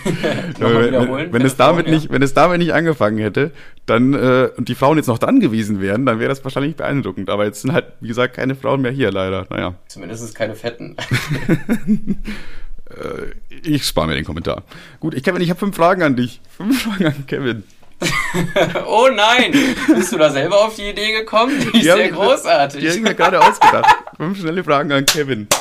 wenn, 0.59 1.33
wenn 1.33 1.43
es 1.43 1.57
damit 1.57 1.89
nicht, 1.89 2.11
wenn 2.11 2.23
es 2.23 2.35
damit 2.35 2.59
nicht 2.59 2.73
angefangen 2.73 3.19
hätte, 3.19 3.53
dann, 3.87 4.15
äh, 4.15 4.51
und 4.57 4.69
die 4.69 4.75
Frauen 4.75 4.97
jetzt 4.97 5.07
noch 5.07 5.19
dran 5.19 5.41
gewesen 5.41 5.81
wären, 5.81 6.07
dann 6.07 6.19
wäre 6.19 6.29
das 6.29 6.43
wahrscheinlich 6.43 6.77
beeindruckend, 6.77 7.31
aber 7.31 7.45
jetzt 7.45 7.63
sind 7.63 7.73
halt, 7.73 7.87
wie 8.01 8.09
gesagt, 8.09 8.35
keine 8.35 8.55
Frauen 8.55 8.81
mehr 8.81 8.91
hier, 8.91 9.13
leider, 9.13 9.47
naja. 9.51 9.75
Zumindest 9.89 10.25
ist 10.25 10.35
keine 10.35 10.55
Fetten. 10.55 10.97
Äh, 12.91 13.33
ich 13.63 13.87
spare 13.87 14.07
mir 14.07 14.15
den 14.15 14.27
Kommentar. 14.27 14.63
Gut, 15.01 15.15
ich 15.15 15.23
Kevin, 15.23 15.41
ich 15.41 15.49
habe 15.49 15.59
fünf 15.59 15.75
Fragen 15.75 16.03
an 16.03 16.17
dich. 16.17 16.41
Fünf 16.55 16.83
Fragen 16.83 17.07
an 17.07 17.27
Kevin. 17.27 17.65
oh 18.87 19.09
nein! 19.15 19.53
Bist 19.89 20.13
du 20.13 20.19
da 20.19 20.31
selber 20.31 20.65
auf 20.65 20.77
die 20.77 20.91
Idee 20.91 21.13
gekommen? 21.13 21.59
Die 21.73 21.79
ist 21.79 21.85
sehr 21.85 22.11
großartig. 22.11 22.81
Die 22.81 22.89
habe 22.89 22.99
ich 22.99 23.03
mir 23.03 23.15
gerade 23.15 23.41
ausgedacht. 23.41 23.97
Fünf 24.17 24.39
schnelle 24.39 24.65
Fragen 24.65 24.93
an 24.93 25.07
Kevin. 25.07 25.49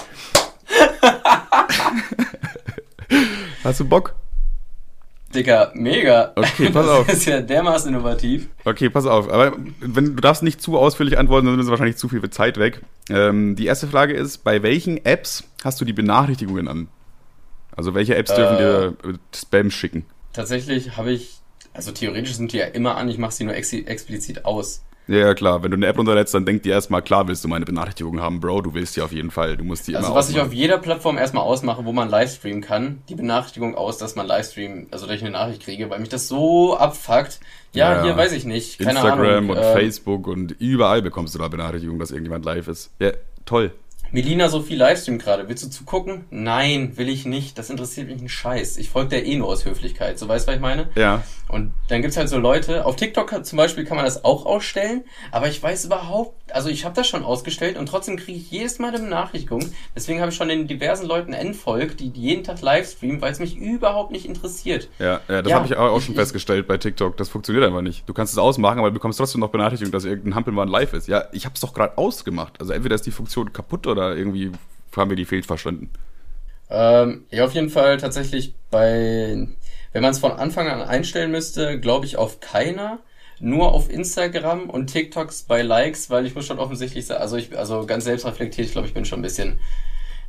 Hast 3.63 3.79
du 3.79 3.85
Bock? 3.85 4.15
Dicker, 5.33 5.71
mega. 5.73 6.31
Okay, 6.35 6.69
pass 6.69 6.87
auf. 6.87 7.07
Das 7.07 7.17
ist 7.17 7.25
ja 7.25 7.41
dermaßen 7.41 7.89
innovativ. 7.89 8.49
Okay, 8.65 8.89
pass 8.89 9.05
auf. 9.05 9.31
Aber 9.31 9.55
wenn, 9.79 10.15
du 10.15 10.21
darfst 10.21 10.43
nicht 10.43 10.61
zu 10.61 10.77
ausführlich 10.77 11.17
antworten, 11.17 11.47
dann 11.47 11.59
ist 11.59 11.69
wahrscheinlich 11.69 11.97
zu 11.97 12.07
viel 12.07 12.27
Zeit 12.29 12.57
weg. 12.57 12.81
Ähm, 13.09 13.55
die 13.55 13.65
erste 13.65 13.87
Frage 13.87 14.13
ist, 14.13 14.43
bei 14.43 14.61
welchen 14.61 15.03
Apps 15.05 15.43
hast 15.63 15.81
du 15.81 15.85
die 15.85 15.93
Benachrichtigungen 15.93 16.67
an? 16.67 16.87
Also 17.75 17.95
welche 17.95 18.15
Apps 18.15 18.33
dürfen 18.35 18.55
äh, 18.55 18.59
dir 18.59 18.93
Spam 19.33 19.71
schicken? 19.71 20.05
Tatsächlich 20.33 20.97
habe 20.97 21.11
ich 21.11 21.32
also 21.73 21.91
theoretisch 21.91 22.35
sind 22.35 22.53
die 22.53 22.57
ja 22.57 22.65
immer 22.65 22.97
an, 22.97 23.09
ich 23.09 23.17
mache 23.17 23.31
sie 23.31 23.43
nur 23.43 23.55
ex 23.55 23.73
explizit 23.73 24.45
aus. 24.45 24.83
Ja, 25.07 25.17
ja, 25.17 25.33
klar. 25.33 25.63
Wenn 25.63 25.71
du 25.71 25.75
eine 25.75 25.87
App 25.87 25.97
runterlädst, 25.97 26.33
dann 26.33 26.45
denkt 26.45 26.65
die 26.65 26.69
erstmal, 26.69 27.01
klar 27.01 27.27
willst 27.27 27.43
du 27.43 27.49
meine 27.49 27.65
Benachrichtigung 27.65 28.21
haben, 28.21 28.39
Bro, 28.39 28.61
du 28.61 28.73
willst 28.73 28.95
die 28.95 29.01
auf 29.01 29.11
jeden 29.11 29.31
Fall. 29.31 29.57
Du 29.57 29.65
musst 29.65 29.87
die 29.87 29.95
also 29.97 30.09
was 30.15 30.27
ausmachen. 30.27 30.35
ich 30.35 30.47
auf 30.47 30.53
jeder 30.53 30.77
Plattform 30.77 31.17
erstmal 31.17 31.43
ausmache, 31.43 31.83
wo 31.83 31.91
man 31.91 32.09
Livestreamen 32.09 32.61
kann, 32.61 33.01
die 33.09 33.15
Benachrichtigung 33.15 33.75
aus, 33.75 33.97
dass 33.97 34.15
man 34.15 34.27
Livestream, 34.27 34.87
also 34.91 35.05
dass 35.05 35.15
ich 35.17 35.21
eine 35.21 35.31
Nachricht 35.31 35.63
kriege, 35.63 35.89
weil 35.89 35.99
mich 35.99 36.09
das 36.09 36.29
so 36.29 36.77
abfuckt. 36.77 37.41
Ja, 37.73 37.95
ja 37.95 38.03
hier 38.03 38.15
weiß 38.15 38.31
ich 38.31 38.45
nicht. 38.45 38.79
Keine 38.79 38.91
Instagram 38.91 39.19
Ahnung. 39.19 39.49
und 39.49 39.57
äh, 39.57 39.73
Facebook 39.73 40.27
und 40.27 40.55
überall 40.59 41.01
bekommst 41.01 41.35
du 41.35 41.39
da 41.39 41.49
Benachrichtigungen, 41.49 41.99
dass 41.99 42.11
irgendjemand 42.11 42.45
live 42.45 42.69
ist. 42.69 42.91
Ja, 42.99 43.11
toll. 43.45 43.73
Melina 44.13 44.47
Sophie 44.47 44.75
Livestream 44.75 45.17
gerade. 45.17 45.49
Willst 45.49 45.63
du 45.63 45.69
zugucken? 45.71 46.25
Nein, 46.29 46.95
will 46.97 47.09
ich 47.09 47.25
nicht. 47.25 47.57
Das 47.57 47.71
interessiert 47.71 48.09
mich 48.09 48.19
einen 48.19 48.29
Scheiß. 48.29 48.77
Ich 48.77 48.91
folge 48.91 49.09
der 49.09 49.25
eh 49.25 49.35
nur 49.35 49.47
aus 49.47 49.65
Höflichkeit. 49.65 50.19
So 50.19 50.27
weißt 50.27 50.45
du, 50.45 50.49
was 50.49 50.55
ich 50.55 50.61
meine? 50.61 50.87
Ja. 50.93 51.23
Und 51.47 51.73
dann 51.87 52.03
gibt's 52.03 52.15
halt 52.15 52.29
so 52.29 52.37
Leute, 52.37 52.85
auf 52.85 52.95
TikTok 52.95 53.43
zum 53.43 53.57
Beispiel 53.57 53.85
kann 53.85 53.97
man 53.97 54.05
das 54.05 54.23
auch 54.23 54.45
ausstellen, 54.45 55.03
aber 55.31 55.47
ich 55.47 55.61
weiß 55.61 55.85
überhaupt, 55.85 56.35
also 56.53 56.69
ich 56.69 56.85
habe 56.85 56.95
das 56.95 57.07
schon 57.07 57.23
ausgestellt 57.23 57.77
und 57.77 57.87
trotzdem 57.87 58.17
kriege 58.17 58.37
ich 58.37 58.51
jedes 58.51 58.79
Mal 58.79 58.89
eine 58.89 58.99
Benachrichtigung. 58.99 59.71
Deswegen 59.95 60.19
habe 60.21 60.31
ich 60.31 60.37
schon 60.37 60.49
den 60.49 60.67
diversen 60.67 61.07
Leuten 61.07 61.33
entfolgt, 61.33 61.99
die 61.99 62.09
jeden 62.09 62.43
Tag 62.43 62.61
Livestreamen, 62.61 63.21
weil 63.21 63.31
es 63.31 63.39
mich 63.39 63.57
überhaupt 63.57 64.11
nicht 64.11 64.25
interessiert. 64.25 64.87
Ja, 64.99 65.19
ja 65.27 65.41
das 65.41 65.49
ja, 65.49 65.55
habe 65.57 65.65
ich 65.65 65.75
auch 65.75 65.99
schon 65.99 66.13
ich, 66.13 66.19
festgestellt 66.19 66.67
bei 66.67 66.77
TikTok. 66.77 67.17
Das 67.17 67.29
funktioniert 67.29 67.65
einfach 67.65 67.81
nicht. 67.81 68.07
Du 68.07 68.13
kannst 68.13 68.33
es 68.33 68.39
ausmachen, 68.39 68.79
aber 68.79 68.89
du 68.89 68.93
bekommst 68.93 69.17
trotzdem 69.17 69.41
noch 69.41 69.49
Benachrichtigung, 69.49 69.91
dass 69.91 70.05
irgendein 70.05 70.35
Hampelmann 70.35 70.67
live 70.67 70.93
ist. 70.93 71.07
Ja, 71.07 71.25
ich 71.31 71.45
habe 71.45 71.55
es 71.55 71.61
doch 71.61 71.73
gerade 71.73 71.97
ausgemacht. 71.97 72.59
Also 72.59 72.73
entweder 72.73 72.95
ist 72.95 73.05
die 73.05 73.11
Funktion 73.11 73.51
kaputt 73.51 73.87
oder 73.87 74.15
irgendwie 74.15 74.51
haben 74.95 75.09
wir 75.09 75.17
die 75.17 75.25
fehlverstanden? 75.25 75.89
Ähm, 76.69 77.25
ja, 77.29 77.45
auf 77.45 77.53
jeden 77.53 77.69
Fall 77.69 77.97
tatsächlich 77.97 78.55
bei, 78.69 79.47
wenn 79.91 80.01
man 80.01 80.11
es 80.11 80.19
von 80.19 80.31
Anfang 80.31 80.67
an 80.67 80.81
einstellen 80.81 81.31
müsste, 81.31 81.79
glaube 81.79 82.05
ich 82.05 82.17
auf 82.17 82.39
keiner. 82.39 82.99
Nur 83.43 83.73
auf 83.73 83.89
Instagram 83.89 84.69
und 84.69 84.87
TikToks 84.87 85.43
bei 85.43 85.63
Likes, 85.63 86.09
weil 86.09 86.25
ich 86.25 86.33
muss 86.33 86.45
schon 86.45 86.59
offensichtlich 86.59 87.05
sagen, 87.05 87.19
also 87.19 87.35
ich, 87.35 87.57
also 87.57 87.85
ganz 87.85 88.05
selbst 88.05 88.25
reflektiert, 88.25 88.67
ich 88.67 88.71
glaube, 88.71 88.87
ich 88.87 88.93
bin 88.93 89.03
schon 89.03 89.19
ein 89.19 89.21
bisschen, 89.21 89.59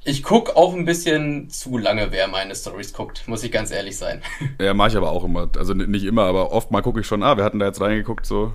ich 0.02 0.24
guck 0.24 0.56
auch 0.56 0.74
ein 0.74 0.84
bisschen 0.84 1.48
zu 1.48 1.78
lange, 1.78 2.10
wer 2.10 2.26
meine 2.26 2.56
Stories 2.56 2.92
guckt, 2.92 3.28
muss 3.28 3.44
ich 3.44 3.52
ganz 3.52 3.70
ehrlich 3.70 3.96
sein. 3.96 4.20
Ja, 4.60 4.74
mache 4.74 4.88
ich 4.88 4.96
aber 4.96 5.12
auch 5.12 5.22
immer. 5.22 5.48
Also 5.56 5.74
nicht 5.74 6.02
immer, 6.02 6.24
aber 6.24 6.50
oft 6.50 6.72
mal 6.72 6.82
gucke 6.82 6.98
ich 6.98 7.06
schon, 7.06 7.22
ah, 7.22 7.36
wir 7.36 7.44
hatten 7.44 7.60
da 7.60 7.66
jetzt 7.66 7.80
reingeguckt, 7.80 8.26
so. 8.26 8.52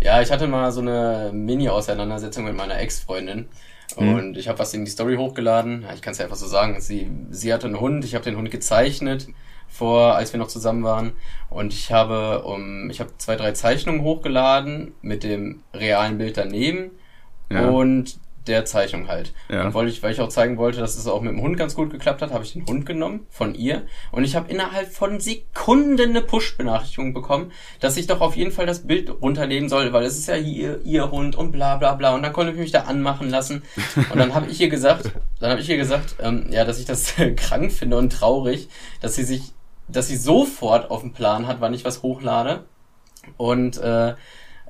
Ja, 0.00 0.22
ich 0.22 0.30
hatte 0.30 0.46
mal 0.46 0.70
so 0.70 0.80
eine 0.80 1.32
Mini-Auseinandersetzung 1.34 2.44
mit 2.44 2.54
meiner 2.54 2.78
Ex-Freundin. 2.78 3.48
Mhm. 3.98 4.14
Und 4.14 4.36
ich 4.38 4.46
habe 4.46 4.60
was 4.60 4.72
in 4.74 4.84
die 4.84 4.90
Story 4.92 5.16
hochgeladen. 5.16 5.84
Ich 5.92 6.02
kann 6.02 6.12
es 6.12 6.18
ja 6.18 6.24
einfach 6.26 6.36
so 6.36 6.46
sagen. 6.46 6.80
Sie, 6.80 7.10
sie 7.30 7.52
hatte 7.52 7.66
einen 7.66 7.80
Hund, 7.80 8.04
ich 8.04 8.14
habe 8.14 8.24
den 8.24 8.36
Hund 8.36 8.52
gezeichnet 8.52 9.26
vor, 9.68 10.16
als 10.16 10.32
wir 10.32 10.38
noch 10.38 10.48
zusammen 10.48 10.82
waren. 10.84 11.12
Und 11.50 11.72
ich 11.72 11.92
habe 11.92 12.42
um, 12.42 12.90
ich 12.90 13.00
habe 13.00 13.10
zwei, 13.18 13.36
drei 13.36 13.52
Zeichnungen 13.52 14.02
hochgeladen 14.02 14.94
mit 15.02 15.22
dem 15.22 15.62
realen 15.74 16.18
Bild 16.18 16.36
daneben. 16.36 16.90
Ja. 17.50 17.68
Und 17.68 18.18
der 18.46 18.64
Zeichnung 18.64 19.08
halt. 19.08 19.32
Ja. 19.48 19.64
Und 19.64 19.74
wollte 19.74 19.90
ich, 19.90 20.02
weil 20.02 20.12
ich 20.12 20.20
auch 20.20 20.28
zeigen 20.28 20.56
wollte, 20.56 20.78
dass 20.78 20.96
es 20.96 21.06
auch 21.06 21.20
mit 21.20 21.32
dem 21.32 21.40
Hund 21.40 21.56
ganz 21.56 21.74
gut 21.74 21.90
geklappt 21.90 22.22
hat, 22.22 22.32
habe 22.32 22.44
ich 22.44 22.52
den 22.52 22.66
Hund 22.66 22.86
genommen 22.86 23.26
von 23.30 23.54
ihr 23.54 23.82
und 24.12 24.24
ich 24.24 24.36
habe 24.36 24.50
innerhalb 24.50 24.92
von 24.92 25.20
Sekunden 25.20 26.10
eine 26.10 26.22
Push-Benachrichtigung 26.22 27.12
bekommen, 27.12 27.52
dass 27.80 27.96
ich 27.96 28.06
doch 28.06 28.20
auf 28.20 28.36
jeden 28.36 28.52
Fall 28.52 28.66
das 28.66 28.86
Bild 28.86 29.10
runternehmen 29.20 29.68
soll, 29.68 29.92
weil 29.92 30.04
es 30.04 30.16
ist 30.16 30.28
ja 30.28 30.34
hier 30.34 30.80
ihr 30.84 31.10
Hund 31.10 31.36
und 31.36 31.52
bla 31.52 31.76
bla 31.76 31.94
bla 31.94 32.14
und 32.14 32.22
dann 32.22 32.32
konnte 32.32 32.52
ich 32.52 32.58
mich 32.58 32.72
da 32.72 32.82
anmachen 32.82 33.30
lassen 33.30 33.62
und 34.10 34.18
dann 34.18 34.34
habe 34.34 34.46
ich 34.46 34.60
ihr 34.60 34.68
gesagt, 34.68 35.10
dann 35.40 35.50
habe 35.50 35.60
ich 35.60 35.68
ihr 35.68 35.76
gesagt, 35.76 36.16
ähm, 36.20 36.46
ja, 36.50 36.64
dass 36.64 36.78
ich 36.78 36.86
das 36.86 37.14
krank 37.36 37.72
finde 37.72 37.96
und 37.96 38.12
traurig, 38.12 38.68
dass 39.00 39.14
sie 39.16 39.24
sich, 39.24 39.52
dass 39.88 40.08
sie 40.08 40.16
sofort 40.16 40.90
auf 40.90 41.00
dem 41.00 41.12
Plan 41.12 41.46
hat, 41.46 41.60
wann 41.60 41.74
ich 41.74 41.84
was 41.84 42.02
hochlade 42.02 42.64
und 43.36 43.78
äh, 43.78 44.14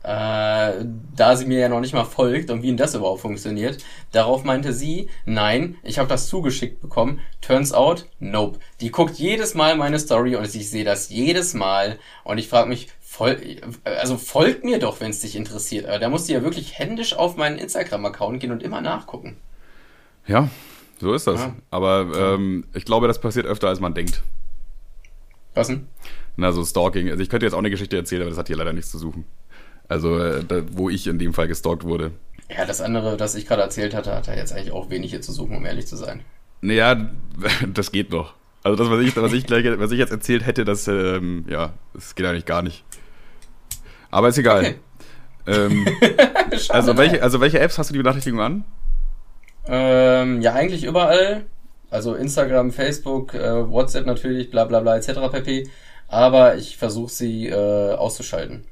äh, 0.06 0.84
da 1.16 1.36
sie 1.36 1.46
mir 1.46 1.58
ja 1.58 1.68
noch 1.68 1.80
nicht 1.80 1.92
mal 1.92 2.04
folgt 2.04 2.50
und 2.50 2.62
wie 2.62 2.68
denn 2.68 2.76
das 2.76 2.94
überhaupt 2.94 3.22
funktioniert. 3.22 3.82
Darauf 4.12 4.44
meinte 4.44 4.72
sie, 4.72 5.08
nein, 5.24 5.76
ich 5.82 5.98
habe 5.98 6.08
das 6.08 6.28
zugeschickt 6.28 6.80
bekommen. 6.80 7.20
Turns 7.40 7.72
out, 7.72 8.06
nope. 8.20 8.60
Die 8.80 8.92
guckt 8.92 9.16
jedes 9.16 9.54
Mal 9.54 9.76
meine 9.76 9.98
Story 9.98 10.36
und 10.36 10.44
ich 10.44 10.70
sehe 10.70 10.84
das 10.84 11.10
jedes 11.10 11.54
Mal 11.54 11.98
und 12.22 12.38
ich 12.38 12.48
frage 12.48 12.68
mich, 12.68 12.88
voll, 13.00 13.36
also 13.84 14.16
folgt 14.16 14.64
mir 14.64 14.78
doch, 14.78 15.00
wenn 15.00 15.10
es 15.10 15.20
dich 15.20 15.34
interessiert. 15.34 15.86
Da 15.86 16.08
musst 16.08 16.28
du 16.28 16.34
ja 16.34 16.42
wirklich 16.44 16.78
händisch 16.78 17.16
auf 17.16 17.36
meinen 17.36 17.58
Instagram-Account 17.58 18.38
gehen 18.38 18.52
und 18.52 18.62
immer 18.62 18.80
nachgucken. 18.80 19.36
Ja, 20.26 20.50
so 21.00 21.14
ist 21.14 21.26
das. 21.26 21.40
Ja. 21.40 21.54
Aber 21.70 22.06
ähm, 22.16 22.64
ich 22.74 22.84
glaube, 22.84 23.08
das 23.08 23.20
passiert 23.20 23.46
öfter, 23.46 23.68
als 23.68 23.80
man 23.80 23.94
denkt. 23.94 24.22
Was 25.56 25.68
denn? 25.68 25.86
Na, 26.36 26.52
so 26.52 26.64
Stalking. 26.64 27.08
Also 27.08 27.22
ich 27.22 27.30
könnte 27.30 27.46
jetzt 27.46 27.54
auch 27.54 27.58
eine 27.58 27.70
Geschichte 27.70 27.96
erzählen, 27.96 28.22
aber 28.22 28.30
das 28.30 28.38
hat 28.38 28.46
hier 28.46 28.56
leider 28.56 28.74
nichts 28.74 28.90
zu 28.90 28.98
suchen. 28.98 29.24
Also, 29.88 30.18
äh, 30.18 30.44
da, 30.44 30.62
wo 30.72 30.90
ich 30.90 31.06
in 31.06 31.18
dem 31.18 31.32
Fall 31.32 31.48
gestalkt 31.48 31.84
wurde. 31.84 32.12
Ja, 32.54 32.66
das 32.66 32.80
andere, 32.80 33.16
das 33.16 33.34
ich 33.34 33.46
gerade 33.46 33.62
erzählt 33.62 33.94
hatte, 33.94 34.14
hat 34.14 34.28
er 34.28 34.36
jetzt 34.36 34.52
eigentlich 34.52 34.72
auch 34.72 34.90
wenig 34.90 35.10
hier 35.10 35.22
zu 35.22 35.32
suchen, 35.32 35.56
um 35.56 35.64
ehrlich 35.64 35.86
zu 35.86 35.96
sein. 35.96 36.20
Naja, 36.60 37.08
das 37.72 37.90
geht 37.90 38.10
noch. 38.10 38.34
Also 38.62 38.76
das, 38.76 38.90
was 38.90 39.00
ich, 39.00 39.16
was 39.16 39.32
ich, 39.32 39.46
gleich, 39.46 39.64
was 39.78 39.92
ich 39.92 39.98
jetzt 39.98 40.10
erzählt 40.10 40.44
hätte, 40.44 40.64
das, 40.64 40.88
ähm, 40.88 41.46
ja, 41.48 41.72
das 41.94 42.14
geht 42.14 42.26
eigentlich 42.26 42.46
gar 42.46 42.62
nicht. 42.62 42.84
Aber 44.10 44.28
ist 44.28 44.38
egal. 44.38 44.60
Okay. 44.60 44.74
Ähm, 45.46 45.86
also, 46.68 46.96
welche, 46.96 47.22
also 47.22 47.40
welche 47.40 47.60
Apps 47.60 47.78
hast 47.78 47.90
du 47.90 47.92
die 47.92 47.98
Benachrichtigung 47.98 48.40
an? 48.40 48.64
Ähm, 49.68 50.42
ja, 50.42 50.52
eigentlich 50.52 50.84
überall. 50.84 51.46
Also 51.96 52.14
Instagram, 52.14 52.72
Facebook, 52.72 53.32
äh, 53.32 53.70
WhatsApp 53.70 54.04
natürlich, 54.04 54.50
bla 54.50 54.66
bla 54.66 54.80
bla 54.80 54.98
etc. 54.98 55.32
pp. 55.32 55.66
Aber 56.08 56.56
ich 56.56 56.76
versuche 56.76 57.10
sie 57.10 57.48
äh, 57.48 57.94
auszuschalten. 57.94 58.66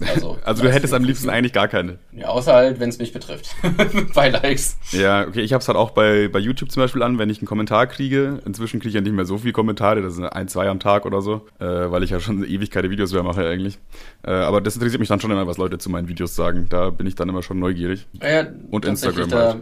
Also, 0.00 0.38
also 0.44 0.62
du 0.62 0.72
hättest 0.72 0.94
am 0.94 1.04
liebsten 1.04 1.28
eigentlich 1.28 1.52
gar 1.52 1.68
keine. 1.68 1.98
Ja, 2.10 2.28
außer 2.28 2.54
halt, 2.54 2.80
wenn 2.80 2.88
es 2.88 2.98
mich 2.98 3.12
betrifft. 3.12 3.54
bei 4.14 4.30
Likes. 4.30 4.78
Ja, 4.92 5.26
okay, 5.28 5.42
ich 5.42 5.52
habe 5.52 5.60
es 5.60 5.68
halt 5.68 5.76
auch 5.76 5.90
bei, 5.90 6.28
bei 6.28 6.38
YouTube 6.38 6.72
zum 6.72 6.82
Beispiel 6.82 7.02
an, 7.02 7.18
wenn 7.18 7.28
ich 7.28 7.40
einen 7.40 7.46
Kommentar 7.46 7.86
kriege. 7.86 8.40
Inzwischen 8.46 8.80
kriege 8.80 8.88
ich 8.88 8.94
ja 8.94 9.02
nicht 9.02 9.12
mehr 9.12 9.26
so 9.26 9.36
viele 9.36 9.52
Kommentare, 9.52 10.00
das 10.00 10.14
sind 10.14 10.24
ein, 10.24 10.48
zwei 10.48 10.70
am 10.70 10.80
Tag 10.80 11.04
oder 11.04 11.20
so, 11.20 11.46
äh, 11.58 11.66
weil 11.66 12.02
ich 12.02 12.08
ja 12.08 12.18
schon 12.18 12.42
Ewigkeit 12.48 12.88
Videos 12.88 13.12
mehr 13.12 13.24
mache 13.24 13.46
eigentlich. 13.46 13.78
Äh, 14.24 14.30
aber 14.30 14.62
das 14.62 14.74
interessiert 14.74 15.00
mich 15.00 15.10
dann 15.10 15.20
schon 15.20 15.32
immer, 15.32 15.46
was 15.46 15.58
Leute 15.58 15.76
zu 15.76 15.90
meinen 15.90 16.08
Videos 16.08 16.34
sagen. 16.34 16.66
Da 16.70 16.88
bin 16.88 17.06
ich 17.06 17.14
dann 17.14 17.28
immer 17.28 17.42
schon 17.42 17.58
neugierig. 17.58 18.08
Ja, 18.22 18.46
Und 18.70 18.86
Instagram 18.86 19.30
halt. 19.32 19.56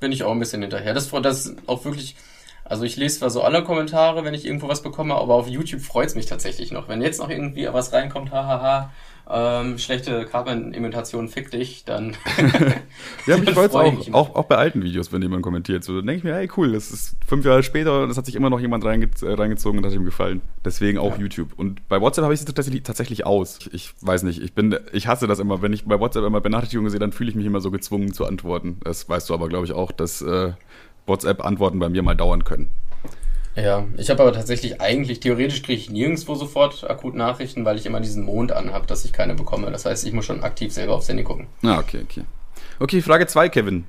Bin 0.00 0.12
ich 0.12 0.22
auch 0.24 0.32
ein 0.32 0.38
bisschen 0.38 0.62
hinterher. 0.62 0.94
Das, 0.94 1.10
das 1.10 1.46
ist 1.46 1.56
auch 1.66 1.84
wirklich... 1.84 2.16
Also 2.64 2.84
ich 2.84 2.96
lese 2.96 3.20
zwar 3.20 3.30
so 3.30 3.42
alle 3.42 3.64
Kommentare, 3.64 4.24
wenn 4.24 4.34
ich 4.34 4.44
irgendwo 4.44 4.68
was 4.68 4.82
bekomme, 4.82 5.14
aber 5.14 5.34
auf 5.34 5.48
YouTube 5.48 5.80
freut 5.80 6.08
es 6.08 6.14
mich 6.14 6.26
tatsächlich 6.26 6.70
noch. 6.70 6.86
Wenn 6.86 7.00
jetzt 7.00 7.18
noch 7.18 7.30
irgendwie 7.30 7.66
was 7.72 7.94
reinkommt, 7.94 8.30
hahaha, 8.30 8.90
ähm, 9.30 9.76
schlechte 9.76 10.24
Carbon-Imitation 10.24 11.28
fick 11.28 11.50
dich, 11.50 11.84
dann. 11.84 12.16
ja, 13.26 13.36
mich 13.36 13.50
freut 13.50 13.74
auch, 13.74 14.12
auch, 14.12 14.34
auch 14.34 14.44
bei 14.44 14.56
alten 14.56 14.82
Videos, 14.82 15.12
wenn 15.12 15.20
jemand 15.20 15.42
kommentiert. 15.42 15.84
So, 15.84 15.96
dann 15.96 16.06
denke 16.06 16.18
ich 16.18 16.24
mir, 16.24 16.34
hey 16.34 16.48
cool, 16.56 16.72
das 16.72 16.90
ist 16.90 17.16
fünf 17.26 17.44
Jahre 17.44 17.62
später 17.62 18.02
und 18.02 18.08
das 18.08 18.16
hat 18.16 18.24
sich 18.24 18.34
immer 18.34 18.48
noch 18.48 18.60
jemand 18.60 18.84
reinge 18.84 19.08
äh, 19.22 19.32
reingezogen 19.32 19.78
und 19.78 19.86
hat 19.86 19.92
ihm 19.92 20.06
gefallen. 20.06 20.40
Deswegen 20.64 20.98
auch 20.98 21.16
ja. 21.16 21.22
YouTube. 21.22 21.50
Und 21.56 21.86
bei 21.88 22.00
WhatsApp 22.00 22.24
habe 22.24 22.32
ich 22.32 22.40
es 22.40 22.46
tatsächlich, 22.46 22.82
tatsächlich 22.84 23.26
aus. 23.26 23.58
Ich, 23.60 23.74
ich, 23.74 23.94
weiß 24.00 24.22
nicht, 24.22 24.40
ich 24.40 24.54
bin, 24.54 24.78
ich 24.92 25.08
hasse 25.08 25.26
das 25.26 25.40
immer. 25.40 25.60
Wenn 25.60 25.74
ich 25.74 25.84
bei 25.84 26.00
WhatsApp 26.00 26.24
immer 26.24 26.40
Benachrichtigungen 26.40 26.90
sehe, 26.90 27.00
dann 27.00 27.12
fühle 27.12 27.28
ich 27.28 27.36
mich 27.36 27.46
immer 27.46 27.60
so 27.60 27.70
gezwungen 27.70 28.14
zu 28.14 28.24
antworten. 28.24 28.80
Das 28.84 29.08
weißt 29.08 29.28
du 29.28 29.34
aber, 29.34 29.48
glaube 29.48 29.66
ich, 29.66 29.72
auch, 29.72 29.92
dass 29.92 30.22
äh, 30.22 30.52
WhatsApp-Antworten 31.06 31.78
bei 31.78 31.88
mir 31.88 32.02
mal 32.02 32.14
dauern 32.14 32.44
können. 32.44 32.68
Ja, 33.60 33.86
ich 33.96 34.08
habe 34.08 34.22
aber 34.22 34.32
tatsächlich 34.32 34.80
eigentlich, 34.80 35.18
theoretisch 35.18 35.62
kriege 35.62 35.80
ich 35.80 35.90
nirgendwo 35.90 36.34
sofort 36.36 36.88
akut 36.88 37.16
Nachrichten, 37.16 37.64
weil 37.64 37.76
ich 37.76 37.86
immer 37.86 38.00
diesen 38.00 38.24
Mond 38.24 38.52
anhab, 38.52 38.86
dass 38.86 39.04
ich 39.04 39.12
keine 39.12 39.34
bekomme. 39.34 39.70
Das 39.72 39.84
heißt, 39.84 40.06
ich 40.06 40.12
muss 40.12 40.26
schon 40.26 40.44
aktiv 40.44 40.72
selber 40.72 40.94
aufs 40.94 41.08
Handy 41.08 41.24
gucken. 41.24 41.48
Ah, 41.64 41.78
okay, 41.78 42.02
okay. 42.04 42.22
Okay, 42.78 43.02
Frage 43.02 43.26
2, 43.26 43.48
Kevin. 43.48 43.84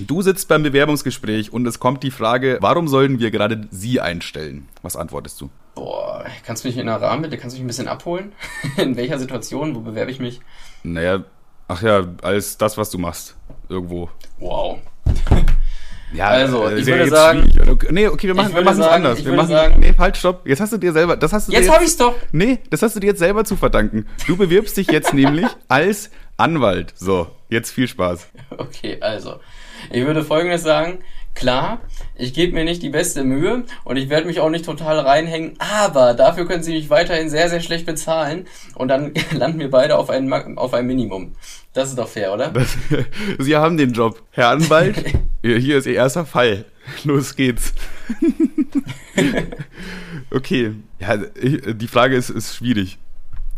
Du 0.00 0.22
sitzt 0.22 0.48
beim 0.48 0.62
Bewerbungsgespräch 0.62 1.52
und 1.52 1.66
es 1.66 1.78
kommt 1.78 2.02
die 2.02 2.10
Frage, 2.10 2.58
warum 2.60 2.88
sollten 2.88 3.20
wir 3.20 3.30
gerade 3.30 3.68
Sie 3.70 4.00
einstellen? 4.00 4.68
Was 4.82 4.96
antwortest 4.96 5.40
du? 5.40 5.50
Boah, 5.74 6.24
kannst 6.44 6.64
du 6.64 6.68
mich 6.68 6.78
in 6.78 6.88
einer 6.88 7.00
Rahmen 7.00 7.22
bitte, 7.22 7.36
kannst 7.36 7.56
du 7.56 7.58
mich 7.58 7.64
ein 7.64 7.68
bisschen 7.68 7.88
abholen? 7.88 8.32
in 8.78 8.96
welcher 8.96 9.18
Situation, 9.18 9.74
wo 9.74 9.80
bewerbe 9.80 10.10
ich 10.10 10.18
mich? 10.18 10.40
Naja, 10.82 11.24
ach 11.68 11.82
ja, 11.82 12.06
als 12.22 12.56
das, 12.56 12.78
was 12.78 12.90
du 12.90 12.98
machst. 12.98 13.36
Irgendwo. 13.68 14.08
Wow. 14.38 14.78
Ja, 16.14 16.28
also, 16.28 16.68
äh, 16.68 16.78
ich 16.78 16.86
würde 16.86 17.08
sagen. 17.08 17.50
Nee, 17.90 18.06
okay, 18.06 18.28
wir 18.28 18.34
machen, 18.34 18.54
wir 18.54 18.62
machen 18.62 18.80
es 18.80 18.86
anders. 18.86 19.24
Wir 19.24 19.32
machen, 19.32 19.48
sagen, 19.48 19.80
nee, 19.80 19.94
halt, 19.98 20.16
stopp. 20.16 20.46
Jetzt 20.46 20.60
hast 20.60 20.72
du 20.72 20.78
dir 20.78 20.92
selber, 20.92 21.16
das 21.16 21.32
hast 21.32 21.48
du 21.48 21.52
Jetzt, 21.52 21.64
jetzt 21.64 21.74
habe 21.74 21.84
ich's 21.84 21.96
doch. 21.96 22.14
Nee, 22.32 22.58
das 22.70 22.82
hast 22.82 22.94
du 22.94 23.00
dir 23.00 23.08
jetzt 23.08 23.18
selber 23.18 23.44
zu 23.44 23.56
verdanken. 23.56 24.06
Du 24.26 24.36
bewirbst 24.36 24.76
dich 24.76 24.86
jetzt 24.88 25.12
nämlich 25.12 25.46
als 25.68 26.10
Anwalt. 26.36 26.92
So, 26.96 27.28
jetzt 27.48 27.70
viel 27.70 27.88
Spaß. 27.88 28.28
Okay, 28.56 28.98
also. 29.00 29.40
Ich 29.90 30.06
würde 30.06 30.22
folgendes 30.22 30.62
sagen. 30.62 31.00
Klar, 31.34 31.80
ich 32.14 32.32
gebe 32.32 32.52
mir 32.52 32.64
nicht 32.64 32.80
die 32.80 32.90
beste 32.90 33.24
Mühe 33.24 33.64
und 33.82 33.96
ich 33.96 34.08
werde 34.08 34.28
mich 34.28 34.38
auch 34.38 34.50
nicht 34.50 34.64
total 34.64 35.00
reinhängen, 35.00 35.56
aber 35.58 36.14
dafür 36.14 36.46
können 36.46 36.62
sie 36.62 36.74
mich 36.74 36.90
weiterhin 36.90 37.28
sehr, 37.28 37.50
sehr 37.50 37.60
schlecht 37.60 37.86
bezahlen 37.86 38.46
und 38.76 38.86
dann 38.86 39.12
landen 39.32 39.58
wir 39.58 39.70
beide 39.70 39.98
auf 39.98 40.10
ein, 40.10 40.32
auf 40.32 40.72
ein 40.74 40.86
Minimum. 40.86 41.34
Das 41.74 41.88
ist 41.88 41.98
doch 41.98 42.08
fair, 42.08 42.32
oder? 42.32 42.50
Das, 42.50 42.76
sie 43.38 43.56
haben 43.56 43.76
den 43.76 43.92
Job. 43.92 44.22
Herr 44.30 44.50
Anwalt, 44.50 45.04
hier 45.42 45.76
ist 45.76 45.86
Ihr 45.86 45.94
erster 45.94 46.24
Fall. 46.24 46.64
Los 47.02 47.34
geht's. 47.34 47.74
okay. 50.30 50.74
Ja, 51.00 51.18
ich, 51.34 51.76
die 51.76 51.88
Frage 51.88 52.16
ist, 52.16 52.30
ist 52.30 52.56
schwierig. 52.56 52.98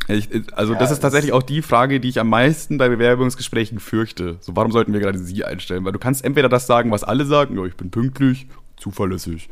Ich, 0.08 0.28
also 0.52 0.72
ja, 0.72 0.78
das 0.78 0.92
ist 0.92 1.00
tatsächlich 1.00 1.32
auch 1.32 1.42
die 1.42 1.62
Frage, 1.62 2.00
die 2.00 2.08
ich 2.08 2.18
am 2.18 2.28
meisten 2.28 2.78
bei 2.78 2.88
Bewerbungsgesprächen 2.88 3.80
fürchte. 3.80 4.38
So, 4.40 4.56
warum 4.56 4.72
sollten 4.72 4.92
wir 4.92 5.00
gerade 5.00 5.18
Sie 5.18 5.44
einstellen? 5.44 5.84
Weil 5.84 5.92
du 5.92 5.98
kannst 5.98 6.24
entweder 6.24 6.48
das 6.48 6.66
sagen, 6.66 6.92
was 6.92 7.04
alle 7.04 7.26
sagen, 7.26 7.58
ja, 7.58 7.66
ich 7.66 7.76
bin 7.76 7.90
pünktlich, 7.90 8.46
zuverlässig. 8.76 9.50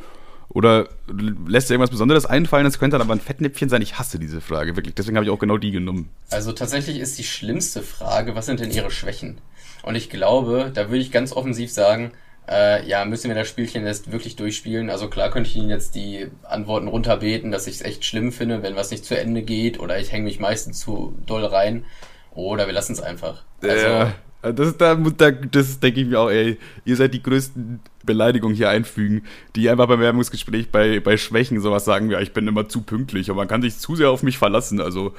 Oder 0.54 0.88
lässt 1.46 1.68
dir 1.68 1.74
irgendwas 1.74 1.90
Besonderes 1.90 2.26
einfallen? 2.26 2.64
Das 2.64 2.78
könnte 2.78 2.94
dann 2.94 3.06
aber 3.06 3.14
ein 3.14 3.20
Fettnäpfchen 3.20 3.68
sein. 3.68 3.82
Ich 3.82 3.98
hasse 3.98 4.20
diese 4.20 4.40
Frage, 4.40 4.76
wirklich. 4.76 4.94
Deswegen 4.94 5.16
habe 5.16 5.26
ich 5.26 5.30
auch 5.30 5.38
genau 5.40 5.58
die 5.58 5.72
genommen. 5.72 6.08
Also 6.30 6.52
tatsächlich 6.52 7.00
ist 7.00 7.18
die 7.18 7.24
schlimmste 7.24 7.82
Frage, 7.82 8.36
was 8.36 8.46
sind 8.46 8.60
denn 8.60 8.70
Ihre 8.70 8.92
Schwächen? 8.92 9.38
Und 9.82 9.96
ich 9.96 10.08
glaube, 10.10 10.70
da 10.72 10.88
würde 10.88 11.00
ich 11.00 11.10
ganz 11.10 11.32
offensiv 11.32 11.72
sagen, 11.72 12.12
äh, 12.48 12.86
ja, 12.86 13.04
müssen 13.04 13.28
wir 13.28 13.34
das 13.34 13.48
Spielchen 13.48 13.84
jetzt 13.84 14.12
wirklich 14.12 14.36
durchspielen? 14.36 14.90
Also 14.90 15.08
klar 15.08 15.30
könnte 15.30 15.50
ich 15.50 15.56
Ihnen 15.56 15.70
jetzt 15.70 15.96
die 15.96 16.28
Antworten 16.44 16.86
runterbeten, 16.86 17.50
dass 17.50 17.66
ich 17.66 17.76
es 17.76 17.82
echt 17.82 18.04
schlimm 18.04 18.30
finde, 18.30 18.62
wenn 18.62 18.76
was 18.76 18.92
nicht 18.92 19.04
zu 19.04 19.18
Ende 19.18 19.42
geht 19.42 19.80
oder 19.80 19.98
ich 19.98 20.12
hänge 20.12 20.24
mich 20.24 20.38
meistens 20.38 20.78
zu 20.78 21.18
doll 21.26 21.44
rein. 21.44 21.84
Oder 22.32 22.66
wir 22.66 22.74
lassen 22.74 22.92
es 22.92 23.00
einfach. 23.00 23.44
Also, 23.62 24.12
äh, 24.42 24.54
das, 24.54 24.76
da, 24.76 24.94
das 24.94 25.80
denke 25.80 26.00
ich 26.00 26.06
mir 26.06 26.20
auch, 26.20 26.30
ey, 26.30 26.58
ihr 26.84 26.96
seid 26.96 27.14
die 27.14 27.22
größten 27.22 27.80
Beleidigungen 28.04 28.56
hier 28.56 28.68
einfügen, 28.68 29.22
die 29.56 29.68
einfach 29.68 29.86
beim 29.86 30.00
Werbungsgespräch 30.00 30.70
bei, 30.70 31.00
bei 31.00 31.16
Schwächen 31.16 31.60
sowas 31.60 31.84
sagen, 31.84 32.10
ja, 32.10 32.20
ich 32.20 32.32
bin 32.32 32.46
immer 32.48 32.68
zu 32.68 32.82
pünktlich 32.82 33.30
und 33.30 33.36
man 33.36 33.48
kann 33.48 33.62
sich 33.62 33.78
zu 33.78 33.96
sehr 33.96 34.10
auf 34.10 34.22
mich 34.22 34.38
verlassen. 34.38 34.80
Also 34.80 35.14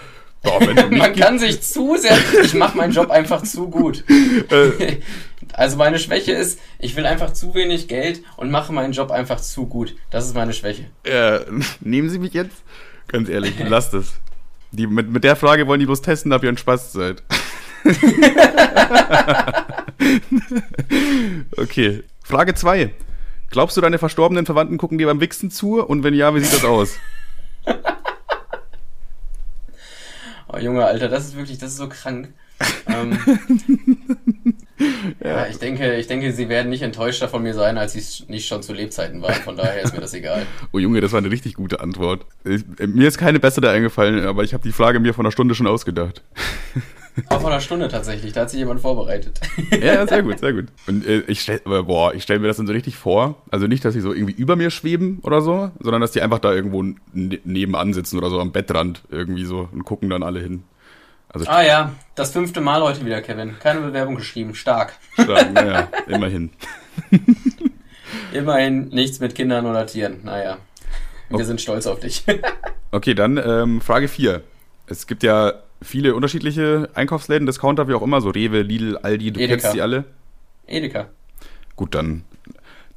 Boah, 0.45 0.59
Man 0.91 1.15
kann 1.15 1.39
sich 1.39 1.61
zu 1.61 1.97
sehr. 1.97 2.17
Ich 2.43 2.53
mache 2.53 2.77
meinen 2.77 2.93
Job 2.93 3.09
einfach 3.09 3.41
zu 3.41 3.69
gut. 3.69 4.03
Äh. 4.09 4.97
also 5.53 5.77
meine 5.77 5.99
Schwäche 5.99 6.33
ist, 6.33 6.59
ich 6.79 6.95
will 6.95 7.05
einfach 7.05 7.33
zu 7.33 7.53
wenig 7.55 7.87
Geld 7.87 8.21
und 8.37 8.51
mache 8.51 8.71
meinen 8.71 8.93
Job 8.93 9.11
einfach 9.11 9.41
zu 9.41 9.65
gut. 9.65 9.95
Das 10.11 10.25
ist 10.25 10.35
meine 10.35 10.53
Schwäche. 10.53 10.85
Ja, 11.05 11.41
nehmen 11.81 12.09
Sie 12.09 12.19
mich 12.19 12.33
jetzt? 12.33 12.63
Ganz 13.07 13.27
ehrlich, 13.29 13.55
lasst 13.67 13.93
es. 13.93 14.13
Die, 14.71 14.87
mit, 14.87 15.09
mit 15.09 15.23
der 15.23 15.35
Frage 15.35 15.67
wollen 15.67 15.79
die 15.79 15.85
bloß 15.85 16.01
testen, 16.01 16.33
ob 16.33 16.43
ihr 16.43 16.49
ein 16.49 16.57
Spaß 16.57 16.93
seid. 16.93 17.23
okay. 21.57 22.03
Frage 22.25 22.55
2. 22.55 22.91
Glaubst 23.51 23.77
du, 23.77 23.81
deine 23.81 23.99
verstorbenen 23.99 24.47
Verwandten 24.47 24.77
gucken 24.77 24.97
dir 24.97 25.05
beim 25.05 25.21
Wichsen 25.21 25.51
zu? 25.51 25.79
Und 25.85 26.03
wenn 26.03 26.15
ja, 26.15 26.33
wie 26.33 26.39
sieht 26.39 26.53
das 26.53 26.65
aus? 26.65 26.97
Oh, 30.47 30.57
Junge, 30.57 30.85
Alter, 30.85 31.09
das 31.09 31.25
ist 31.25 31.35
wirklich, 31.35 31.57
das 31.57 31.71
ist 31.71 31.77
so 31.77 31.89
krank. 31.89 32.29
ähm, 32.87 33.17
ja. 35.21 35.29
ja. 35.29 35.47
ich 35.47 35.57
denke, 35.57 35.95
ich 35.95 36.07
denke, 36.07 36.31
sie 36.31 36.47
werden 36.47 36.69
nicht 36.69 36.83
enttäuschter 36.83 37.27
von 37.27 37.43
mir 37.43 37.53
sein, 37.53 37.77
als 37.77 37.93
sie 37.93 38.23
nicht 38.31 38.47
schon 38.47 38.61
zu 38.63 38.71
Lebzeiten 38.71 39.21
waren. 39.21 39.41
Von 39.41 39.57
daher 39.57 39.81
ist 39.81 39.93
mir 39.93 39.99
das 39.99 40.13
egal. 40.13 40.45
Oh 40.71 40.77
Junge, 40.77 41.01
das 41.01 41.11
war 41.11 41.17
eine 41.17 41.31
richtig 41.31 41.55
gute 41.55 41.81
Antwort. 41.81 42.25
Ich, 42.45 42.63
mir 42.79 43.07
ist 43.07 43.17
keine 43.17 43.39
bessere 43.41 43.69
eingefallen, 43.71 44.25
aber 44.25 44.43
ich 44.43 44.53
habe 44.53 44.63
die 44.63 44.71
Frage 44.71 45.01
mir 45.01 45.13
vor 45.13 45.25
einer 45.25 45.31
Stunde 45.31 45.55
schon 45.55 45.67
ausgedacht. 45.67 46.23
Auch 47.29 47.41
vor 47.41 47.49
einer 47.49 47.61
Stunde 47.61 47.87
tatsächlich, 47.87 48.33
da 48.33 48.41
hat 48.41 48.49
sich 48.49 48.59
jemand 48.59 48.81
vorbereitet. 48.81 49.39
ja, 49.81 50.05
sehr 50.05 50.21
gut, 50.21 50.39
sehr 50.39 50.53
gut. 50.53 50.65
Und 50.87 51.05
äh, 51.05 51.21
ich 51.27 51.41
stelle 51.41 51.61
stell 52.19 52.39
mir 52.39 52.47
das 52.47 52.57
dann 52.57 52.67
so 52.67 52.73
richtig 52.73 52.97
vor. 52.97 53.41
Also 53.51 53.67
nicht, 53.67 53.85
dass 53.85 53.93
sie 53.93 54.01
so 54.01 54.13
irgendwie 54.13 54.33
über 54.33 54.55
mir 54.55 54.69
schweben 54.69 55.19
oder 55.23 55.41
so, 55.41 55.71
sondern 55.79 56.01
dass 56.01 56.11
die 56.11 56.21
einfach 56.21 56.39
da 56.39 56.53
irgendwo 56.53 56.83
ne 56.83 57.39
nebenan 57.43 57.93
sitzen 57.93 58.17
oder 58.17 58.29
so 58.29 58.39
am 58.39 58.51
Bettrand 58.51 59.03
irgendwie 59.09 59.45
so 59.45 59.69
und 59.71 59.85
gucken 59.85 60.09
dann 60.09 60.23
alle 60.23 60.41
hin. 60.41 60.63
Also 61.29 61.47
ah 61.49 61.63
ja, 61.63 61.91
das 62.15 62.31
fünfte 62.31 62.61
Mal 62.61 62.81
heute 62.81 63.05
wieder, 63.05 63.21
Kevin. 63.21 63.59
Keine 63.59 63.81
Bewerbung 63.81 64.15
geschrieben. 64.15 64.55
Stark. 64.55 64.93
Stark, 65.13 65.53
naja, 65.53 65.89
immerhin. 66.07 66.51
immerhin 68.33 68.89
nichts 68.89 69.19
mit 69.19 69.35
Kindern 69.35 69.65
oder 69.65 69.85
Tieren. 69.85 70.21
Naja, 70.23 70.57
wir 71.29 71.35
okay. 71.35 71.43
sind 71.45 71.61
stolz 71.61 71.87
auf 71.87 71.99
dich. 71.99 72.23
okay, 72.91 73.13
dann 73.13 73.37
ähm, 73.37 73.81
Frage 73.81 74.07
4. 74.07 74.43
Es 74.87 75.07
gibt 75.07 75.23
ja 75.23 75.53
viele 75.81 76.15
unterschiedliche 76.15 76.89
Einkaufsläden, 76.93 77.45
Discounter, 77.45 77.87
wie 77.87 77.93
auch 77.93 78.01
immer, 78.01 78.21
so 78.21 78.29
Rewe, 78.29 78.61
Lidl, 78.61 78.97
Aldi, 78.97 79.31
du 79.31 79.39
Edeka. 79.39 79.61
kennst 79.61 79.75
die 79.75 79.81
alle. 79.81 80.05
Edeka. 80.67 81.09
Gut, 81.75 81.93
dann, 81.95 82.23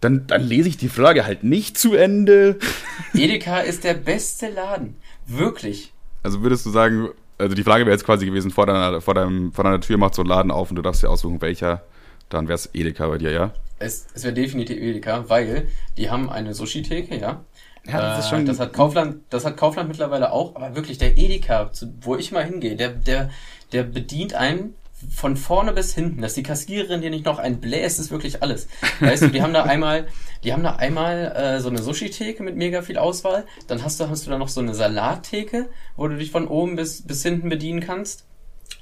dann, 0.00 0.26
dann 0.26 0.42
lese 0.42 0.68
ich 0.68 0.76
die 0.76 0.88
Frage 0.88 1.26
halt 1.26 1.44
nicht 1.44 1.76
zu 1.76 1.94
Ende. 1.94 2.58
Edeka 3.14 3.60
ist 3.60 3.84
der 3.84 3.94
beste 3.94 4.48
Laden. 4.48 4.96
Wirklich. 5.26 5.92
Also 6.22 6.42
würdest 6.42 6.64
du 6.66 6.70
sagen, 6.70 7.08
also 7.38 7.54
die 7.54 7.62
Frage 7.62 7.84
wäre 7.84 7.94
jetzt 7.94 8.04
quasi 8.04 8.26
gewesen, 8.26 8.50
vor 8.50 8.66
deiner, 8.66 9.00
vor, 9.00 9.14
deinem, 9.14 9.52
vor 9.52 9.64
deiner 9.64 9.80
Tür 9.80 9.98
macht 9.98 10.14
so 10.14 10.22
ein 10.22 10.28
Laden 10.28 10.50
auf 10.50 10.70
und 10.70 10.76
du 10.76 10.82
darfst 10.82 11.02
dir 11.02 11.10
aussuchen, 11.10 11.40
welcher. 11.40 11.84
Dann 12.28 12.46
wäre 12.46 12.56
es 12.56 12.68
Edeka 12.74 13.08
bei 13.08 13.18
dir, 13.18 13.30
ja? 13.30 13.52
Es, 13.78 14.06
es 14.12 14.24
wäre 14.24 14.34
definitiv 14.34 14.76
Edeka, 14.76 15.28
weil 15.28 15.68
die 15.96 16.10
haben 16.10 16.28
eine 16.28 16.52
Sushi-Theke, 16.52 17.16
ja. 17.16 17.44
Ja, 17.88 18.16
das 18.16 18.24
ist 18.24 18.30
schon. 18.30 18.42
Äh, 18.42 18.44
das 18.44 18.60
hat 18.60 18.72
Kaufland, 18.72 19.22
das 19.30 19.44
hat 19.44 19.56
Kaufland 19.56 19.88
mittlerweile 19.88 20.32
auch, 20.32 20.54
aber 20.54 20.74
wirklich 20.74 20.98
der 20.98 21.16
Edeka, 21.16 21.70
wo 22.00 22.16
ich 22.16 22.32
mal 22.32 22.44
hingehe, 22.44 22.76
der, 22.76 22.90
der, 22.90 23.30
der 23.72 23.82
bedient 23.82 24.34
einen 24.34 24.74
von 25.14 25.36
vorne 25.36 25.72
bis 25.72 25.94
hinten, 25.94 26.22
dass 26.22 26.34
die 26.34 26.42
Kassiererin 26.42 27.00
dir 27.00 27.10
nicht 27.10 27.24
noch 27.24 27.38
ein 27.38 27.60
bläst, 27.60 28.00
ist 28.00 28.10
wirklich 28.10 28.42
alles. 28.42 28.68
Weißt 29.00 29.22
du, 29.22 29.28
die 29.28 29.42
haben 29.42 29.52
da 29.52 29.62
einmal, 29.64 30.08
die 30.42 30.52
haben 30.52 30.64
da 30.64 30.76
einmal 30.76 31.32
äh, 31.36 31.60
so 31.60 31.68
eine 31.68 31.80
Sushi-Theke 31.80 32.42
mit 32.42 32.56
mega 32.56 32.82
viel 32.82 32.98
Auswahl, 32.98 33.44
dann 33.68 33.84
hast 33.84 34.00
du, 34.00 34.08
hast 34.08 34.26
du 34.26 34.30
da 34.30 34.38
noch 34.38 34.48
so 34.48 34.60
eine 34.60 34.74
Salattheke, 34.74 35.68
wo 35.96 36.08
du 36.08 36.16
dich 36.16 36.30
von 36.30 36.48
oben 36.48 36.76
bis, 36.76 37.02
bis 37.02 37.22
hinten 37.22 37.48
bedienen 37.48 37.80
kannst. 37.80 38.24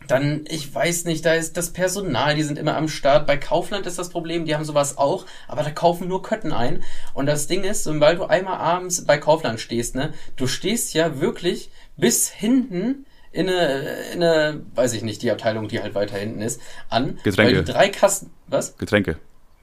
Dann, 0.09 0.45
ich 0.49 0.73
weiß 0.73 1.05
nicht, 1.05 1.25
da 1.25 1.35
ist 1.35 1.57
das 1.57 1.73
Personal, 1.73 2.37
die 2.37 2.45
sind 2.45 2.59
immer 2.59 2.77
am 2.77 2.89
Start. 2.89 3.27
Bei 3.27 3.37
Kaufland 3.37 3.87
ist 3.87 3.99
das 3.99 4.11
Problem, 4.11 4.45
die 4.45 4.55
haben 4.55 4.65
sowas 4.65 4.99
auch, 4.99 5.27
aber 5.49 5.63
da 5.63 5.71
kaufen 5.71 6.07
nur 6.07 6.23
Kötten 6.23 6.53
ein. 6.53 6.85
Und 7.13 7.27
das 7.27 7.49
Ding 7.49 7.65
ist, 7.65 7.87
weil 8.01 8.17
du 8.17 8.25
einmal 8.25 8.59
abends 8.59 9.05
bei 9.05 9.19
Kaufland 9.19 9.59
stehst, 9.61 9.97
ne, 9.97 10.13
du 10.37 10.47
stehst 10.47 10.95
ja 10.95 11.21
wirklich 11.21 11.71
bis 11.97 12.29
hinten 12.29 13.07
in 13.33 13.49
eine, 13.49 13.97
in 14.13 14.23
eine, 14.23 14.63
weiß 14.75 14.95
ich 14.95 15.03
nicht, 15.03 15.23
die 15.23 15.31
Abteilung, 15.31 15.69
die 15.69 15.83
halt 15.83 15.95
weiter 15.95 16.17
hinten 16.17 16.41
ist, 16.41 16.61
an. 16.89 17.19
Getränke. 17.23 17.57
Weil 17.57 17.65
die 17.65 17.73
drei 17.73 17.89
Kassen, 17.89 18.31
was? 18.47 18.79
Getränke. 18.79 19.19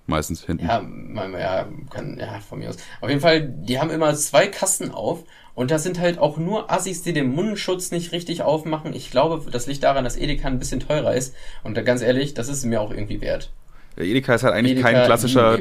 Meistens 0.05 0.43
hinten. 0.43 0.65
Ja, 0.65 0.82
ja, 1.39 1.67
kann, 1.89 2.19
ja, 2.19 2.39
von 2.41 2.59
mir 2.59 2.69
aus. 2.69 2.78
Auf 2.99 3.09
jeden 3.09 3.21
Fall, 3.21 3.41
die 3.41 3.80
haben 3.80 3.89
immer 3.89 4.13
zwei 4.15 4.47
Kassen 4.47 4.91
auf 4.91 5.24
und 5.56 5.70
da 5.70 5.78
sind 5.78 5.99
halt 5.99 6.18
auch 6.18 6.38
nur 6.38 6.72
Assis, 6.72 7.04
die 7.04 7.14
den 7.14 7.34
Mundschutz 7.34 7.91
nicht 7.91 8.12
richtig 8.12 8.41
aufmachen. 8.41 8.93
Ich 8.93 9.12
glaube, 9.12 9.49
das 9.51 9.68
liegt 9.68 9.84
daran, 9.84 10.04
dass 10.04 10.18
Edeka 10.18 10.47
ein 10.47 10.60
bisschen 10.60 10.80
teurer 10.80 11.14
ist. 11.14 11.36
Und 11.64 11.76
ganz 11.86 12.01
ehrlich, 12.01 12.34
das 12.34 12.49
ist 12.49 12.66
mir 12.66 12.82
auch 12.82 12.91
irgendwie 12.91 13.22
wert. 13.22 13.51
Ja, 13.95 14.04
Edeka 14.04 14.34
ist 14.34 14.43
halt 14.43 14.56
eigentlich 14.56 14.74
Edeka 14.74 14.91
kein 14.91 15.06
klassischer, 15.06 15.60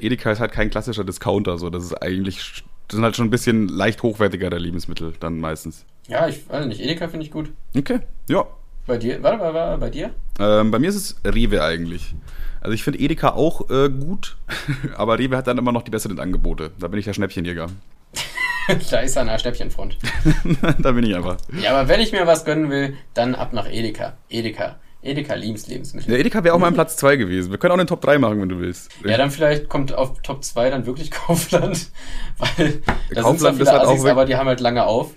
Edeka 0.00 0.32
ist 0.32 0.40
halt 0.40 0.52
kein 0.52 0.70
klassischer 0.70 1.04
Discounter, 1.04 1.58
so. 1.58 1.68
Das 1.68 1.84
ist 1.84 1.94
eigentlich, 1.94 2.64
das 2.88 2.96
sind 2.96 3.04
halt 3.04 3.16
schon 3.16 3.26
ein 3.26 3.30
bisschen 3.30 3.68
leicht 3.68 4.02
hochwertigere 4.02 4.58
Lebensmittel 4.58 5.12
dann 5.20 5.38
meistens. 5.40 5.84
Ja, 6.08 6.26
ich 6.26 6.48
weiß 6.48 6.64
nicht. 6.66 6.80
Edeka 6.80 7.08
finde 7.08 7.26
ich 7.26 7.30
gut. 7.30 7.52
Okay, 7.76 8.00
ja. 8.30 8.46
Bei 8.86 8.96
dir? 8.96 9.22
Warte, 9.22 9.40
warte, 9.40 9.54
warte 9.54 9.80
bei 9.80 9.90
dir? 9.90 10.10
Ähm, 10.38 10.70
bei 10.70 10.78
mir 10.78 10.88
ist 10.88 10.96
es 10.96 11.16
Rewe 11.24 11.62
eigentlich. 11.62 12.14
Also 12.62 12.74
ich 12.74 12.82
finde 12.82 12.98
Edeka 12.98 13.30
auch 13.30 13.68
äh, 13.68 13.90
gut, 13.90 14.38
aber 14.96 15.18
Rewe 15.18 15.36
hat 15.36 15.46
dann 15.46 15.58
immer 15.58 15.72
noch 15.72 15.82
die 15.82 15.90
besseren 15.90 16.18
Angebote. 16.18 16.70
Da 16.78 16.88
bin 16.88 16.98
ich 16.98 17.04
der 17.04 17.12
Schnäppchenjäger. 17.12 17.66
da 18.90 18.98
ist 18.98 19.16
er 19.16 19.22
an 19.22 19.28
der 19.28 19.38
Schnäppchenfront. 19.38 19.98
da 20.78 20.92
bin 20.92 21.04
ich 21.04 21.14
einfach. 21.14 21.36
Ja, 21.60 21.70
aber 21.76 21.88
wenn 21.88 22.00
ich 22.00 22.12
mir 22.12 22.26
was 22.26 22.44
gönnen 22.44 22.70
will, 22.70 22.96
dann 23.14 23.34
ab 23.34 23.52
nach 23.52 23.70
Edeka. 23.70 24.14
Edeka. 24.28 24.76
Edeka 25.04 25.34
Lebensmittel. 25.34 26.10
Ja, 26.10 26.16
Edeka 26.18 26.42
wäre 26.44 26.54
auch 26.54 26.58
mein 26.58 26.72
Platz 26.72 26.96
2 26.96 27.16
gewesen. 27.16 27.50
Wir 27.50 27.58
können 27.58 27.72
auch 27.72 27.76
den 27.76 27.86
Top 27.86 28.00
3 28.00 28.18
machen, 28.18 28.40
wenn 28.40 28.48
du 28.48 28.58
willst. 28.58 28.90
Ja, 29.04 29.18
dann 29.18 29.30
vielleicht 29.30 29.68
kommt 29.68 29.92
auf 29.92 30.22
Top 30.22 30.42
2 30.42 30.70
dann 30.70 30.86
wirklich 30.86 31.10
Kaufland. 31.10 31.90
Weil 32.38 32.80
da 33.10 33.20
Kaufland 33.20 33.38
sind 33.38 33.40
zwar 33.40 33.52
viele 33.52 33.64
ist 33.64 33.72
halt 33.72 33.82
Assis, 33.82 34.04
aber 34.06 34.24
die 34.24 34.36
haben 34.36 34.46
halt 34.46 34.60
lange 34.60 34.86
auf. 34.86 35.14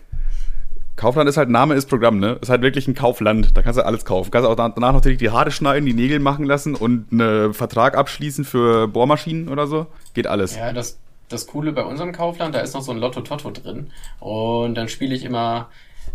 Kaufland 0.97 1.29
ist 1.29 1.37
halt 1.37 1.49
Name 1.49 1.75
ist 1.75 1.87
Programm, 1.87 2.19
ne? 2.19 2.39
Ist 2.41 2.49
halt 2.49 2.63
wirklich 2.63 2.87
ein 2.87 2.95
Kaufland. 2.95 3.55
Da 3.55 3.61
kannst 3.61 3.79
du 3.79 3.85
alles 3.85 4.03
kaufen. 4.03 4.31
Kannst 4.31 4.47
auch 4.47 4.55
danach 4.55 4.93
noch 4.93 5.01
direkt 5.01 5.21
die 5.21 5.29
Haare 5.29 5.51
schneiden, 5.51 5.85
die 5.85 5.93
Nägel 5.93 6.19
machen 6.19 6.43
lassen 6.43 6.75
und 6.75 7.11
einen 7.11 7.53
Vertrag 7.53 7.95
abschließen 7.95 8.43
für 8.43 8.87
Bohrmaschinen 8.87 9.47
oder 9.47 9.67
so. 9.67 9.85
Geht 10.15 10.25
alles. 10.25 10.57
Ja, 10.57 10.73
das, 10.73 10.99
das 11.29 11.47
Coole 11.47 11.71
bei 11.73 11.83
unserem 11.83 12.11
Kaufland, 12.11 12.55
da 12.55 12.59
ist 12.59 12.73
noch 12.73 12.81
so 12.81 12.91
ein 12.91 12.97
Lotto-Totto 12.97 13.51
drin. 13.51 13.91
Und 14.19 14.75
dann 14.75 14.89
spiele 14.89 15.15
ich 15.15 15.23
immer, 15.23 15.69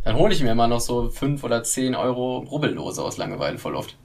dann 0.05 0.17
hole 0.17 0.33
ich 0.33 0.43
mir 0.43 0.53
immer 0.53 0.69
noch 0.69 0.81
so 0.81 1.11
fünf 1.11 1.45
oder 1.45 1.63
zehn 1.65 1.95
Euro 1.95 2.39
Rubbellose 2.39 3.03
aus 3.03 3.19
Langeweile 3.19 3.59
voll 3.59 3.75
oft. 3.75 3.97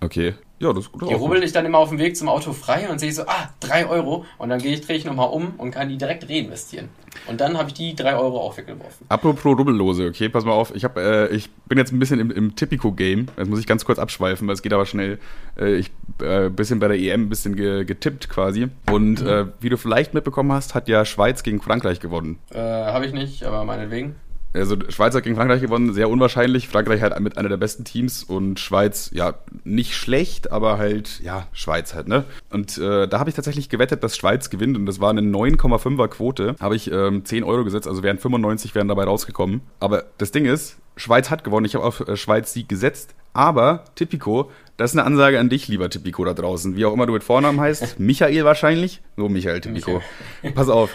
Okay. 0.00 0.34
Ja, 0.60 0.72
das 0.72 0.84
ist 0.84 0.92
gut. 0.92 1.08
Die 1.08 1.14
rubbel 1.14 1.42
ich 1.44 1.52
dann 1.52 1.64
immer 1.66 1.78
auf 1.78 1.90
dem 1.90 1.98
Weg 1.98 2.16
zum 2.16 2.28
Auto 2.28 2.52
frei 2.52 2.88
und 2.88 2.98
sehe 2.98 3.12
so, 3.12 3.22
ah, 3.22 3.50
drei 3.60 3.86
Euro. 3.86 4.24
Und 4.38 4.48
dann 4.48 4.58
gehe 4.58 4.74
ich, 4.74 4.80
drehe 4.80 4.96
ich 4.96 5.04
nochmal 5.04 5.28
um 5.28 5.54
und 5.56 5.70
kann 5.70 5.88
die 5.88 5.96
direkt 5.96 6.28
reinvestieren. 6.28 6.88
Und 7.28 7.40
dann 7.40 7.56
habe 7.56 7.68
ich 7.68 7.74
die 7.74 7.94
drei 7.94 8.16
Euro 8.16 8.40
auch 8.40 8.56
weggeworfen. 8.56 9.06
Apropos 9.08 9.56
Rubbellose, 9.56 10.06
okay, 10.06 10.28
pass 10.28 10.44
mal 10.44 10.52
auf. 10.52 10.74
Ich, 10.74 10.84
hab, 10.84 10.96
äh, 10.96 11.28
ich 11.28 11.50
bin 11.68 11.78
jetzt 11.78 11.92
ein 11.92 11.98
bisschen 12.00 12.18
im, 12.18 12.30
im 12.32 12.56
Tipico-Game. 12.56 13.26
Jetzt 13.36 13.48
muss 13.48 13.60
ich 13.60 13.66
ganz 13.66 13.84
kurz 13.84 14.00
abschweifen, 14.00 14.48
weil 14.48 14.54
es 14.54 14.62
geht 14.62 14.72
aber 14.72 14.86
schnell. 14.86 15.18
Äh, 15.56 15.76
ich 15.76 15.90
äh, 16.20 16.48
bisschen 16.48 16.80
bei 16.80 16.88
der 16.88 16.98
EM 16.98 17.22
ein 17.22 17.28
bisschen 17.28 17.54
ge 17.54 17.84
getippt 17.84 18.28
quasi. 18.28 18.68
Und 18.90 19.22
mhm. 19.22 19.28
äh, 19.28 19.46
wie 19.60 19.68
du 19.68 19.76
vielleicht 19.76 20.12
mitbekommen 20.12 20.50
hast, 20.50 20.74
hat 20.74 20.88
ja 20.88 21.04
Schweiz 21.04 21.44
gegen 21.44 21.60
Frankreich 21.60 22.00
gewonnen. 22.00 22.38
Äh, 22.50 22.58
habe 22.58 23.06
ich 23.06 23.12
nicht, 23.12 23.44
aber 23.44 23.64
meinetwegen 23.64 24.16
also 24.54 24.76
Schweiz 24.88 25.14
hat 25.14 25.24
gegen 25.24 25.36
Frankreich 25.36 25.60
gewonnen, 25.60 25.92
sehr 25.92 26.08
unwahrscheinlich. 26.08 26.68
Frankreich 26.68 27.02
halt 27.02 27.18
mit 27.20 27.36
einer 27.36 27.48
der 27.48 27.56
besten 27.56 27.84
Teams 27.84 28.22
und 28.22 28.60
Schweiz, 28.60 29.10
ja, 29.12 29.34
nicht 29.64 29.94
schlecht, 29.94 30.50
aber 30.52 30.78
halt, 30.78 31.20
ja, 31.22 31.46
Schweiz 31.52 31.94
halt, 31.94 32.08
ne? 32.08 32.24
Und 32.50 32.78
äh, 32.78 33.06
da 33.06 33.18
habe 33.18 33.30
ich 33.30 33.36
tatsächlich 33.36 33.68
gewettet, 33.68 34.02
dass 34.02 34.16
Schweiz 34.16 34.50
gewinnt 34.50 34.76
und 34.76 34.86
das 34.86 35.00
war 35.00 35.10
eine 35.10 35.20
9,5er 35.20 36.08
Quote. 36.08 36.56
Habe 36.60 36.76
ich 36.76 36.90
ähm, 36.90 37.24
10 37.24 37.44
Euro 37.44 37.64
gesetzt, 37.64 37.86
also 37.86 38.02
wären 38.02 38.18
95 38.18 38.74
wären 38.74 38.88
dabei 38.88 39.04
rausgekommen. 39.04 39.60
Aber 39.80 40.04
das 40.18 40.30
Ding 40.30 40.46
ist, 40.46 40.76
Schweiz 40.96 41.30
hat 41.30 41.44
gewonnen. 41.44 41.66
Ich 41.66 41.74
habe 41.74 41.84
auf 41.84 42.06
äh, 42.06 42.16
Schweiz 42.16 42.52
Sieg 42.52 42.68
gesetzt. 42.68 43.14
Aber 43.32 43.84
Tipico, 43.94 44.50
das 44.76 44.92
ist 44.92 44.96
eine 44.96 45.06
Ansage 45.06 45.40
an 45.40 45.48
dich, 45.48 45.68
lieber 45.68 45.90
Tipico 45.90 46.24
da 46.24 46.34
draußen. 46.34 46.76
Wie 46.76 46.84
auch 46.84 46.92
immer 46.92 47.06
du 47.06 47.12
mit 47.12 47.24
Vornamen 47.24 47.60
heißt. 47.60 47.98
Michael 47.98 48.44
wahrscheinlich. 48.44 49.00
So, 49.16 49.28
Michael 49.28 49.60
Tipico. 49.60 50.00
Michael. 50.42 50.52
Pass 50.54 50.68
auf. 50.68 50.90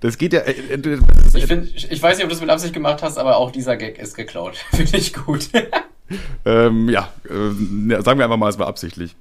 Das 0.00 0.18
geht 0.18 0.32
ja. 0.32 0.40
Äh, 0.40 0.52
äh 0.52 0.98
ich, 1.34 1.46
find, 1.46 1.72
ich 1.74 2.02
weiß 2.02 2.16
nicht, 2.16 2.24
ob 2.24 2.30
du 2.30 2.34
es 2.34 2.40
mit 2.40 2.50
Absicht 2.50 2.74
gemacht 2.74 3.02
hast, 3.02 3.18
aber 3.18 3.36
auch 3.36 3.50
dieser 3.50 3.76
Gag 3.76 3.98
ist 3.98 4.16
geklaut. 4.16 4.56
Finde 4.70 4.96
ich 4.96 5.14
gut. 5.14 5.48
ähm, 6.44 6.88
ja, 6.88 7.12
äh, 7.24 8.02
sagen 8.02 8.18
wir 8.18 8.24
einfach 8.24 8.36
mal, 8.36 8.48
es 8.48 8.58
war 8.58 8.66
absichtlich. 8.66 9.14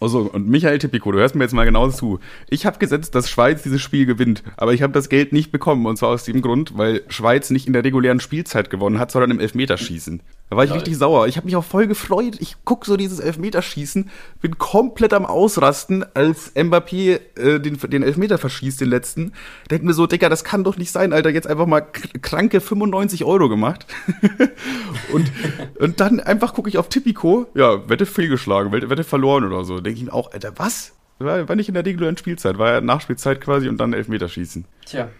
Also, 0.00 0.20
und 0.20 0.48
Michael 0.48 0.78
Tipico, 0.78 1.12
du 1.12 1.18
hörst 1.18 1.34
mir 1.34 1.44
jetzt 1.44 1.52
mal 1.52 1.66
genau 1.66 1.90
zu. 1.90 2.20
Ich 2.48 2.64
habe 2.64 2.78
gesetzt, 2.78 3.14
dass 3.14 3.28
Schweiz 3.28 3.62
dieses 3.62 3.82
Spiel 3.82 4.06
gewinnt, 4.06 4.42
aber 4.56 4.72
ich 4.72 4.80
habe 4.82 4.94
das 4.94 5.10
Geld 5.10 5.32
nicht 5.32 5.52
bekommen. 5.52 5.84
Und 5.86 5.96
zwar 5.96 6.08
aus 6.08 6.24
dem 6.24 6.40
Grund, 6.40 6.78
weil 6.78 7.02
Schweiz 7.08 7.50
nicht 7.50 7.66
in 7.66 7.74
der 7.74 7.84
regulären 7.84 8.20
Spielzeit 8.20 8.70
gewonnen 8.70 8.98
hat, 8.98 9.10
sondern 9.10 9.32
im 9.32 9.40
Elfmeterschießen. 9.40 10.22
Da 10.50 10.56
war 10.56 10.64
ich 10.64 10.74
richtig 10.74 10.98
sauer. 10.98 11.28
Ich 11.28 11.36
habe 11.36 11.46
mich 11.46 11.54
auch 11.54 11.64
voll 11.64 11.86
gefreut. 11.86 12.36
Ich 12.40 12.56
guck 12.64 12.84
so 12.84 12.96
dieses 12.96 13.20
Elfmeterschießen, 13.20 14.10
bin 14.40 14.58
komplett 14.58 15.14
am 15.14 15.24
Ausrasten, 15.24 16.04
als 16.14 16.56
Mbappé 16.56 17.20
äh, 17.36 17.60
den, 17.60 17.78
den 17.78 18.02
Elfmeter 18.02 18.36
verschießt, 18.36 18.80
den 18.80 18.88
letzten. 18.88 19.32
Denk 19.70 19.84
mir 19.84 19.92
so, 19.92 20.08
Digga, 20.08 20.28
das 20.28 20.42
kann 20.42 20.64
doch 20.64 20.76
nicht 20.76 20.90
sein, 20.90 21.12
Alter. 21.12 21.30
Jetzt 21.30 21.46
einfach 21.46 21.66
mal 21.66 21.82
kranke 21.82 22.60
95 22.60 23.24
Euro 23.24 23.48
gemacht. 23.48 23.86
und, 25.12 25.30
und 25.78 26.00
dann 26.00 26.18
einfach 26.18 26.52
gucke 26.52 26.68
ich 26.68 26.78
auf 26.78 26.88
Tipico, 26.88 27.46
ja, 27.54 27.88
Wette 27.88 28.04
fehlgeschlagen, 28.04 28.72
Wette, 28.72 28.90
Wette 28.90 29.04
verloren 29.04 29.44
oder 29.44 29.62
so. 29.62 29.80
Denke 29.80 30.00
ich 30.00 30.04
mir 30.04 30.12
auch, 30.12 30.32
Alter, 30.32 30.52
was? 30.56 30.94
War, 31.20 31.48
war 31.48 31.54
nicht 31.54 31.68
in 31.68 31.74
der 31.74 31.86
regulären 31.86 32.16
Spielzeit, 32.16 32.58
war 32.58 32.72
ja 32.72 32.80
Nachspielzeit 32.80 33.40
quasi 33.40 33.68
und 33.68 33.78
dann 33.78 33.92
Elfmeterschießen. 33.92 34.64
Tja, 34.84 35.10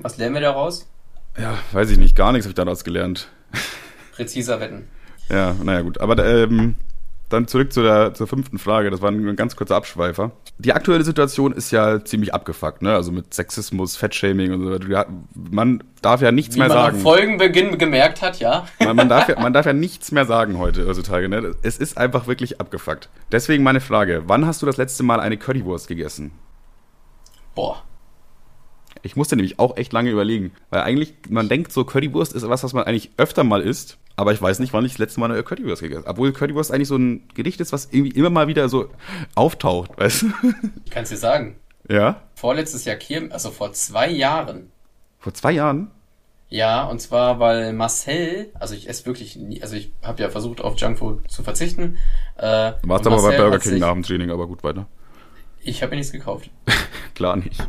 was 0.00 0.18
lernen 0.18 0.34
wir 0.34 0.40
daraus? 0.40 0.88
Ja, 1.38 1.58
weiß 1.70 1.90
ich 1.90 1.98
nicht, 1.98 2.16
gar 2.16 2.32
nichts 2.32 2.46
habe 2.46 2.50
ich 2.50 2.56
daraus 2.56 2.82
gelernt 2.82 3.28
präziser 4.14 4.60
wetten. 4.60 4.88
Ja, 5.28 5.54
naja, 5.62 5.82
gut. 5.82 6.00
Aber 6.00 6.24
ähm, 6.24 6.74
dann 7.30 7.48
zurück 7.48 7.72
zu 7.72 7.82
der, 7.82 8.14
zur 8.14 8.26
fünften 8.26 8.58
Frage. 8.58 8.90
Das 8.90 9.02
war 9.02 9.10
ein 9.10 9.36
ganz 9.36 9.56
kurzer 9.56 9.76
Abschweifer. 9.76 10.32
Die 10.58 10.72
aktuelle 10.72 11.04
Situation 11.04 11.52
ist 11.52 11.70
ja 11.70 12.04
ziemlich 12.04 12.34
abgefuckt, 12.34 12.82
ne? 12.82 12.94
Also 12.94 13.12
mit 13.12 13.32
Sexismus, 13.32 13.96
Fettshaming 13.96 14.52
und 14.52 14.62
so. 14.62 14.70
weiter. 14.70 15.06
Man 15.34 15.82
darf 16.02 16.20
ja 16.20 16.30
nichts 16.30 16.54
Wie 16.54 16.60
mehr 16.60 16.68
man 16.68 16.76
sagen. 16.76 16.96
Am 16.96 17.02
Folgenbeginn 17.02 17.78
gemerkt 17.78 18.22
hat, 18.22 18.38
ja. 18.40 18.66
Man, 18.78 18.96
man, 18.96 19.08
darf 19.08 19.28
ja, 19.28 19.40
man 19.40 19.52
darf 19.52 19.66
ja 19.66 19.72
nichts 19.72 20.12
mehr 20.12 20.26
sagen 20.26 20.58
heute, 20.58 20.86
heutzutage, 20.86 21.28
ne? 21.28 21.54
Es 21.62 21.78
ist 21.78 21.98
einfach 21.98 22.26
wirklich 22.26 22.60
abgefuckt. 22.60 23.08
Deswegen 23.32 23.64
meine 23.64 23.80
Frage: 23.80 24.22
Wann 24.26 24.46
hast 24.46 24.62
du 24.62 24.66
das 24.66 24.76
letzte 24.76 25.02
Mal 25.02 25.20
eine 25.20 25.36
Currywurst 25.36 25.88
gegessen? 25.88 26.32
Boah. 27.54 27.82
Ich 29.04 29.16
musste 29.16 29.36
nämlich 29.36 29.58
auch 29.58 29.76
echt 29.76 29.92
lange 29.92 30.10
überlegen, 30.10 30.52
weil 30.70 30.80
eigentlich, 30.80 31.12
man 31.28 31.50
denkt 31.50 31.72
so, 31.72 31.84
Currywurst 31.84 32.32
ist 32.32 32.48
was, 32.48 32.64
was 32.64 32.72
man 32.72 32.84
eigentlich 32.84 33.10
öfter 33.18 33.44
mal 33.44 33.60
isst, 33.60 33.98
aber 34.16 34.32
ich 34.32 34.40
weiß 34.40 34.60
nicht, 34.60 34.72
wann 34.72 34.86
ich 34.86 34.92
das 34.92 34.98
letzte 34.98 35.20
Mal 35.20 35.30
eine 35.30 35.42
Currywurst 35.42 35.82
gegessen 35.82 36.04
habe. 36.04 36.10
Obwohl 36.10 36.32
Currywurst 36.32 36.72
eigentlich 36.72 36.88
so 36.88 36.96
ein 36.96 37.28
Gericht 37.34 37.60
ist, 37.60 37.72
was 37.72 37.88
irgendwie 37.92 38.18
immer 38.18 38.30
mal 38.30 38.48
wieder 38.48 38.70
so 38.70 38.88
auftaucht, 39.34 39.90
weißt 39.98 40.22
du? 40.22 40.26
Ich 40.86 40.90
kann 40.90 41.02
es 41.02 41.10
dir 41.10 41.18
sagen. 41.18 41.56
Ja? 41.86 42.22
Vorletztes 42.34 42.86
Jahr 42.86 42.96
Kirm, 42.96 43.30
also 43.30 43.50
vor 43.50 43.74
zwei 43.74 44.08
Jahren. 44.08 44.70
Vor 45.18 45.34
zwei 45.34 45.52
Jahren? 45.52 45.90
Ja, 46.48 46.84
und 46.84 47.00
zwar, 47.00 47.40
weil 47.40 47.74
Marcel, 47.74 48.52
also 48.54 48.74
ich 48.74 48.88
esse 48.88 49.04
wirklich 49.04 49.36
nie, 49.36 49.60
also 49.60 49.76
ich 49.76 49.92
habe 50.02 50.22
ja 50.22 50.30
versucht, 50.30 50.62
auf 50.62 50.78
Junkfood 50.78 51.30
zu 51.30 51.42
verzichten. 51.42 51.98
Äh, 52.36 52.72
Warst 52.82 53.06
aber 53.06 53.20
bei 53.20 53.36
Burger 53.36 53.58
King 53.58 53.78
nach 53.80 53.92
dem 53.92 54.02
Training, 54.02 54.30
aber 54.30 54.46
gut 54.46 54.64
weiter. 54.64 54.86
Ich 55.60 55.82
habe 55.82 55.90
mir 55.90 55.96
nichts 55.96 56.12
gekauft. 56.12 56.48
Klar 57.14 57.36
nicht. 57.36 57.66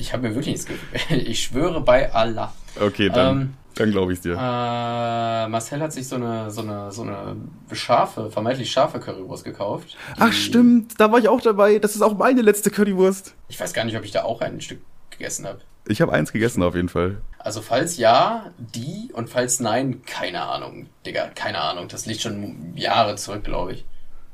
Ich 0.00 0.12
habe 0.12 0.22
mir 0.22 0.34
wirklich 0.34 0.54
nichts 0.54 0.66
gekauft. 0.66 1.10
Ich 1.10 1.44
schwöre 1.44 1.80
bei 1.80 2.12
Allah. 2.12 2.52
Okay, 2.80 3.10
dann, 3.10 3.40
ähm, 3.40 3.54
dann 3.74 3.90
glaube 3.90 4.12
ich 4.12 4.20
dir. 4.20 4.32
Äh, 4.32 5.48
Marcel 5.48 5.80
hat 5.80 5.92
sich 5.92 6.08
so 6.08 6.16
eine, 6.16 6.50
so 6.50 6.62
eine, 6.62 6.90
so 6.90 7.02
eine 7.02 7.36
scharfe, 7.72 8.30
vermeintlich 8.30 8.70
scharfe 8.70 8.98
Currywurst 8.98 9.44
gekauft. 9.44 9.96
Ach 10.18 10.32
stimmt, 10.32 10.98
da 10.98 11.12
war 11.12 11.18
ich 11.18 11.28
auch 11.28 11.40
dabei. 11.40 11.78
Das 11.78 11.94
ist 11.94 12.02
auch 12.02 12.16
meine 12.16 12.42
letzte 12.42 12.70
Currywurst. 12.70 13.34
Ich 13.48 13.60
weiß 13.60 13.72
gar 13.74 13.84
nicht, 13.84 13.96
ob 13.96 14.04
ich 14.04 14.12
da 14.12 14.22
auch 14.24 14.40
ein 14.40 14.60
Stück 14.60 14.80
gegessen 15.10 15.46
habe. 15.46 15.60
Ich 15.86 16.00
habe 16.00 16.12
eins 16.12 16.32
gegessen 16.32 16.62
auf 16.62 16.74
jeden 16.74 16.88
Fall. 16.88 17.20
Also 17.38 17.62
falls 17.62 17.96
ja, 17.96 18.52
die 18.58 19.10
und 19.12 19.28
falls 19.28 19.60
nein, 19.60 20.02
keine 20.04 20.42
Ahnung, 20.42 20.86
Digga, 21.04 21.28
keine 21.34 21.60
Ahnung. 21.60 21.88
Das 21.88 22.06
liegt 22.06 22.22
schon 22.22 22.74
Jahre 22.76 23.16
zurück, 23.16 23.44
glaube 23.44 23.72
ich. 23.72 23.84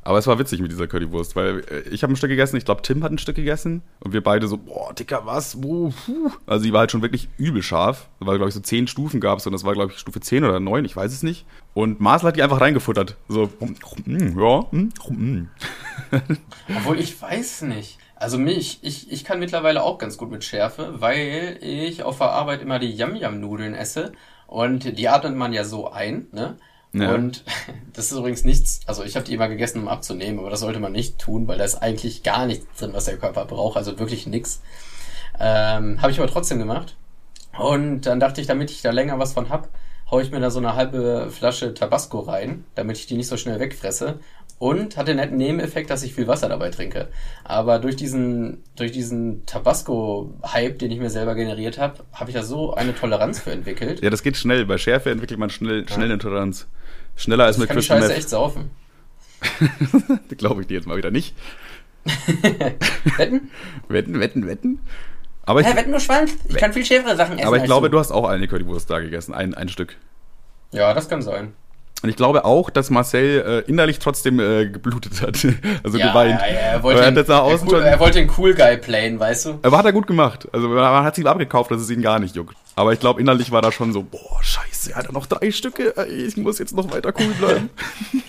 Aber 0.07 0.19
es 0.19 0.29
war 0.29 0.39
witzig 0.39 0.61
mit 0.61 0.71
dieser 0.71 0.87
Currywurst, 0.87 1.35
weil 1.35 1.65
äh, 1.69 1.81
ich 1.91 2.05
habe 2.05 2.13
ein 2.13 2.17
Stück 2.17 2.31
gegessen, 2.31 2.57
ich 2.57 2.65
glaube 2.65 2.83
Tim 2.83 3.03
hat 3.03 3.11
ein 3.11 3.19
Stück 3.19 3.35
gegessen 3.35 3.83
und 3.99 4.13
wir 4.13 4.23
beide 4.23 4.47
so, 4.47 4.57
boah, 4.57 4.95
Dicker, 4.95 5.27
was? 5.27 5.61
Puh. 5.61 5.93
Also 6.47 6.65
die 6.65 6.73
war 6.73 6.81
halt 6.81 6.93
schon 6.93 7.03
wirklich 7.03 7.29
übel 7.39 7.61
scharf, 7.61 8.09
weil 8.21 8.37
glaube 8.37 8.49
ich 8.49 8.55
so 8.55 8.61
zehn 8.61 8.87
Stufen 8.87 9.21
gab 9.21 9.41
es 9.41 9.47
und 9.49 9.53
das 9.53 9.65
war 9.65 9.73
glaube 9.73 9.91
ich 9.91 9.99
Stufe 9.99 10.21
10 10.21 10.45
oder 10.45 10.61
9, 10.61 10.85
ich 10.85 10.95
weiß 10.95 11.13
es 11.13 11.25
nicht. 11.25 11.45
Und 11.75 11.99
Marcel 11.99 12.29
hat 12.29 12.37
die 12.37 12.45
einfach 12.45 12.61
reingefuttert. 12.61 13.17
So, 13.27 13.51
mm, 14.05 14.39
ja, 14.39 14.65
mm, 14.71 14.93
mm. 15.09 15.49
Obwohl 16.77 17.01
ich 17.01 17.21
weiß 17.21 17.63
nicht. 17.63 17.99
Also 18.15 18.39
mich, 18.39 18.79
ich, 18.83 19.11
ich 19.11 19.25
kann 19.25 19.41
mittlerweile 19.41 19.83
auch 19.83 19.99
ganz 19.99 20.19
gut 20.19 20.31
mit 20.31 20.45
Schärfe, 20.45 21.01
weil 21.01 21.59
ich 21.61 22.05
auf 22.05 22.19
der 22.19 22.31
Arbeit 22.31 22.63
immer 22.63 22.79
die 22.79 22.95
Yam-Yam-Nudeln 22.95 23.75
esse 23.75 24.13
und 24.47 24.99
die 24.99 25.09
atmet 25.09 25.35
man 25.35 25.53
ja 25.53 25.65
so 25.65 25.91
ein, 25.91 26.29
ne? 26.31 26.57
Ja. 27.01 27.15
Und 27.15 27.45
das 27.93 28.11
ist 28.11 28.19
übrigens 28.19 28.45
nichts, 28.45 28.81
also 28.87 29.05
ich 29.05 29.17
habe 29.17 29.27
die 29.27 29.35
immer 29.35 29.49
gegessen, 29.49 29.83
um 29.83 29.89
abzunehmen, 29.89 30.39
aber 30.39 30.51
das 30.51 30.61
sollte 30.61 30.81
man 30.81 30.93
nicht 30.93 31.19
tun, 31.19 31.49
weil 31.49 31.59
da 31.59 31.65
ist 31.65 31.77
eigentlich 31.77 32.23
gar 32.23 32.47
nichts 32.47 32.67
drin, 32.79 32.93
was 32.93 33.07
der 33.07 33.19
Körper 33.19 33.45
braucht, 33.45 33.77
also 33.77 33.99
wirklich 33.99 34.27
nix. 34.27 34.61
Ähm, 35.39 36.01
habe 36.01 36.13
ich 36.13 36.19
aber 36.19 36.29
trotzdem 36.29 36.59
gemacht. 36.59 36.97
Und 37.59 38.03
dann 38.03 38.21
dachte 38.21 38.41
ich, 38.41 38.47
damit 38.47 38.71
ich 38.71 38.83
da 38.83 38.91
länger 38.91 39.19
was 39.19 39.33
von 39.33 39.49
hab, 39.49 39.69
hau 40.11 40.21
ich 40.21 40.31
mir 40.31 40.41
da 40.41 40.51
so 40.51 40.59
eine 40.59 40.75
halbe 40.77 41.29
Flasche 41.31 41.75
Tabasco 41.75 42.21
rein, 42.21 42.65
damit 42.75 42.99
ich 42.99 43.07
die 43.07 43.17
nicht 43.17 43.29
so 43.29 43.37
schnell 43.37 43.59
wegfresse. 43.61 44.21
Und 44.59 44.97
hat 44.97 45.07
den 45.07 45.17
netten 45.17 45.37
Nebeneffekt, 45.37 45.91
dass 45.91 46.03
ich 46.03 46.15
viel 46.15 46.29
Wasser 46.29 46.49
dabei 46.49 46.71
trinke. 46.71 47.09
Aber 47.45 47.79
durch 47.79 47.95
diesen, 47.95 48.63
durch 48.75 48.91
diesen 48.91 49.45
Tabasco-Hype, 49.45 50.79
den 50.79 50.91
ich 50.91 50.99
mir 50.99 51.11
selber 51.11 51.35
generiert 51.35 51.77
habe, 51.77 52.05
habe 52.13 52.31
ich 52.31 52.37
da 52.37 52.43
so 52.43 52.73
eine 52.73 52.95
Toleranz 52.95 53.39
für 53.39 53.51
entwickelt. 53.51 54.03
Ja, 54.03 54.09
das 54.09 54.23
geht 54.23 54.39
schnell. 54.39 54.65
Bei 54.65 54.79
Schärfe 54.79 55.11
entwickelt 55.11 55.39
man 55.39 55.51
schnell, 55.51 55.87
schnell 55.87 56.07
eine 56.07 56.17
Toleranz. 56.17 56.69
Schneller 57.17 57.45
als 57.45 57.59
mit 57.59 57.71
Crystal 57.71 57.99
Meth. 57.99 58.09
Ich 58.09 58.13
kann 58.13 58.19
echt 58.19 58.29
saufen. 58.29 58.71
Glaube 60.37 60.63
ich 60.63 60.67
dir 60.67 60.75
jetzt 60.75 60.87
mal 60.87 60.97
wieder 60.97 61.11
nicht. 61.11 61.35
wetten? 63.17 63.51
Wetten, 63.89 64.21
wetten, 64.21 64.47
wetten. 64.47 64.81
Aber 65.43 65.61
ich, 65.61 65.67
Hä, 65.67 65.77
wetten 65.77 65.93
du 65.93 66.01
Schwanz? 66.01 66.37
Ich 66.49 66.57
kann 66.57 66.73
viel 66.73 66.85
schärfere 66.85 67.17
Sachen 67.17 67.39
essen. 67.39 67.47
Aber 67.47 67.57
ich 67.57 67.65
glaube, 67.65 67.89
du. 67.89 67.93
du 67.93 67.99
hast 68.01 68.11
auch 68.11 68.25
eine 68.29 68.49
Currywurst 68.49 68.91
da 68.91 69.01
gegessen, 69.01 69.35
ein, 69.35 69.55
ein 69.55 69.69
Stück. 69.69 69.97
Ja, 70.73 70.93
das 70.93 71.09
kann 71.09 71.23
sein. 71.23 71.55
Und 72.07 72.11
ich 72.11 72.17
glaube 72.17 72.45
auch, 72.45 72.71
dass 72.71 72.89
Marcel 72.89 73.65
äh, 73.67 73.69
innerlich 73.69 73.99
trotzdem 73.99 74.39
äh, 74.39 74.67
geblutet 74.67 75.21
hat. 75.23 75.45
also 75.83 75.99
ja, 75.99 76.07
geweint. 76.07 76.41
Ja, 76.41 76.47
ja, 76.47 76.55
er 76.55 76.83
wollte, 76.85 77.03
er, 77.03 77.11
den, 77.11 77.29
er, 77.29 77.61
cool, 77.67 77.83
er 77.83 77.99
wollte 77.99 78.21
den 78.21 78.31
Cool 78.39 78.55
Guy 78.55 78.77
playen, 78.77 79.19
weißt 79.19 79.47
du? 79.47 79.59
Aber 79.63 79.77
hat 79.77 79.87
er 79.87 79.93
gut 79.93 80.07
gemacht. 80.07 80.49
Also 80.53 80.69
man 80.69 81.05
hat 81.05 81.17
sich 81.17 81.27
abgekauft, 81.27 81.73
dass 81.73 81.81
es 81.81 81.91
ihn 81.91 82.03
gar 82.03 82.21
nicht 82.21 82.37
juckt. 82.37 82.57
Aber 82.77 82.93
ich 82.93 83.01
glaube, 83.01 83.21
innerlich 83.21 83.51
war 83.51 83.61
da 83.61 83.73
schon 83.73 83.93
so, 83.93 84.05
boah, 84.05 84.39
scheiße, 84.41 84.93
er 84.93 84.99
hat 84.99 85.13
noch 85.13 85.27
drei 85.27 85.51
Stücke. 85.51 85.95
Ich 86.09 86.37
muss 86.37 86.61
jetzt 86.61 86.77
noch 86.77 86.93
weiter 86.93 87.13
cool 87.19 87.35
bleiben. 87.41 87.71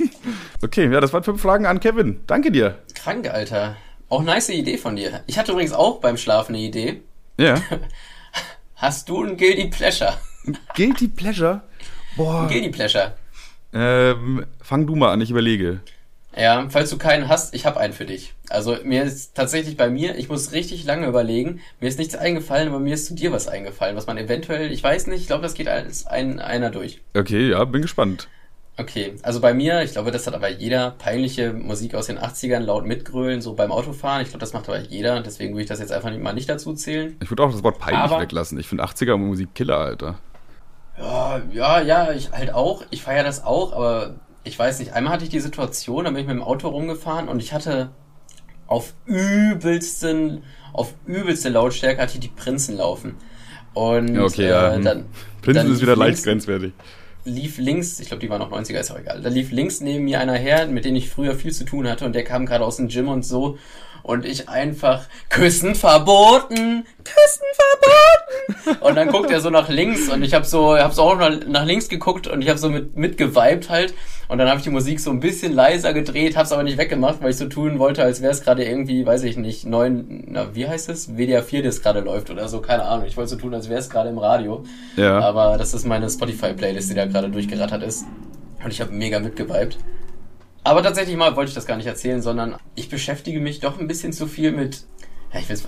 okay, 0.63 0.91
ja, 0.91 0.99
das 0.99 1.13
waren 1.13 1.21
fünf 1.21 1.39
Fragen 1.39 1.67
an 1.67 1.79
Kevin. 1.79 2.21
Danke 2.25 2.51
dir. 2.51 2.79
Krank, 2.95 3.29
Alter. 3.29 3.75
Auch 4.09 4.23
nice 4.23 4.49
Idee 4.49 4.77
von 4.77 4.95
dir. 4.95 5.21
Ich 5.27 5.37
hatte 5.37 5.51
übrigens 5.51 5.73
auch 5.73 5.99
beim 5.99 6.17
Schlafen 6.17 6.55
eine 6.55 6.63
Idee. 6.63 7.03
Ja. 7.37 7.61
Hast 8.75 9.07
du 9.07 9.23
ein 9.23 9.37
Guilty 9.37 9.67
Pleasure? 9.67 10.13
Guilty 10.73 11.09
Pleasure? 11.09 11.61
Boah. 12.15 12.41
Ein 12.41 12.47
Guilty 12.47 12.69
Pleasure. 12.69 13.13
Ähm, 13.73 14.45
fang 14.61 14.87
du 14.87 14.95
mal 14.95 15.11
an, 15.11 15.21
ich 15.21 15.31
überlege. 15.31 15.81
Ja, 16.37 16.67
falls 16.69 16.91
du 16.91 16.97
keinen 16.99 17.29
hast, 17.29 17.55
ich 17.55 17.65
habe 17.65 17.79
einen 17.79 17.93
für 17.93 18.05
dich. 18.05 18.35
Also 18.49 18.77
mir 18.83 19.03
ist 19.03 19.35
tatsächlich 19.35 19.75
bei 19.75 19.89
mir, 19.89 20.15
ich 20.17 20.29
muss 20.29 20.51
richtig 20.51 20.85
lange 20.85 21.07
überlegen. 21.07 21.61
Mir 21.79 21.87
ist 21.87 21.97
nichts 21.97 22.15
eingefallen, 22.15 22.69
aber 22.69 22.79
mir 22.79 22.93
ist 22.93 23.07
zu 23.07 23.15
dir 23.15 23.31
was 23.31 23.47
eingefallen, 23.47 23.95
was 23.95 24.05
man 24.05 24.19
eventuell, 24.19 24.71
ich 24.71 24.83
weiß 24.83 25.07
nicht, 25.07 25.21
ich 25.21 25.27
glaube, 25.27 25.41
das 25.41 25.55
geht 25.55 25.67
als 25.67 26.05
ein, 26.05 26.39
einer 26.39 26.69
durch. 26.69 27.01
Okay, 27.15 27.49
ja, 27.49 27.65
bin 27.65 27.81
gespannt. 27.81 28.27
Okay, 28.79 29.15
also 29.23 29.41
bei 29.41 29.55
mir, 29.55 29.81
ich 29.81 29.93
glaube, 29.93 30.11
das 30.11 30.27
hat 30.27 30.35
aber 30.35 30.49
jeder 30.49 30.91
peinliche 30.91 31.51
Musik 31.51 31.95
aus 31.95 32.05
den 32.05 32.19
80ern 32.19 32.59
laut 32.59 32.85
mitgrölen, 32.85 33.41
so 33.41 33.55
beim 33.55 33.71
Autofahren. 33.71 34.21
Ich 34.21 34.29
glaube, 34.29 34.41
das 34.41 34.53
macht 34.53 34.69
aber 34.69 34.79
jeder, 34.79 35.21
deswegen 35.21 35.53
würde 35.53 35.63
ich 35.63 35.69
das 35.69 35.79
jetzt 35.79 35.91
einfach 35.91 36.15
mal 36.15 36.33
nicht 36.33 36.47
dazu 36.47 36.75
zählen. 36.75 37.17
Ich 37.23 37.31
würde 37.31 37.41
auch 37.41 37.51
das 37.51 37.63
Wort 37.63 37.79
peinlich 37.79 38.03
aber, 38.03 38.21
weglassen. 38.21 38.59
Ich 38.59 38.67
finde 38.67 38.83
80er 38.83 39.17
Musik 39.17 39.55
Killer, 39.55 39.79
Alter. 39.79 40.19
Ja, 40.97 41.41
ja, 41.51 41.81
ja, 41.81 42.11
ich 42.11 42.31
halt 42.31 42.53
auch. 42.53 42.83
Ich 42.89 43.03
feiere 43.03 43.23
das 43.23 43.43
auch, 43.43 43.73
aber 43.73 44.15
ich 44.43 44.57
weiß 44.57 44.79
nicht. 44.79 44.93
Einmal 44.93 45.13
hatte 45.13 45.23
ich 45.23 45.29
die 45.29 45.39
Situation, 45.39 46.05
da 46.05 46.11
bin 46.11 46.21
ich 46.21 46.27
mit 46.27 46.35
dem 46.35 46.43
Auto 46.43 46.69
rumgefahren 46.69 47.27
und 47.27 47.41
ich 47.41 47.53
hatte 47.53 47.91
auf 48.65 48.93
übelsten, 49.05 50.43
auf 50.73 50.93
übelste 51.05 51.49
Lautstärke 51.49 52.01
hatte 52.01 52.15
ich 52.15 52.19
die 52.19 52.27
Prinzen 52.29 52.77
laufen. 52.77 53.15
Und 53.73 54.17
okay, 54.17 54.45
äh, 54.45 54.49
ja. 54.49 54.73
Hm. 54.73 54.83
dann. 54.83 55.05
Prinzen 55.41 55.65
dann 55.65 55.73
ist 55.73 55.81
wieder 55.81 55.95
leicht 55.95 56.23
grenzwertig. 56.23 56.73
Lief 57.25 57.57
links, 57.57 57.99
ich 57.99 58.07
glaube, 58.07 58.21
die 58.21 58.29
war 58.29 58.39
noch 58.39 58.51
90er, 58.51 58.79
ist 58.79 58.91
auch 58.91 58.99
egal. 58.99 59.21
Da 59.21 59.29
lief 59.29 59.51
links 59.51 59.81
neben 59.81 60.05
mir 60.05 60.19
einer 60.19 60.35
her, 60.35 60.65
mit 60.67 60.85
dem 60.85 60.95
ich 60.95 61.09
früher 61.09 61.35
viel 61.35 61.53
zu 61.53 61.65
tun 61.65 61.87
hatte 61.87 62.05
und 62.05 62.15
der 62.15 62.23
kam 62.23 62.45
gerade 62.45 62.63
aus 62.63 62.77
dem 62.77 62.87
Gym 62.87 63.09
und 63.09 63.23
so 63.23 63.57
und 64.07 64.25
ich 64.25 64.47
einfach 64.47 65.05
Küssen 65.29 65.75
verboten, 65.75 66.85
Küssen 67.03 67.47
verboten. 67.53 68.83
Und 68.83 68.95
dann 68.95 69.09
guckt 69.09 69.29
er 69.29 69.41
so 69.41 69.49
nach 69.49 69.67
links 69.69 70.09
und 70.09 70.23
ich 70.23 70.33
habe 70.33 70.45
so, 70.45 70.77
hab 70.77 70.93
so 70.93 71.03
auch 71.03 71.17
nach 71.47 71.65
links 71.65 71.89
geguckt 71.89 72.25
und 72.27 72.41
ich 72.41 72.47
habe 72.49 72.57
so 72.57 72.69
mit 72.69 72.95
mitgeweibt 72.95 73.69
halt 73.69 73.93
und 74.29 74.37
dann 74.37 74.47
habe 74.47 74.59
ich 74.59 74.63
die 74.63 74.69
Musik 74.69 75.01
so 75.01 75.11
ein 75.11 75.19
bisschen 75.19 75.53
leiser 75.53 75.93
gedreht, 75.93 76.37
hab's 76.37 76.53
aber 76.53 76.63
nicht 76.63 76.77
weggemacht, 76.77 77.21
weil 77.21 77.31
ich 77.31 77.37
so 77.37 77.47
tun 77.47 77.79
wollte, 77.79 78.01
als 78.01 78.21
wäre 78.21 78.31
es 78.31 78.41
gerade 78.41 78.63
irgendwie, 78.63 79.05
weiß 79.05 79.23
ich 79.23 79.35
nicht, 79.35 79.65
neun, 79.65 80.23
na 80.27 80.55
wie 80.55 80.67
heißt 80.67 80.89
es, 80.89 81.17
WDR 81.17 81.43
4, 81.43 81.63
das 81.63 81.81
gerade 81.81 81.99
läuft 81.99 82.29
oder 82.29 82.47
so, 82.47 82.61
keine 82.61 82.83
Ahnung. 82.83 83.05
Ich 83.07 83.17
wollte 83.17 83.31
so 83.31 83.35
tun, 83.35 83.53
als 83.53 83.69
wäre 83.69 83.79
es 83.79 83.89
gerade 83.89 84.09
im 84.09 84.17
Radio. 84.17 84.63
Ja. 84.95 85.19
Aber 85.19 85.57
das 85.57 85.73
ist 85.73 85.85
meine 85.85 86.09
Spotify 86.09 86.53
Playlist, 86.53 86.89
die 86.89 86.95
da 86.95 87.05
gerade 87.05 87.29
durchgerattert 87.29 87.83
ist 87.83 88.05
und 88.63 88.71
ich 88.71 88.79
habe 88.79 88.93
mega 88.93 89.19
mitgeweibt. 89.19 89.77
Aber 90.67 90.83
tatsächlich 90.83 91.15
mal 91.15 91.37
wollte 91.37 91.47
ich 91.47 91.55
das 91.55 91.65
gar 91.65 91.77
nicht 91.77 91.85
erzählen, 91.85 92.21
sondern 92.21 92.57
ich 92.75 92.89
beschäftige 92.89 93.39
mich 93.39 93.61
doch 93.61 93.79
ein 93.79 93.87
bisschen 93.87 94.11
zu 94.11 94.27
viel 94.27 94.51
mit. 94.51 94.83
Ja, 95.33 95.39
ich 95.39 95.49
weiß, 95.49 95.63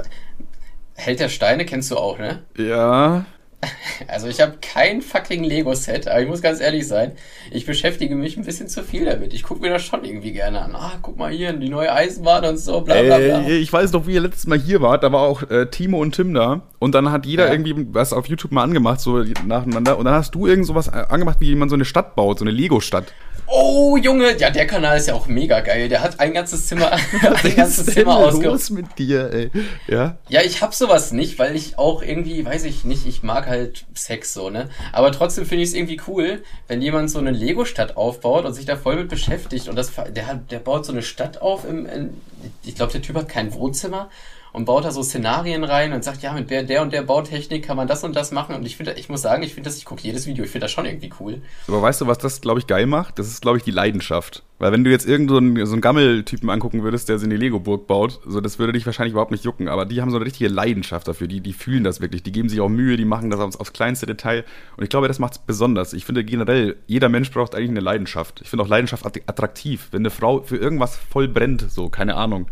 Held 0.94 1.22
der 1.22 1.30
Steine 1.30 1.66
kennst 1.66 1.90
du 1.90 1.96
auch, 1.96 2.20
ne? 2.20 2.44
Ja. 2.58 3.26
Also 4.08 4.28
ich 4.28 4.40
habe 4.40 4.54
kein 4.62 5.02
fucking 5.02 5.44
Lego-Set, 5.44 6.08
aber 6.08 6.22
ich 6.22 6.28
muss 6.30 6.42
ganz 6.42 6.62
ehrlich 6.62 6.88
sein, 6.88 7.12
ich 7.52 7.66
beschäftige 7.66 8.16
mich 8.16 8.38
ein 8.38 8.46
bisschen 8.46 8.70
zu 8.70 8.84
viel 8.84 9.04
damit. 9.04 9.34
Ich 9.34 9.44
gucke 9.44 9.60
mir 9.60 9.70
das 9.70 9.84
schon 9.84 10.06
irgendwie 10.06 10.32
gerne 10.32 10.62
an. 10.62 10.74
Ah, 10.74 10.94
guck 11.02 11.18
mal 11.18 11.30
hier, 11.30 11.52
die 11.52 11.68
neue 11.68 11.92
Eisenbahn 11.92 12.46
und 12.46 12.58
so, 12.58 12.80
bla 12.80 13.02
bla 13.02 13.18
bla. 13.18 13.42
Äh, 13.42 13.58
ich 13.58 13.72
weiß 13.72 13.92
noch, 13.92 14.08
wie 14.08 14.14
ihr 14.14 14.22
letztes 14.22 14.48
Mal 14.48 14.58
hier 14.58 14.82
wart, 14.82 15.04
da 15.04 15.12
war 15.12 15.22
auch 15.22 15.44
äh, 15.50 15.66
Timo 15.66 16.00
und 16.00 16.16
Tim 16.16 16.34
da 16.34 16.62
und 16.80 16.96
dann 16.96 17.12
hat 17.12 17.26
jeder 17.26 17.48
ja. 17.48 17.52
irgendwie 17.52 17.88
was 17.94 18.14
auf 18.14 18.28
YouTube 18.28 18.52
mal 18.52 18.64
angemacht, 18.64 19.02
so 19.02 19.24
nacheinander 19.46 19.98
und 19.98 20.06
dann 20.06 20.16
hast 20.16 20.34
du 20.34 20.48
irgend 20.48 20.66
sowas 20.66 20.90
angemacht, 20.90 21.40
wie 21.40 21.48
jemand 21.48 21.70
so 21.70 21.76
eine 21.76 21.86
Stadt 21.86 22.16
baut, 22.16 22.40
so 22.40 22.46
eine 22.46 22.52
Lego-Stadt. 22.52 23.14
Oh, 23.52 23.98
Junge, 23.98 24.38
ja, 24.38 24.52
der 24.52 24.68
Kanal 24.68 24.98
ist 24.98 25.08
ja 25.08 25.16
auch 25.16 25.26
mega 25.26 25.62
geil. 25.62 25.90
Der 25.90 26.04
hat 26.04 26.20
ein 26.20 26.34
ganzes 26.34 26.68
Zimmer, 26.68 26.92
ein 27.44 27.56
ganzes 27.56 27.88
Zimmer 27.88 28.18
ausgerüstet. 28.18 28.76
mit 28.76 29.00
dir, 29.00 29.32
ey? 29.34 29.52
Ja? 29.88 30.18
Ja, 30.30 30.42
ich 30.44 30.62
hab 30.62 30.76
sowas 30.76 31.12
nicht, 31.12 31.40
weil 31.40 31.56
ich 31.56 31.80
auch 31.80 32.04
irgendwie, 32.04 32.46
weiß 32.46 32.66
ich 32.66 32.86
nicht, 32.86 33.08
ich 33.08 33.24
mag 33.24 33.48
halt 33.48 33.86
Sex 33.96 34.36
so, 34.36 34.52
ne? 34.52 34.70
Aber 34.92 35.12
trotzdem 35.12 35.48
finde 35.48 35.64
ich 35.64 35.70
es 35.70 35.76
irgendwie 35.76 36.00
cool, 36.08 36.44
wenn 36.68 36.82
jemand 36.82 37.10
so 37.10 37.18
eine 37.18 37.32
Lego-Stadt 37.32 37.98
aufbaut 37.98 38.46
und 38.46 38.54
sich 38.54 38.66
da 38.66 38.76
voll 38.76 38.98
mit 38.98 39.10
beschäftigt 39.10 39.68
und 39.68 39.76
das, 39.76 39.94
der 39.96 40.28
hat, 40.28 40.52
der 40.52 40.60
baut 40.60 40.86
so 40.86 40.92
eine 40.92 41.02
Stadt 41.02 41.42
auf 41.42 41.68
im, 41.68 41.88
in, 41.88 42.22
ich 42.64 42.76
glaube, 42.76 42.92
der 42.92 43.02
Typ 43.02 43.16
hat 43.16 43.30
kein 43.30 43.52
Wohnzimmer 43.54 44.10
und 44.52 44.66
baut 44.66 44.86
da 44.86 44.92
so 44.92 45.04
Szenarien 45.04 45.64
rein 45.64 45.94
und 45.94 46.04
sagt, 46.04 46.22
ja, 46.22 46.34
mit 46.34 46.50
der, 46.50 46.82
und 46.82 46.94
der 46.94 47.04
Bautechnik 47.04 47.66
kann 47.66 47.78
man 47.78 47.88
das 47.88 48.04
und 48.04 48.16
das 48.16 48.32
machen. 48.32 48.56
Und 48.56 48.66
ich 48.66 48.78
finde, 48.78 48.94
ich 48.94 49.10
muss 49.10 49.22
sagen, 49.22 49.44
ich 49.44 49.54
finde 49.54 49.70
das, 49.70 49.78
ich 49.78 49.86
gucke 49.86 50.02
jedes 50.02 50.26
Video, 50.28 50.44
ich 50.44 50.52
finde 50.52 50.66
das 50.66 50.72
schon 50.72 50.86
irgendwie 50.86 51.12
cool. 51.20 51.42
Aber 51.68 51.82
weißt 51.82 52.02
du, 52.02 52.08
was 52.08 52.18
das, 52.18 52.42
glaube 52.42 52.60
ich, 52.60 52.68
geil 52.68 52.86
macht? 52.86 53.20
Das 53.20 53.28
ist, 53.28 53.42
glaube 53.42 53.58
ich, 53.58 53.64
die 53.64 53.72
Leidenschaft. 53.72 54.44
Weil 54.58 54.74
wenn 54.74 54.84
du 54.84 54.92
jetzt 54.92 55.08
irgendeinen 55.08 55.56
so, 55.56 55.66
so 55.66 55.72
einen 55.72 55.82
Gammeltypen 55.82 56.50
angucken 56.50 56.84
würdest, 56.84 57.08
der 57.08 57.18
so 57.18 57.26
eine 57.26 57.38
Lego-Burg 57.38 57.88
baut, 57.88 58.20
so 58.28 58.42
das 58.42 58.60
würde 58.60 58.74
dich 58.74 58.86
wahrscheinlich 58.86 59.14
überhaupt 59.14 59.32
nicht 59.32 59.46
jucken. 59.46 59.70
Aber 59.70 59.86
die 59.86 60.02
haben 60.02 60.12
so 60.12 60.18
eine 60.18 60.26
richtige 60.26 60.50
Leidenschaft 60.50 61.08
dafür. 61.08 61.28
Die, 61.28 61.40
die 61.40 61.54
fühlen 61.54 61.86
das 61.86 62.02
wirklich. 62.02 62.24
Die 62.24 62.34
geben 62.34 62.50
sich 62.50 62.60
auch 62.60 62.68
Mühe, 62.68 62.98
die 62.98 63.06
machen 63.06 63.30
das 63.30 63.40
aufs, 63.40 63.56
aufs 63.56 63.72
kleinste 63.72 64.06
Detail. 64.06 64.44
Und 64.76 64.84
ich 64.84 64.90
glaube, 64.90 65.08
das 65.08 65.20
macht 65.20 65.34
es 65.34 65.40
besonders. 65.40 65.94
Ich 65.94 66.06
finde 66.06 66.26
generell, 66.26 66.76
jeder 66.88 67.08
Mensch 67.08 67.32
braucht 67.32 67.56
eigentlich 67.56 67.70
eine 67.70 67.80
Leidenschaft. 67.80 68.42
Ich 68.42 68.50
finde 68.50 68.64
auch 68.64 68.68
Leidenschaft 68.68 69.06
attraktiv. 69.06 69.88
Wenn 69.92 70.02
eine 70.02 70.10
Frau 70.10 70.42
für 70.42 70.58
irgendwas 70.58 70.98
voll 70.98 71.30
brennt, 71.30 71.72
so, 71.72 71.90
keine 71.90 72.16
Ahnung 72.16 72.48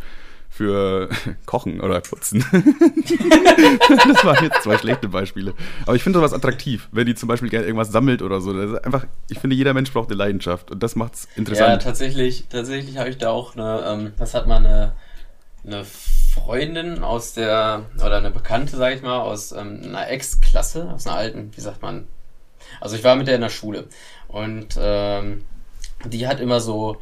für 0.58 1.10
Kochen 1.46 1.80
oder 1.82 2.02
Putzen. 2.02 2.44
das 2.52 4.26
waren 4.26 4.44
jetzt 4.44 4.64
zwei 4.64 4.78
schlechte 4.80 5.08
Beispiele. 5.08 5.54
Aber 5.86 5.96
ich 5.96 6.02
finde 6.02 6.18
sowas 6.18 6.34
attraktiv, 6.34 6.90
wenn 6.92 7.06
die 7.06 7.14
zum 7.14 7.30
Beispiel 7.30 7.50
gerne 7.50 7.68
irgendwas 7.68 7.92
sammelt 7.92 8.24
oder 8.24 8.42
so. 8.42 8.54
Das 8.54 8.72
ist 8.72 8.84
einfach, 8.84 9.06
ich 9.30 9.40
finde, 9.40 9.56
jeder 9.56 9.76
Mensch 9.76 9.94
braucht 9.94 10.10
eine 10.10 10.18
Leidenschaft 10.18 10.72
und 10.72 10.82
das 10.82 10.96
macht 10.96 11.14
es 11.14 11.28
interessant. 11.36 11.70
Ja, 11.70 11.78
tatsächlich, 11.78 12.48
tatsächlich 12.50 12.98
habe 12.98 13.10
ich 13.10 13.20
da 13.20 13.30
auch 13.30 13.56
eine, 13.56 13.84
ähm, 13.88 14.14
was 14.18 14.34
hat 14.34 14.48
man, 14.48 14.66
eine, 14.66 14.94
eine 15.64 15.86
Freundin 16.34 17.04
aus 17.04 17.34
der, 17.34 17.86
oder 17.96 18.18
eine 18.18 18.32
Bekannte, 18.32 18.78
sage 18.78 18.96
ich 18.96 19.04
mal, 19.04 19.20
aus 19.20 19.52
ähm, 19.52 19.82
einer 19.84 20.10
Ex-Klasse, 20.10 20.90
aus 20.92 21.06
einer 21.06 21.18
alten, 21.18 21.52
wie 21.56 21.62
sagt 21.62 21.84
man. 21.84 22.08
Also 22.82 22.96
ich 22.96 23.04
war 23.04 23.16
mit 23.16 23.28
der 23.28 23.36
in 23.36 23.42
der 23.42 23.50
Schule 23.50 23.86
und 24.28 24.76
ähm, 24.80 25.44
die 26.06 26.28
hat 26.28 26.40
immer 26.40 26.60
so 26.60 26.98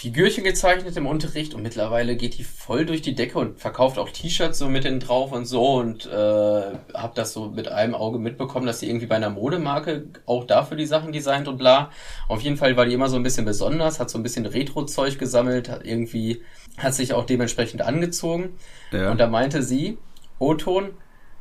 Figürchen 0.00 0.44
gezeichnet 0.44 0.96
im 0.96 1.06
Unterricht 1.06 1.52
und 1.52 1.60
mittlerweile 1.60 2.16
geht 2.16 2.38
die 2.38 2.42
voll 2.42 2.86
durch 2.86 3.02
die 3.02 3.14
Decke 3.14 3.38
und 3.38 3.60
verkauft 3.60 3.98
auch 3.98 4.08
T-Shirts 4.08 4.56
so 4.56 4.66
mit 4.66 4.84
denen 4.84 4.98
drauf 4.98 5.30
und 5.30 5.44
so 5.44 5.74
und 5.74 6.06
äh, 6.06 6.10
habe 6.10 7.12
das 7.14 7.34
so 7.34 7.50
mit 7.50 7.68
einem 7.68 7.94
Auge 7.94 8.18
mitbekommen, 8.18 8.64
dass 8.64 8.80
sie 8.80 8.88
irgendwie 8.88 9.04
bei 9.04 9.16
einer 9.16 9.28
Modemarke 9.28 10.06
auch 10.24 10.44
dafür 10.44 10.78
die 10.78 10.86
Sachen 10.86 11.12
designt 11.12 11.48
und 11.48 11.58
bla. 11.58 11.90
Auf 12.28 12.40
jeden 12.40 12.56
Fall 12.56 12.78
war 12.78 12.86
die 12.86 12.94
immer 12.94 13.10
so 13.10 13.16
ein 13.16 13.22
bisschen 13.22 13.44
besonders, 13.44 14.00
hat 14.00 14.08
so 14.08 14.18
ein 14.18 14.22
bisschen 14.22 14.46
Retro-Zeug 14.46 15.18
gesammelt, 15.18 15.68
hat 15.68 15.84
irgendwie, 15.84 16.40
hat 16.78 16.94
sich 16.94 17.12
auch 17.12 17.26
dementsprechend 17.26 17.82
angezogen. 17.82 18.56
Ja. 18.92 19.10
Und 19.10 19.20
da 19.20 19.26
meinte 19.26 19.62
sie, 19.62 19.98
O-Ton, 20.38 20.92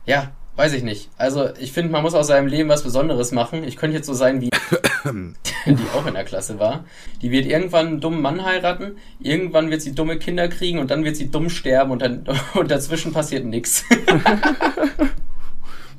ja, 0.06 0.32
weiß 0.58 0.74
ich 0.74 0.84
nicht. 0.84 1.12
Also 1.16 1.48
ich 1.62 1.72
finde, 1.72 1.94
man 1.94 2.04
muss 2.04 2.14
aus 2.14 2.28
seinem 2.28 2.48
Leben 2.48 2.68
was 2.68 2.84
Besonderes 2.84 3.32
machen. 3.32 3.64
Ich 3.64 3.78
könnte 3.78 3.96
jetzt 3.96 4.08
so 4.08 4.14
sein 4.14 4.42
wie 4.42 4.50
die 5.76 5.84
auch 5.96 6.06
in 6.06 6.14
der 6.14 6.24
Klasse 6.24 6.60
war. 6.60 6.86
Die 7.22 7.32
wird 7.32 7.46
irgendwann 7.46 7.88
einen 7.88 8.00
dummen 8.02 8.22
Mann 8.22 8.44
heiraten, 8.44 8.98
irgendwann 9.20 9.70
wird 9.70 9.82
sie 9.82 9.94
dumme 9.94 10.18
Kinder 10.18 10.48
kriegen 10.48 10.80
und 10.80 10.92
dann 10.92 11.04
wird 11.04 11.16
sie 11.16 11.30
dumm 11.30 11.50
sterben 11.50 11.92
und, 11.92 12.02
dann, 12.02 12.26
und 12.54 12.72
dazwischen 12.72 13.14
passiert 13.14 13.46
nichts. 13.46 13.84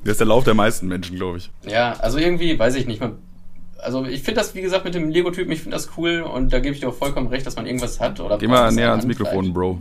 Das 0.02 0.12
ist 0.12 0.20
der 0.20 0.28
Lauf 0.28 0.44
der 0.44 0.54
meisten 0.54 0.88
Menschen, 0.88 1.16
glaube 1.16 1.36
ich. 1.36 1.50
Ja, 1.66 1.92
also 1.98 2.16
irgendwie, 2.16 2.58
weiß 2.58 2.74
ich 2.76 2.86
nicht. 2.86 3.02
Man, 3.02 3.18
also 3.78 4.06
ich 4.06 4.22
finde 4.22 4.40
das, 4.40 4.54
wie 4.54 4.62
gesagt, 4.62 4.84
mit 4.84 4.94
dem 4.94 5.10
Lego-Typen, 5.10 5.52
ich 5.52 5.60
finde 5.60 5.76
das 5.76 5.90
cool 5.96 6.22
und 6.22 6.52
da 6.54 6.58
gebe 6.58 6.74
ich 6.74 6.80
dir 6.80 6.88
auch 6.88 6.94
vollkommen 6.94 7.26
recht, 7.26 7.46
dass 7.46 7.56
man 7.56 7.66
irgendwas 7.66 8.00
hat. 8.00 8.18
Oder 8.20 8.38
Geh 8.38 8.48
mal 8.48 8.72
näher 8.72 8.90
ans 8.90 9.04
Mikrofon, 9.04 9.52
Bro. 9.52 9.78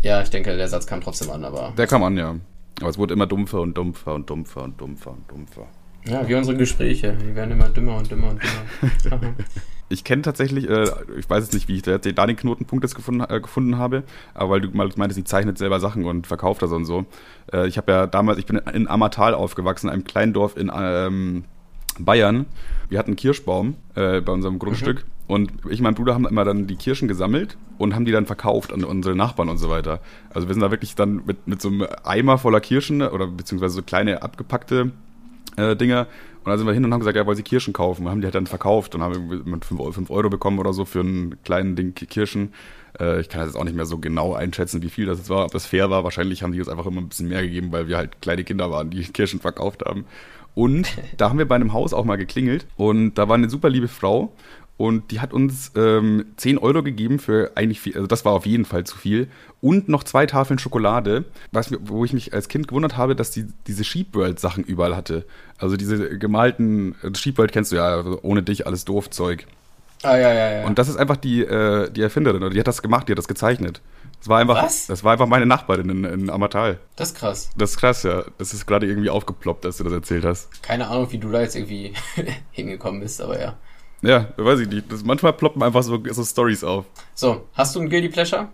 Ja, 0.00 0.22
ich 0.22 0.30
denke, 0.30 0.56
der 0.56 0.68
Satz 0.68 0.86
kam 0.86 1.00
trotzdem 1.00 1.30
an, 1.30 1.44
aber. 1.44 1.72
Der 1.76 1.86
kam 1.86 2.02
an, 2.02 2.16
ja. 2.16 2.36
Aber 2.80 2.90
es 2.90 2.98
wurde 2.98 3.14
immer 3.14 3.26
dumpfer 3.26 3.60
und 3.60 3.76
dumpfer 3.76 4.14
und 4.14 4.28
dumpfer 4.28 4.62
und 4.64 4.80
dumpfer 4.80 5.10
und 5.10 5.30
dumpfer. 5.30 5.66
Ja, 6.06 6.28
wie 6.28 6.34
unsere 6.34 6.56
Gespräche. 6.56 7.16
Die 7.16 7.34
werden 7.34 7.52
immer 7.52 7.68
dümmer 7.68 7.96
und 7.96 8.10
dümmer 8.10 8.30
und 8.30 8.40
dümmer. 9.04 9.20
ich 9.88 10.04
kenne 10.04 10.22
tatsächlich, 10.22 10.68
äh, 10.68 10.86
ich 11.18 11.28
weiß 11.28 11.44
jetzt 11.44 11.54
nicht, 11.54 11.68
wie 11.68 11.76
ich 11.76 11.82
da, 11.82 11.96
den 11.98 12.36
Knotenpunkt 12.36 12.84
jetzt 12.84 12.94
gefunden, 12.94 13.24
äh, 13.26 13.40
gefunden 13.40 13.78
habe, 13.78 14.04
aber 14.34 14.50
weil 14.50 14.60
du 14.60 14.68
mal 14.70 14.88
meintest, 14.96 15.16
sie 15.16 15.24
zeichnet 15.24 15.56
selber 15.56 15.80
Sachen 15.80 16.04
und 16.04 16.26
verkauft 16.26 16.62
das 16.62 16.72
und 16.72 16.84
so. 16.84 17.06
Äh, 17.52 17.68
ich 17.68 17.78
habe 17.78 17.90
ja 17.90 18.06
damals, 18.06 18.38
ich 18.38 18.46
bin 18.46 18.56
in 18.56 18.86
Ammertal 18.86 19.34
aufgewachsen, 19.34 19.88
einem 19.88 20.04
kleinen 20.04 20.34
Dorf 20.34 20.56
in 20.58 20.70
ähm, 20.74 21.44
Bayern. 21.98 22.46
Wir 22.90 22.98
hatten 22.98 23.10
einen 23.10 23.16
Kirschbaum 23.16 23.76
äh, 23.94 24.20
bei 24.20 24.32
unserem 24.32 24.58
Grundstück. 24.58 24.98
Mhm. 24.98 25.14
Und 25.26 25.52
ich 25.70 25.78
und 25.78 25.84
mein 25.84 25.94
Bruder 25.94 26.12
haben 26.12 26.26
immer 26.26 26.44
dann 26.44 26.66
die 26.66 26.76
Kirschen 26.76 27.08
gesammelt 27.08 27.56
und 27.78 27.94
haben 27.94 28.04
die 28.04 28.12
dann 28.12 28.26
verkauft 28.26 28.74
an 28.74 28.84
unsere 28.84 29.16
Nachbarn 29.16 29.48
und 29.48 29.56
so 29.56 29.70
weiter. 29.70 30.00
Also 30.34 30.48
wir 30.48 30.54
sind 30.54 30.60
da 30.60 30.70
wirklich 30.70 30.96
dann 30.96 31.22
mit, 31.24 31.48
mit 31.48 31.62
so 31.62 31.68
einem 31.68 31.86
Eimer 32.04 32.36
voller 32.36 32.60
Kirschen 32.60 33.00
oder 33.00 33.26
beziehungsweise 33.26 33.76
so 33.76 33.82
kleine 33.82 34.20
abgepackte 34.20 34.92
äh, 35.56 35.76
Dinger. 35.76 36.06
Und 36.44 36.50
dann 36.50 36.58
sind 36.58 36.66
wir 36.66 36.74
hin 36.74 36.84
und 36.84 36.92
haben 36.92 37.00
gesagt, 37.00 37.16
ja, 37.16 37.24
wollen 37.24 37.36
Sie 37.36 37.42
Kirschen 37.42 37.72
kaufen? 37.72 38.04
Und 38.04 38.10
haben 38.10 38.20
die 38.20 38.26
halt 38.26 38.34
dann 38.34 38.46
verkauft 38.46 38.94
und 38.94 39.02
haben 39.02 39.42
mit 39.44 39.64
5 39.64 39.80
Euro, 39.80 39.92
5 39.92 40.10
Euro 40.10 40.28
bekommen 40.28 40.58
oder 40.58 40.74
so 40.74 40.84
für 40.84 41.00
einen 41.00 41.42
kleinen 41.42 41.74
Ding 41.74 41.94
Kirschen. 41.94 42.52
Äh, 43.00 43.20
ich 43.20 43.28
kann 43.28 43.40
das 43.40 43.50
jetzt 43.50 43.56
auch 43.56 43.64
nicht 43.64 43.76
mehr 43.76 43.86
so 43.86 43.98
genau 43.98 44.34
einschätzen, 44.34 44.82
wie 44.82 44.90
viel 44.90 45.06
das 45.06 45.18
jetzt 45.18 45.30
war, 45.30 45.46
ob 45.46 45.52
das 45.52 45.66
fair 45.66 45.88
war. 45.88 46.04
Wahrscheinlich 46.04 46.42
haben 46.42 46.52
die 46.52 46.58
uns 46.58 46.68
einfach 46.68 46.86
immer 46.86 47.00
ein 47.00 47.08
bisschen 47.08 47.28
mehr 47.28 47.42
gegeben, 47.42 47.72
weil 47.72 47.88
wir 47.88 47.96
halt 47.96 48.20
kleine 48.20 48.44
Kinder 48.44 48.70
waren, 48.70 48.90
die 48.90 49.02
Kirschen 49.12 49.40
verkauft 49.40 49.84
haben. 49.84 50.04
Und 50.54 50.88
da 51.16 51.30
haben 51.30 51.38
wir 51.38 51.48
bei 51.48 51.54
einem 51.54 51.72
Haus 51.72 51.94
auch 51.94 52.04
mal 52.04 52.16
geklingelt 52.16 52.66
und 52.76 53.14
da 53.14 53.28
war 53.28 53.36
eine 53.36 53.48
super 53.48 53.70
liebe 53.70 53.88
Frau 53.88 54.32
und 54.76 55.12
die 55.12 55.20
hat 55.20 55.32
uns 55.32 55.70
ähm, 55.76 56.26
10 56.36 56.58
Euro 56.58 56.82
gegeben 56.82 57.20
für 57.20 57.52
eigentlich 57.54 57.80
viel, 57.80 57.94
also 57.94 58.08
das 58.08 58.24
war 58.24 58.32
auf 58.32 58.44
jeden 58.44 58.64
Fall 58.64 58.84
zu 58.84 58.96
viel. 58.96 59.28
Und 59.60 59.88
noch 59.88 60.02
zwei 60.02 60.26
Tafeln 60.26 60.58
Schokolade, 60.58 61.24
was, 61.52 61.70
wo 61.80 62.04
ich 62.04 62.12
mich 62.12 62.32
als 62.32 62.48
Kind 62.48 62.66
gewundert 62.66 62.96
habe, 62.96 63.14
dass 63.14 63.30
die 63.30 63.46
diese 63.66 63.84
Sheepworld-Sachen 63.84 64.64
überall 64.64 64.96
hatte. 64.96 65.26
Also 65.58 65.76
diese 65.76 66.18
gemalten, 66.18 66.96
also 67.02 67.14
Sheepworld 67.14 67.52
kennst 67.52 67.70
du 67.70 67.76
ja, 67.76 67.86
also 67.86 68.18
ohne 68.22 68.42
dich 68.42 68.66
alles 68.66 68.84
doof 68.84 69.10
Zeug. 69.10 69.46
Ah, 70.02 70.16
ja, 70.16 70.32
ja, 70.32 70.52
ja. 70.60 70.66
Und 70.66 70.78
das 70.78 70.88
ist 70.88 70.96
einfach 70.96 71.16
die, 71.16 71.42
äh, 71.42 71.90
die 71.90 72.02
Erfinderin, 72.02 72.42
oder 72.42 72.50
die 72.52 72.60
hat 72.60 72.66
das 72.66 72.82
gemacht, 72.82 73.08
die 73.08 73.12
hat 73.12 73.18
das 73.18 73.28
gezeichnet. 73.28 73.80
Das 74.18 74.28
war 74.28 74.38
einfach, 74.38 74.62
Was? 74.62 74.86
Das 74.86 75.04
war 75.04 75.12
einfach 75.12 75.26
meine 75.26 75.46
Nachbarin 75.46 75.88
in, 75.88 76.04
in 76.04 76.30
Amatal. 76.30 76.78
Das 76.96 77.10
ist 77.10 77.16
krass. 77.16 77.50
Das 77.56 77.70
ist 77.70 77.76
krass, 77.78 78.02
ja. 78.02 78.24
Das 78.38 78.52
ist 78.52 78.66
gerade 78.66 78.86
irgendwie 78.86 79.10
aufgeploppt, 79.10 79.64
dass 79.64 79.76
du 79.76 79.84
das 79.84 79.92
erzählt 79.92 80.24
hast. 80.24 80.62
Keine 80.62 80.88
Ahnung, 80.88 81.12
wie 81.12 81.18
du 81.18 81.30
da 81.30 81.40
jetzt 81.42 81.54
irgendwie 81.54 81.92
hingekommen 82.50 83.00
bist, 83.00 83.20
aber 83.20 83.40
ja. 83.40 83.56
Ja, 84.06 84.28
weiß 84.36 84.60
ich 84.60 84.68
nicht. 84.68 84.90
Das, 84.90 85.04
manchmal 85.04 85.32
ploppen 85.32 85.62
einfach 85.62 85.82
so, 85.82 86.02
so 86.10 86.24
Stories 86.24 86.64
auf. 86.64 86.84
So, 87.14 87.46
hast 87.54 87.74
du 87.74 87.80
ein 87.80 87.88
Guilty 87.88 88.08
Pleasure? 88.08 88.48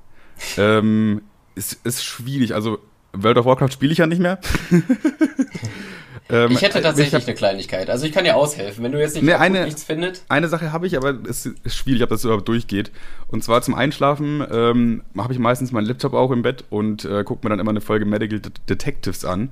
Ähm, 0.56 1.22
ist, 1.54 1.84
ist 1.84 2.04
schwierig. 2.04 2.54
Also, 2.54 2.78
World 3.12 3.38
of 3.38 3.46
Warcraft 3.46 3.72
spiele 3.72 3.92
ich 3.92 3.98
ja 3.98 4.06
nicht 4.06 4.20
mehr. 4.20 4.38
ähm, 6.30 6.52
ich 6.52 6.62
hätte 6.62 6.80
tatsächlich 6.80 7.08
ich 7.08 7.20
hab, 7.20 7.28
eine 7.28 7.34
Kleinigkeit. 7.34 7.90
Also 7.90 8.06
ich 8.06 8.12
kann 8.12 8.24
dir 8.24 8.36
aushelfen, 8.36 8.84
wenn 8.84 8.92
du 8.92 9.00
jetzt 9.00 9.14
nicht 9.14 9.24
nee, 9.24 9.34
eine, 9.34 9.64
nichts 9.64 9.82
findest. 9.82 10.24
Eine 10.28 10.48
Sache 10.48 10.72
habe 10.72 10.86
ich, 10.86 10.96
aber 10.96 11.18
es 11.28 11.46
ist 11.46 11.74
schwierig, 11.74 12.02
ob 12.02 12.10
das 12.10 12.24
überhaupt 12.24 12.46
durchgeht. 12.46 12.92
Und 13.26 13.42
zwar 13.42 13.62
zum 13.62 13.74
Einschlafen 13.74 14.44
ähm, 14.50 15.02
habe 15.18 15.32
ich 15.32 15.38
meistens 15.38 15.72
meinen 15.72 15.86
Laptop 15.86 16.14
auch 16.14 16.30
im 16.30 16.42
Bett 16.42 16.64
und 16.70 17.04
äh, 17.04 17.24
gucke 17.24 17.44
mir 17.44 17.50
dann 17.50 17.58
immer 17.58 17.70
eine 17.70 17.80
Folge 17.80 18.04
Medical 18.04 18.40
Detectives 18.68 19.24
an. 19.24 19.50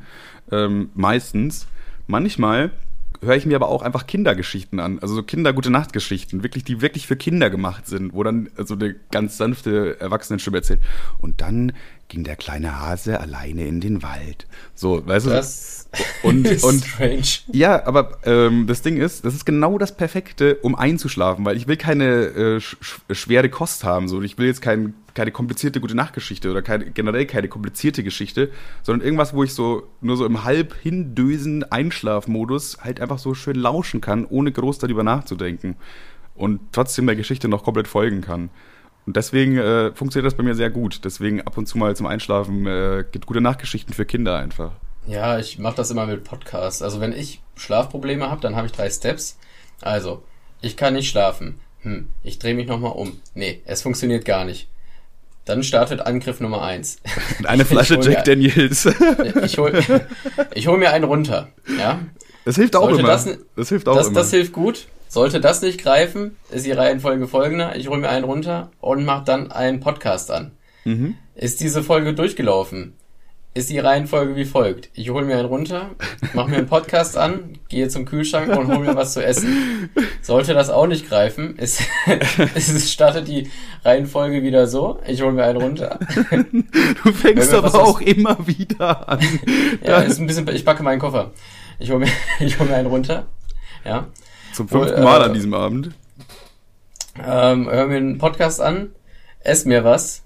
Ähm, 0.53 0.91
meistens. 0.95 1.67
Manchmal 2.07 2.71
höre 3.21 3.37
ich 3.37 3.47
mir 3.47 3.57
aber 3.57 3.69
auch 3.69 3.83
einfach 3.83 4.07
Kindergeschichten 4.07 4.81
an. 4.81 4.99
Also 5.01 5.15
so 5.15 5.23
Kinder-Gute-Nacht-Geschichten, 5.23 6.43
wirklich, 6.43 6.65
die 6.65 6.81
wirklich 6.81 7.07
für 7.07 7.17
Kinder 7.17 7.51
gemacht 7.51 7.87
sind, 7.87 8.15
wo 8.15 8.23
dann 8.23 8.51
so 8.57 8.75
eine 8.75 8.95
ganz 9.11 9.37
sanfte 9.37 10.01
Erwachsenenstimme 10.01 10.59
erzählt. 10.59 10.81
Und 11.21 11.41
dann 11.41 11.73
ging 12.09 12.25
der 12.25 12.37
kleine 12.37 12.81
Hase 12.81 13.21
alleine 13.21 13.67
in 13.67 13.81
den 13.81 14.03
Wald. 14.03 14.47
So, 14.75 15.07
weißt 15.07 15.27
du? 15.27 15.31
Das 15.31 15.89
und, 16.23 16.47
ist 16.47 16.65
und, 16.65 16.85
strange. 16.85 17.23
Ja, 17.53 17.87
aber 17.87 18.19
ähm, 18.25 18.67
das 18.67 18.83
Ding 18.83 18.97
ist, 18.97 19.25
das 19.25 19.35
ist 19.35 19.45
genau 19.45 19.79
das 19.79 19.97
Perfekte, 19.97 20.57
um 20.57 20.75
einzuschlafen, 20.75 21.45
weil 21.45 21.57
ich 21.57 21.67
will 21.67 21.77
keine 21.77 22.05
äh, 22.07 22.61
sch 22.61 22.77
schwere 23.11 23.49
Kost 23.51 23.85
haben. 23.85 24.09
So, 24.09 24.23
ich 24.23 24.39
will 24.39 24.47
jetzt 24.47 24.63
kein, 24.63 24.95
keine 25.19 25.33
komplizierte 25.33 25.81
gute 25.81 25.97
Nachtgeschichte 25.97 26.49
oder 26.49 26.63
keine, 26.63 26.93
generell 26.93 27.27
keine 27.27 27.49
komplizierte 27.49 28.05
Geschichte, 28.05 28.53
sondern 28.85 29.05
irgendwas, 29.05 29.35
wo 29.35 29.43
ich 29.43 29.53
so 29.53 29.83
nur 30.01 30.17
so 30.17 30.25
im 30.25 30.45
halb 30.45 30.77
hindösen 30.81 31.65
Einschlafmodus 31.65 32.79
halt 32.83 33.01
einfach 33.01 33.19
so 33.19 33.35
schön 33.35 33.57
lauschen 33.57 34.01
kann, 34.01 34.25
ohne 34.25 34.53
groß 34.53 34.79
darüber 34.79 35.03
nachzudenken 35.03 35.75
und 36.37 36.61
trotzdem 36.71 37.09
der 37.09 37.17
Geschichte 37.17 37.49
noch 37.49 37.65
komplett 37.65 37.89
folgen 37.89 38.21
kann. 38.21 38.51
Und 39.07 39.17
deswegen 39.17 39.59
äh, 39.59 39.93
funktioniert 39.93 40.27
das 40.27 40.37
bei 40.37 40.45
mir 40.45 40.55
sehr 40.55 40.71
gut. 40.71 41.05
Deswegen 41.05 41.41
ab 41.41 41.59
und 41.59 41.67
zu 41.67 41.79
mal 41.79 41.97
zum 41.97 42.07
Einschlafen 42.07 42.65
äh, 42.67 43.05
gibt 43.11 43.27
gute 43.27 43.41
Nachgeschichten 43.41 43.95
für 43.95 44.05
Kinder 44.05 44.37
einfach. 44.37 44.71
Ja, 45.09 45.41
ich 45.41 45.59
mache 45.59 45.75
das 45.75 45.91
immer 45.91 46.07
mit 46.07 46.23
Podcasts. 46.23 46.81
Also 46.81 47.01
wenn 47.01 47.13
ich 47.13 47.41
Schlafprobleme 47.57 48.31
habe, 48.31 48.41
dann 48.41 48.55
habe 48.55 48.69
ich 48.69 48.73
drei 48.73 48.89
Steps. 48.89 49.37
Also, 49.81 50.23
ich 50.61 50.77
kann 50.77 50.95
nicht 50.95 51.09
schlafen. 51.11 51.59
Hm, 51.81 52.09
ich 52.23 52.39
drehe 52.39 52.55
mich 52.55 52.69
nochmal 52.69 52.93
um. 52.93 53.21
Nee, 53.35 53.63
es 53.65 53.83
funktioniert 53.83 54.25
gar 54.25 54.45
nicht. 54.45 54.69
Dann 55.49 55.63
startet 55.63 56.03
Angriff 56.03 56.41
Nummer 56.41 56.61
eins. 56.61 56.99
Und 57.39 57.47
eine 57.47 57.65
Flasche 57.67 57.95
Jack 57.95 58.19
mir, 58.19 58.23
Daniels. 58.23 58.87
ich 59.43 59.57
hol, 59.57 59.73
ich 60.55 60.67
hol 60.67 60.77
mir 60.77 60.91
einen 60.91 61.05
runter. 61.05 61.49
Ja. 61.79 62.01
Das 62.45 62.57
hilft 62.57 62.77
auch 62.77 62.83
Sollte 62.83 63.01
immer. 63.01 63.09
Das, 63.09 63.29
das 63.57 63.69
hilft 63.71 63.89
auch 63.89 63.97
das, 63.97 64.09
immer. 64.09 64.21
Das 64.21 64.31
hilft 64.31 64.53
gut. 64.53 64.89
Sollte 65.09 65.41
das 65.41 65.63
nicht 65.63 65.81
greifen, 65.81 66.37
ist 66.51 66.67
die 66.67 66.73
Reihenfolge 66.73 67.27
folgender. 67.29 67.77
Ich 67.77 67.89
hole 67.89 67.99
mir 67.99 68.11
einen 68.11 68.27
runter 68.27 68.71
und 68.81 69.07
mache 69.07 69.25
dann 69.25 69.51
einen 69.51 69.81
Podcast 69.81 70.31
an. 70.31 70.51
Mhm. 70.85 71.15
Ist 71.35 71.61
diese 71.61 71.83
Folge 71.83 72.13
durchgelaufen? 72.13 72.93
Ist 73.55 73.71
die 73.71 73.79
Reihenfolge 73.79 74.37
wie 74.37 74.45
folgt. 74.45 74.91
Ich 74.95 75.11
hole 75.11 75.25
mir 75.25 75.37
einen 75.37 75.49
runter, 75.49 75.91
mache 76.33 76.51
mir 76.51 76.59
einen 76.59 76.67
Podcast 76.67 77.17
an, 77.17 77.59
gehe 77.69 77.89
zum 77.89 78.05
Kühlschrank 78.05 78.57
und 78.57 78.69
hole 78.69 78.81
mir 78.81 78.97
was 78.97 79.15
zu 79.15 79.25
essen. 79.25 79.91
Sollte 80.23 80.55
das 80.55 80.71
auch 80.71 80.87
nicht 80.87 81.09
greifen, 81.09 81.57
ist, 81.57 81.83
es 82.55 82.93
startet 82.93 83.27
die 83.27 83.51
Reihenfolge 83.85 84.43
wieder 84.43 84.67
so. 84.67 85.01
Ich 85.07 85.23
hole 85.23 85.33
mir 85.33 85.45
einen 85.45 85.61
runter. 85.61 85.99
Du 87.05 87.13
fängst 87.13 87.55
aber 87.55 87.75
auch 87.75 88.01
immer 88.01 88.37
wieder 88.47 89.09
an. 89.09 89.21
ja, 89.85 90.01
ist 90.01 90.19
ein 90.19 90.27
bisschen, 90.27 90.47
ich 90.49 90.65
packe 90.65 90.83
meinen 90.83 90.99
Koffer. 90.99 91.33
Ich 91.79 91.91
hole 91.91 92.01
mir, 92.01 92.13
ich 92.41 92.59
hole 92.59 92.69
mir 92.69 92.77
einen 92.77 92.89
runter. 92.89 93.27
Ja. 93.85 94.09
Zum 94.53 94.69
fünften 94.69 95.03
Mal 95.03 95.21
äh, 95.21 95.25
an 95.25 95.35
diesem 95.35 95.55
Abend. 95.55 95.91
Ähm, 97.19 97.69
hör 97.71 97.87
mir 97.87 97.97
einen 97.97 98.19
Podcast 98.19 98.61
an, 98.61 98.91
ess 99.41 99.65
mir 99.65 99.85
was 99.85 100.23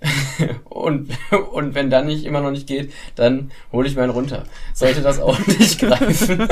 und, 0.64 1.10
und 1.52 1.74
wenn 1.74 1.90
dann 1.90 2.06
nicht 2.06 2.24
immer 2.24 2.40
noch 2.40 2.50
nicht 2.50 2.66
geht, 2.66 2.92
dann 3.14 3.50
hole 3.72 3.88
ich 3.88 3.96
mir 3.96 4.02
einen 4.02 4.12
runter. 4.12 4.44
Sollte 4.74 5.02
das 5.02 5.20
auch 5.20 5.38
nicht 5.46 5.80
greifen. 5.80 6.48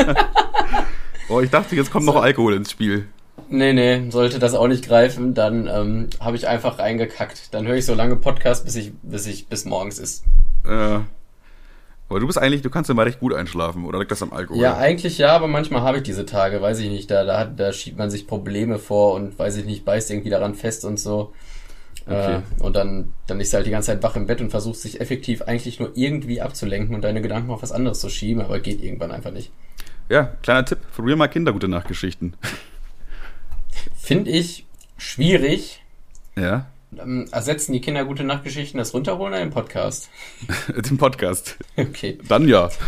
oh, 1.29 1.41
ich 1.41 1.51
dachte, 1.51 1.77
jetzt 1.77 1.91
kommt 1.91 2.07
so. 2.07 2.13
noch 2.13 2.23
Alkohol 2.23 2.55
ins 2.55 2.71
Spiel. 2.71 3.09
Nee, 3.49 3.73
nee, 3.73 4.11
sollte 4.11 4.39
das 4.39 4.55
auch 4.55 4.69
nicht 4.69 4.87
greifen, 4.87 5.35
dann 5.35 5.67
ähm, 5.67 6.09
habe 6.19 6.37
ich 6.37 6.49
einfach 6.49 6.79
reingekackt. 6.79 7.53
Dann 7.53 7.67
höre 7.67 7.77
ich 7.77 7.85
so 7.85 7.95
lange 7.95 8.17
Podcast, 8.17 8.65
bis 8.65 8.77
ich, 8.77 8.93
bis 9.03 9.27
ich 9.27 9.49
bis 9.49 9.65
morgens 9.65 9.99
ist. 9.99 10.25
Ja. 10.67 11.05
Aber 12.09 12.21
du 12.21 12.27
bist 12.27 12.39
eigentlich, 12.39 12.63
du 12.63 12.71
kannst 12.71 12.91
immer 12.91 13.05
recht 13.07 13.19
gut 13.19 13.35
einschlafen, 13.35 13.85
oder 13.85 13.99
liegt 13.99 14.11
das 14.11 14.23
am 14.23 14.33
Alkohol? 14.33 14.61
Ja, 14.61 14.77
eigentlich 14.77 15.19
ja, 15.19 15.35
aber 15.35 15.49
manchmal 15.49 15.83
habe 15.83 15.99
ich 15.99 16.03
diese 16.03 16.27
Tage, 16.27 16.61
weiß 16.61 16.79
ich 16.81 16.91
nicht, 16.91 17.11
da, 17.11 17.25
da, 17.25 17.45
da 17.45 17.73
schiebt 17.73 17.99
man 17.99 18.11
sich 18.11 18.27
Probleme 18.27 18.79
vor 18.79 19.15
und 19.15 19.39
weiß 19.39 19.57
ich 19.57 19.65
nicht, 19.65 19.85
beißt 19.85 20.11
irgendwie 20.11 20.31
daran 20.31 20.55
fest 20.55 20.85
und 20.85 21.01
so. 21.01 21.33
Okay. 22.07 22.37
Äh, 22.37 22.63
und 22.63 22.77
dann, 22.77 23.15
dann 23.27 23.41
ist 23.41 23.55
halt 23.55 23.67
die 23.67 23.71
ganze 23.71 23.87
Zeit 23.87 24.03
wach 24.03 24.17
im 24.17 24.27
Bett 24.27 24.41
und 24.41 24.51
versuchst 24.51 24.83
sich 24.83 25.01
effektiv 25.01 25.43
eigentlich 25.43 25.81
nur 25.81 25.93
irgendwie 25.95 26.41
abzulenken 26.41 26.95
und 26.95 27.03
deine 27.03 27.23
Gedanken 27.23 27.51
auf 27.51 27.63
was 27.63 27.73
anderes 27.73 28.01
zu 28.01 28.11
schieben, 28.11 28.43
aber 28.43 28.61
geht 28.61 28.83
irgendwann 28.83 29.11
einfach 29.11 29.31
nicht. 29.31 29.51
Ja, 30.11 30.25
kleiner 30.43 30.65
Tipp, 30.67 30.79
früher 30.91 31.17
mal 31.17 31.29
Kinder 31.29 31.53
gute 31.53 31.69
Nachtgeschichten. 31.69 32.37
Finde 33.97 34.31
ich 34.31 34.67
schwierig. 34.99 35.83
Ja. 36.37 36.67
Ähm, 36.99 37.27
ersetzen 37.33 37.73
die 37.73 37.81
Kinder 37.81 38.05
gute 38.05 38.23
Nachtgeschichten 38.23 38.79
das 38.79 38.93
runterholen 38.93 39.33
oder 39.33 39.43
den 39.43 39.51
Podcast? 39.51 40.11
den 40.69 40.99
Podcast. 40.99 41.57
Okay. 41.77 42.19
Dann 42.29 42.49
ja. 42.49 42.69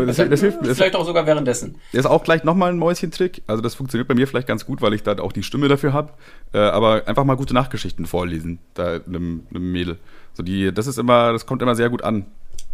Das, 0.00 0.16
das 0.16 0.40
hilft, 0.40 0.66
das 0.66 0.76
vielleicht 0.76 0.96
auch 0.96 1.04
sogar 1.04 1.26
währenddessen. 1.26 1.76
Das 1.92 2.00
ist 2.00 2.06
auch 2.06 2.24
gleich 2.24 2.44
nochmal 2.44 2.70
ein 2.70 2.78
Mäuschentrick. 2.78 3.42
Also 3.46 3.62
das 3.62 3.74
funktioniert 3.74 4.08
bei 4.08 4.14
mir 4.14 4.26
vielleicht 4.26 4.48
ganz 4.48 4.66
gut, 4.66 4.82
weil 4.82 4.94
ich 4.94 5.02
da 5.02 5.18
auch 5.18 5.32
die 5.32 5.42
Stimme 5.42 5.68
dafür 5.68 5.92
habe. 5.92 6.12
Äh, 6.52 6.58
aber 6.58 7.06
einfach 7.06 7.24
mal 7.24 7.36
gute 7.36 7.54
Nachgeschichten 7.54 8.06
vorlesen, 8.06 8.58
da 8.74 9.00
einem, 9.06 9.46
einem 9.50 9.72
Mädel. 9.72 9.98
So 10.34 10.42
die, 10.42 10.72
das 10.72 10.86
ist 10.86 10.98
immer, 10.98 11.32
das 11.32 11.46
kommt 11.46 11.62
immer 11.62 11.74
sehr 11.74 11.90
gut 11.90 12.02
an. 12.02 12.26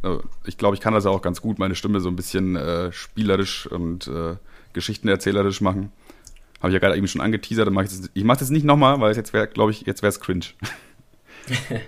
Also 0.02 0.22
ich 0.44 0.58
glaube, 0.58 0.74
ich 0.74 0.80
kann 0.80 0.94
das 0.94 1.06
auch 1.06 1.22
ganz 1.22 1.40
gut, 1.40 1.58
meine 1.58 1.74
Stimme 1.74 2.00
so 2.00 2.08
ein 2.08 2.16
bisschen 2.16 2.56
äh, 2.56 2.92
spielerisch 2.92 3.66
und 3.66 4.06
äh, 4.08 4.36
geschichtenerzählerisch 4.72 5.60
machen. 5.60 5.92
Habe 6.60 6.68
ich 6.68 6.74
ja 6.74 6.80
gerade 6.80 6.96
eben 6.96 7.08
schon 7.08 7.20
angeteasert. 7.20 7.70
Mach 7.70 7.82
ich 7.82 7.90
das, 7.90 8.10
ich 8.14 8.24
mache 8.24 8.38
das 8.38 8.50
nicht 8.50 8.64
nochmal, 8.64 9.00
weil 9.00 9.10
es 9.10 9.16
jetzt 9.16 9.32
wäre, 9.32 9.46
glaube 9.46 9.70
ich, 9.70 9.82
jetzt 9.82 10.02
wäre 10.02 10.10
es 10.10 10.20
cringe. 10.20 10.46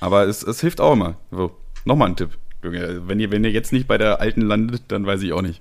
aber 0.00 0.26
es, 0.26 0.42
es 0.42 0.60
hilft 0.60 0.80
auch 0.80 0.92
immer. 0.92 1.16
So, 1.30 1.56
nochmal 1.84 2.08
ein 2.08 2.16
Tipp. 2.16 2.30
Wenn 2.72 3.20
ihr, 3.20 3.30
wenn 3.30 3.44
ihr 3.44 3.50
jetzt 3.50 3.72
nicht 3.72 3.86
bei 3.86 3.98
der 3.98 4.20
alten 4.20 4.42
landet, 4.42 4.82
dann 4.88 5.06
weiß 5.06 5.22
ich 5.22 5.32
auch 5.32 5.42
nicht. 5.42 5.60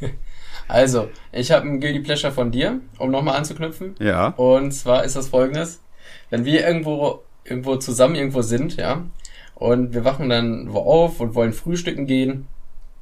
Also, 0.68 1.10
ich 1.32 1.50
habe 1.50 1.68
ein 1.68 1.80
Guilty 1.80 2.00
Pleasure 2.00 2.32
von 2.32 2.50
dir, 2.50 2.80
um 2.98 3.10
nochmal 3.10 3.36
anzuknüpfen. 3.36 3.94
Ja. 3.98 4.28
Und 4.28 4.72
zwar 4.72 5.04
ist 5.04 5.16
das 5.16 5.28
folgendes. 5.28 5.82
Wenn 6.30 6.46
wir 6.46 6.66
irgendwo, 6.66 7.24
irgendwo 7.44 7.76
zusammen 7.76 8.14
irgendwo 8.14 8.40
sind, 8.40 8.76
ja, 8.76 9.04
und 9.54 9.92
wir 9.92 10.04
wachen 10.04 10.28
dann 10.30 10.72
wo 10.72 10.78
auf 10.78 11.20
und 11.20 11.34
wollen 11.34 11.52
frühstücken 11.52 12.06
gehen, 12.06 12.46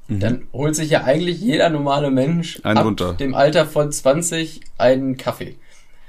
mhm. 0.08 0.20
dann 0.20 0.42
holt 0.52 0.74
sich 0.74 0.90
ja 0.90 1.04
eigentlich 1.04 1.40
jeder 1.40 1.70
normale 1.70 2.10
Mensch 2.10 2.60
einen 2.64 2.78
ab 2.78 2.84
runter. 2.84 3.12
dem 3.14 3.34
Alter 3.34 3.66
von 3.66 3.92
20 3.92 4.60
einen 4.76 5.16
Kaffee. 5.16 5.56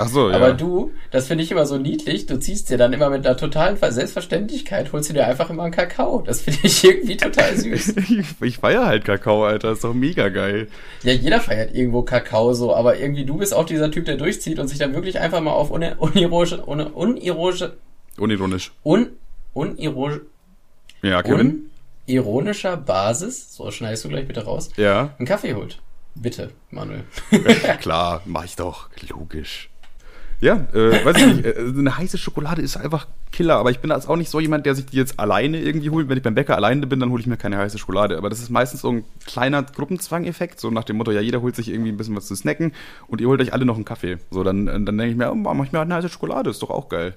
Ach 0.02 0.08
so, 0.08 0.32
ja. 0.32 0.36
Aber 0.36 0.54
du, 0.54 0.92
das 1.12 1.28
finde 1.28 1.44
ich 1.44 1.52
immer 1.52 1.68
so 1.68 1.78
niedlich, 1.78 2.26
du 2.26 2.40
ziehst 2.40 2.72
dir 2.72 2.78
dann 2.78 2.92
immer 2.92 3.12
mit 3.12 3.24
einer 3.24 3.38
totalen 3.38 3.78
Selbstverständlichkeit, 3.78 4.92
holst 4.92 5.10
du 5.10 5.14
dir 5.14 5.28
einfach 5.28 5.52
immer 5.52 5.64
einen 5.64 5.72
Kakao. 5.72 6.24
Das 6.24 6.42
finde 6.42 6.60
ich 6.64 6.84
irgendwie 6.84 7.18
total 7.18 7.56
süß. 7.56 7.98
ich, 8.10 8.26
ich 8.42 8.58
feiere 8.58 8.88
halt 8.88 9.06
Kakao, 9.06 9.46
Alter, 9.46 9.74
ist 9.74 9.84
doch 9.84 9.94
mega 9.94 10.30
geil. 10.30 10.70
Ja, 11.04 11.14
jeder 11.14 11.40
feiert 11.40 11.76
irgendwo 11.76 12.02
Kakao 12.02 12.54
so, 12.54 12.76
aber 12.76 12.98
irgendwie 12.98 13.26
du 13.26 13.38
bist 13.38 13.54
auch 13.54 13.66
dieser 13.66 13.92
Typ, 13.92 14.06
der 14.06 14.18
durchzieht 14.18 14.58
und 14.58 14.68
sich 14.70 14.80
dann 14.80 14.96
wirklich 14.96 15.20
einfach 15.20 15.40
mal 15.40 15.52
auf 15.52 15.70
un 15.70 15.84
unironische, 15.84 16.66
un 16.66 16.82
unironische, 16.82 17.78
unironisch, 18.18 18.72
un, 18.84 19.10
unironisch, 19.54 20.22
ja, 21.04 21.22
Kevin? 21.22 21.70
unironischer 22.08 22.76
Basis, 22.76 23.56
so 23.56 23.70
schneidest 23.70 24.06
du 24.06 24.10
gleich 24.10 24.28
bitte 24.28 24.46
raus, 24.46 24.70
ja. 24.78 25.14
einen 25.20 25.28
Kaffee 25.28 25.54
holt. 25.54 25.78
Bitte, 26.16 26.52
Manuel. 26.72 27.04
Klar, 27.80 28.22
mach 28.26 28.46
ich 28.46 28.56
doch, 28.56 28.90
logisch. 29.08 29.70
Ja, 30.42 30.56
äh, 30.74 31.06
weiß 31.06 31.18
ich 31.18 31.26
nicht. 31.28 31.46
Äh, 31.46 31.56
eine 31.60 31.98
heiße 31.98 32.18
Schokolade 32.18 32.64
ist 32.64 32.76
einfach 32.76 33.08
Killer, 33.32 33.58
aber 33.58 33.70
ich 33.70 33.80
bin 33.80 33.92
jetzt 33.92 34.10
auch 34.10 34.16
nicht 34.16 34.30
so 34.30 34.40
jemand, 34.40 34.66
der 34.66 34.74
sich 34.74 34.88
die 34.88 34.98
jetzt 34.98 35.20
alleine 35.20 35.60
irgendwie 35.60 35.92
holt. 35.92 36.10
Wenn 36.10 36.18
ich 36.18 36.24
beim 36.24 36.34
Bäcker 36.34 36.56
alleine 36.56 36.88
bin, 36.88 37.00
dann 37.00 37.12
hole 37.12 37.22
ich 37.22 37.28
mir 37.28 37.38
keine 37.38 37.58
heiße 37.58 37.78
Schokolade. 37.78 38.18
Aber 38.18 38.30
das 38.30 38.40
ist 38.40 38.50
meistens 38.50 38.82
so 38.82 38.92
ein 38.92 39.04
kleiner 39.26 39.62
Gruppenzwang-Effekt, 39.62 40.60
so 40.60 40.72
nach 40.72 40.84
dem 40.84 40.98
Motto, 40.98 41.12
ja, 41.12 41.22
jeder 41.22 41.42
holt 41.42 41.56
sich 41.56 41.70
irgendwie 41.70 41.92
ein 41.92 41.98
bisschen 41.98 42.16
was 42.16 42.26
zu 42.26 42.36
snacken 42.36 42.74
und 43.08 43.22
ihr 43.22 43.28
holt 43.28 43.40
euch 43.40 43.54
alle 43.54 43.66
noch 43.66 43.76
einen 43.76 43.86
Kaffee. 43.86 44.18
So, 44.32 44.44
dann, 44.44 44.66
dann 44.66 44.86
denke 44.86 45.10
ich 45.10 45.16
mir, 45.16 45.32
oh, 45.32 45.36
mach 45.36 45.66
ich 45.66 45.72
mir 45.72 45.80
halt 45.80 45.88
eine 45.88 45.96
heiße 45.96 46.10
Schokolade, 46.10 46.50
ist 46.50 46.62
doch 46.64 46.72
auch 46.72 46.90
geil. 46.90 47.14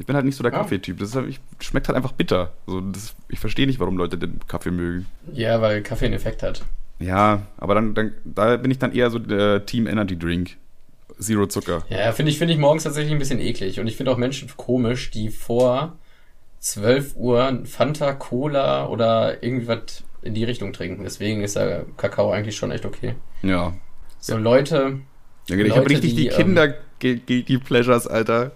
Ich 0.00 0.06
bin 0.06 0.16
halt 0.16 0.24
nicht 0.24 0.36
so 0.36 0.42
der 0.42 0.50
ja. 0.50 0.58
Kaffeetyp. 0.58 0.98
Das 0.98 1.14
halt, 1.14 1.38
schmeckt 1.60 1.86
halt 1.86 1.96
einfach 1.96 2.12
bitter. 2.12 2.52
So, 2.66 2.80
das, 2.80 3.14
ich 3.28 3.38
verstehe 3.38 3.68
nicht, 3.68 3.78
warum 3.78 3.96
Leute 3.96 4.18
den 4.18 4.40
Kaffee 4.48 4.72
mögen. 4.72 5.06
Ja, 5.32 5.60
weil 5.60 5.80
Kaffee 5.82 6.06
einen 6.06 6.14
Effekt 6.14 6.42
hat. 6.42 6.64
Ja, 6.98 7.42
aber 7.56 7.76
dann, 7.76 7.94
dann 7.94 8.12
da 8.24 8.56
bin 8.56 8.72
ich 8.72 8.80
dann 8.80 8.92
eher 8.92 9.10
so 9.10 9.20
der 9.20 9.64
Team 9.64 9.86
Energy 9.86 10.18
Drink. 10.18 10.56
Zero 11.18 11.46
Zucker. 11.46 11.84
Ja, 11.88 12.12
finde 12.12 12.30
ich, 12.30 12.38
finde 12.38 12.54
ich 12.54 12.60
morgens 12.60 12.84
tatsächlich 12.84 13.12
ein 13.12 13.18
bisschen 13.18 13.40
eklig. 13.40 13.80
Und 13.80 13.86
ich 13.86 13.96
finde 13.96 14.12
auch 14.12 14.16
Menschen 14.16 14.50
komisch, 14.56 15.10
die 15.10 15.30
vor 15.30 15.96
12 16.60 17.16
Uhr 17.16 17.62
Fanta, 17.64 18.12
Cola 18.12 18.88
oder 18.88 19.42
irgendwas 19.42 20.04
in 20.22 20.34
die 20.34 20.44
Richtung 20.44 20.72
trinken. 20.72 21.04
Deswegen 21.04 21.42
ist 21.42 21.56
der 21.56 21.84
Kakao 21.96 22.30
eigentlich 22.30 22.56
schon 22.56 22.70
echt 22.70 22.84
okay. 22.84 23.14
Ja. 23.42 23.74
So 24.18 24.36
Leute. 24.36 25.00
Ja, 25.48 25.56
ich 25.56 25.76
habe 25.76 25.90
richtig 25.90 26.14
die, 26.14 26.22
die 26.22 26.28
Kinder 26.28 26.74
ähm, 27.02 27.20
die 27.26 27.58
Pleasures, 27.58 28.06
Alter. 28.06 28.52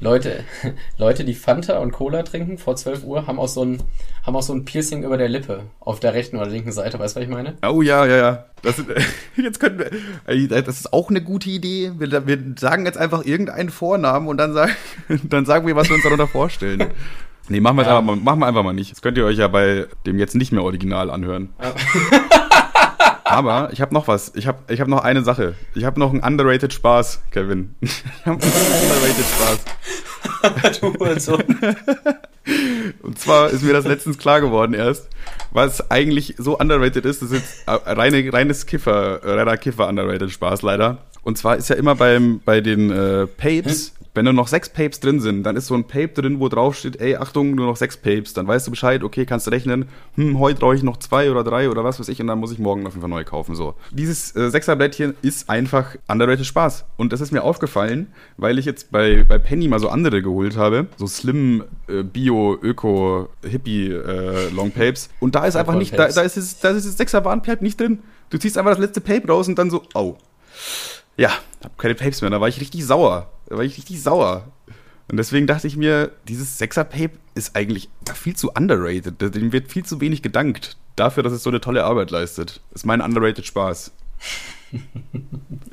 Leute, 0.00 0.44
Leute, 0.98 1.24
die 1.24 1.34
Fanta 1.34 1.78
und 1.78 1.92
Cola 1.92 2.22
trinken 2.22 2.56
vor 2.56 2.74
12 2.74 3.04
Uhr, 3.04 3.26
haben 3.26 3.38
auch 3.38 3.48
so 3.48 3.64
ein, 3.64 3.82
haben 4.24 4.34
auch 4.34 4.42
so 4.42 4.54
ein 4.54 4.64
Piercing 4.64 5.04
über 5.04 5.18
der 5.18 5.28
Lippe 5.28 5.64
auf 5.78 6.00
der 6.00 6.14
rechten 6.14 6.36
oder 6.36 6.48
linken 6.48 6.72
Seite. 6.72 6.98
Weißt 6.98 7.14
du, 7.14 7.20
was 7.20 7.24
ich 7.26 7.30
meine? 7.30 7.56
Oh 7.66 7.82
ja, 7.82 8.06
ja, 8.06 8.16
ja. 8.16 8.44
Das, 8.62 8.82
jetzt 9.36 9.60
können 9.60 9.78
wir, 9.78 10.62
das 10.62 10.80
ist 10.80 10.92
auch 10.92 11.10
eine 11.10 11.22
gute 11.22 11.50
Idee. 11.50 11.92
Wir, 11.98 12.26
wir 12.26 12.38
sagen 12.58 12.86
jetzt 12.86 12.98
einfach 12.98 13.24
irgendeinen 13.24 13.70
Vornamen 13.70 14.26
und 14.26 14.38
dann 14.38 14.54
sagen, 14.54 14.72
dann 15.24 15.44
sagen 15.44 15.66
wir, 15.66 15.76
was 15.76 15.88
wir 15.88 15.96
uns 15.96 16.04
darunter 16.04 16.26
vorstellen. 16.26 16.86
Nee, 17.48 17.60
machen 17.60 17.76
wir, 17.76 17.84
ja. 17.84 17.98
einfach, 17.98 18.16
machen 18.16 18.40
wir 18.40 18.46
einfach 18.46 18.62
mal 18.62 18.72
nicht. 18.72 18.92
Das 18.92 19.02
könnt 19.02 19.18
ihr 19.18 19.24
euch 19.24 19.38
ja 19.38 19.48
bei 19.48 19.86
dem 20.06 20.18
jetzt 20.18 20.34
nicht 20.34 20.52
mehr 20.52 20.62
Original 20.62 21.10
anhören. 21.10 21.50
Ja. 21.60 21.74
Aber 23.30 23.72
ich 23.72 23.80
habe 23.80 23.94
noch 23.94 24.08
was. 24.08 24.32
Ich 24.34 24.46
habe 24.46 24.58
ich 24.68 24.80
hab 24.80 24.88
noch 24.88 25.02
eine 25.04 25.22
Sache. 25.22 25.54
Ich 25.74 25.84
habe 25.84 26.00
noch 26.00 26.10
einen 26.10 26.20
underrated 26.22 26.72
Spaß, 26.72 27.22
Kevin. 27.30 27.74
Ich 27.82 28.26
habe 28.26 28.42
einen 28.42 28.52
underrated 28.82 29.24
Spaß. 29.24 30.80
du 30.80 30.94
Hurensohn. 30.94 31.42
Und 33.02 33.18
zwar 33.18 33.50
ist 33.50 33.62
mir 33.62 33.72
das 33.72 33.84
letztens 33.84 34.18
klar 34.18 34.40
geworden 34.40 34.74
erst, 34.74 35.08
was 35.52 35.90
eigentlich 35.90 36.34
so 36.38 36.58
underrated 36.58 37.04
ist. 37.04 37.22
Das 37.22 37.30
ist 37.30 37.64
jetzt 37.66 37.68
reine, 37.68 38.32
reines 38.32 38.66
Kiffer, 38.66 39.20
reiner 39.22 39.56
Kiffer 39.56 39.88
underrated 39.88 40.30
Spaß 40.30 40.62
leider. 40.62 40.98
Und 41.22 41.38
zwar 41.38 41.56
ist 41.56 41.68
ja 41.68 41.76
immer 41.76 41.94
beim, 41.94 42.40
bei 42.44 42.60
den 42.60 42.90
äh, 42.90 43.26
Papes, 43.26 43.92
wenn 44.20 44.24
nur 44.26 44.34
noch 44.34 44.48
sechs 44.48 44.68
Papes 44.68 45.00
drin 45.00 45.18
sind, 45.18 45.44
dann 45.44 45.56
ist 45.56 45.68
so 45.68 45.74
ein 45.74 45.84
Pape 45.84 46.08
drin, 46.08 46.40
wo 46.40 46.50
drauf 46.50 46.76
steht, 46.76 47.00
ey, 47.00 47.16
Achtung, 47.16 47.54
nur 47.54 47.64
noch 47.64 47.76
sechs 47.76 47.96
Papes. 47.96 48.34
Dann 48.34 48.46
weißt 48.46 48.66
du 48.66 48.70
Bescheid, 48.70 49.02
okay, 49.02 49.24
kannst 49.24 49.46
du 49.46 49.50
rechnen, 49.50 49.86
hm, 50.14 50.38
heute 50.38 50.60
brauche 50.60 50.74
ich 50.74 50.82
noch 50.82 50.98
zwei 50.98 51.30
oder 51.30 51.42
drei 51.42 51.70
oder 51.70 51.84
was 51.84 51.98
weiß 51.98 52.08
ich 52.10 52.20
und 52.20 52.26
dann 52.26 52.38
muss 52.38 52.52
ich 52.52 52.58
morgen 52.58 52.86
auf 52.86 52.92
jeden 52.92 53.00
Fall 53.00 53.08
neu 53.08 53.24
kaufen. 53.24 53.54
So. 53.54 53.76
Dieses 53.92 54.36
äh, 54.36 54.50
Sechserblättchen 54.50 55.14
ist 55.22 55.48
einfach 55.48 55.96
underrated 56.06 56.44
Spaß. 56.44 56.84
Und 56.98 57.14
das 57.14 57.22
ist 57.22 57.32
mir 57.32 57.42
aufgefallen, 57.42 58.08
weil 58.36 58.58
ich 58.58 58.66
jetzt 58.66 58.90
bei, 58.90 59.24
bei 59.26 59.38
Penny 59.38 59.68
mal 59.68 59.80
so 59.80 59.88
andere 59.88 60.20
geholt 60.20 60.58
habe. 60.58 60.88
So 60.98 61.06
Slim, 61.06 61.64
äh, 61.88 62.02
Bio, 62.02 62.58
Öko, 62.60 63.30
Hippie 63.42 63.86
äh, 63.86 64.50
Long 64.50 64.70
Papes. 64.70 65.08
Und 65.20 65.34
da 65.34 65.46
ist 65.46 65.56
einfach 65.56 65.76
nicht, 65.76 65.98
da, 65.98 66.08
da 66.08 66.20
ist 66.20 66.36
das, 66.36 66.60
da 66.60 66.68
ist 66.68 66.86
das 66.86 66.98
Sechser 66.98 67.24
Warnpape 67.24 67.64
nicht 67.64 67.80
drin. 67.80 68.00
Du 68.28 68.36
ziehst 68.36 68.58
einfach 68.58 68.72
das 68.72 68.80
letzte 68.80 69.00
Pape 69.00 69.28
raus 69.28 69.48
und 69.48 69.58
dann 69.58 69.70
so, 69.70 69.82
au. 69.94 70.18
Ja, 71.20 71.32
hab 71.62 71.76
keine 71.76 71.94
Papes 71.94 72.22
mehr. 72.22 72.30
Da 72.30 72.40
war 72.40 72.48
ich 72.48 72.62
richtig 72.62 72.82
sauer. 72.82 73.30
Da 73.46 73.58
war 73.58 73.62
ich 73.62 73.76
richtig 73.76 74.02
sauer. 74.02 74.50
Und 75.06 75.18
deswegen 75.18 75.46
dachte 75.46 75.66
ich 75.66 75.76
mir, 75.76 76.12
dieses 76.26 76.56
Sechser-Pape 76.56 77.18
ist 77.34 77.54
eigentlich 77.54 77.90
viel 78.14 78.34
zu 78.34 78.52
underrated. 78.52 79.20
Dem 79.20 79.52
wird 79.52 79.70
viel 79.70 79.84
zu 79.84 80.00
wenig 80.00 80.22
gedankt. 80.22 80.78
Dafür, 80.96 81.22
dass 81.22 81.34
es 81.34 81.42
so 81.42 81.50
eine 81.50 81.60
tolle 81.60 81.84
Arbeit 81.84 82.10
leistet. 82.10 82.62
Das 82.70 82.80
ist 82.80 82.86
mein 82.86 83.02
underrated 83.02 83.44
Spaß. 83.44 83.92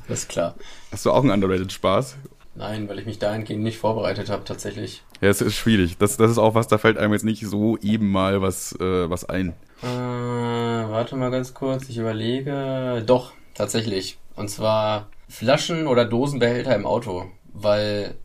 das 0.09 0.19
ist 0.23 0.27
klar. 0.27 0.55
Hast 0.91 1.05
du 1.05 1.11
auch 1.11 1.21
einen 1.21 1.31
underrated 1.31 1.71
Spaß? 1.71 2.17
Nein, 2.55 2.89
weil 2.89 2.99
ich 2.99 3.05
mich 3.05 3.19
dahingehend 3.19 3.63
nicht 3.63 3.77
vorbereitet 3.77 4.29
habe, 4.29 4.43
tatsächlich. 4.43 5.03
Ja, 5.21 5.29
es 5.29 5.39
ist 5.39 5.55
schwierig. 5.55 5.97
Das, 5.97 6.17
das 6.17 6.29
ist 6.29 6.39
auch 6.39 6.55
was, 6.55 6.67
da 6.67 6.77
fällt 6.77 6.97
einem 6.97 7.13
jetzt 7.13 7.23
nicht 7.23 7.47
so 7.47 7.77
eben 7.77 8.11
mal 8.11 8.41
was, 8.41 8.73
äh, 8.81 9.09
was 9.09 9.23
ein. 9.23 9.53
Äh, 9.81 9.85
warte 9.85 11.15
mal 11.15 11.31
ganz 11.31 11.53
kurz, 11.53 11.87
ich 11.87 11.99
überlege. 11.99 13.01
Doch, 13.05 13.31
tatsächlich. 13.53 14.17
Und 14.35 14.49
zwar 14.49 15.07
Flaschen- 15.29 15.87
oder 15.87 16.05
Dosenbehälter 16.05 16.75
im 16.75 16.85
Auto, 16.85 17.25
weil 17.53 18.15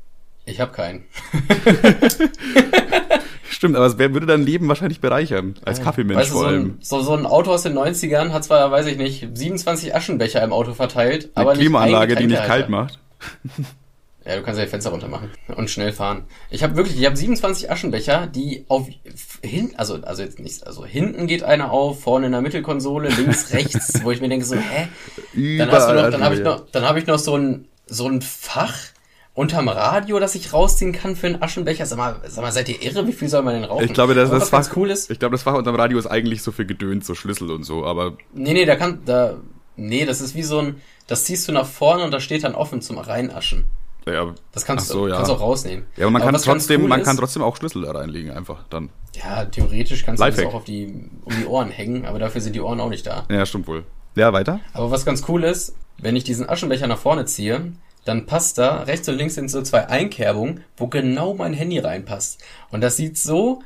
ich 0.44 0.60
habe 0.60 0.72
keinen. 0.72 1.04
Stimmt, 3.48 3.76
aber 3.76 3.86
es 3.86 3.98
würde 3.98 4.26
dein 4.26 4.42
Leben 4.42 4.66
wahrscheinlich 4.66 5.00
bereichern. 5.00 5.54
Als 5.64 5.78
ja. 5.78 5.84
Kaffeemensch 5.84 6.18
weißt 6.18 6.30
du, 6.30 6.34
vor 6.34 6.46
allem. 6.46 6.78
So, 6.80 6.96
ein, 6.96 7.02
so, 7.02 7.06
so 7.06 7.14
ein 7.14 7.26
Auto 7.26 7.52
aus 7.52 7.62
den 7.62 7.78
90ern 7.78 8.30
hat 8.30 8.44
zwar, 8.44 8.70
weiß 8.70 8.86
ich 8.86 8.96
nicht, 8.96 9.28
27 9.34 9.94
Aschenbecher 9.94 10.42
im 10.42 10.52
Auto 10.52 10.74
verteilt, 10.74 11.30
Eine 11.34 11.46
aber 11.46 11.52
Klimaanlage, 11.54 12.16
die 12.16 12.26
nicht 12.26 12.44
kalt 12.44 12.68
macht. 12.68 12.98
Ja, 14.24 14.36
du 14.36 14.42
kannst 14.42 14.58
ja 14.58 14.64
die 14.64 14.70
Fenster 14.70 14.90
runter 14.90 15.08
machen 15.08 15.30
und 15.56 15.68
schnell 15.68 15.92
fahren. 15.92 16.24
Ich 16.50 16.62
habe 16.62 16.76
wirklich, 16.76 16.98
ich 16.98 17.04
habe 17.06 17.16
27 17.16 17.70
Aschenbecher, 17.70 18.26
die 18.26 18.64
auf 18.68 18.86
hinten, 19.42 19.76
also 19.76 19.96
also 20.02 20.22
jetzt 20.22 20.38
nicht, 20.38 20.66
also 20.66 20.84
hinten 20.84 21.26
geht 21.26 21.42
einer 21.42 21.72
auf, 21.72 22.02
vorne 22.02 22.26
in 22.26 22.32
der 22.32 22.40
Mittelkonsole, 22.40 23.08
links, 23.08 23.52
rechts, 23.52 24.02
wo 24.04 24.10
ich 24.10 24.20
mir 24.20 24.28
denke 24.28 24.44
so, 24.44 24.56
hä? 24.56 24.88
Dann 25.58 25.70
hast 25.70 25.88
du 25.88 25.94
noch, 25.94 26.10
dann 26.10 26.22
habe 26.22 26.34
ich 26.36 26.40
noch, 26.42 26.66
dann 26.70 26.84
habe 26.84 26.98
ich 26.98 27.06
noch 27.06 27.18
so 27.18 27.36
ein 27.36 27.68
so 27.86 28.08
ein 28.08 28.22
Fach 28.22 28.76
unterm 29.34 29.68
Radio, 29.68 30.20
das 30.20 30.34
ich 30.34 30.52
rausziehen 30.52 30.92
kann 30.92 31.16
für 31.16 31.26
einen 31.26 31.42
Aschenbecher. 31.42 31.86
Sag 31.86 31.98
mal, 31.98 32.20
sag 32.26 32.42
mal, 32.42 32.52
seid 32.52 32.68
ihr 32.68 32.82
irre? 32.82 33.06
Wie 33.06 33.12
viel 33.12 33.28
soll 33.28 33.42
man 33.42 33.54
denn 33.54 33.64
rauchen? 33.64 33.84
Ich 33.84 33.92
glaube, 33.92 34.14
das, 34.14 34.30
das 34.30 34.50
Fach 34.50 34.68
cool 34.76 34.90
ist. 34.90 35.10
Ich 35.10 35.18
glaube, 35.18 35.34
das 35.34 35.42
Fach 35.42 35.54
unterm 35.54 35.74
Radio 35.74 35.98
ist 35.98 36.06
eigentlich 36.06 36.42
so 36.42 36.52
für 36.52 36.66
Gedöns, 36.66 37.06
so 37.06 37.14
Schlüssel 37.14 37.50
und 37.50 37.64
so, 37.64 37.84
aber 37.84 38.16
Nee, 38.34 38.52
nee, 38.52 38.66
da 38.66 38.76
kann 38.76 39.00
da 39.04 39.38
nee, 39.76 40.04
das 40.04 40.20
ist 40.20 40.34
wie 40.34 40.42
so 40.42 40.58
ein 40.58 40.80
das 41.06 41.24
ziehst 41.24 41.48
du 41.48 41.52
nach 41.52 41.66
vorne 41.66 42.04
und 42.04 42.10
da 42.10 42.20
steht 42.20 42.44
dann 42.44 42.54
offen 42.54 42.80
zum 42.80 42.98
Reinaschen. 42.98 43.64
Ja, 44.06 44.34
das 44.52 44.64
kannst, 44.64 44.88
so, 44.88 45.06
du 45.06 45.08
ja. 45.08 45.16
kannst 45.16 45.30
auch 45.30 45.40
rausnehmen. 45.40 45.86
Ja, 45.96 46.04
aber 46.04 46.10
man 46.10 46.22
aber 46.22 46.32
kann 46.32 46.40
trotzdem, 46.40 46.82
cool 46.82 46.88
man 46.88 47.00
ist, 47.00 47.06
kann 47.06 47.16
trotzdem 47.16 47.42
auch 47.42 47.56
Schlüssel 47.56 47.82
da 47.82 47.92
reinlegen, 47.92 48.32
einfach 48.32 48.64
dann. 48.68 48.90
Ja, 49.14 49.44
theoretisch 49.44 50.04
kannst 50.04 50.20
Lifehack. 50.20 50.38
du 50.38 50.44
das 50.44 50.52
auch 50.52 50.58
auf 50.58 50.64
die, 50.64 51.08
um 51.24 51.34
die 51.36 51.46
Ohren 51.46 51.70
hängen, 51.70 52.06
aber 52.06 52.18
dafür 52.18 52.40
sind 52.40 52.54
die 52.54 52.60
Ohren 52.60 52.80
auch 52.80 52.88
nicht 52.88 53.06
da. 53.06 53.26
Ja, 53.30 53.46
stimmt 53.46 53.68
wohl. 53.68 53.84
Ja, 54.14 54.32
weiter. 54.32 54.60
Aber 54.72 54.90
was 54.90 55.04
ganz 55.04 55.24
cool 55.28 55.44
ist, 55.44 55.74
wenn 55.98 56.16
ich 56.16 56.24
diesen 56.24 56.48
Aschenbecher 56.48 56.86
nach 56.86 56.98
vorne 56.98 57.24
ziehe, 57.26 57.72
dann 58.04 58.26
passt 58.26 58.58
da, 58.58 58.82
rechts 58.82 59.08
und 59.08 59.16
links 59.16 59.36
sind 59.36 59.50
so 59.50 59.62
zwei 59.62 59.88
Einkerbungen, 59.88 60.64
wo 60.76 60.88
genau 60.88 61.34
mein 61.34 61.54
Handy 61.54 61.78
reinpasst. 61.78 62.42
Und 62.70 62.80
das 62.80 62.96
sieht 62.96 63.16
so, 63.16 63.62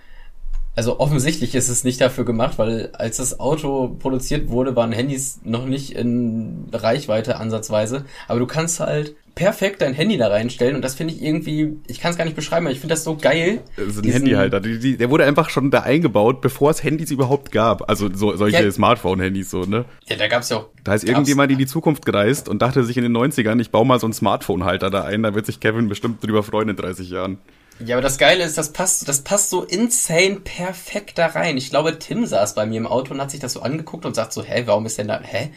also 0.76 1.00
offensichtlich 1.00 1.54
ist 1.54 1.70
es 1.70 1.84
nicht 1.84 2.00
dafür 2.02 2.26
gemacht, 2.26 2.58
weil 2.58 2.90
als 2.92 3.16
das 3.16 3.40
Auto 3.40 3.96
produziert 3.98 4.50
wurde, 4.50 4.76
waren 4.76 4.92
Handys 4.92 5.40
noch 5.42 5.64
nicht 5.64 5.92
in 5.92 6.68
Reichweite 6.70 7.38
ansatzweise. 7.38 8.04
Aber 8.28 8.40
du 8.40 8.46
kannst 8.46 8.78
halt 8.78 9.16
perfekt 9.34 9.80
dein 9.80 9.94
Handy 9.94 10.18
da 10.18 10.28
reinstellen 10.28 10.76
und 10.76 10.82
das 10.82 10.94
finde 10.94 11.14
ich 11.14 11.22
irgendwie, 11.22 11.78
ich 11.86 12.00
kann 12.00 12.10
es 12.10 12.18
gar 12.18 12.24
nicht 12.24 12.36
beschreiben, 12.36 12.66
aber 12.66 12.72
ich 12.72 12.80
finde 12.80 12.94
das 12.94 13.04
so 13.04 13.16
geil. 13.16 13.60
Das 13.76 13.88
ist 13.88 14.04
ein 14.04 14.10
Handyhalter. 14.10 14.60
Der 14.60 15.10
wurde 15.10 15.24
einfach 15.24 15.48
schon 15.48 15.70
da 15.70 15.80
eingebaut, 15.80 16.42
bevor 16.42 16.70
es 16.70 16.82
Handys 16.82 17.10
überhaupt 17.10 17.52
gab. 17.52 17.88
Also 17.88 18.10
so, 18.12 18.36
solche 18.36 18.62
ja. 18.62 18.70
Smartphone-Handys 18.70 19.50
so, 19.50 19.62
ne? 19.62 19.86
Ja, 20.06 20.16
da 20.16 20.28
gab's 20.28 20.50
ja 20.50 20.58
auch. 20.58 20.68
Da 20.84 20.94
ist 20.94 21.04
irgendjemand 21.04 21.50
in 21.52 21.58
die 21.58 21.66
Zukunft 21.66 22.04
gereist 22.04 22.50
und 22.50 22.60
dachte 22.60 22.84
sich 22.84 22.98
in 22.98 23.02
den 23.02 23.16
90ern, 23.16 23.60
ich 23.60 23.70
baue 23.70 23.86
mal 23.86 23.98
so 23.98 24.06
einen 24.06 24.14
Smartphone-Halter 24.14 24.90
da 24.90 25.04
ein, 25.04 25.22
da 25.22 25.34
wird 25.34 25.46
sich 25.46 25.58
Kevin 25.58 25.88
bestimmt 25.88 26.22
drüber 26.22 26.42
freuen 26.42 26.68
in 26.68 26.76
30 26.76 27.08
Jahren. 27.08 27.38
Ja, 27.78 27.96
aber 27.96 28.02
das 28.02 28.18
Geile 28.18 28.44
ist, 28.44 28.56
das 28.58 28.72
passt, 28.72 29.08
das 29.08 29.22
passt 29.22 29.50
so 29.50 29.62
insane 29.62 30.40
perfekt 30.40 31.18
da 31.18 31.26
rein. 31.26 31.56
Ich 31.56 31.70
glaube, 31.70 31.98
Tim 31.98 32.26
saß 32.26 32.54
bei 32.54 32.66
mir 32.66 32.78
im 32.78 32.86
Auto 32.86 33.12
und 33.12 33.20
hat 33.20 33.30
sich 33.30 33.40
das 33.40 33.52
so 33.52 33.60
angeguckt 33.60 34.06
und 34.06 34.14
sagt 34.14 34.32
so, 34.32 34.42
hä, 34.42 34.62
warum 34.66 34.86
ist 34.86 34.98
denn 34.98 35.08
da, 35.08 35.20
hä? 35.20 35.50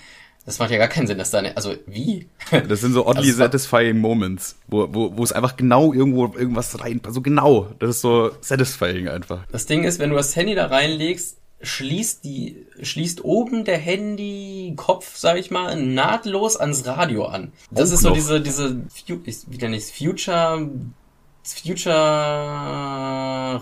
Das 0.46 0.58
macht 0.58 0.72
ja 0.72 0.78
gar 0.78 0.88
keinen 0.88 1.06
Sinn, 1.06 1.18
dass 1.18 1.32
da, 1.32 1.42
ne, 1.42 1.56
also 1.56 1.76
wie? 1.86 2.28
Das 2.68 2.82
sind 2.82 2.94
so 2.94 3.06
oddly 3.06 3.28
also, 3.28 3.38
satisfying 3.38 4.00
Moments, 4.00 4.56
wo, 4.68 4.88
wo, 4.92 5.16
wo 5.16 5.24
es 5.24 5.32
einfach 5.32 5.56
genau 5.58 5.94
irgendwo 5.94 6.26
irgendwas 6.26 6.80
rein, 6.80 7.02
so 7.08 7.22
genau. 7.22 7.68
Das 7.80 7.92
ist 7.92 8.02
so 8.02 8.32
satisfying 8.42 9.08
einfach. 9.08 9.46
Das 9.52 9.66
Ding 9.66 9.84
ist, 9.84 10.00
wenn 10.00 10.10
du 10.10 10.16
das 10.16 10.36
Handy 10.36 10.56
da 10.56 10.68
reinlegst, 10.68 11.38
schließt 11.62 12.24
die, 12.24 12.66
schließt 12.82 13.24
oben 13.24 13.66
der 13.66 13.78
Handy-Kopf, 13.78 15.18
sag 15.18 15.38
ich 15.38 15.52
mal, 15.52 15.76
nahtlos 15.76 16.56
ans 16.56 16.86
Radio 16.88 17.26
an. 17.26 17.52
Das 17.70 17.92
oh, 17.92 17.96
ist 17.96 18.02
so 18.02 18.10
diese, 18.12 18.42
diese, 18.42 18.82
wie 19.48 19.58
denn 19.58 19.72
nicht, 19.72 19.92
Future 19.92 20.70
Future 21.54 21.96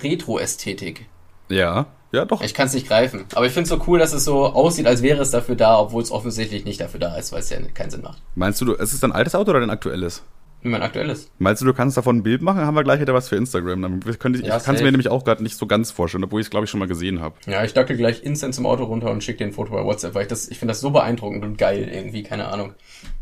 Retro-Ästhetik. 0.02 1.08
Ja, 1.50 1.88
ja 2.12 2.26
doch. 2.26 2.42
Ich 2.42 2.54
kann 2.54 2.68
es 2.68 2.74
nicht 2.74 2.88
greifen. 2.88 3.26
Aber 3.36 3.46
ich 3.46 3.52
finde 3.54 3.64
es 3.64 3.70
so 3.70 3.82
cool, 3.88 4.00
dass 4.00 4.14
es 4.14 4.24
so 4.24 4.48
aussieht, 4.48 4.88
als 4.88 5.02
wäre 5.02 5.22
es 5.22 5.32
dafür 5.32 5.56
da, 5.56 5.80
obwohl 5.80 6.04
es 6.04 6.12
offensichtlich 6.12 6.66
nicht 6.66 6.80
dafür 6.82 7.00
da 7.00 7.16
ist, 7.16 7.32
weil 7.32 7.40
es 7.40 7.50
ja 7.50 7.58
keinen 7.74 7.90
Sinn 7.92 8.02
macht. 8.02 8.22
Meinst 8.36 8.62
du, 8.62 8.66
du 8.66 8.74
es 8.76 8.94
ist 8.94 9.04
ein 9.04 9.12
altes 9.12 9.36
Auto 9.36 9.52
oder 9.52 9.62
ein 9.62 9.70
aktuelles? 9.70 10.24
Mein 10.70 10.82
aktuelles. 10.82 11.30
Meinst 11.40 11.62
du, 11.62 11.66
du 11.66 11.74
kannst 11.74 11.98
davon 11.98 12.18
ein 12.18 12.24
Bild 12.24 12.42
machen? 12.42 12.62
Haben 12.62 12.76
wir 12.76 12.84
gleich 12.84 13.00
wieder 13.00 13.14
was 13.14 13.30
für 13.30 13.36
Instagram. 13.36 13.82
Dann 13.82 14.00
können, 14.20 14.44
ja, 14.44 14.58
ich 14.58 14.64
kann 14.64 14.76
es 14.76 14.82
mir 14.82 14.92
nämlich 14.92 15.10
auch 15.10 15.24
gerade 15.24 15.44
nicht 15.44 15.58
so 15.58 15.68
ganz 15.68 15.92
vorstellen, 15.92 16.24
obwohl 16.24 16.42
ich 16.42 16.48
es, 16.48 16.52
glaube 16.52 16.66
ich, 16.66 16.70
schon 16.70 16.80
mal 16.80 16.88
gesehen 16.88 17.20
habe. 17.20 17.36
Ja, 17.46 17.64
ich 17.64 17.74
dackel 17.74 17.98
gleich 17.98 18.24
instant 18.24 18.56
zum 18.56 18.66
Auto 18.66 18.84
runter 18.84 19.12
und 19.12 19.24
schicke 19.24 19.40
dir 19.40 19.46
ein 19.46 19.54
Foto 19.54 19.72
bei 19.72 19.84
WhatsApp, 19.84 20.16
weil 20.16 20.24
ich 20.24 20.28
das, 20.28 20.48
ich 20.50 20.60
finde 20.60 20.72
das 20.72 20.82
so 20.82 20.92
beeindruckend 20.92 21.44
und 21.44 21.58
geil 21.58 21.90
irgendwie, 21.92 22.24
keine 22.24 22.48
Ahnung. 22.48 22.74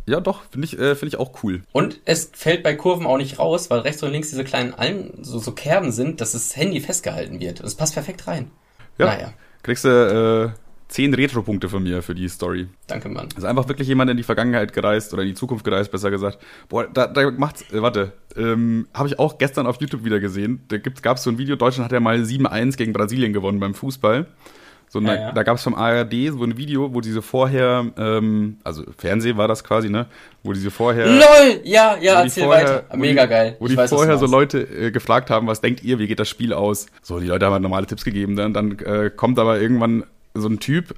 Ja, 0.07 0.19
doch, 0.19 0.43
finde 0.51 0.65
ich, 0.65 0.77
äh, 0.77 0.95
finde 0.95 1.15
ich 1.15 1.19
auch 1.19 1.43
cool. 1.43 1.63
Und 1.71 1.99
es 2.05 2.31
fällt 2.33 2.63
bei 2.63 2.75
Kurven 2.75 3.07
auch 3.07 3.17
nicht 3.17 3.39
raus, 3.39 3.69
weil 3.69 3.79
rechts 3.79 4.03
und 4.03 4.11
links 4.11 4.29
diese 4.29 4.43
kleinen 4.43 4.73
Allen, 4.73 5.13
so, 5.21 5.39
so 5.39 5.51
Kerben 5.51 5.91
sind, 5.91 6.21
dass 6.21 6.33
das 6.33 6.55
Handy 6.55 6.79
festgehalten 6.79 7.39
wird. 7.39 7.63
Das 7.63 7.75
passt 7.75 7.95
perfekt 7.95 8.27
rein. 8.27 8.51
Ja. 8.97 9.07
Naja. 9.07 9.33
Kriegst 9.63 9.83
du, 9.83 10.53
äh, 10.53 10.64
zehn 10.87 11.13
Retro-Punkte 11.13 11.69
von 11.69 11.83
mir 11.83 12.01
für 12.01 12.15
die 12.15 12.27
Story. 12.29 12.67
Danke, 12.87 13.09
Mann. 13.09 13.29
Also 13.35 13.47
einfach 13.47 13.67
wirklich 13.67 13.87
jemand 13.87 14.11
in 14.11 14.17
die 14.17 14.23
Vergangenheit 14.23 14.73
gereist 14.73 15.13
oder 15.13 15.23
in 15.23 15.29
die 15.29 15.33
Zukunft 15.33 15.65
gereist, 15.65 15.91
besser 15.91 16.11
gesagt. 16.11 16.39
Boah, 16.69 16.87
da, 16.87 17.07
da 17.07 17.31
macht's, 17.31 17.61
äh, 17.73 17.81
warte, 17.81 18.13
ähm, 18.35 18.87
habe 18.93 19.07
ich 19.07 19.19
auch 19.19 19.37
gestern 19.37 19.67
auf 19.67 19.81
YouTube 19.81 20.03
wieder 20.03 20.19
gesehen. 20.19 20.63
Da 20.67 20.77
gibt's, 20.77 21.01
gab's 21.01 21.23
so 21.23 21.29
ein 21.29 21.37
Video, 21.37 21.55
Deutschland 21.55 21.85
hat 21.85 21.91
ja 21.91 21.99
mal 21.99 22.17
7-1 22.17 22.77
gegen 22.77 22.93
Brasilien 22.93 23.33
gewonnen 23.33 23.59
beim 23.59 23.73
Fußball. 23.73 24.27
So, 24.87 24.99
ja, 25.01 25.07
da, 25.07 25.15
ja. 25.15 25.31
da 25.31 25.43
gab 25.43 25.57
es 25.57 25.63
vom 25.63 25.73
ARD 25.73 26.13
so 26.29 26.43
ein 26.43 26.57
Video, 26.57 26.93
wo 26.93 27.01
diese 27.01 27.21
vorher, 27.21 27.91
ähm, 27.97 28.57
also 28.63 28.83
Fernsehen 28.97 29.35
war 29.35 29.47
das 29.47 29.63
quasi, 29.63 29.89
ne? 29.89 30.05
Wo 30.43 30.53
diese 30.53 30.71
vorher. 30.71 31.07
LOL! 31.07 31.61
Ja, 31.63 31.97
ja, 31.99 32.21
erzähl 32.21 32.43
vorher, 32.43 32.85
weiter. 32.87 32.97
Mega 32.97 33.23
die, 33.23 33.29
geil. 33.29 33.55
Wo 33.59 33.65
ich 33.65 33.71
die 33.71 33.77
weiß, 33.77 33.89
vorher 33.89 34.17
so 34.17 34.27
Leute 34.27 34.61
äh, 34.61 34.91
gefragt 34.91 35.29
haben, 35.29 35.47
was 35.47 35.59
denkt 35.59 35.83
ihr, 35.83 35.99
wie 35.99 36.07
geht 36.07 36.19
das 36.19 36.29
Spiel 36.29 36.53
aus? 36.53 36.85
So, 37.01 37.19
die 37.19 37.27
Leute 37.27 37.45
haben 37.45 37.53
halt 37.53 37.63
normale 37.63 37.87
Tipps 37.87 38.05
gegeben, 38.05 38.35
dann, 38.35 38.53
dann 38.53 38.77
äh, 38.79 39.09
kommt 39.09 39.39
aber 39.39 39.59
irgendwann 39.59 40.05
so 40.35 40.47
ein 40.47 40.59
Typ 40.59 40.93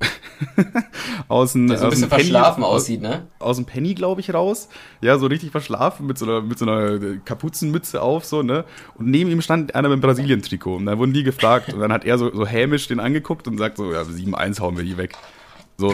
aus 1.28 1.54
dem 1.54 1.68
Der 1.68 1.78
so 1.78 1.86
ein 1.86 1.90
bisschen 1.92 2.10
Penny, 2.10 2.24
verschlafen 2.24 2.64
aussieht, 2.64 3.02
ne? 3.02 3.28
Aus 3.40 3.58
dem 3.58 3.66
Penny, 3.66 3.94
glaube 3.94 4.22
ich, 4.22 4.34
raus. 4.34 4.68
Ja, 5.02 5.18
so 5.18 5.28
richtig 5.28 5.52
verschlafen 5.52 6.08
mit 6.08 6.18
so 6.18 6.26
einer 6.26 6.42
mit 6.42 6.58
so 6.58 6.66
einer 6.66 7.18
Kapuzenmütze 7.24 8.02
auf 8.02 8.26
so, 8.26 8.42
ne? 8.42 8.66
Und 8.96 9.08
neben 9.08 9.30
ihm 9.30 9.42
stand 9.42 9.76
einer 9.76 9.90
mit 9.90 9.96
einem 9.96 10.02
Brasilien-Trikot 10.02 10.76
und 10.76 10.86
dann 10.86 10.98
wurden 10.98 11.14
die 11.14 11.24
gefragt 11.24 11.74
und 11.74 11.80
dann 11.80 11.94
hat 11.94 12.04
er 12.04 12.18
so 12.18 12.34
so 12.34 12.46
hämisch 12.46 12.88
den 12.88 13.00
angeguckt 13.00 13.48
und 13.48 13.58
sagt 13.58 13.78
so, 13.78 13.92
ja, 13.92 14.02
7-1 14.02 14.60
hauen 14.60 14.76
wir 14.76 14.84
die 14.84 14.98
weg. 14.98 15.16
So, 15.80 15.94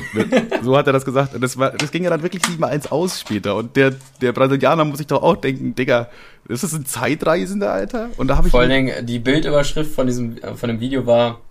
so 0.64 0.78
hat 0.78 0.88
er 0.88 0.94
das 0.94 1.04
gesagt. 1.04 1.36
Und 1.36 1.42
das, 1.42 1.58
war, 1.58 1.72
das 1.72 1.92
ging 1.92 2.06
ja 2.06 2.10
dann 2.10 2.24
wirklich 2.24 2.42
7-1 2.44 2.90
aus 2.90 3.20
später. 3.20 3.58
Und 3.58 3.76
der, 3.76 3.94
der 4.22 4.32
Brasilianer 4.32 4.86
muss 4.86 5.00
sich 5.00 5.08
doch 5.08 5.22
auch 5.22 5.36
denken, 5.36 5.76
Digga, 5.76 6.10
ist 6.48 6.64
das 6.64 6.74
ein 6.74 6.86
Zeitreisender, 6.86 7.74
Alter? 7.74 8.10
Und 8.16 8.28
da 8.28 8.38
habe 8.38 8.48
ich. 8.48 8.52
Vor 8.52 8.62
allen 8.62 8.70
Dingen, 8.70 9.06
die 9.06 9.20
Bildüberschrift 9.20 9.94
von 9.94 10.08
diesem, 10.08 10.38
von 10.56 10.70
dem 10.70 10.80
Video 10.80 11.06
war, 11.06 11.42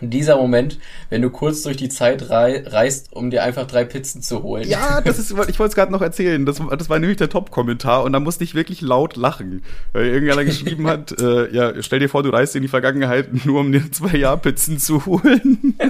dieser 0.00 0.36
Moment, 0.36 0.78
wenn 1.08 1.22
du 1.22 1.30
kurz 1.30 1.62
durch 1.62 1.76
die 1.76 1.88
Zeit 1.88 2.30
rei 2.30 2.62
reist, 2.66 3.12
um 3.12 3.30
dir 3.30 3.42
einfach 3.42 3.66
drei 3.66 3.84
Pizzen 3.84 4.22
zu 4.22 4.42
holen. 4.42 4.68
Ja, 4.68 5.00
das 5.00 5.18
ist, 5.18 5.30
ich 5.30 5.58
wollte 5.58 5.70
es 5.70 5.74
gerade 5.74 5.92
noch 5.92 6.02
erzählen. 6.02 6.44
Das, 6.44 6.60
das 6.78 6.90
war 6.90 6.98
nämlich 6.98 7.16
der 7.16 7.28
Top-Kommentar 7.28 8.04
und 8.04 8.12
da 8.12 8.20
musste 8.20 8.44
ich 8.44 8.54
wirklich 8.54 8.80
laut 8.80 9.16
lachen. 9.16 9.62
Weil 9.92 10.06
irgendeiner 10.06 10.44
geschrieben 10.44 10.86
hat, 10.86 11.18
äh, 11.20 11.52
ja, 11.54 11.82
stell 11.82 12.00
dir 12.00 12.08
vor, 12.08 12.22
du 12.22 12.30
reist 12.30 12.56
in 12.56 12.62
die 12.62 12.68
Vergangenheit, 12.68 13.46
nur 13.46 13.60
um 13.60 13.72
dir 13.72 13.90
zwei 13.90 14.16
Jahr-Pizzen 14.16 14.78
zu 14.78 15.06
holen. 15.06 15.74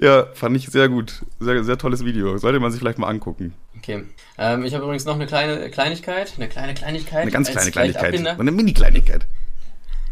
ja, 0.00 0.26
fand 0.34 0.56
ich 0.56 0.68
sehr 0.68 0.88
gut. 0.88 1.22
Sehr, 1.40 1.64
sehr 1.64 1.78
tolles 1.78 2.04
Video. 2.04 2.36
Sollte 2.38 2.60
man 2.60 2.70
sich 2.70 2.80
vielleicht 2.80 2.98
mal 2.98 3.08
angucken. 3.08 3.54
Okay. 3.76 4.04
Ähm, 4.38 4.64
ich 4.64 4.74
habe 4.74 4.84
übrigens 4.84 5.04
noch 5.04 5.16
eine 5.16 5.26
kleine 5.26 5.70
Kleinigkeit. 5.70 6.34
Eine 6.36 6.48
kleine 6.48 6.74
Kleinigkeit. 6.74 7.22
Eine 7.22 7.30
ganz 7.30 7.50
kleine 7.50 7.70
Kleinigkeit. 7.70 8.14
Eine 8.14 8.50
Mini-Kleinigkeit. 8.50 9.26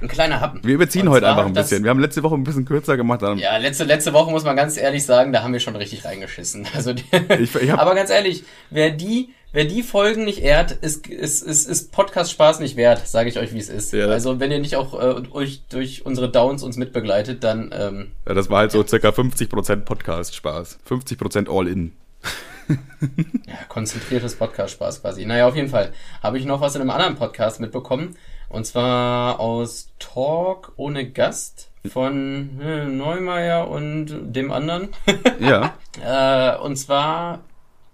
Ein 0.00 0.08
kleiner 0.08 0.40
Happen. 0.40 0.60
Wir 0.62 0.74
überziehen 0.74 1.08
heute 1.10 1.28
einfach 1.28 1.46
ein 1.46 1.52
bisschen. 1.52 1.82
Wir 1.82 1.90
haben 1.90 2.00
letzte 2.00 2.22
Woche 2.22 2.34
ein 2.34 2.44
bisschen 2.44 2.64
kürzer 2.64 2.96
gemacht. 2.96 3.20
Ja, 3.36 3.56
letzte, 3.58 3.84
letzte 3.84 4.12
Woche 4.12 4.30
muss 4.30 4.44
man 4.44 4.56
ganz 4.56 4.78
ehrlich 4.78 5.04
sagen, 5.04 5.32
da 5.32 5.42
haben 5.42 5.52
wir 5.52 5.60
schon 5.60 5.76
richtig 5.76 6.04
reingeschissen. 6.04 6.66
Also 6.74 6.94
die, 6.94 7.04
ich, 7.38 7.54
ich 7.54 7.72
aber 7.72 7.94
ganz 7.94 8.10
ehrlich, 8.10 8.44
wer 8.70 8.90
die, 8.90 9.34
wer 9.52 9.64
die 9.64 9.82
Folgen 9.82 10.24
nicht 10.24 10.42
ehrt, 10.42 10.72
ist, 10.72 11.06
ist, 11.08 11.42
ist, 11.42 11.68
ist 11.68 11.92
Podcast 11.92 12.30
Spaß 12.30 12.60
nicht 12.60 12.76
wert, 12.76 13.06
sage 13.06 13.28
ich 13.28 13.38
euch, 13.38 13.52
wie 13.52 13.58
es 13.58 13.68
ist. 13.68 13.92
Ja. 13.92 14.06
Also 14.06 14.40
wenn 14.40 14.50
ihr 14.50 14.60
nicht 14.60 14.76
auch 14.76 14.94
äh, 14.94 15.22
euch 15.32 15.62
durch 15.68 16.06
unsere 16.06 16.30
Downs 16.30 16.62
uns 16.62 16.76
mitbegleitet, 16.76 17.44
dann. 17.44 17.74
Ähm, 17.76 18.12
ja, 18.26 18.34
das 18.34 18.48
war 18.48 18.60
halt 18.60 18.72
so 18.72 18.86
circa 18.86 19.08
50% 19.10 19.80
Podcast 19.80 20.34
Spaß, 20.34 20.78
50% 20.88 21.54
All 21.54 21.68
in. 21.68 21.92
ja, 22.68 23.56
konzentriertes 23.68 24.36
Podcast 24.36 24.74
Spaß 24.74 25.02
quasi. 25.02 25.26
Naja, 25.26 25.46
auf 25.48 25.56
jeden 25.56 25.68
Fall 25.68 25.92
habe 26.22 26.38
ich 26.38 26.44
noch 26.46 26.60
was 26.60 26.76
in 26.76 26.80
einem 26.80 26.90
anderen 26.90 27.16
Podcast 27.16 27.60
mitbekommen. 27.60 28.16
Und 28.50 28.66
zwar 28.66 29.40
aus 29.40 29.88
Talk 29.98 30.72
ohne 30.76 31.08
Gast 31.10 31.70
von 31.90 32.60
äh, 32.60 32.84
Neumeier 32.84 33.68
und 33.68 34.06
dem 34.34 34.52
anderen. 34.52 34.88
ja. 35.40 35.74
äh, 36.04 36.58
und 36.58 36.76
zwar 36.76 37.40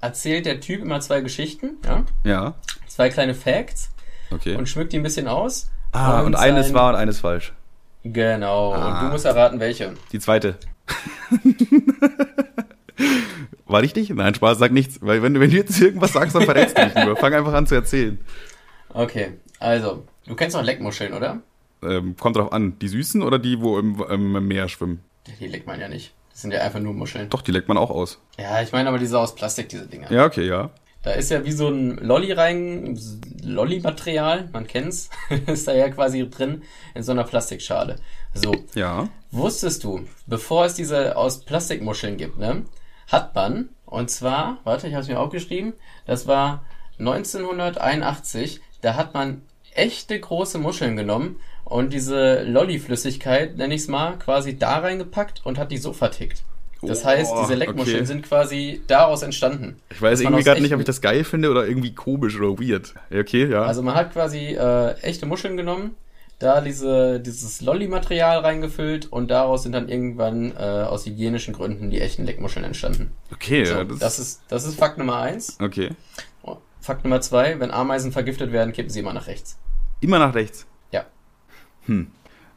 erzählt 0.00 0.44
der 0.46 0.60
Typ 0.60 0.82
immer 0.82 0.98
zwei 1.00 1.20
Geschichten, 1.20 1.76
ja? 1.84 2.04
Ja. 2.24 2.54
zwei 2.88 3.10
kleine 3.10 3.34
Facts 3.34 3.90
Okay. 4.32 4.56
und 4.56 4.68
schmückt 4.68 4.92
die 4.92 4.96
ein 4.98 5.02
bisschen 5.04 5.28
aus. 5.28 5.70
Ah, 5.92 6.22
und 6.22 6.34
eines 6.34 6.66
sein- 6.66 6.74
war 6.74 6.88
und 6.90 6.96
eines 6.96 7.20
falsch. 7.20 7.52
Genau. 8.02 8.72
Und 8.74 8.80
Ah. 8.80 9.04
du 9.04 9.10
musst 9.12 9.24
erraten, 9.24 9.60
welche. 9.60 9.94
Die 10.12 10.18
zweite. 10.18 10.56
War 13.66 13.82
richtig? 13.82 14.10
Nein, 14.10 14.34
Spaß, 14.34 14.58
sag 14.58 14.72
nichts. 14.72 14.98
Weil 15.02 15.22
wenn, 15.22 15.34
du- 15.34 15.40
wenn 15.40 15.50
du 15.50 15.56
jetzt 15.56 15.78
irgendwas 15.80 16.12
sagst, 16.12 16.34
dann 16.34 16.42
verrätst 16.44 16.78
du 16.78 16.84
dich 16.86 16.94
nur. 17.04 17.16
Fang 17.16 17.34
einfach 17.34 17.52
an 17.52 17.66
zu 17.66 17.74
erzählen. 17.74 18.18
Okay, 18.90 19.32
also, 19.58 20.04
du 20.26 20.34
kennst 20.34 20.56
doch 20.56 20.62
Leckmuscheln, 20.62 21.12
oder? 21.14 21.40
Ähm, 21.82 22.16
kommt 22.16 22.36
drauf 22.36 22.52
an. 22.52 22.78
Die 22.78 22.88
süßen 22.88 23.22
oder 23.22 23.38
die, 23.38 23.60
wo 23.60 23.78
im, 23.78 24.02
im 24.08 24.48
Meer 24.48 24.68
schwimmen? 24.68 25.00
Die 25.40 25.46
leckt 25.46 25.66
man 25.66 25.80
ja 25.80 25.88
nicht. 25.88 26.14
Das 26.30 26.42
sind 26.42 26.52
ja 26.52 26.60
einfach 26.60 26.80
nur 26.80 26.92
Muscheln. 26.94 27.28
Doch, 27.30 27.42
die 27.42 27.50
leckt 27.52 27.68
man 27.68 27.78
auch 27.78 27.90
aus. 27.90 28.20
Ja, 28.38 28.60
ich 28.62 28.72
meine 28.72 28.88
aber 28.88 28.98
diese 28.98 29.18
aus 29.18 29.34
Plastik, 29.34 29.68
diese 29.68 29.86
Dinger. 29.86 30.10
Ja, 30.12 30.26
okay, 30.26 30.46
ja. 30.46 30.70
Da 31.02 31.12
ist 31.12 31.30
ja 31.30 31.44
wie 31.44 31.52
so 31.52 31.68
ein 31.68 31.96
Lolli 31.98 32.32
rein, 32.32 32.98
Lolli-Material, 33.42 34.48
man 34.52 34.66
kennt's, 34.66 35.08
ist 35.46 35.68
da 35.68 35.72
ja 35.74 35.88
quasi 35.88 36.28
drin 36.28 36.62
in 36.94 37.02
so 37.02 37.12
einer 37.12 37.24
Plastikschale. 37.24 37.96
So, 38.34 38.52
Ja. 38.74 39.08
wusstest 39.30 39.84
du, 39.84 40.00
bevor 40.26 40.64
es 40.66 40.74
diese 40.74 41.16
aus 41.16 41.44
Plastikmuscheln 41.44 42.16
gibt, 42.16 42.38
ne, 42.38 42.64
hat 43.06 43.34
man, 43.34 43.68
und 43.84 44.10
zwar, 44.10 44.58
warte, 44.64 44.88
ich 44.88 44.94
habe 44.94 45.02
es 45.02 45.08
mir 45.08 45.20
aufgeschrieben, 45.20 45.74
das 46.06 46.26
war 46.26 46.64
1981, 46.98 48.60
da 48.82 48.96
hat 48.96 49.14
man 49.14 49.42
echte 49.76 50.18
große 50.18 50.58
Muscheln 50.58 50.96
genommen 50.96 51.36
und 51.64 51.92
diese 51.92 52.42
Lolli-Flüssigkeit, 52.44 53.56
nenn 53.56 53.70
ich's 53.70 53.88
mal, 53.88 54.18
quasi 54.18 54.56
da 54.58 54.78
reingepackt 54.78 55.42
und 55.44 55.58
hat 55.58 55.70
die 55.70 55.78
so 55.78 55.92
vertickt. 55.92 56.42
Das 56.82 57.02
Oh, 57.02 57.06
heißt, 57.06 57.32
diese 57.42 57.54
Leckmuscheln 57.54 57.96
okay. 57.98 58.06
sind 58.06 58.22
quasi 58.28 58.82
daraus 58.86 59.22
entstanden. 59.22 59.80
Ich 59.90 60.00
weiß 60.00 60.20
irgendwie 60.20 60.42
gerade 60.44 60.60
nicht, 60.60 60.74
ob 60.74 60.80
ich 60.80 60.86
das 60.86 61.00
geil 61.00 61.24
finde 61.24 61.50
oder 61.50 61.66
irgendwie 61.66 61.94
komisch 61.94 62.38
oder 62.38 62.58
weird. 62.60 62.94
Okay, 63.10 63.46
ja. 63.50 63.62
Also 63.62 63.82
man 63.82 63.94
hat 63.94 64.12
quasi 64.12 64.54
äh, 64.54 64.92
echte 65.00 65.24
Muscheln 65.26 65.56
genommen, 65.56 65.96
da 66.38 66.60
diese, 66.60 67.18
dieses 67.18 67.62
Lolli-Material 67.62 68.40
reingefüllt 68.40 69.10
und 69.10 69.30
daraus 69.30 69.62
sind 69.62 69.72
dann 69.72 69.88
irgendwann 69.88 70.52
äh, 70.52 70.60
aus 70.60 71.06
hygienischen 71.06 71.54
Gründen 71.54 71.88
die 71.90 72.00
echten 72.00 72.26
Leckmuscheln 72.26 72.64
entstanden. 72.64 73.10
okay, 73.32 73.64
So, 73.64 73.82
das, 73.82 73.98
das, 73.98 74.18
ist, 74.18 74.42
das 74.48 74.64
ist 74.66 74.78
Fakt 74.78 74.98
Nummer 74.98 75.16
eins. 75.16 75.56
okay. 75.60 75.90
Fakt 76.80 77.02
Nummer 77.02 77.20
zwei, 77.20 77.58
wenn 77.58 77.72
Ameisen 77.72 78.12
vergiftet 78.12 78.52
werden, 78.52 78.72
kippen 78.72 78.90
sie 78.90 79.00
immer 79.00 79.12
nach 79.12 79.26
rechts. 79.26 79.58
Immer 80.00 80.18
nach 80.18 80.34
rechts. 80.34 80.66
Ja. 80.92 81.06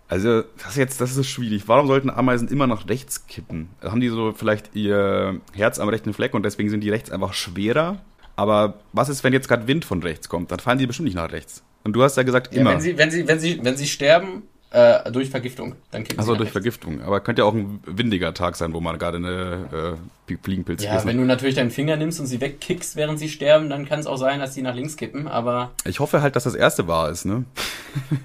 Also, 0.08 0.44
das 0.58 0.70
ist 0.72 0.78
jetzt, 0.78 1.02
das 1.02 1.16
ist 1.16 1.28
schwierig. 1.28 1.68
Warum 1.68 1.88
sollten 1.88 2.10
Ameisen 2.10 2.48
immer 2.48 2.68
nach 2.68 2.90
rechts 2.90 3.28
kippen? 3.28 3.70
Haben 3.82 4.02
die 4.02 4.10
so 4.10 4.34
vielleicht 4.34 4.76
ihr 4.76 5.40
Herz 5.54 5.80
am 5.80 5.90
rechten 5.90 6.14
Fleck 6.14 6.34
und 6.34 6.44
deswegen 6.44 6.70
sind 6.70 6.82
die 6.82 6.90
rechts 6.90 7.12
einfach 7.12 7.34
schwerer? 7.34 8.02
Aber 8.36 8.80
was 8.94 9.10
ist, 9.10 9.24
wenn 9.24 9.34
jetzt 9.34 9.48
gerade 9.48 9.68
Wind 9.68 9.86
von 9.86 10.02
rechts 10.02 10.30
kommt? 10.30 10.52
Dann 10.52 10.60
fallen 10.60 10.80
die 10.80 10.88
bestimmt 10.88 11.06
nicht 11.08 11.16
nach 11.16 11.32
rechts. 11.32 11.62
Und 11.84 11.94
du 11.94 12.04
hast 12.04 12.18
ja 12.18 12.24
gesagt, 12.24 12.54
ja 12.54 12.62
immer. 12.62 12.72
wenn, 12.72 12.82
sie, 12.82 12.98
wenn, 12.98 13.12
sie, 13.12 13.28
wenn, 13.28 13.40
sie, 13.40 13.60
wenn 13.64 13.78
sie 13.78 13.88
sterben 13.88 14.44
äh, 14.72 15.12
durch 15.12 15.30
Vergiftung, 15.30 15.76
dann 15.92 16.04
Achso, 16.18 16.32
durch 16.32 16.42
rechts. 16.42 16.52
Vergiftung. 16.52 17.02
Aber 17.02 17.20
könnte 17.22 17.42
ja 17.42 17.48
auch 17.48 17.54
ein 17.54 17.80
windiger 17.86 18.34
Tag 18.34 18.56
sein, 18.56 18.74
wo 18.74 18.80
man 18.82 19.00
gerade 19.00 19.18
eine 19.18 19.98
äh, 20.30 20.36
Fliegenpilz 20.44 20.84
Ja, 20.84 21.04
wenn 21.06 21.18
du 21.18 21.24
natürlich 21.26 21.56
deinen 21.56 21.72
Finger 21.72 21.96
nimmst 21.96 22.20
und 22.20 22.28
sie 22.28 22.40
wegkickst, 22.40 22.96
während 22.96 23.18
sie 23.18 23.30
sterben, 23.30 23.70
dann 23.70 23.86
kann 23.86 24.00
es 24.00 24.06
auch 24.06 24.18
sein, 24.18 24.40
dass 24.40 24.54
sie 24.54 24.62
nach 24.62 24.76
links 24.76 24.96
kippen, 24.96 25.28
aber 25.28 25.72
Ich 25.86 26.00
hoffe 26.00 26.22
halt, 26.22 26.36
dass 26.36 26.44
das 26.44 26.56
erste 26.56 26.88
wahr 26.88 27.10
ist, 27.10 27.26
ne? 27.26 27.46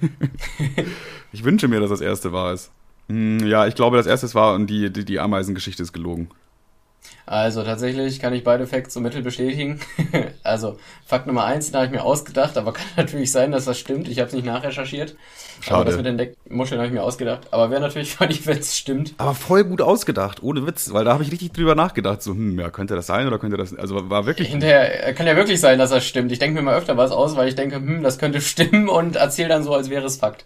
ich 1.31 1.43
wünsche 1.43 1.67
mir, 1.67 1.79
dass 1.79 1.89
das 1.89 2.01
erste 2.01 2.31
wahr 2.31 2.53
ist. 2.53 2.71
Hm, 3.09 3.39
Ja, 3.47 3.67
ich 3.67 3.75
glaube, 3.75 3.97
das 3.97 4.05
erste 4.05 4.25
ist 4.27 4.35
wahr 4.35 4.53
und 4.55 4.67
die, 4.67 4.91
die, 4.91 5.05
die 5.05 5.19
Ameisengeschichte 5.19 5.81
ist 5.83 5.93
gelogen. 5.93 6.29
Also 7.27 7.63
tatsächlich 7.63 8.19
kann 8.19 8.33
ich 8.33 8.43
beide 8.43 8.67
Facts 8.67 8.93
so 8.93 8.99
mittel 8.99 9.23
bestätigen. 9.23 9.79
also 10.43 10.77
Fakt 11.05 11.25
Nummer 11.25 11.45
eins, 11.45 11.67
den 11.67 11.75
habe 11.75 11.85
ich 11.87 11.91
mir 11.91 12.03
ausgedacht, 12.03 12.57
aber 12.57 12.73
kann 12.73 12.85
natürlich 12.97 13.31
sein, 13.31 13.51
dass 13.51 13.65
das 13.65 13.79
stimmt. 13.79 14.07
Ich 14.07 14.19
habe 14.19 14.27
es 14.27 14.33
nicht 14.33 14.45
nachrecherchiert. 14.45 15.15
Aber 15.57 15.63
Schade. 15.63 15.85
das 15.85 15.97
mit 15.97 16.05
den 16.05 16.17
Deckmuscheln 16.17 16.79
habe 16.79 16.87
ich 16.87 16.93
mir 16.93 17.01
ausgedacht. 17.01 17.47
Aber 17.51 17.71
wäre 17.71 17.81
natürlich 17.81 18.13
funny, 18.13 18.39
wenn 18.45 18.59
es 18.59 18.77
stimmt. 18.77 19.15
Aber 19.17 19.33
voll 19.33 19.63
gut 19.63 19.81
ausgedacht, 19.81 20.43
ohne 20.43 20.67
Witz, 20.67 20.93
weil 20.93 21.05
da 21.05 21.13
habe 21.13 21.23
ich 21.23 21.31
richtig 21.31 21.53
drüber 21.53 21.73
nachgedacht. 21.73 22.21
So, 22.21 22.31
hm, 22.31 22.59
ja, 22.59 22.69
könnte 22.69 22.95
das 22.95 23.07
sein 23.07 23.27
oder 23.27 23.39
könnte 23.39 23.57
das. 23.57 23.75
Also 23.75 24.09
war 24.09 24.27
wirklich. 24.27 24.49
Hinterher 24.49 25.07
äh, 25.07 25.13
kann 25.13 25.25
ja 25.25 25.35
wirklich 25.35 25.59
sein, 25.59 25.79
dass 25.79 25.89
das 25.89 26.05
stimmt. 26.05 26.31
Ich 26.31 26.39
denke 26.39 26.55
mir 26.55 26.61
mal 26.61 26.77
öfter 26.77 26.97
was 26.97 27.11
aus, 27.11 27.35
weil 27.35 27.47
ich 27.47 27.55
denke, 27.55 27.77
hm, 27.77 28.03
das 28.03 28.19
könnte 28.19 28.39
stimmen 28.41 28.87
und 28.87 29.15
erzähle 29.15 29.49
dann 29.49 29.63
so, 29.63 29.73
als 29.73 29.89
wäre 29.89 30.05
es 30.05 30.17
Fakt. 30.17 30.45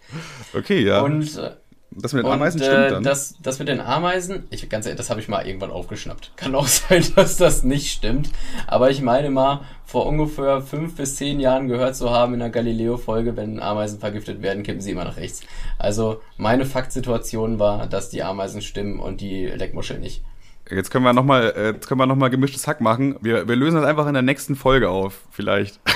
Okay, 0.54 0.82
ja. 0.82 1.02
Und 1.02 1.36
äh, 1.36 1.50
das 1.92 2.12
mit 2.12 2.22
den 2.22 2.26
Und 2.26 2.34
Ameisen 2.34 2.60
äh, 2.60 2.64
stimmt 2.64 2.90
dann. 2.92 3.02
das, 3.02 3.34
das 3.42 3.58
mit 3.58 3.68
den 3.68 3.80
Ameisen, 3.80 4.44
ich 4.50 4.68
ganz 4.68 4.86
ehrlich, 4.86 4.98
das 4.98 5.10
habe 5.10 5.20
ich 5.20 5.28
mal 5.28 5.44
irgendwann 5.46 5.70
aufgeschnappt. 5.72 6.32
Kann 6.36 6.54
auch 6.54 6.66
sein, 6.68 7.04
dass 7.16 7.36
das 7.36 7.64
nicht 7.64 7.90
stimmt. 7.90 8.30
Aber 8.66 8.90
ich 8.90 9.02
meine 9.02 9.30
mal, 9.30 9.62
vor 9.84 10.06
ungefähr 10.06 10.60
fünf 10.60 10.94
bis 10.96 11.16
zehn 11.16 11.40
Jahren 11.40 11.66
gehört 11.66 11.96
zu 11.96 12.10
haben 12.10 12.34
in 12.34 12.40
der 12.40 12.50
Galileo-Folge, 12.50 13.36
wenn 13.36 13.60
Ameisen 13.60 13.98
vergiftet 13.98 14.40
werden, 14.40 14.62
kippen 14.62 14.80
sie 14.80 14.92
immer 14.92 15.04
nach 15.04 15.16
rechts. 15.16 15.42
Also 15.78 16.20
meine 16.36 16.64
Faktsituation 16.64 17.58
war, 17.58 17.86
dass 17.86 18.08
die 18.08 18.22
Ameisen 18.22 18.62
stimmen 18.62 19.00
und 19.00 19.20
die 19.20 19.46
Leckmuscheln 19.46 20.00
nicht. 20.00 20.22
Jetzt 20.70 20.92
können 20.92 21.04
wir 21.04 21.12
nochmal, 21.12 21.52
äh, 21.56 21.72
jetzt 21.72 21.88
können 21.88 22.00
wir 22.00 22.06
noch 22.06 22.14
mal 22.14 22.30
gemischtes 22.30 22.68
Hack 22.68 22.80
machen. 22.80 23.16
Wir, 23.20 23.48
wir 23.48 23.56
lösen 23.56 23.76
das 23.76 23.84
einfach 23.84 24.06
in 24.06 24.14
der 24.14 24.22
nächsten 24.22 24.54
Folge 24.54 24.88
auf, 24.90 25.22
vielleicht. 25.32 25.80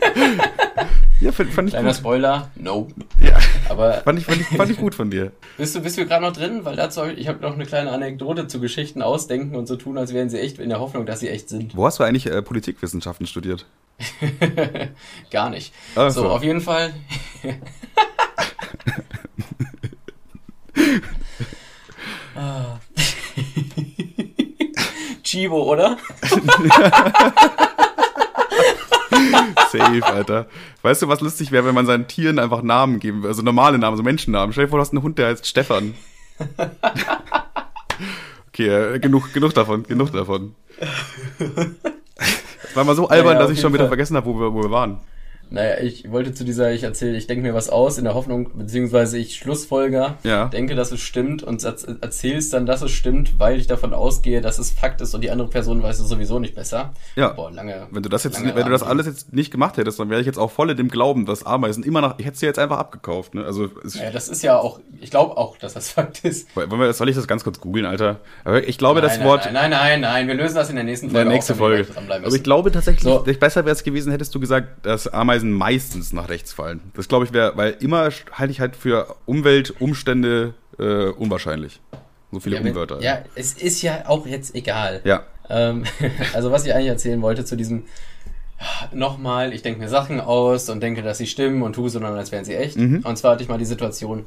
ja, 1.20 1.32
fand, 1.32 1.52
fand 1.52 1.68
ich 1.68 1.74
Kleiner 1.74 1.88
gut. 1.88 1.96
Spoiler, 1.96 2.50
no. 2.56 2.88
Ja, 3.20 3.38
Aber 3.68 3.94
fand 3.94 4.18
ich, 4.18 4.26
fand 4.26 4.40
ich, 4.40 4.46
fand 4.46 4.70
ich 4.70 4.78
gut 4.78 4.94
von 4.94 5.10
dir. 5.10 5.32
bist 5.56 5.74
du, 5.74 5.80
bist 5.80 5.98
du 5.98 6.06
gerade 6.06 6.24
noch 6.24 6.32
drin? 6.32 6.64
Weil 6.64 6.76
dazu, 6.76 7.02
hab 7.02 7.10
ich 7.10 7.18
ich 7.18 7.28
habe 7.28 7.40
noch 7.40 7.54
eine 7.54 7.66
kleine 7.66 7.90
Anekdote 7.90 8.46
zu 8.46 8.60
Geschichten 8.60 9.02
ausdenken 9.02 9.56
und 9.56 9.66
so 9.66 9.76
tun, 9.76 9.98
als 9.98 10.12
wären 10.14 10.30
sie 10.30 10.38
echt, 10.40 10.58
in 10.58 10.68
der 10.68 10.80
Hoffnung, 10.80 11.06
dass 11.06 11.20
sie 11.20 11.28
echt 11.28 11.48
sind. 11.48 11.76
Wo 11.76 11.86
hast 11.86 11.98
du 11.98 12.04
eigentlich 12.04 12.26
äh, 12.26 12.42
Politikwissenschaften 12.42 13.26
studiert? 13.26 13.66
Gar 15.30 15.50
nicht. 15.50 15.74
Ach 15.96 16.10
so, 16.10 16.28
auf 16.28 16.42
jeden 16.42 16.60
Fall. 16.60 16.92
Ah. 22.34 22.78
Chibo, 25.24 25.64
oder? 25.64 25.96
Safe, 29.72 30.04
Alter. 30.06 30.46
Weißt 30.82 31.02
du, 31.02 31.08
was 31.08 31.20
lustig 31.20 31.52
wäre, 31.52 31.64
wenn 31.66 31.74
man 31.74 31.86
seinen 31.86 32.06
Tieren 32.08 32.38
einfach 32.38 32.62
Namen 32.62 33.00
geben 33.00 33.18
würde? 33.18 33.28
Also 33.28 33.42
normale 33.42 33.78
Namen, 33.78 33.96
so 33.96 34.02
Menschennamen. 34.02 34.52
Stell 34.52 34.64
dir 34.66 34.70
vor, 34.70 34.78
du 34.78 34.82
hast 34.82 34.92
einen 34.92 35.02
Hund, 35.02 35.18
der 35.18 35.28
heißt 35.28 35.46
Stefan. 35.46 35.94
Okay, 38.48 38.94
äh, 38.94 38.98
genug, 38.98 39.32
genug 39.32 39.54
davon, 39.54 39.84
genug 39.84 40.12
davon. 40.12 40.54
Das 42.60 42.74
war 42.76 42.84
mal 42.84 42.96
so 42.96 43.08
albern, 43.08 43.28
Naja, 43.34 43.38
dass 43.38 43.46
auf 43.50 43.54
ich 43.54 43.60
schon 43.60 43.72
wieder 43.72 43.84
Fall. 43.84 43.88
vergessen 43.88 44.16
habe, 44.16 44.26
wo 44.26 44.38
wir, 44.38 44.52
wo 44.52 44.62
wir 44.62 44.70
waren. 44.70 44.98
Naja, 45.50 45.78
ich 45.80 46.10
wollte 46.10 46.34
zu 46.34 46.44
dieser, 46.44 46.72
ich 46.72 46.82
erzähle, 46.82 47.16
ich 47.16 47.26
denke 47.26 47.42
mir 47.42 47.54
was 47.54 47.70
aus 47.70 47.98
in 47.98 48.04
der 48.04 48.14
Hoffnung, 48.14 48.50
beziehungsweise 48.54 49.18
ich 49.18 49.36
Schlussfolger, 49.36 50.16
Ja. 50.22 50.46
denke, 50.46 50.74
dass 50.74 50.92
es 50.92 51.00
stimmt 51.00 51.42
und 51.42 51.62
erz- 51.62 51.86
erzähl's 52.00 52.50
dann, 52.50 52.66
dass 52.66 52.82
es 52.82 52.90
stimmt, 52.90 53.38
weil 53.38 53.58
ich 53.58 53.66
davon 53.66 53.94
ausgehe, 53.94 54.40
dass 54.40 54.58
es 54.58 54.70
Fakt 54.72 55.00
ist 55.00 55.14
und 55.14 55.22
die 55.22 55.30
andere 55.30 55.48
Person 55.48 55.82
weiß 55.82 55.98
es 56.00 56.08
sowieso 56.08 56.38
nicht 56.38 56.54
besser. 56.54 56.92
Ja. 57.16 57.28
Boah, 57.30 57.50
lange. 57.50 57.86
Wenn 57.90 58.02
du 58.02 58.08
das 58.08 58.24
jetzt, 58.24 58.42
wenn 58.44 58.54
du 58.64 58.70
das 58.70 58.82
alles 58.82 59.06
jetzt 59.06 59.32
nicht 59.32 59.50
gemacht 59.50 59.76
hättest, 59.76 59.98
dann 59.98 60.10
wäre 60.10 60.20
ich 60.20 60.26
jetzt 60.26 60.38
auch 60.38 60.50
voll 60.50 60.70
in 60.70 60.76
dem 60.76 60.88
Glauben, 60.88 61.26
dass 61.26 61.44
Ameisen 61.46 61.82
immer 61.82 62.00
noch, 62.00 62.18
ich 62.18 62.26
hätte 62.26 62.38
sie 62.38 62.46
jetzt 62.46 62.58
einfach 62.58 62.78
abgekauft, 62.78 63.34
ne? 63.34 63.44
Also, 63.44 63.68
Ja, 63.94 64.10
das 64.12 64.28
ist 64.28 64.42
ja 64.42 64.58
auch, 64.58 64.80
ich 65.00 65.10
glaube 65.10 65.36
auch, 65.36 65.56
dass 65.58 65.74
das 65.74 65.90
Fakt 65.92 66.24
ist. 66.24 66.54
wollen 66.56 66.70
wir, 66.78 66.92
soll 66.92 67.08
ich 67.08 67.16
das 67.16 67.26
ganz 67.26 67.44
kurz 67.44 67.60
googeln, 67.60 67.86
Alter? 67.86 68.20
Aber 68.44 68.66
ich 68.66 68.78
glaube, 68.78 69.00
das 69.00 69.18
nein, 69.18 69.26
Wort, 69.26 69.44
Nein, 69.46 69.54
nein, 69.54 69.70
nein, 69.70 70.00
nein, 70.00 70.26
wir 70.28 70.34
lösen 70.34 70.54
das 70.56 70.68
in 70.70 70.76
der 70.76 70.84
nächsten 70.84 71.06
in 71.08 71.12
der 71.12 71.22
Folge. 71.22 71.34
nächsten 71.34 71.54
Folge. 71.54 71.86
Aber 71.96 72.34
ich 72.34 72.42
glaube 72.42 72.70
tatsächlich, 72.72 73.02
So. 73.04 73.24
besser 73.38 73.64
wäre 73.64 73.74
es 73.74 73.82
gewesen, 73.84 74.10
hättest 74.12 74.34
du 74.34 74.40
gesagt, 74.40 74.84
dass 74.84 75.06
Ameisen 75.08 75.37
meistens 75.44 76.12
nach 76.12 76.28
rechts 76.28 76.52
fallen. 76.52 76.80
Das 76.94 77.08
glaube 77.08 77.24
ich 77.24 77.32
wäre, 77.32 77.56
weil 77.56 77.76
immer 77.80 78.10
halte 78.32 78.50
ich 78.50 78.60
halt 78.60 78.76
für 78.76 79.16
Umweltumstände 79.26 80.54
äh, 80.78 81.06
unwahrscheinlich. 81.08 81.80
So 82.30 82.40
viele 82.40 82.56
ja, 82.56 82.64
wenn, 82.64 82.72
Umwörter. 82.72 83.00
ja, 83.00 83.20
es 83.34 83.54
ist 83.54 83.82
ja 83.82 84.04
auch 84.06 84.26
jetzt 84.26 84.54
egal. 84.54 85.00
ja. 85.04 85.24
Ähm, 85.50 85.84
also 86.34 86.52
was 86.52 86.66
ich 86.66 86.74
eigentlich 86.74 86.88
erzählen 86.88 87.22
wollte 87.22 87.44
zu 87.44 87.56
diesem 87.56 87.84
nochmal, 88.92 89.52
ich 89.52 89.62
denke 89.62 89.80
mir 89.80 89.88
Sachen 89.88 90.20
aus 90.20 90.68
und 90.68 90.82
denke, 90.82 91.02
dass 91.02 91.18
sie 91.18 91.26
stimmen 91.26 91.62
und 91.62 91.74
tue 91.74 91.88
so, 91.88 92.00
dann 92.00 92.16
als 92.16 92.32
wären 92.32 92.44
sie 92.44 92.54
echt. 92.54 92.76
Mhm. 92.76 93.02
Und 93.04 93.16
zwar 93.16 93.32
hatte 93.32 93.42
ich 93.42 93.48
mal 93.48 93.58
die 93.58 93.64
Situation, 93.64 94.26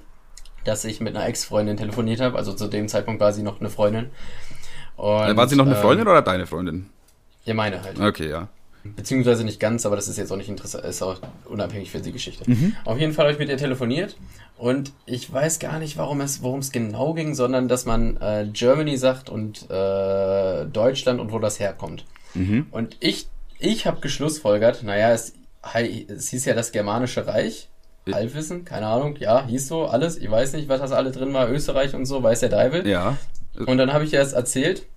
dass 0.64 0.86
ich 0.86 1.02
mit 1.02 1.16
einer 1.16 1.26
Ex-Freundin 1.26 1.78
telefoniert 1.78 2.22
habe, 2.22 2.38
also 2.38 2.54
zu 2.54 2.68
dem 2.68 2.88
Zeitpunkt 2.88 3.20
war 3.20 3.34
sie 3.34 3.44
noch 3.44 3.60
eine 3.60 3.70
Freundin. 3.70 4.10
Und, 4.96 5.36
War 5.36 5.48
sie 5.48 5.56
noch 5.56 5.66
eine 5.66 5.76
ähm, 5.76 5.82
Freundin 5.82 6.08
oder 6.08 6.22
deine 6.22 6.46
Freundin? 6.46 6.90
Ja, 7.44 7.54
meine 7.56 7.82
halt. 7.82 8.00
Okay, 8.00 8.30
ja. 8.30 8.50
Beziehungsweise 8.84 9.44
nicht 9.44 9.60
ganz, 9.60 9.86
aber 9.86 9.96
das 9.96 10.08
ist 10.08 10.18
jetzt 10.18 10.32
auch 10.32 10.38
nicht 10.38 10.50
interessant, 10.50 10.86
ist 10.86 11.04
auch 11.04 11.20
unabhängig 11.46 11.92
für 11.92 12.00
die 12.00 12.12
Geschichte. 12.12 12.50
Mhm. 12.50 12.76
Auf 12.84 12.98
jeden 12.98 13.14
Fall 13.14 13.26
habe 13.26 13.34
ich 13.34 13.40
mit 13.40 13.50
ihr 13.50 13.58
telefoniert 13.58 14.18
und 14.58 14.92
ich 15.06 15.32
weiß 15.32 15.60
gar 15.60 15.78
nicht, 15.78 15.98
warum 15.98 16.20
es, 16.22 16.42
worum 16.42 16.60
es 16.60 16.72
genau 16.72 17.14
ging, 17.14 17.36
sondern 17.36 17.68
dass 17.68 17.86
man 17.86 18.18
äh, 18.18 18.48
Germany 18.52 18.98
sagt 18.98 19.30
und 19.30 19.70
äh, 19.70 20.66
Deutschland 20.66 21.20
und 21.20 21.32
wo 21.32 21.38
das 21.38 21.60
herkommt. 21.60 22.06
Mhm. 22.34 22.68
Und 22.72 22.98
ich, 23.00 23.28
ich 23.60 23.86
habe 23.86 24.02
geschlussfolgert, 24.02 24.84
naja, 24.84 25.12
es, 25.12 25.34
es 26.08 26.30
hieß 26.30 26.46
ja 26.46 26.56
das 26.56 26.72
Germanische 26.72 27.28
Reich. 27.28 27.68
Halbwissen, 28.12 28.66
keine 28.66 28.88
Ahnung, 28.88 29.16
ja, 29.20 29.46
hieß 29.46 29.68
so, 29.68 29.86
alles. 29.86 30.18
Ich 30.18 30.30
weiß 30.30 30.54
nicht, 30.54 30.68
was 30.68 30.82
das 30.82 30.92
alle 30.92 31.12
drin 31.12 31.34
war, 31.34 31.52
Österreich 31.52 31.94
und 31.94 32.08
so, 32.08 32.24
weiß 32.24 32.40
der 32.40 32.50
Deibel. 32.50 32.88
Ja. 32.88 33.18
Und 33.56 33.78
dann 33.78 33.94
habe 33.94 34.06
ich 34.06 34.14
ihr 34.14 34.20
das 34.20 34.34
erzählt, 34.34 34.88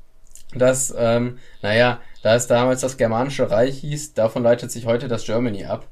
dass, 0.54 0.94
ähm, 0.96 1.38
naja, 1.62 2.00
da 2.22 2.34
es 2.34 2.46
damals 2.46 2.80
das 2.80 2.96
Germanische 2.96 3.50
Reich 3.50 3.78
hieß, 3.78 4.14
davon 4.14 4.42
leitet 4.42 4.70
sich 4.70 4.86
heute 4.86 5.08
das 5.08 5.24
Germany 5.24 5.64
ab. 5.64 5.88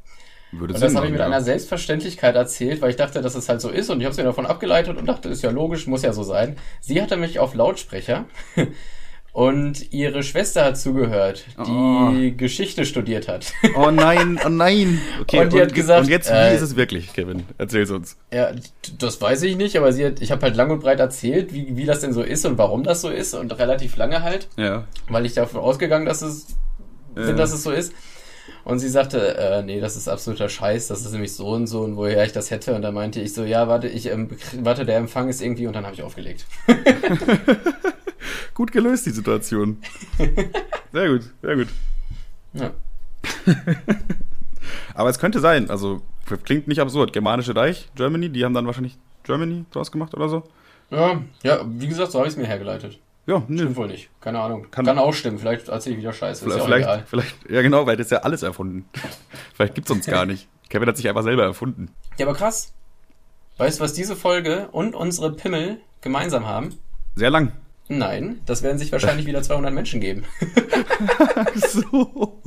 Würde 0.52 0.74
und 0.74 0.82
das 0.82 0.94
habe 0.94 1.06
ich 1.06 1.12
mit 1.12 1.20
ja. 1.20 1.26
einer 1.26 1.40
Selbstverständlichkeit 1.40 2.36
erzählt, 2.36 2.82
weil 2.82 2.90
ich 2.90 2.96
dachte, 2.96 3.22
dass 3.22 3.34
es 3.34 3.48
halt 3.48 3.62
so 3.62 3.70
ist 3.70 3.88
und 3.88 4.00
ich 4.00 4.04
habe 4.04 4.12
es 4.12 4.18
mir 4.18 4.24
davon 4.24 4.44
abgeleitet 4.44 4.98
und 4.98 5.06
dachte, 5.06 5.30
ist 5.30 5.42
ja 5.42 5.50
logisch, 5.50 5.86
muss 5.86 6.02
ja 6.02 6.12
so 6.12 6.22
sein. 6.22 6.56
Sie 6.80 7.00
hatte 7.00 7.16
mich 7.16 7.38
auf 7.38 7.54
Lautsprecher 7.54 8.26
und 9.33 9.93
ihre 9.95 10.22
Schwester 10.22 10.64
hat 10.64 10.76
zugehört, 10.78 11.47
die 11.66 12.33
oh. 12.33 12.37
Geschichte 12.37 12.85
studiert 12.85 13.28
hat. 13.28 13.53
Oh 13.74 13.91
nein, 13.91 14.39
oh 14.45 14.51
nein. 14.51 15.01
Okay, 15.22 15.41
und, 15.41 15.53
die 15.53 15.57
und, 15.57 15.62
hat 15.62 15.74
gesagt, 15.74 16.05
und 16.05 16.11
jetzt, 16.11 16.30
wie 16.30 16.35
äh, 16.35 16.55
ist 16.55 16.61
es 16.61 16.76
wirklich, 16.76 17.12
Kevin? 17.14 17.45
Erzähl's 17.57 17.91
uns. 17.91 18.18
Ja, 18.33 18.51
das 18.99 19.20
weiß 19.20 19.43
ich 19.45 19.57
nicht, 19.57 19.76
aber 19.76 19.93
sie 19.93 20.05
hat, 20.05 20.20
ich 20.20 20.33
habe 20.33 20.43
halt 20.43 20.57
lang 20.57 20.70
und 20.70 20.80
breit 20.80 21.01
erzählt, 21.01 21.55
wie, 21.55 21.76
wie 21.76 21.87
das 21.87 22.01
denn 22.01 22.12
so 22.12 22.22
ist 22.22 22.45
und 22.45 22.59
warum 22.59 22.83
das 22.83 23.01
so 23.01 23.09
ist 23.09 23.35
und 23.35 23.59
relativ 23.59 23.97
lange 23.97 24.22
halt. 24.22 24.49
Ja. 24.57 24.85
Weil 25.09 25.24
ich 25.24 25.35
davon 25.35 25.61
ausgegangen, 25.61 26.05
dass 26.05 26.20
es, 26.20 26.49
ja. 27.16 27.26
bin, 27.26 27.37
dass 27.37 27.53
es 27.53 27.62
so 27.62 27.70
ist. 27.70 27.95
Und 28.64 28.80
sie 28.80 28.89
sagte, 28.89 29.37
äh, 29.37 29.62
nee, 29.62 29.80
das 29.80 29.97
ist 29.97 30.09
absoluter 30.09 30.49
Scheiß, 30.49 30.89
das 30.89 31.05
ist 31.05 31.12
nämlich 31.12 31.35
so 31.35 31.49
und 31.49 31.66
so 31.68 31.80
und 31.83 31.97
woher 31.97 32.24
ich 32.24 32.33
das 32.33 32.51
hätte. 32.51 32.74
Und 32.74 32.83
da 32.83 32.93
meinte 32.93 33.20
ich 33.20 33.33
so, 33.33 33.45
ja, 33.45 33.66
warte, 33.66 33.89
ich, 33.89 34.07
ähm, 34.07 34.28
warte, 34.61 34.85
der 34.85 34.99
Empfang 34.99 35.28
ist 35.28 35.41
irgendwie 35.41 35.66
und 35.66 35.74
dann 35.74 35.85
habe 35.85 35.95
ich 35.95 36.03
aufgelegt. 36.03 36.45
gut 38.55 38.72
gelöst, 38.72 39.07
die 39.07 39.11
Situation. 39.11 39.78
Sehr 40.92 41.09
gut, 41.09 41.22
sehr 41.40 41.57
gut. 41.57 41.68
Ja. 42.53 42.70
Aber 44.94 45.09
es 45.09 45.18
könnte 45.18 45.40
sein, 45.40 45.70
also 45.70 46.03
klingt 46.44 46.68
nicht 46.68 46.80
absurd. 46.80 47.14
Germanische 47.14 47.57
Reich, 47.57 47.88
Germany, 47.94 48.28
die 48.28 48.44
haben 48.44 48.53
dann 48.53 48.66
wahrscheinlich 48.66 48.98
Germany 49.22 49.64
draus 49.70 49.90
gemacht 49.90 50.14
oder 50.14 50.28
so. 50.28 50.42
Ja, 50.90 51.22
ja, 51.42 51.64
wie 51.66 51.88
gesagt, 51.88 52.12
so 52.12 52.18
habe 52.18 52.28
ich 52.28 52.34
es 52.34 52.38
mir 52.38 52.46
hergeleitet. 52.46 52.98
Ja, 53.26 53.42
nö. 53.48 53.59
Stimmt 53.62 53.76
wohl 53.76 53.86
nicht. 53.86 54.11
Keine 54.20 54.40
Ahnung. 54.40 54.70
Kann, 54.70 54.84
Kann 54.84 54.98
auch 54.98 55.14
stimmen. 55.14 55.38
Vielleicht 55.38 55.68
erzähle 55.68 55.94
ich 55.94 56.03
wieder 56.03 56.12
Scheiße. 56.12 56.44
Vielleicht, 56.44 56.64
vielleicht, 56.64 57.09
vielleicht, 57.09 57.50
ja 57.50 57.62
genau, 57.62 57.86
weil 57.86 57.96
das 57.96 58.09
ist 58.09 58.11
ja 58.11 58.18
alles 58.18 58.42
erfunden. 58.42 58.84
vielleicht 59.55 59.74
gibt 59.74 59.88
es 59.88 59.96
uns 59.96 60.07
gar 60.07 60.26
nicht. 60.26 60.48
Kevin 60.68 60.88
hat 60.88 60.96
sich 60.96 61.09
einfach 61.09 61.22
selber 61.22 61.44
erfunden. 61.44 61.88
Ja, 62.18 62.26
aber 62.26 62.36
krass. 62.36 62.72
Weißt 63.59 63.78
du, 63.78 63.84
was 63.84 63.92
diese 63.92 64.16
Folge 64.16 64.68
und 64.72 64.94
unsere 64.94 65.32
Pimmel 65.32 65.80
gemeinsam 66.00 66.46
haben? 66.46 66.74
Sehr 67.14 67.30
lang. 67.30 67.53
Nein, 67.89 68.41
das 68.47 68.62
werden 68.62 68.78
sich 68.78 68.93
wahrscheinlich 68.93 69.26
wieder 69.26 69.43
200 69.43 69.72
Menschen 69.72 70.01
geben. 70.01 70.24
so. 71.55 72.41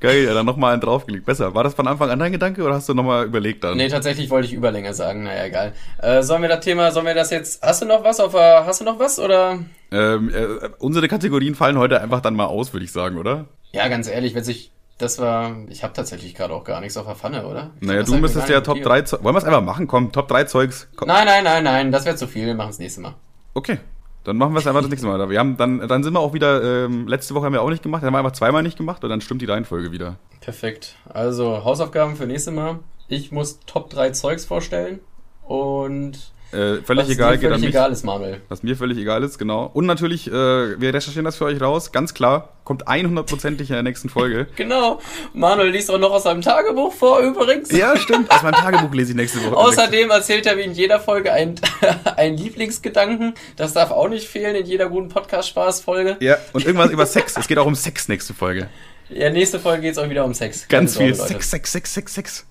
Geil, 0.00 0.24
ja, 0.24 0.34
dann 0.34 0.44
nochmal 0.44 0.74
einen 0.74 0.82
draufgelegt. 0.82 1.24
Besser. 1.24 1.54
War 1.54 1.64
das 1.64 1.74
von 1.74 1.88
Anfang 1.88 2.10
an 2.10 2.18
dein 2.18 2.32
Gedanke 2.32 2.62
oder 2.62 2.74
hast 2.74 2.88
du 2.88 2.94
nochmal 2.94 3.24
überlegt 3.24 3.64
dann? 3.64 3.76
Nee, 3.76 3.88
tatsächlich 3.88 4.28
wollte 4.28 4.46
ich 4.46 4.52
Überlänge 4.52 4.92
sagen. 4.92 5.24
Naja, 5.24 5.44
egal. 5.46 5.72
Äh, 5.98 6.22
sollen 6.22 6.42
wir 6.42 6.50
das 6.50 6.60
Thema, 6.60 6.90
sollen 6.90 7.06
wir 7.06 7.14
das 7.14 7.30
jetzt, 7.30 7.62
hast 7.62 7.80
du 7.80 7.86
noch 7.86 8.04
was 8.04 8.20
auf, 8.20 8.34
hast 8.34 8.82
du 8.82 8.84
noch 8.84 8.98
was 8.98 9.18
oder? 9.18 9.60
Ähm, 9.90 10.28
äh, 10.34 10.68
unsere 10.78 11.08
Kategorien 11.08 11.54
fallen 11.54 11.78
heute 11.78 12.00
einfach 12.02 12.20
dann 12.20 12.34
mal 12.34 12.46
aus, 12.46 12.72
würde 12.74 12.84
ich 12.84 12.92
sagen, 12.92 13.16
oder? 13.16 13.46
Ja, 13.72 13.88
ganz 13.88 14.06
ehrlich, 14.06 14.34
wenn 14.34 14.44
sich, 14.44 14.70
das 14.98 15.18
war, 15.18 15.56
ich 15.70 15.82
habe 15.82 15.94
tatsächlich 15.94 16.34
gerade 16.34 16.52
auch 16.52 16.64
gar 16.64 16.80
nichts 16.80 16.98
auf 16.98 17.06
der 17.06 17.14
Pfanne, 17.14 17.46
oder? 17.46 17.70
Ich 17.80 17.86
naja, 17.86 18.02
du 18.02 18.14
müsstest 18.16 18.50
ja 18.50 18.60
Top 18.60 18.82
3, 18.82 19.10
wollen 19.22 19.34
wir 19.34 19.38
es 19.38 19.44
einfach 19.44 19.62
machen? 19.62 19.86
Komm, 19.86 20.12
Top 20.12 20.28
3 20.28 20.44
Zeugs. 20.44 20.88
Komm. 20.96 21.08
Nein, 21.08 21.26
nein, 21.26 21.44
nein, 21.44 21.64
nein, 21.64 21.92
das 21.92 22.04
wäre 22.04 22.16
zu 22.16 22.26
viel, 22.26 22.44
wir 22.44 22.54
machen 22.54 22.70
es 22.70 22.78
nächste 22.78 23.00
Mal. 23.00 23.14
Okay, 23.54 23.78
dann 24.24 24.36
machen 24.36 24.52
wir 24.52 24.58
es 24.58 24.66
einfach 24.66 24.80
das 24.80 24.90
nächste 24.90 25.06
Mal. 25.06 25.30
Wir 25.30 25.38
haben 25.38 25.56
dann, 25.56 25.86
dann 25.86 26.02
sind 26.02 26.12
wir 26.12 26.20
auch 26.20 26.32
wieder, 26.34 26.84
ähm, 26.84 27.06
letzte 27.06 27.34
Woche 27.34 27.46
haben 27.46 27.52
wir 27.52 27.62
auch 27.62 27.70
nicht 27.70 27.82
gemacht, 27.82 28.02
dann 28.02 28.08
haben 28.08 28.14
wir 28.14 28.18
einfach 28.18 28.32
zweimal 28.32 28.62
nicht 28.62 28.76
gemacht 28.76 29.04
und 29.04 29.10
dann 29.10 29.20
stimmt 29.20 29.42
die 29.42 29.46
Reihenfolge 29.46 29.92
wieder. 29.92 30.16
Perfekt. 30.40 30.96
Also 31.08 31.64
Hausaufgaben 31.64 32.16
für 32.16 32.26
nächste 32.26 32.50
Mal. 32.50 32.80
Ich 33.08 33.32
muss 33.32 33.60
Top 33.66 33.90
3 33.90 34.10
Zeugs 34.10 34.44
vorstellen 34.44 35.00
und 35.46 36.32
äh, 36.54 36.82
völlig 36.82 37.08
egal, 37.08 37.32
geht 37.32 37.42
völlig 37.42 37.54
an 37.54 37.60
mich. 37.60 37.70
egal 37.70 37.92
ist, 37.92 38.04
Marmel. 38.04 38.40
Was 38.48 38.62
mir 38.62 38.76
völlig 38.76 38.98
egal 38.98 39.22
ist, 39.22 39.38
genau. 39.38 39.70
Und 39.72 39.86
natürlich, 39.86 40.28
äh, 40.28 40.32
wir 40.32 40.94
recherchieren 40.94 41.24
das 41.24 41.36
für 41.36 41.46
euch 41.46 41.60
raus, 41.60 41.92
ganz 41.92 42.14
klar. 42.14 42.50
Kommt 42.64 42.86
100%ig 42.86 43.60
in 43.60 43.74
der 43.74 43.82
nächsten 43.82 44.08
Folge. 44.08 44.46
genau. 44.56 45.00
Manuel 45.34 45.70
liest 45.70 45.90
auch 45.90 45.98
noch 45.98 46.12
aus 46.12 46.22
seinem 46.22 46.40
Tagebuch 46.40 46.92
vor, 46.94 47.20
übrigens. 47.20 47.70
Ja, 47.70 47.96
stimmt. 47.96 48.30
Aus 48.30 48.42
meinem 48.42 48.54
Tagebuch 48.54 48.94
lese 48.94 49.10
ich 49.10 49.16
nächste 49.16 49.44
Woche. 49.44 49.56
Außerdem 49.56 50.10
erzählt 50.10 50.46
er 50.46 50.56
wie 50.56 50.62
in 50.62 50.72
jeder 50.72 50.98
Folge 51.00 51.32
ein, 51.32 51.56
ein 52.16 52.36
Lieblingsgedanken. 52.36 53.34
Das 53.56 53.74
darf 53.74 53.90
auch 53.90 54.08
nicht 54.08 54.26
fehlen 54.26 54.54
in 54.54 54.64
jeder 54.64 54.88
guten 54.88 55.08
Podcast-Spaß-Folge. 55.08 56.16
Ja, 56.20 56.38
und 56.52 56.64
irgendwas 56.64 56.90
über 56.90 57.04
Sex. 57.04 57.36
Es 57.36 57.48
geht 57.48 57.58
auch 57.58 57.66
um 57.66 57.74
Sex 57.74 58.08
nächste 58.08 58.32
Folge. 58.32 58.68
Ja, 59.10 59.30
nächste 59.30 59.60
Folge 59.60 59.82
geht 59.82 59.92
es 59.92 59.98
auch 59.98 60.08
wieder 60.08 60.24
um 60.24 60.32
Sex. 60.32 60.66
Ganz 60.68 60.96
viel 60.96 61.14
Sorge, 61.14 61.34
Sex, 61.34 61.50
Sex, 61.50 61.72
Sex, 61.72 61.94
Sex, 61.94 62.14
Sex. 62.14 62.46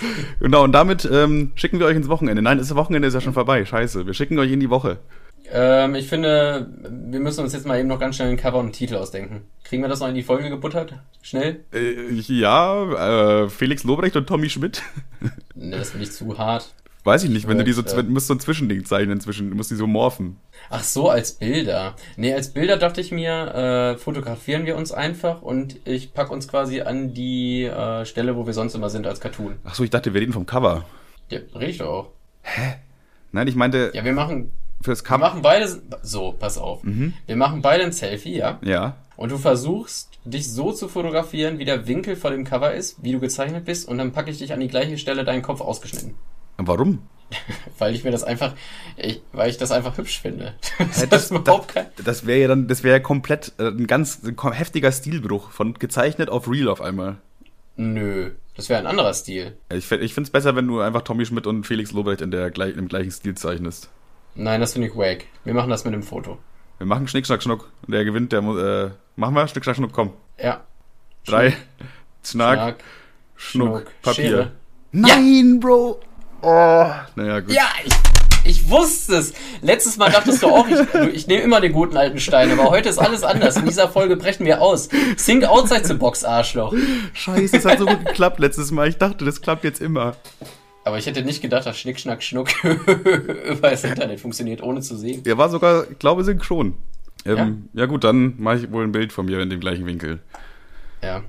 genau, 0.40 0.64
und 0.64 0.72
damit 0.72 1.08
ähm, 1.10 1.52
schicken 1.54 1.78
wir 1.78 1.86
euch 1.86 1.96
ins 1.96 2.08
Wochenende. 2.08 2.42
Nein, 2.42 2.58
das 2.58 2.74
Wochenende 2.74 3.08
ist 3.08 3.14
ja 3.14 3.20
schon 3.20 3.32
vorbei. 3.32 3.64
Scheiße. 3.64 4.06
Wir 4.06 4.14
schicken 4.14 4.38
euch 4.38 4.52
in 4.52 4.60
die 4.60 4.70
Woche. 4.70 4.98
Ähm, 5.50 5.94
ich 5.94 6.08
finde, 6.08 6.68
wir 6.82 7.20
müssen 7.20 7.44
uns 7.44 7.52
jetzt 7.52 7.66
mal 7.66 7.78
eben 7.78 7.88
noch 7.88 8.00
ganz 8.00 8.16
schnell 8.16 8.28
einen 8.28 8.36
Cover 8.36 8.58
und 8.58 8.66
einen 8.66 8.72
Titel 8.72 8.96
ausdenken. 8.96 9.42
Kriegen 9.64 9.82
wir 9.82 9.88
das 9.88 10.00
noch 10.00 10.08
in 10.08 10.14
die 10.14 10.22
Folge 10.22 10.50
gebuttert? 10.50 10.94
Schnell? 11.22 11.64
Äh, 11.72 12.10
ja, 12.10 13.44
äh, 13.44 13.48
Felix 13.48 13.84
Lobrecht 13.84 14.16
und 14.16 14.26
Tommy 14.26 14.50
Schmidt. 14.50 14.82
ne, 15.54 15.78
das 15.78 15.90
finde 15.90 16.04
ich 16.04 16.12
zu 16.12 16.36
hart. 16.36 16.72
Weiß 17.06 17.22
ich 17.22 17.30
nicht, 17.30 17.46
wenn 17.46 17.56
du 17.56 17.62
die 17.62 17.72
so, 17.72 17.82
äh, 17.82 18.02
musst 18.02 18.26
so 18.26 18.34
ein 18.34 18.40
Zwischending 18.40 18.84
zeichnen 18.84 19.20
zwischen, 19.20 19.50
du 19.50 19.56
musst 19.56 19.70
die 19.70 19.76
so 19.76 19.86
morphen. 19.86 20.38
Ach 20.70 20.82
so, 20.82 21.08
als 21.08 21.34
Bilder. 21.34 21.94
Nee, 22.16 22.34
als 22.34 22.52
Bilder 22.52 22.78
dachte 22.78 23.00
ich 23.00 23.12
mir, 23.12 23.94
äh, 23.94 23.96
fotografieren 23.96 24.66
wir 24.66 24.74
uns 24.76 24.90
einfach 24.90 25.40
und 25.40 25.76
ich 25.84 26.14
pack 26.14 26.32
uns 26.32 26.48
quasi 26.48 26.80
an 26.80 27.14
die 27.14 27.62
äh, 27.62 28.04
Stelle, 28.06 28.34
wo 28.34 28.44
wir 28.44 28.54
sonst 28.54 28.74
immer 28.74 28.90
sind, 28.90 29.06
als 29.06 29.20
Cartoon. 29.20 29.54
Ach 29.64 29.76
so, 29.76 29.84
ich 29.84 29.90
dachte, 29.90 30.14
wir 30.14 30.20
reden 30.20 30.32
vom 30.32 30.46
Cover. 30.46 30.84
Ja, 31.30 31.38
rede 31.54 31.70
ich 31.70 31.78
doch 31.78 31.86
auch. 31.86 32.08
Hä? 32.42 32.74
Nein, 33.30 33.46
ich 33.46 33.54
meinte. 33.54 33.92
Ja, 33.94 34.04
wir 34.04 34.12
machen. 34.12 34.50
Fürs 34.82 35.04
Cover. 35.04 35.20
Wir 35.20 35.28
machen 35.28 35.42
beide. 35.42 35.80
So, 36.02 36.32
pass 36.32 36.58
auf. 36.58 36.82
Mhm. 36.82 37.14
Wir 37.26 37.36
machen 37.36 37.62
beide 37.62 37.84
ein 37.84 37.92
Selfie, 37.92 38.36
ja? 38.36 38.58
Ja. 38.64 38.96
Und 39.16 39.30
du 39.30 39.38
versuchst, 39.38 40.10
dich 40.24 40.52
so 40.52 40.72
zu 40.72 40.88
fotografieren, 40.88 41.60
wie 41.60 41.64
der 41.64 41.86
Winkel 41.86 42.16
vor 42.16 42.32
dem 42.32 42.42
Cover 42.42 42.74
ist, 42.74 43.00
wie 43.04 43.12
du 43.12 43.20
gezeichnet 43.20 43.64
bist, 43.64 43.86
und 43.86 43.98
dann 43.98 44.10
packe 44.10 44.32
ich 44.32 44.38
dich 44.38 44.52
an 44.52 44.58
die 44.58 44.66
gleiche 44.66 44.98
Stelle, 44.98 45.22
deinen 45.22 45.42
Kopf 45.42 45.60
ausgeschnitten. 45.60 46.16
Warum? 46.58 47.00
weil 47.78 47.94
ich 47.94 48.04
mir 48.04 48.12
das 48.12 48.22
einfach, 48.22 48.54
ich, 48.96 49.20
weil 49.32 49.50
ich 49.50 49.58
das 49.58 49.72
einfach 49.72 49.98
hübsch 49.98 50.20
finde. 50.20 50.54
das, 50.78 51.08
das, 51.08 51.32
das 52.04 52.26
wäre 52.26 52.40
ja 52.40 52.48
dann, 52.48 52.68
das 52.68 52.84
wäre 52.84 52.96
ja 52.96 53.00
komplett 53.00 53.52
äh, 53.58 53.68
ein 53.68 53.86
ganz 53.86 54.20
ein 54.24 54.52
heftiger 54.52 54.92
Stilbruch 54.92 55.50
von 55.50 55.74
gezeichnet 55.74 56.30
auf 56.30 56.48
real 56.48 56.68
auf 56.68 56.80
einmal. 56.80 57.16
Nö, 57.76 58.30
das 58.56 58.68
wäre 58.68 58.80
ein 58.80 58.86
anderer 58.86 59.12
Stil. 59.12 59.56
Ich, 59.70 59.90
ich 59.90 60.14
finde 60.14 60.28
es 60.28 60.30
besser, 60.30 60.56
wenn 60.56 60.66
du 60.66 60.80
einfach 60.80 61.02
Tommy 61.02 61.26
Schmidt 61.26 61.46
und 61.46 61.64
Felix 61.64 61.92
Lobrecht 61.92 62.22
in 62.22 62.30
der 62.30 62.46
im 62.56 62.88
gleichen 62.88 63.10
Stil 63.10 63.34
zeichnest. 63.34 63.90
Nein, 64.34 64.60
das 64.60 64.74
finde 64.74 64.88
ich 64.88 64.96
wack. 64.96 65.24
Wir 65.44 65.54
machen 65.54 65.70
das 65.70 65.84
mit 65.84 65.94
dem 65.94 66.02
Foto. 66.02 66.38
Wir 66.78 66.86
machen 66.86 67.08
Schnick, 67.08 67.26
Schnack, 67.26 67.42
Schnuck. 67.42 67.70
Der 67.86 68.04
gewinnt, 68.04 68.32
der 68.32 68.42
muss, 68.42 68.60
äh, 68.60 68.90
machen 69.16 69.34
wir 69.34 69.48
Schnick, 69.48 69.64
Schnack, 69.64 69.76
Schnuck, 69.76 69.92
komm. 69.92 70.12
Ja. 70.38 70.64
Drei, 71.26 71.56
Schnack, 72.22 72.58
Schnack 72.58 72.84
Schnuck, 73.34 73.68
Schnuck, 73.68 74.02
Papier. 74.02 74.28
Schere. 74.28 74.52
Nein, 74.92 75.54
ja. 75.54 75.60
Bro! 75.60 76.00
Oh, 76.42 76.86
naja, 77.14 77.40
gut. 77.40 77.52
Ja, 77.52 77.68
ich, 77.84 77.92
ich 78.44 78.70
wusste 78.70 79.16
es. 79.16 79.34
Letztes 79.62 79.96
Mal 79.96 80.10
dachtest 80.10 80.42
du 80.42 80.48
auch, 80.48 80.66
ich, 80.68 81.14
ich 81.14 81.26
nehme 81.26 81.42
immer 81.42 81.60
den 81.60 81.72
guten 81.72 81.96
alten 81.96 82.18
Stein, 82.18 82.50
aber 82.50 82.70
heute 82.70 82.88
ist 82.88 82.98
alles 82.98 83.22
anders. 83.22 83.56
In 83.56 83.66
dieser 83.66 83.88
Folge 83.88 84.16
brechen 84.16 84.46
wir 84.46 84.60
aus. 84.60 84.88
Think 85.24 85.44
outside 85.44 85.86
the 85.86 85.94
box, 85.94 86.24
Arschloch. 86.24 86.74
Scheiße, 87.14 87.56
es 87.56 87.64
hat 87.64 87.78
so 87.78 87.86
gut 87.86 88.04
geklappt 88.04 88.38
letztes 88.38 88.70
Mal. 88.70 88.88
Ich 88.88 88.98
dachte, 88.98 89.24
das 89.24 89.40
klappt 89.40 89.64
jetzt 89.64 89.80
immer. 89.80 90.16
Aber 90.84 90.98
ich 90.98 91.06
hätte 91.06 91.22
nicht 91.22 91.42
gedacht, 91.42 91.66
dass 91.66 91.78
Schnick, 91.78 91.98
Schnack, 91.98 92.22
Schnuck 92.22 92.48
über 92.64 93.70
das 93.70 93.82
Internet 93.82 94.20
funktioniert, 94.20 94.62
ohne 94.62 94.82
zu 94.82 94.96
sehen. 94.96 95.22
Er 95.26 95.36
war 95.36 95.48
sogar, 95.48 95.90
ich 95.90 95.98
glaube, 95.98 96.22
synchron. 96.22 96.74
Ähm, 97.24 97.68
ja? 97.72 97.82
ja 97.82 97.86
gut, 97.86 98.04
dann 98.04 98.34
mache 98.38 98.58
ich 98.58 98.70
wohl 98.70 98.84
ein 98.84 98.92
Bild 98.92 99.12
von 99.12 99.26
mir 99.26 99.40
in 99.40 99.50
dem 99.50 99.58
gleichen 99.58 99.84
Winkel. 99.86 100.20
Ja. 101.02 101.22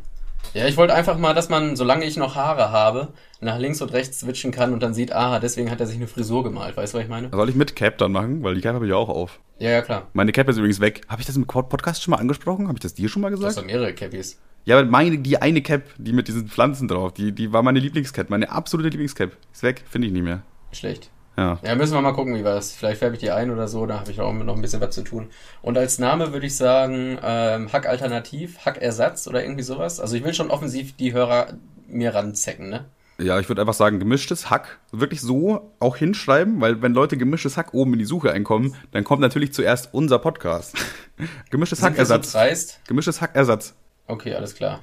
Ja, 0.57 0.65
ich 0.65 0.75
wollte 0.75 0.95
einfach 0.95 1.19
mal, 1.19 1.35
dass 1.35 1.49
man, 1.49 1.75
solange 1.75 2.03
ich 2.03 2.17
noch 2.17 2.33
Haare 2.33 2.71
habe, 2.71 3.09
nach 3.41 3.59
links 3.59 3.79
und 3.79 3.93
rechts 3.93 4.21
switchen 4.21 4.51
kann 4.51 4.73
und 4.73 4.81
dann 4.81 4.95
sieht, 4.95 5.13
aha, 5.13 5.37
deswegen 5.37 5.69
hat 5.69 5.79
er 5.79 5.85
sich 5.85 5.97
eine 5.97 6.07
Frisur 6.07 6.43
gemalt. 6.43 6.75
Weißt 6.75 6.95
du, 6.95 6.97
was 6.97 7.03
ich 7.03 7.09
meine? 7.11 7.29
Soll 7.31 7.49
ich 7.49 7.55
mit 7.55 7.75
Cap 7.75 7.99
dann 7.99 8.11
machen? 8.11 8.41
Weil 8.41 8.55
die 8.55 8.61
Cap 8.61 8.73
habe 8.73 8.85
ich 8.85 8.89
ja 8.89 8.97
auch 8.97 9.09
auf. 9.09 9.39
Ja, 9.59 9.69
ja, 9.69 9.83
klar. 9.83 10.07
Meine 10.13 10.31
Cap 10.31 10.49
ist 10.49 10.57
übrigens 10.57 10.79
weg. 10.79 11.01
Habe 11.07 11.21
ich 11.21 11.27
das 11.27 11.35
im 11.35 11.45
Podcast 11.45 12.01
schon 12.01 12.11
mal 12.11 12.17
angesprochen? 12.17 12.69
Habe 12.69 12.77
ich 12.77 12.81
das 12.81 12.95
dir 12.95 13.07
schon 13.07 13.21
mal 13.21 13.29
gesagt? 13.29 13.55
Du 13.55 13.61
hast 13.61 13.67
mehrere 13.67 13.93
Cappies. 13.93 14.39
Ja, 14.65 14.79
aber 14.79 14.87
meine, 14.89 15.19
die 15.19 15.39
eine 15.39 15.61
Cap, 15.61 15.83
die 15.99 16.11
mit 16.11 16.27
diesen 16.27 16.47
Pflanzen 16.47 16.87
drauf, 16.87 17.13
die, 17.13 17.33
die 17.33 17.53
war 17.53 17.61
meine 17.61 17.77
Lieblingscap, 17.77 18.31
meine 18.31 18.49
absolute 18.49 18.89
Lieblingscap. 18.89 19.33
Ist 19.53 19.61
weg, 19.61 19.83
finde 19.87 20.07
ich 20.07 20.13
nicht 20.13 20.23
mehr. 20.23 20.41
Schlecht. 20.71 21.11
Ja. 21.37 21.59
Ja, 21.63 21.75
müssen 21.75 21.93
wir 21.93 22.01
mal 22.01 22.13
gucken, 22.13 22.35
wie 22.35 22.43
war 22.43 22.55
das. 22.55 22.71
Vielleicht 22.71 22.97
färbe 22.99 23.15
ich 23.15 23.21
die 23.21 23.29
ein 23.29 23.51
oder 23.51 23.67
so, 23.67 23.85
da 23.85 23.99
habe 23.99 24.09
ich 24.09 24.19
auch 24.19 24.33
noch 24.33 24.55
ein 24.55 24.61
bisschen 24.61 24.81
was 24.81 24.95
zu 24.95 25.03
tun. 25.03 25.29
Und 25.61 25.77
als 25.77 25.99
Name 25.99 26.33
würde 26.33 26.47
ich 26.47 26.57
sagen, 26.57 27.19
ähm, 27.21 27.71
Hack 27.71 27.87
Alternativ, 27.87 28.65
Hack 28.65 28.81
Ersatz 28.81 29.27
oder 29.27 29.43
irgendwie 29.43 29.61
sowas. 29.61 29.99
Also 29.99 30.15
ich 30.15 30.23
will 30.23 30.33
schon 30.33 30.49
offensiv 30.49 30.95
die 30.97 31.13
Hörer 31.13 31.53
mir 31.87 32.15
ranzecken, 32.15 32.69
ne? 32.69 32.85
Ja, 33.19 33.39
ich 33.39 33.49
würde 33.49 33.61
einfach 33.61 33.73
sagen, 33.73 33.99
gemischtes 33.99 34.49
Hack. 34.49 34.79
Wirklich 34.91 35.21
so 35.21 35.71
auch 35.79 35.95
hinschreiben, 35.95 36.61
weil 36.61 36.81
wenn 36.81 36.93
Leute 36.93 37.17
gemischtes 37.17 37.57
Hack 37.57 37.73
oben 37.73 37.93
in 37.93 37.99
die 37.99 38.05
Suche 38.05 38.31
einkommen, 38.31 38.75
dann 38.91 39.03
kommt 39.03 39.21
natürlich 39.21 39.53
zuerst 39.53 39.93
unser 39.93 40.19
Podcast. 40.19 40.75
gemischtes 41.49 41.81
Hackersatz. 41.81 42.31
So 42.31 42.39
gemischtes 42.87 43.21
Hackersatz. 43.21 43.75
Okay, 44.07 44.33
alles 44.35 44.55
klar. 44.55 44.81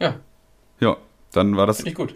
Ja. 0.00 0.16
Ja, 0.80 0.96
dann 1.32 1.56
war 1.56 1.66
das. 1.66 1.76
Finde 1.78 1.90
ich 1.90 1.96
gut. 1.96 2.14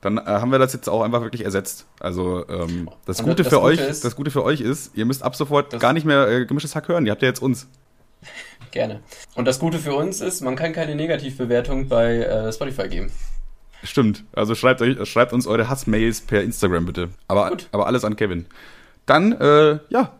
Dann 0.00 0.18
äh, 0.18 0.22
haben 0.24 0.52
wir 0.52 0.58
das 0.58 0.72
jetzt 0.72 0.88
auch 0.88 1.02
einfach 1.02 1.22
wirklich 1.22 1.44
ersetzt. 1.44 1.86
Also 2.00 2.48
ähm, 2.48 2.88
das 3.04 3.22
Gute 3.22 3.42
das 3.42 3.48
für 3.48 3.56
Gute 3.56 3.62
euch, 3.62 3.80
ist, 3.80 4.04
das 4.04 4.16
Gute 4.16 4.30
für 4.30 4.44
euch 4.44 4.60
ist, 4.60 4.96
ihr 4.96 5.04
müsst 5.04 5.22
ab 5.22 5.34
sofort 5.34 5.78
gar 5.80 5.92
nicht 5.92 6.06
mehr 6.06 6.28
äh, 6.28 6.46
gemischtes 6.46 6.76
Hack 6.76 6.88
hören. 6.88 7.06
Ihr 7.06 7.12
habt 7.12 7.22
ja 7.22 7.28
jetzt 7.28 7.42
uns. 7.42 7.66
Gerne. 8.70 9.00
Und 9.34 9.46
das 9.46 9.58
Gute 9.58 9.78
für 9.78 9.94
uns 9.94 10.20
ist, 10.20 10.40
man 10.40 10.56
kann 10.56 10.72
keine 10.72 10.94
Negativbewertung 10.94 11.88
bei 11.88 12.18
äh, 12.18 12.52
Spotify 12.52 12.88
geben. 12.88 13.10
Stimmt. 13.82 14.24
Also 14.32 14.54
schreibt 14.54 14.82
euch, 14.82 15.08
schreibt 15.08 15.32
uns 15.32 15.46
eure 15.46 15.68
Hassmails 15.68 16.20
per 16.22 16.42
Instagram 16.42 16.86
bitte. 16.86 17.10
Aber, 17.28 17.56
aber 17.72 17.86
alles 17.86 18.04
an 18.04 18.16
Kevin. 18.16 18.46
Dann, 19.06 19.32
äh, 19.32 19.78
ja, 19.88 20.12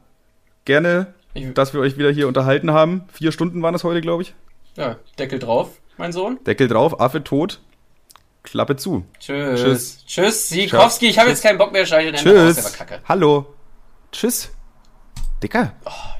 gerne, 0.65 1.13
ich, 1.35 1.53
dass 1.55 1.75
wir 1.75 1.81
euch 1.81 1.99
wieder 1.99 2.11
hier 2.11 2.29
unterhalten 2.29 2.73
haben. 2.73 3.03
Vier 3.13 3.33
Stunden 3.33 3.63
waren 3.63 3.75
es 3.75 3.85
heute, 3.85 4.01
glaube 4.01 4.23
ich. 4.23 4.35
Ja, 4.77 4.97
Deckel 5.19 5.39
drauf, 5.39 5.81
mein 5.97 6.13
Sohn. 6.13 6.39
Deckel 6.45 6.69
drauf, 6.69 7.01
Affe 7.01 7.23
tot. 7.25 7.61
Klappe 8.43 8.77
zu. 8.77 9.05
Tschüss. 9.19 9.61
Tschüss. 9.61 10.05
Tschüss, 10.07 10.49
Sikowski. 10.49 11.09
Ich 11.09 11.19
habe 11.19 11.29
jetzt 11.31 11.43
keinen 11.43 11.59
Bock 11.59 11.73
mehr. 11.73 11.85
Tschüss. 11.85 12.79
Hallo. 13.09 13.55
Tschüss. 14.11 14.51
Dicker. 15.43 15.73
Oh. 15.85 16.18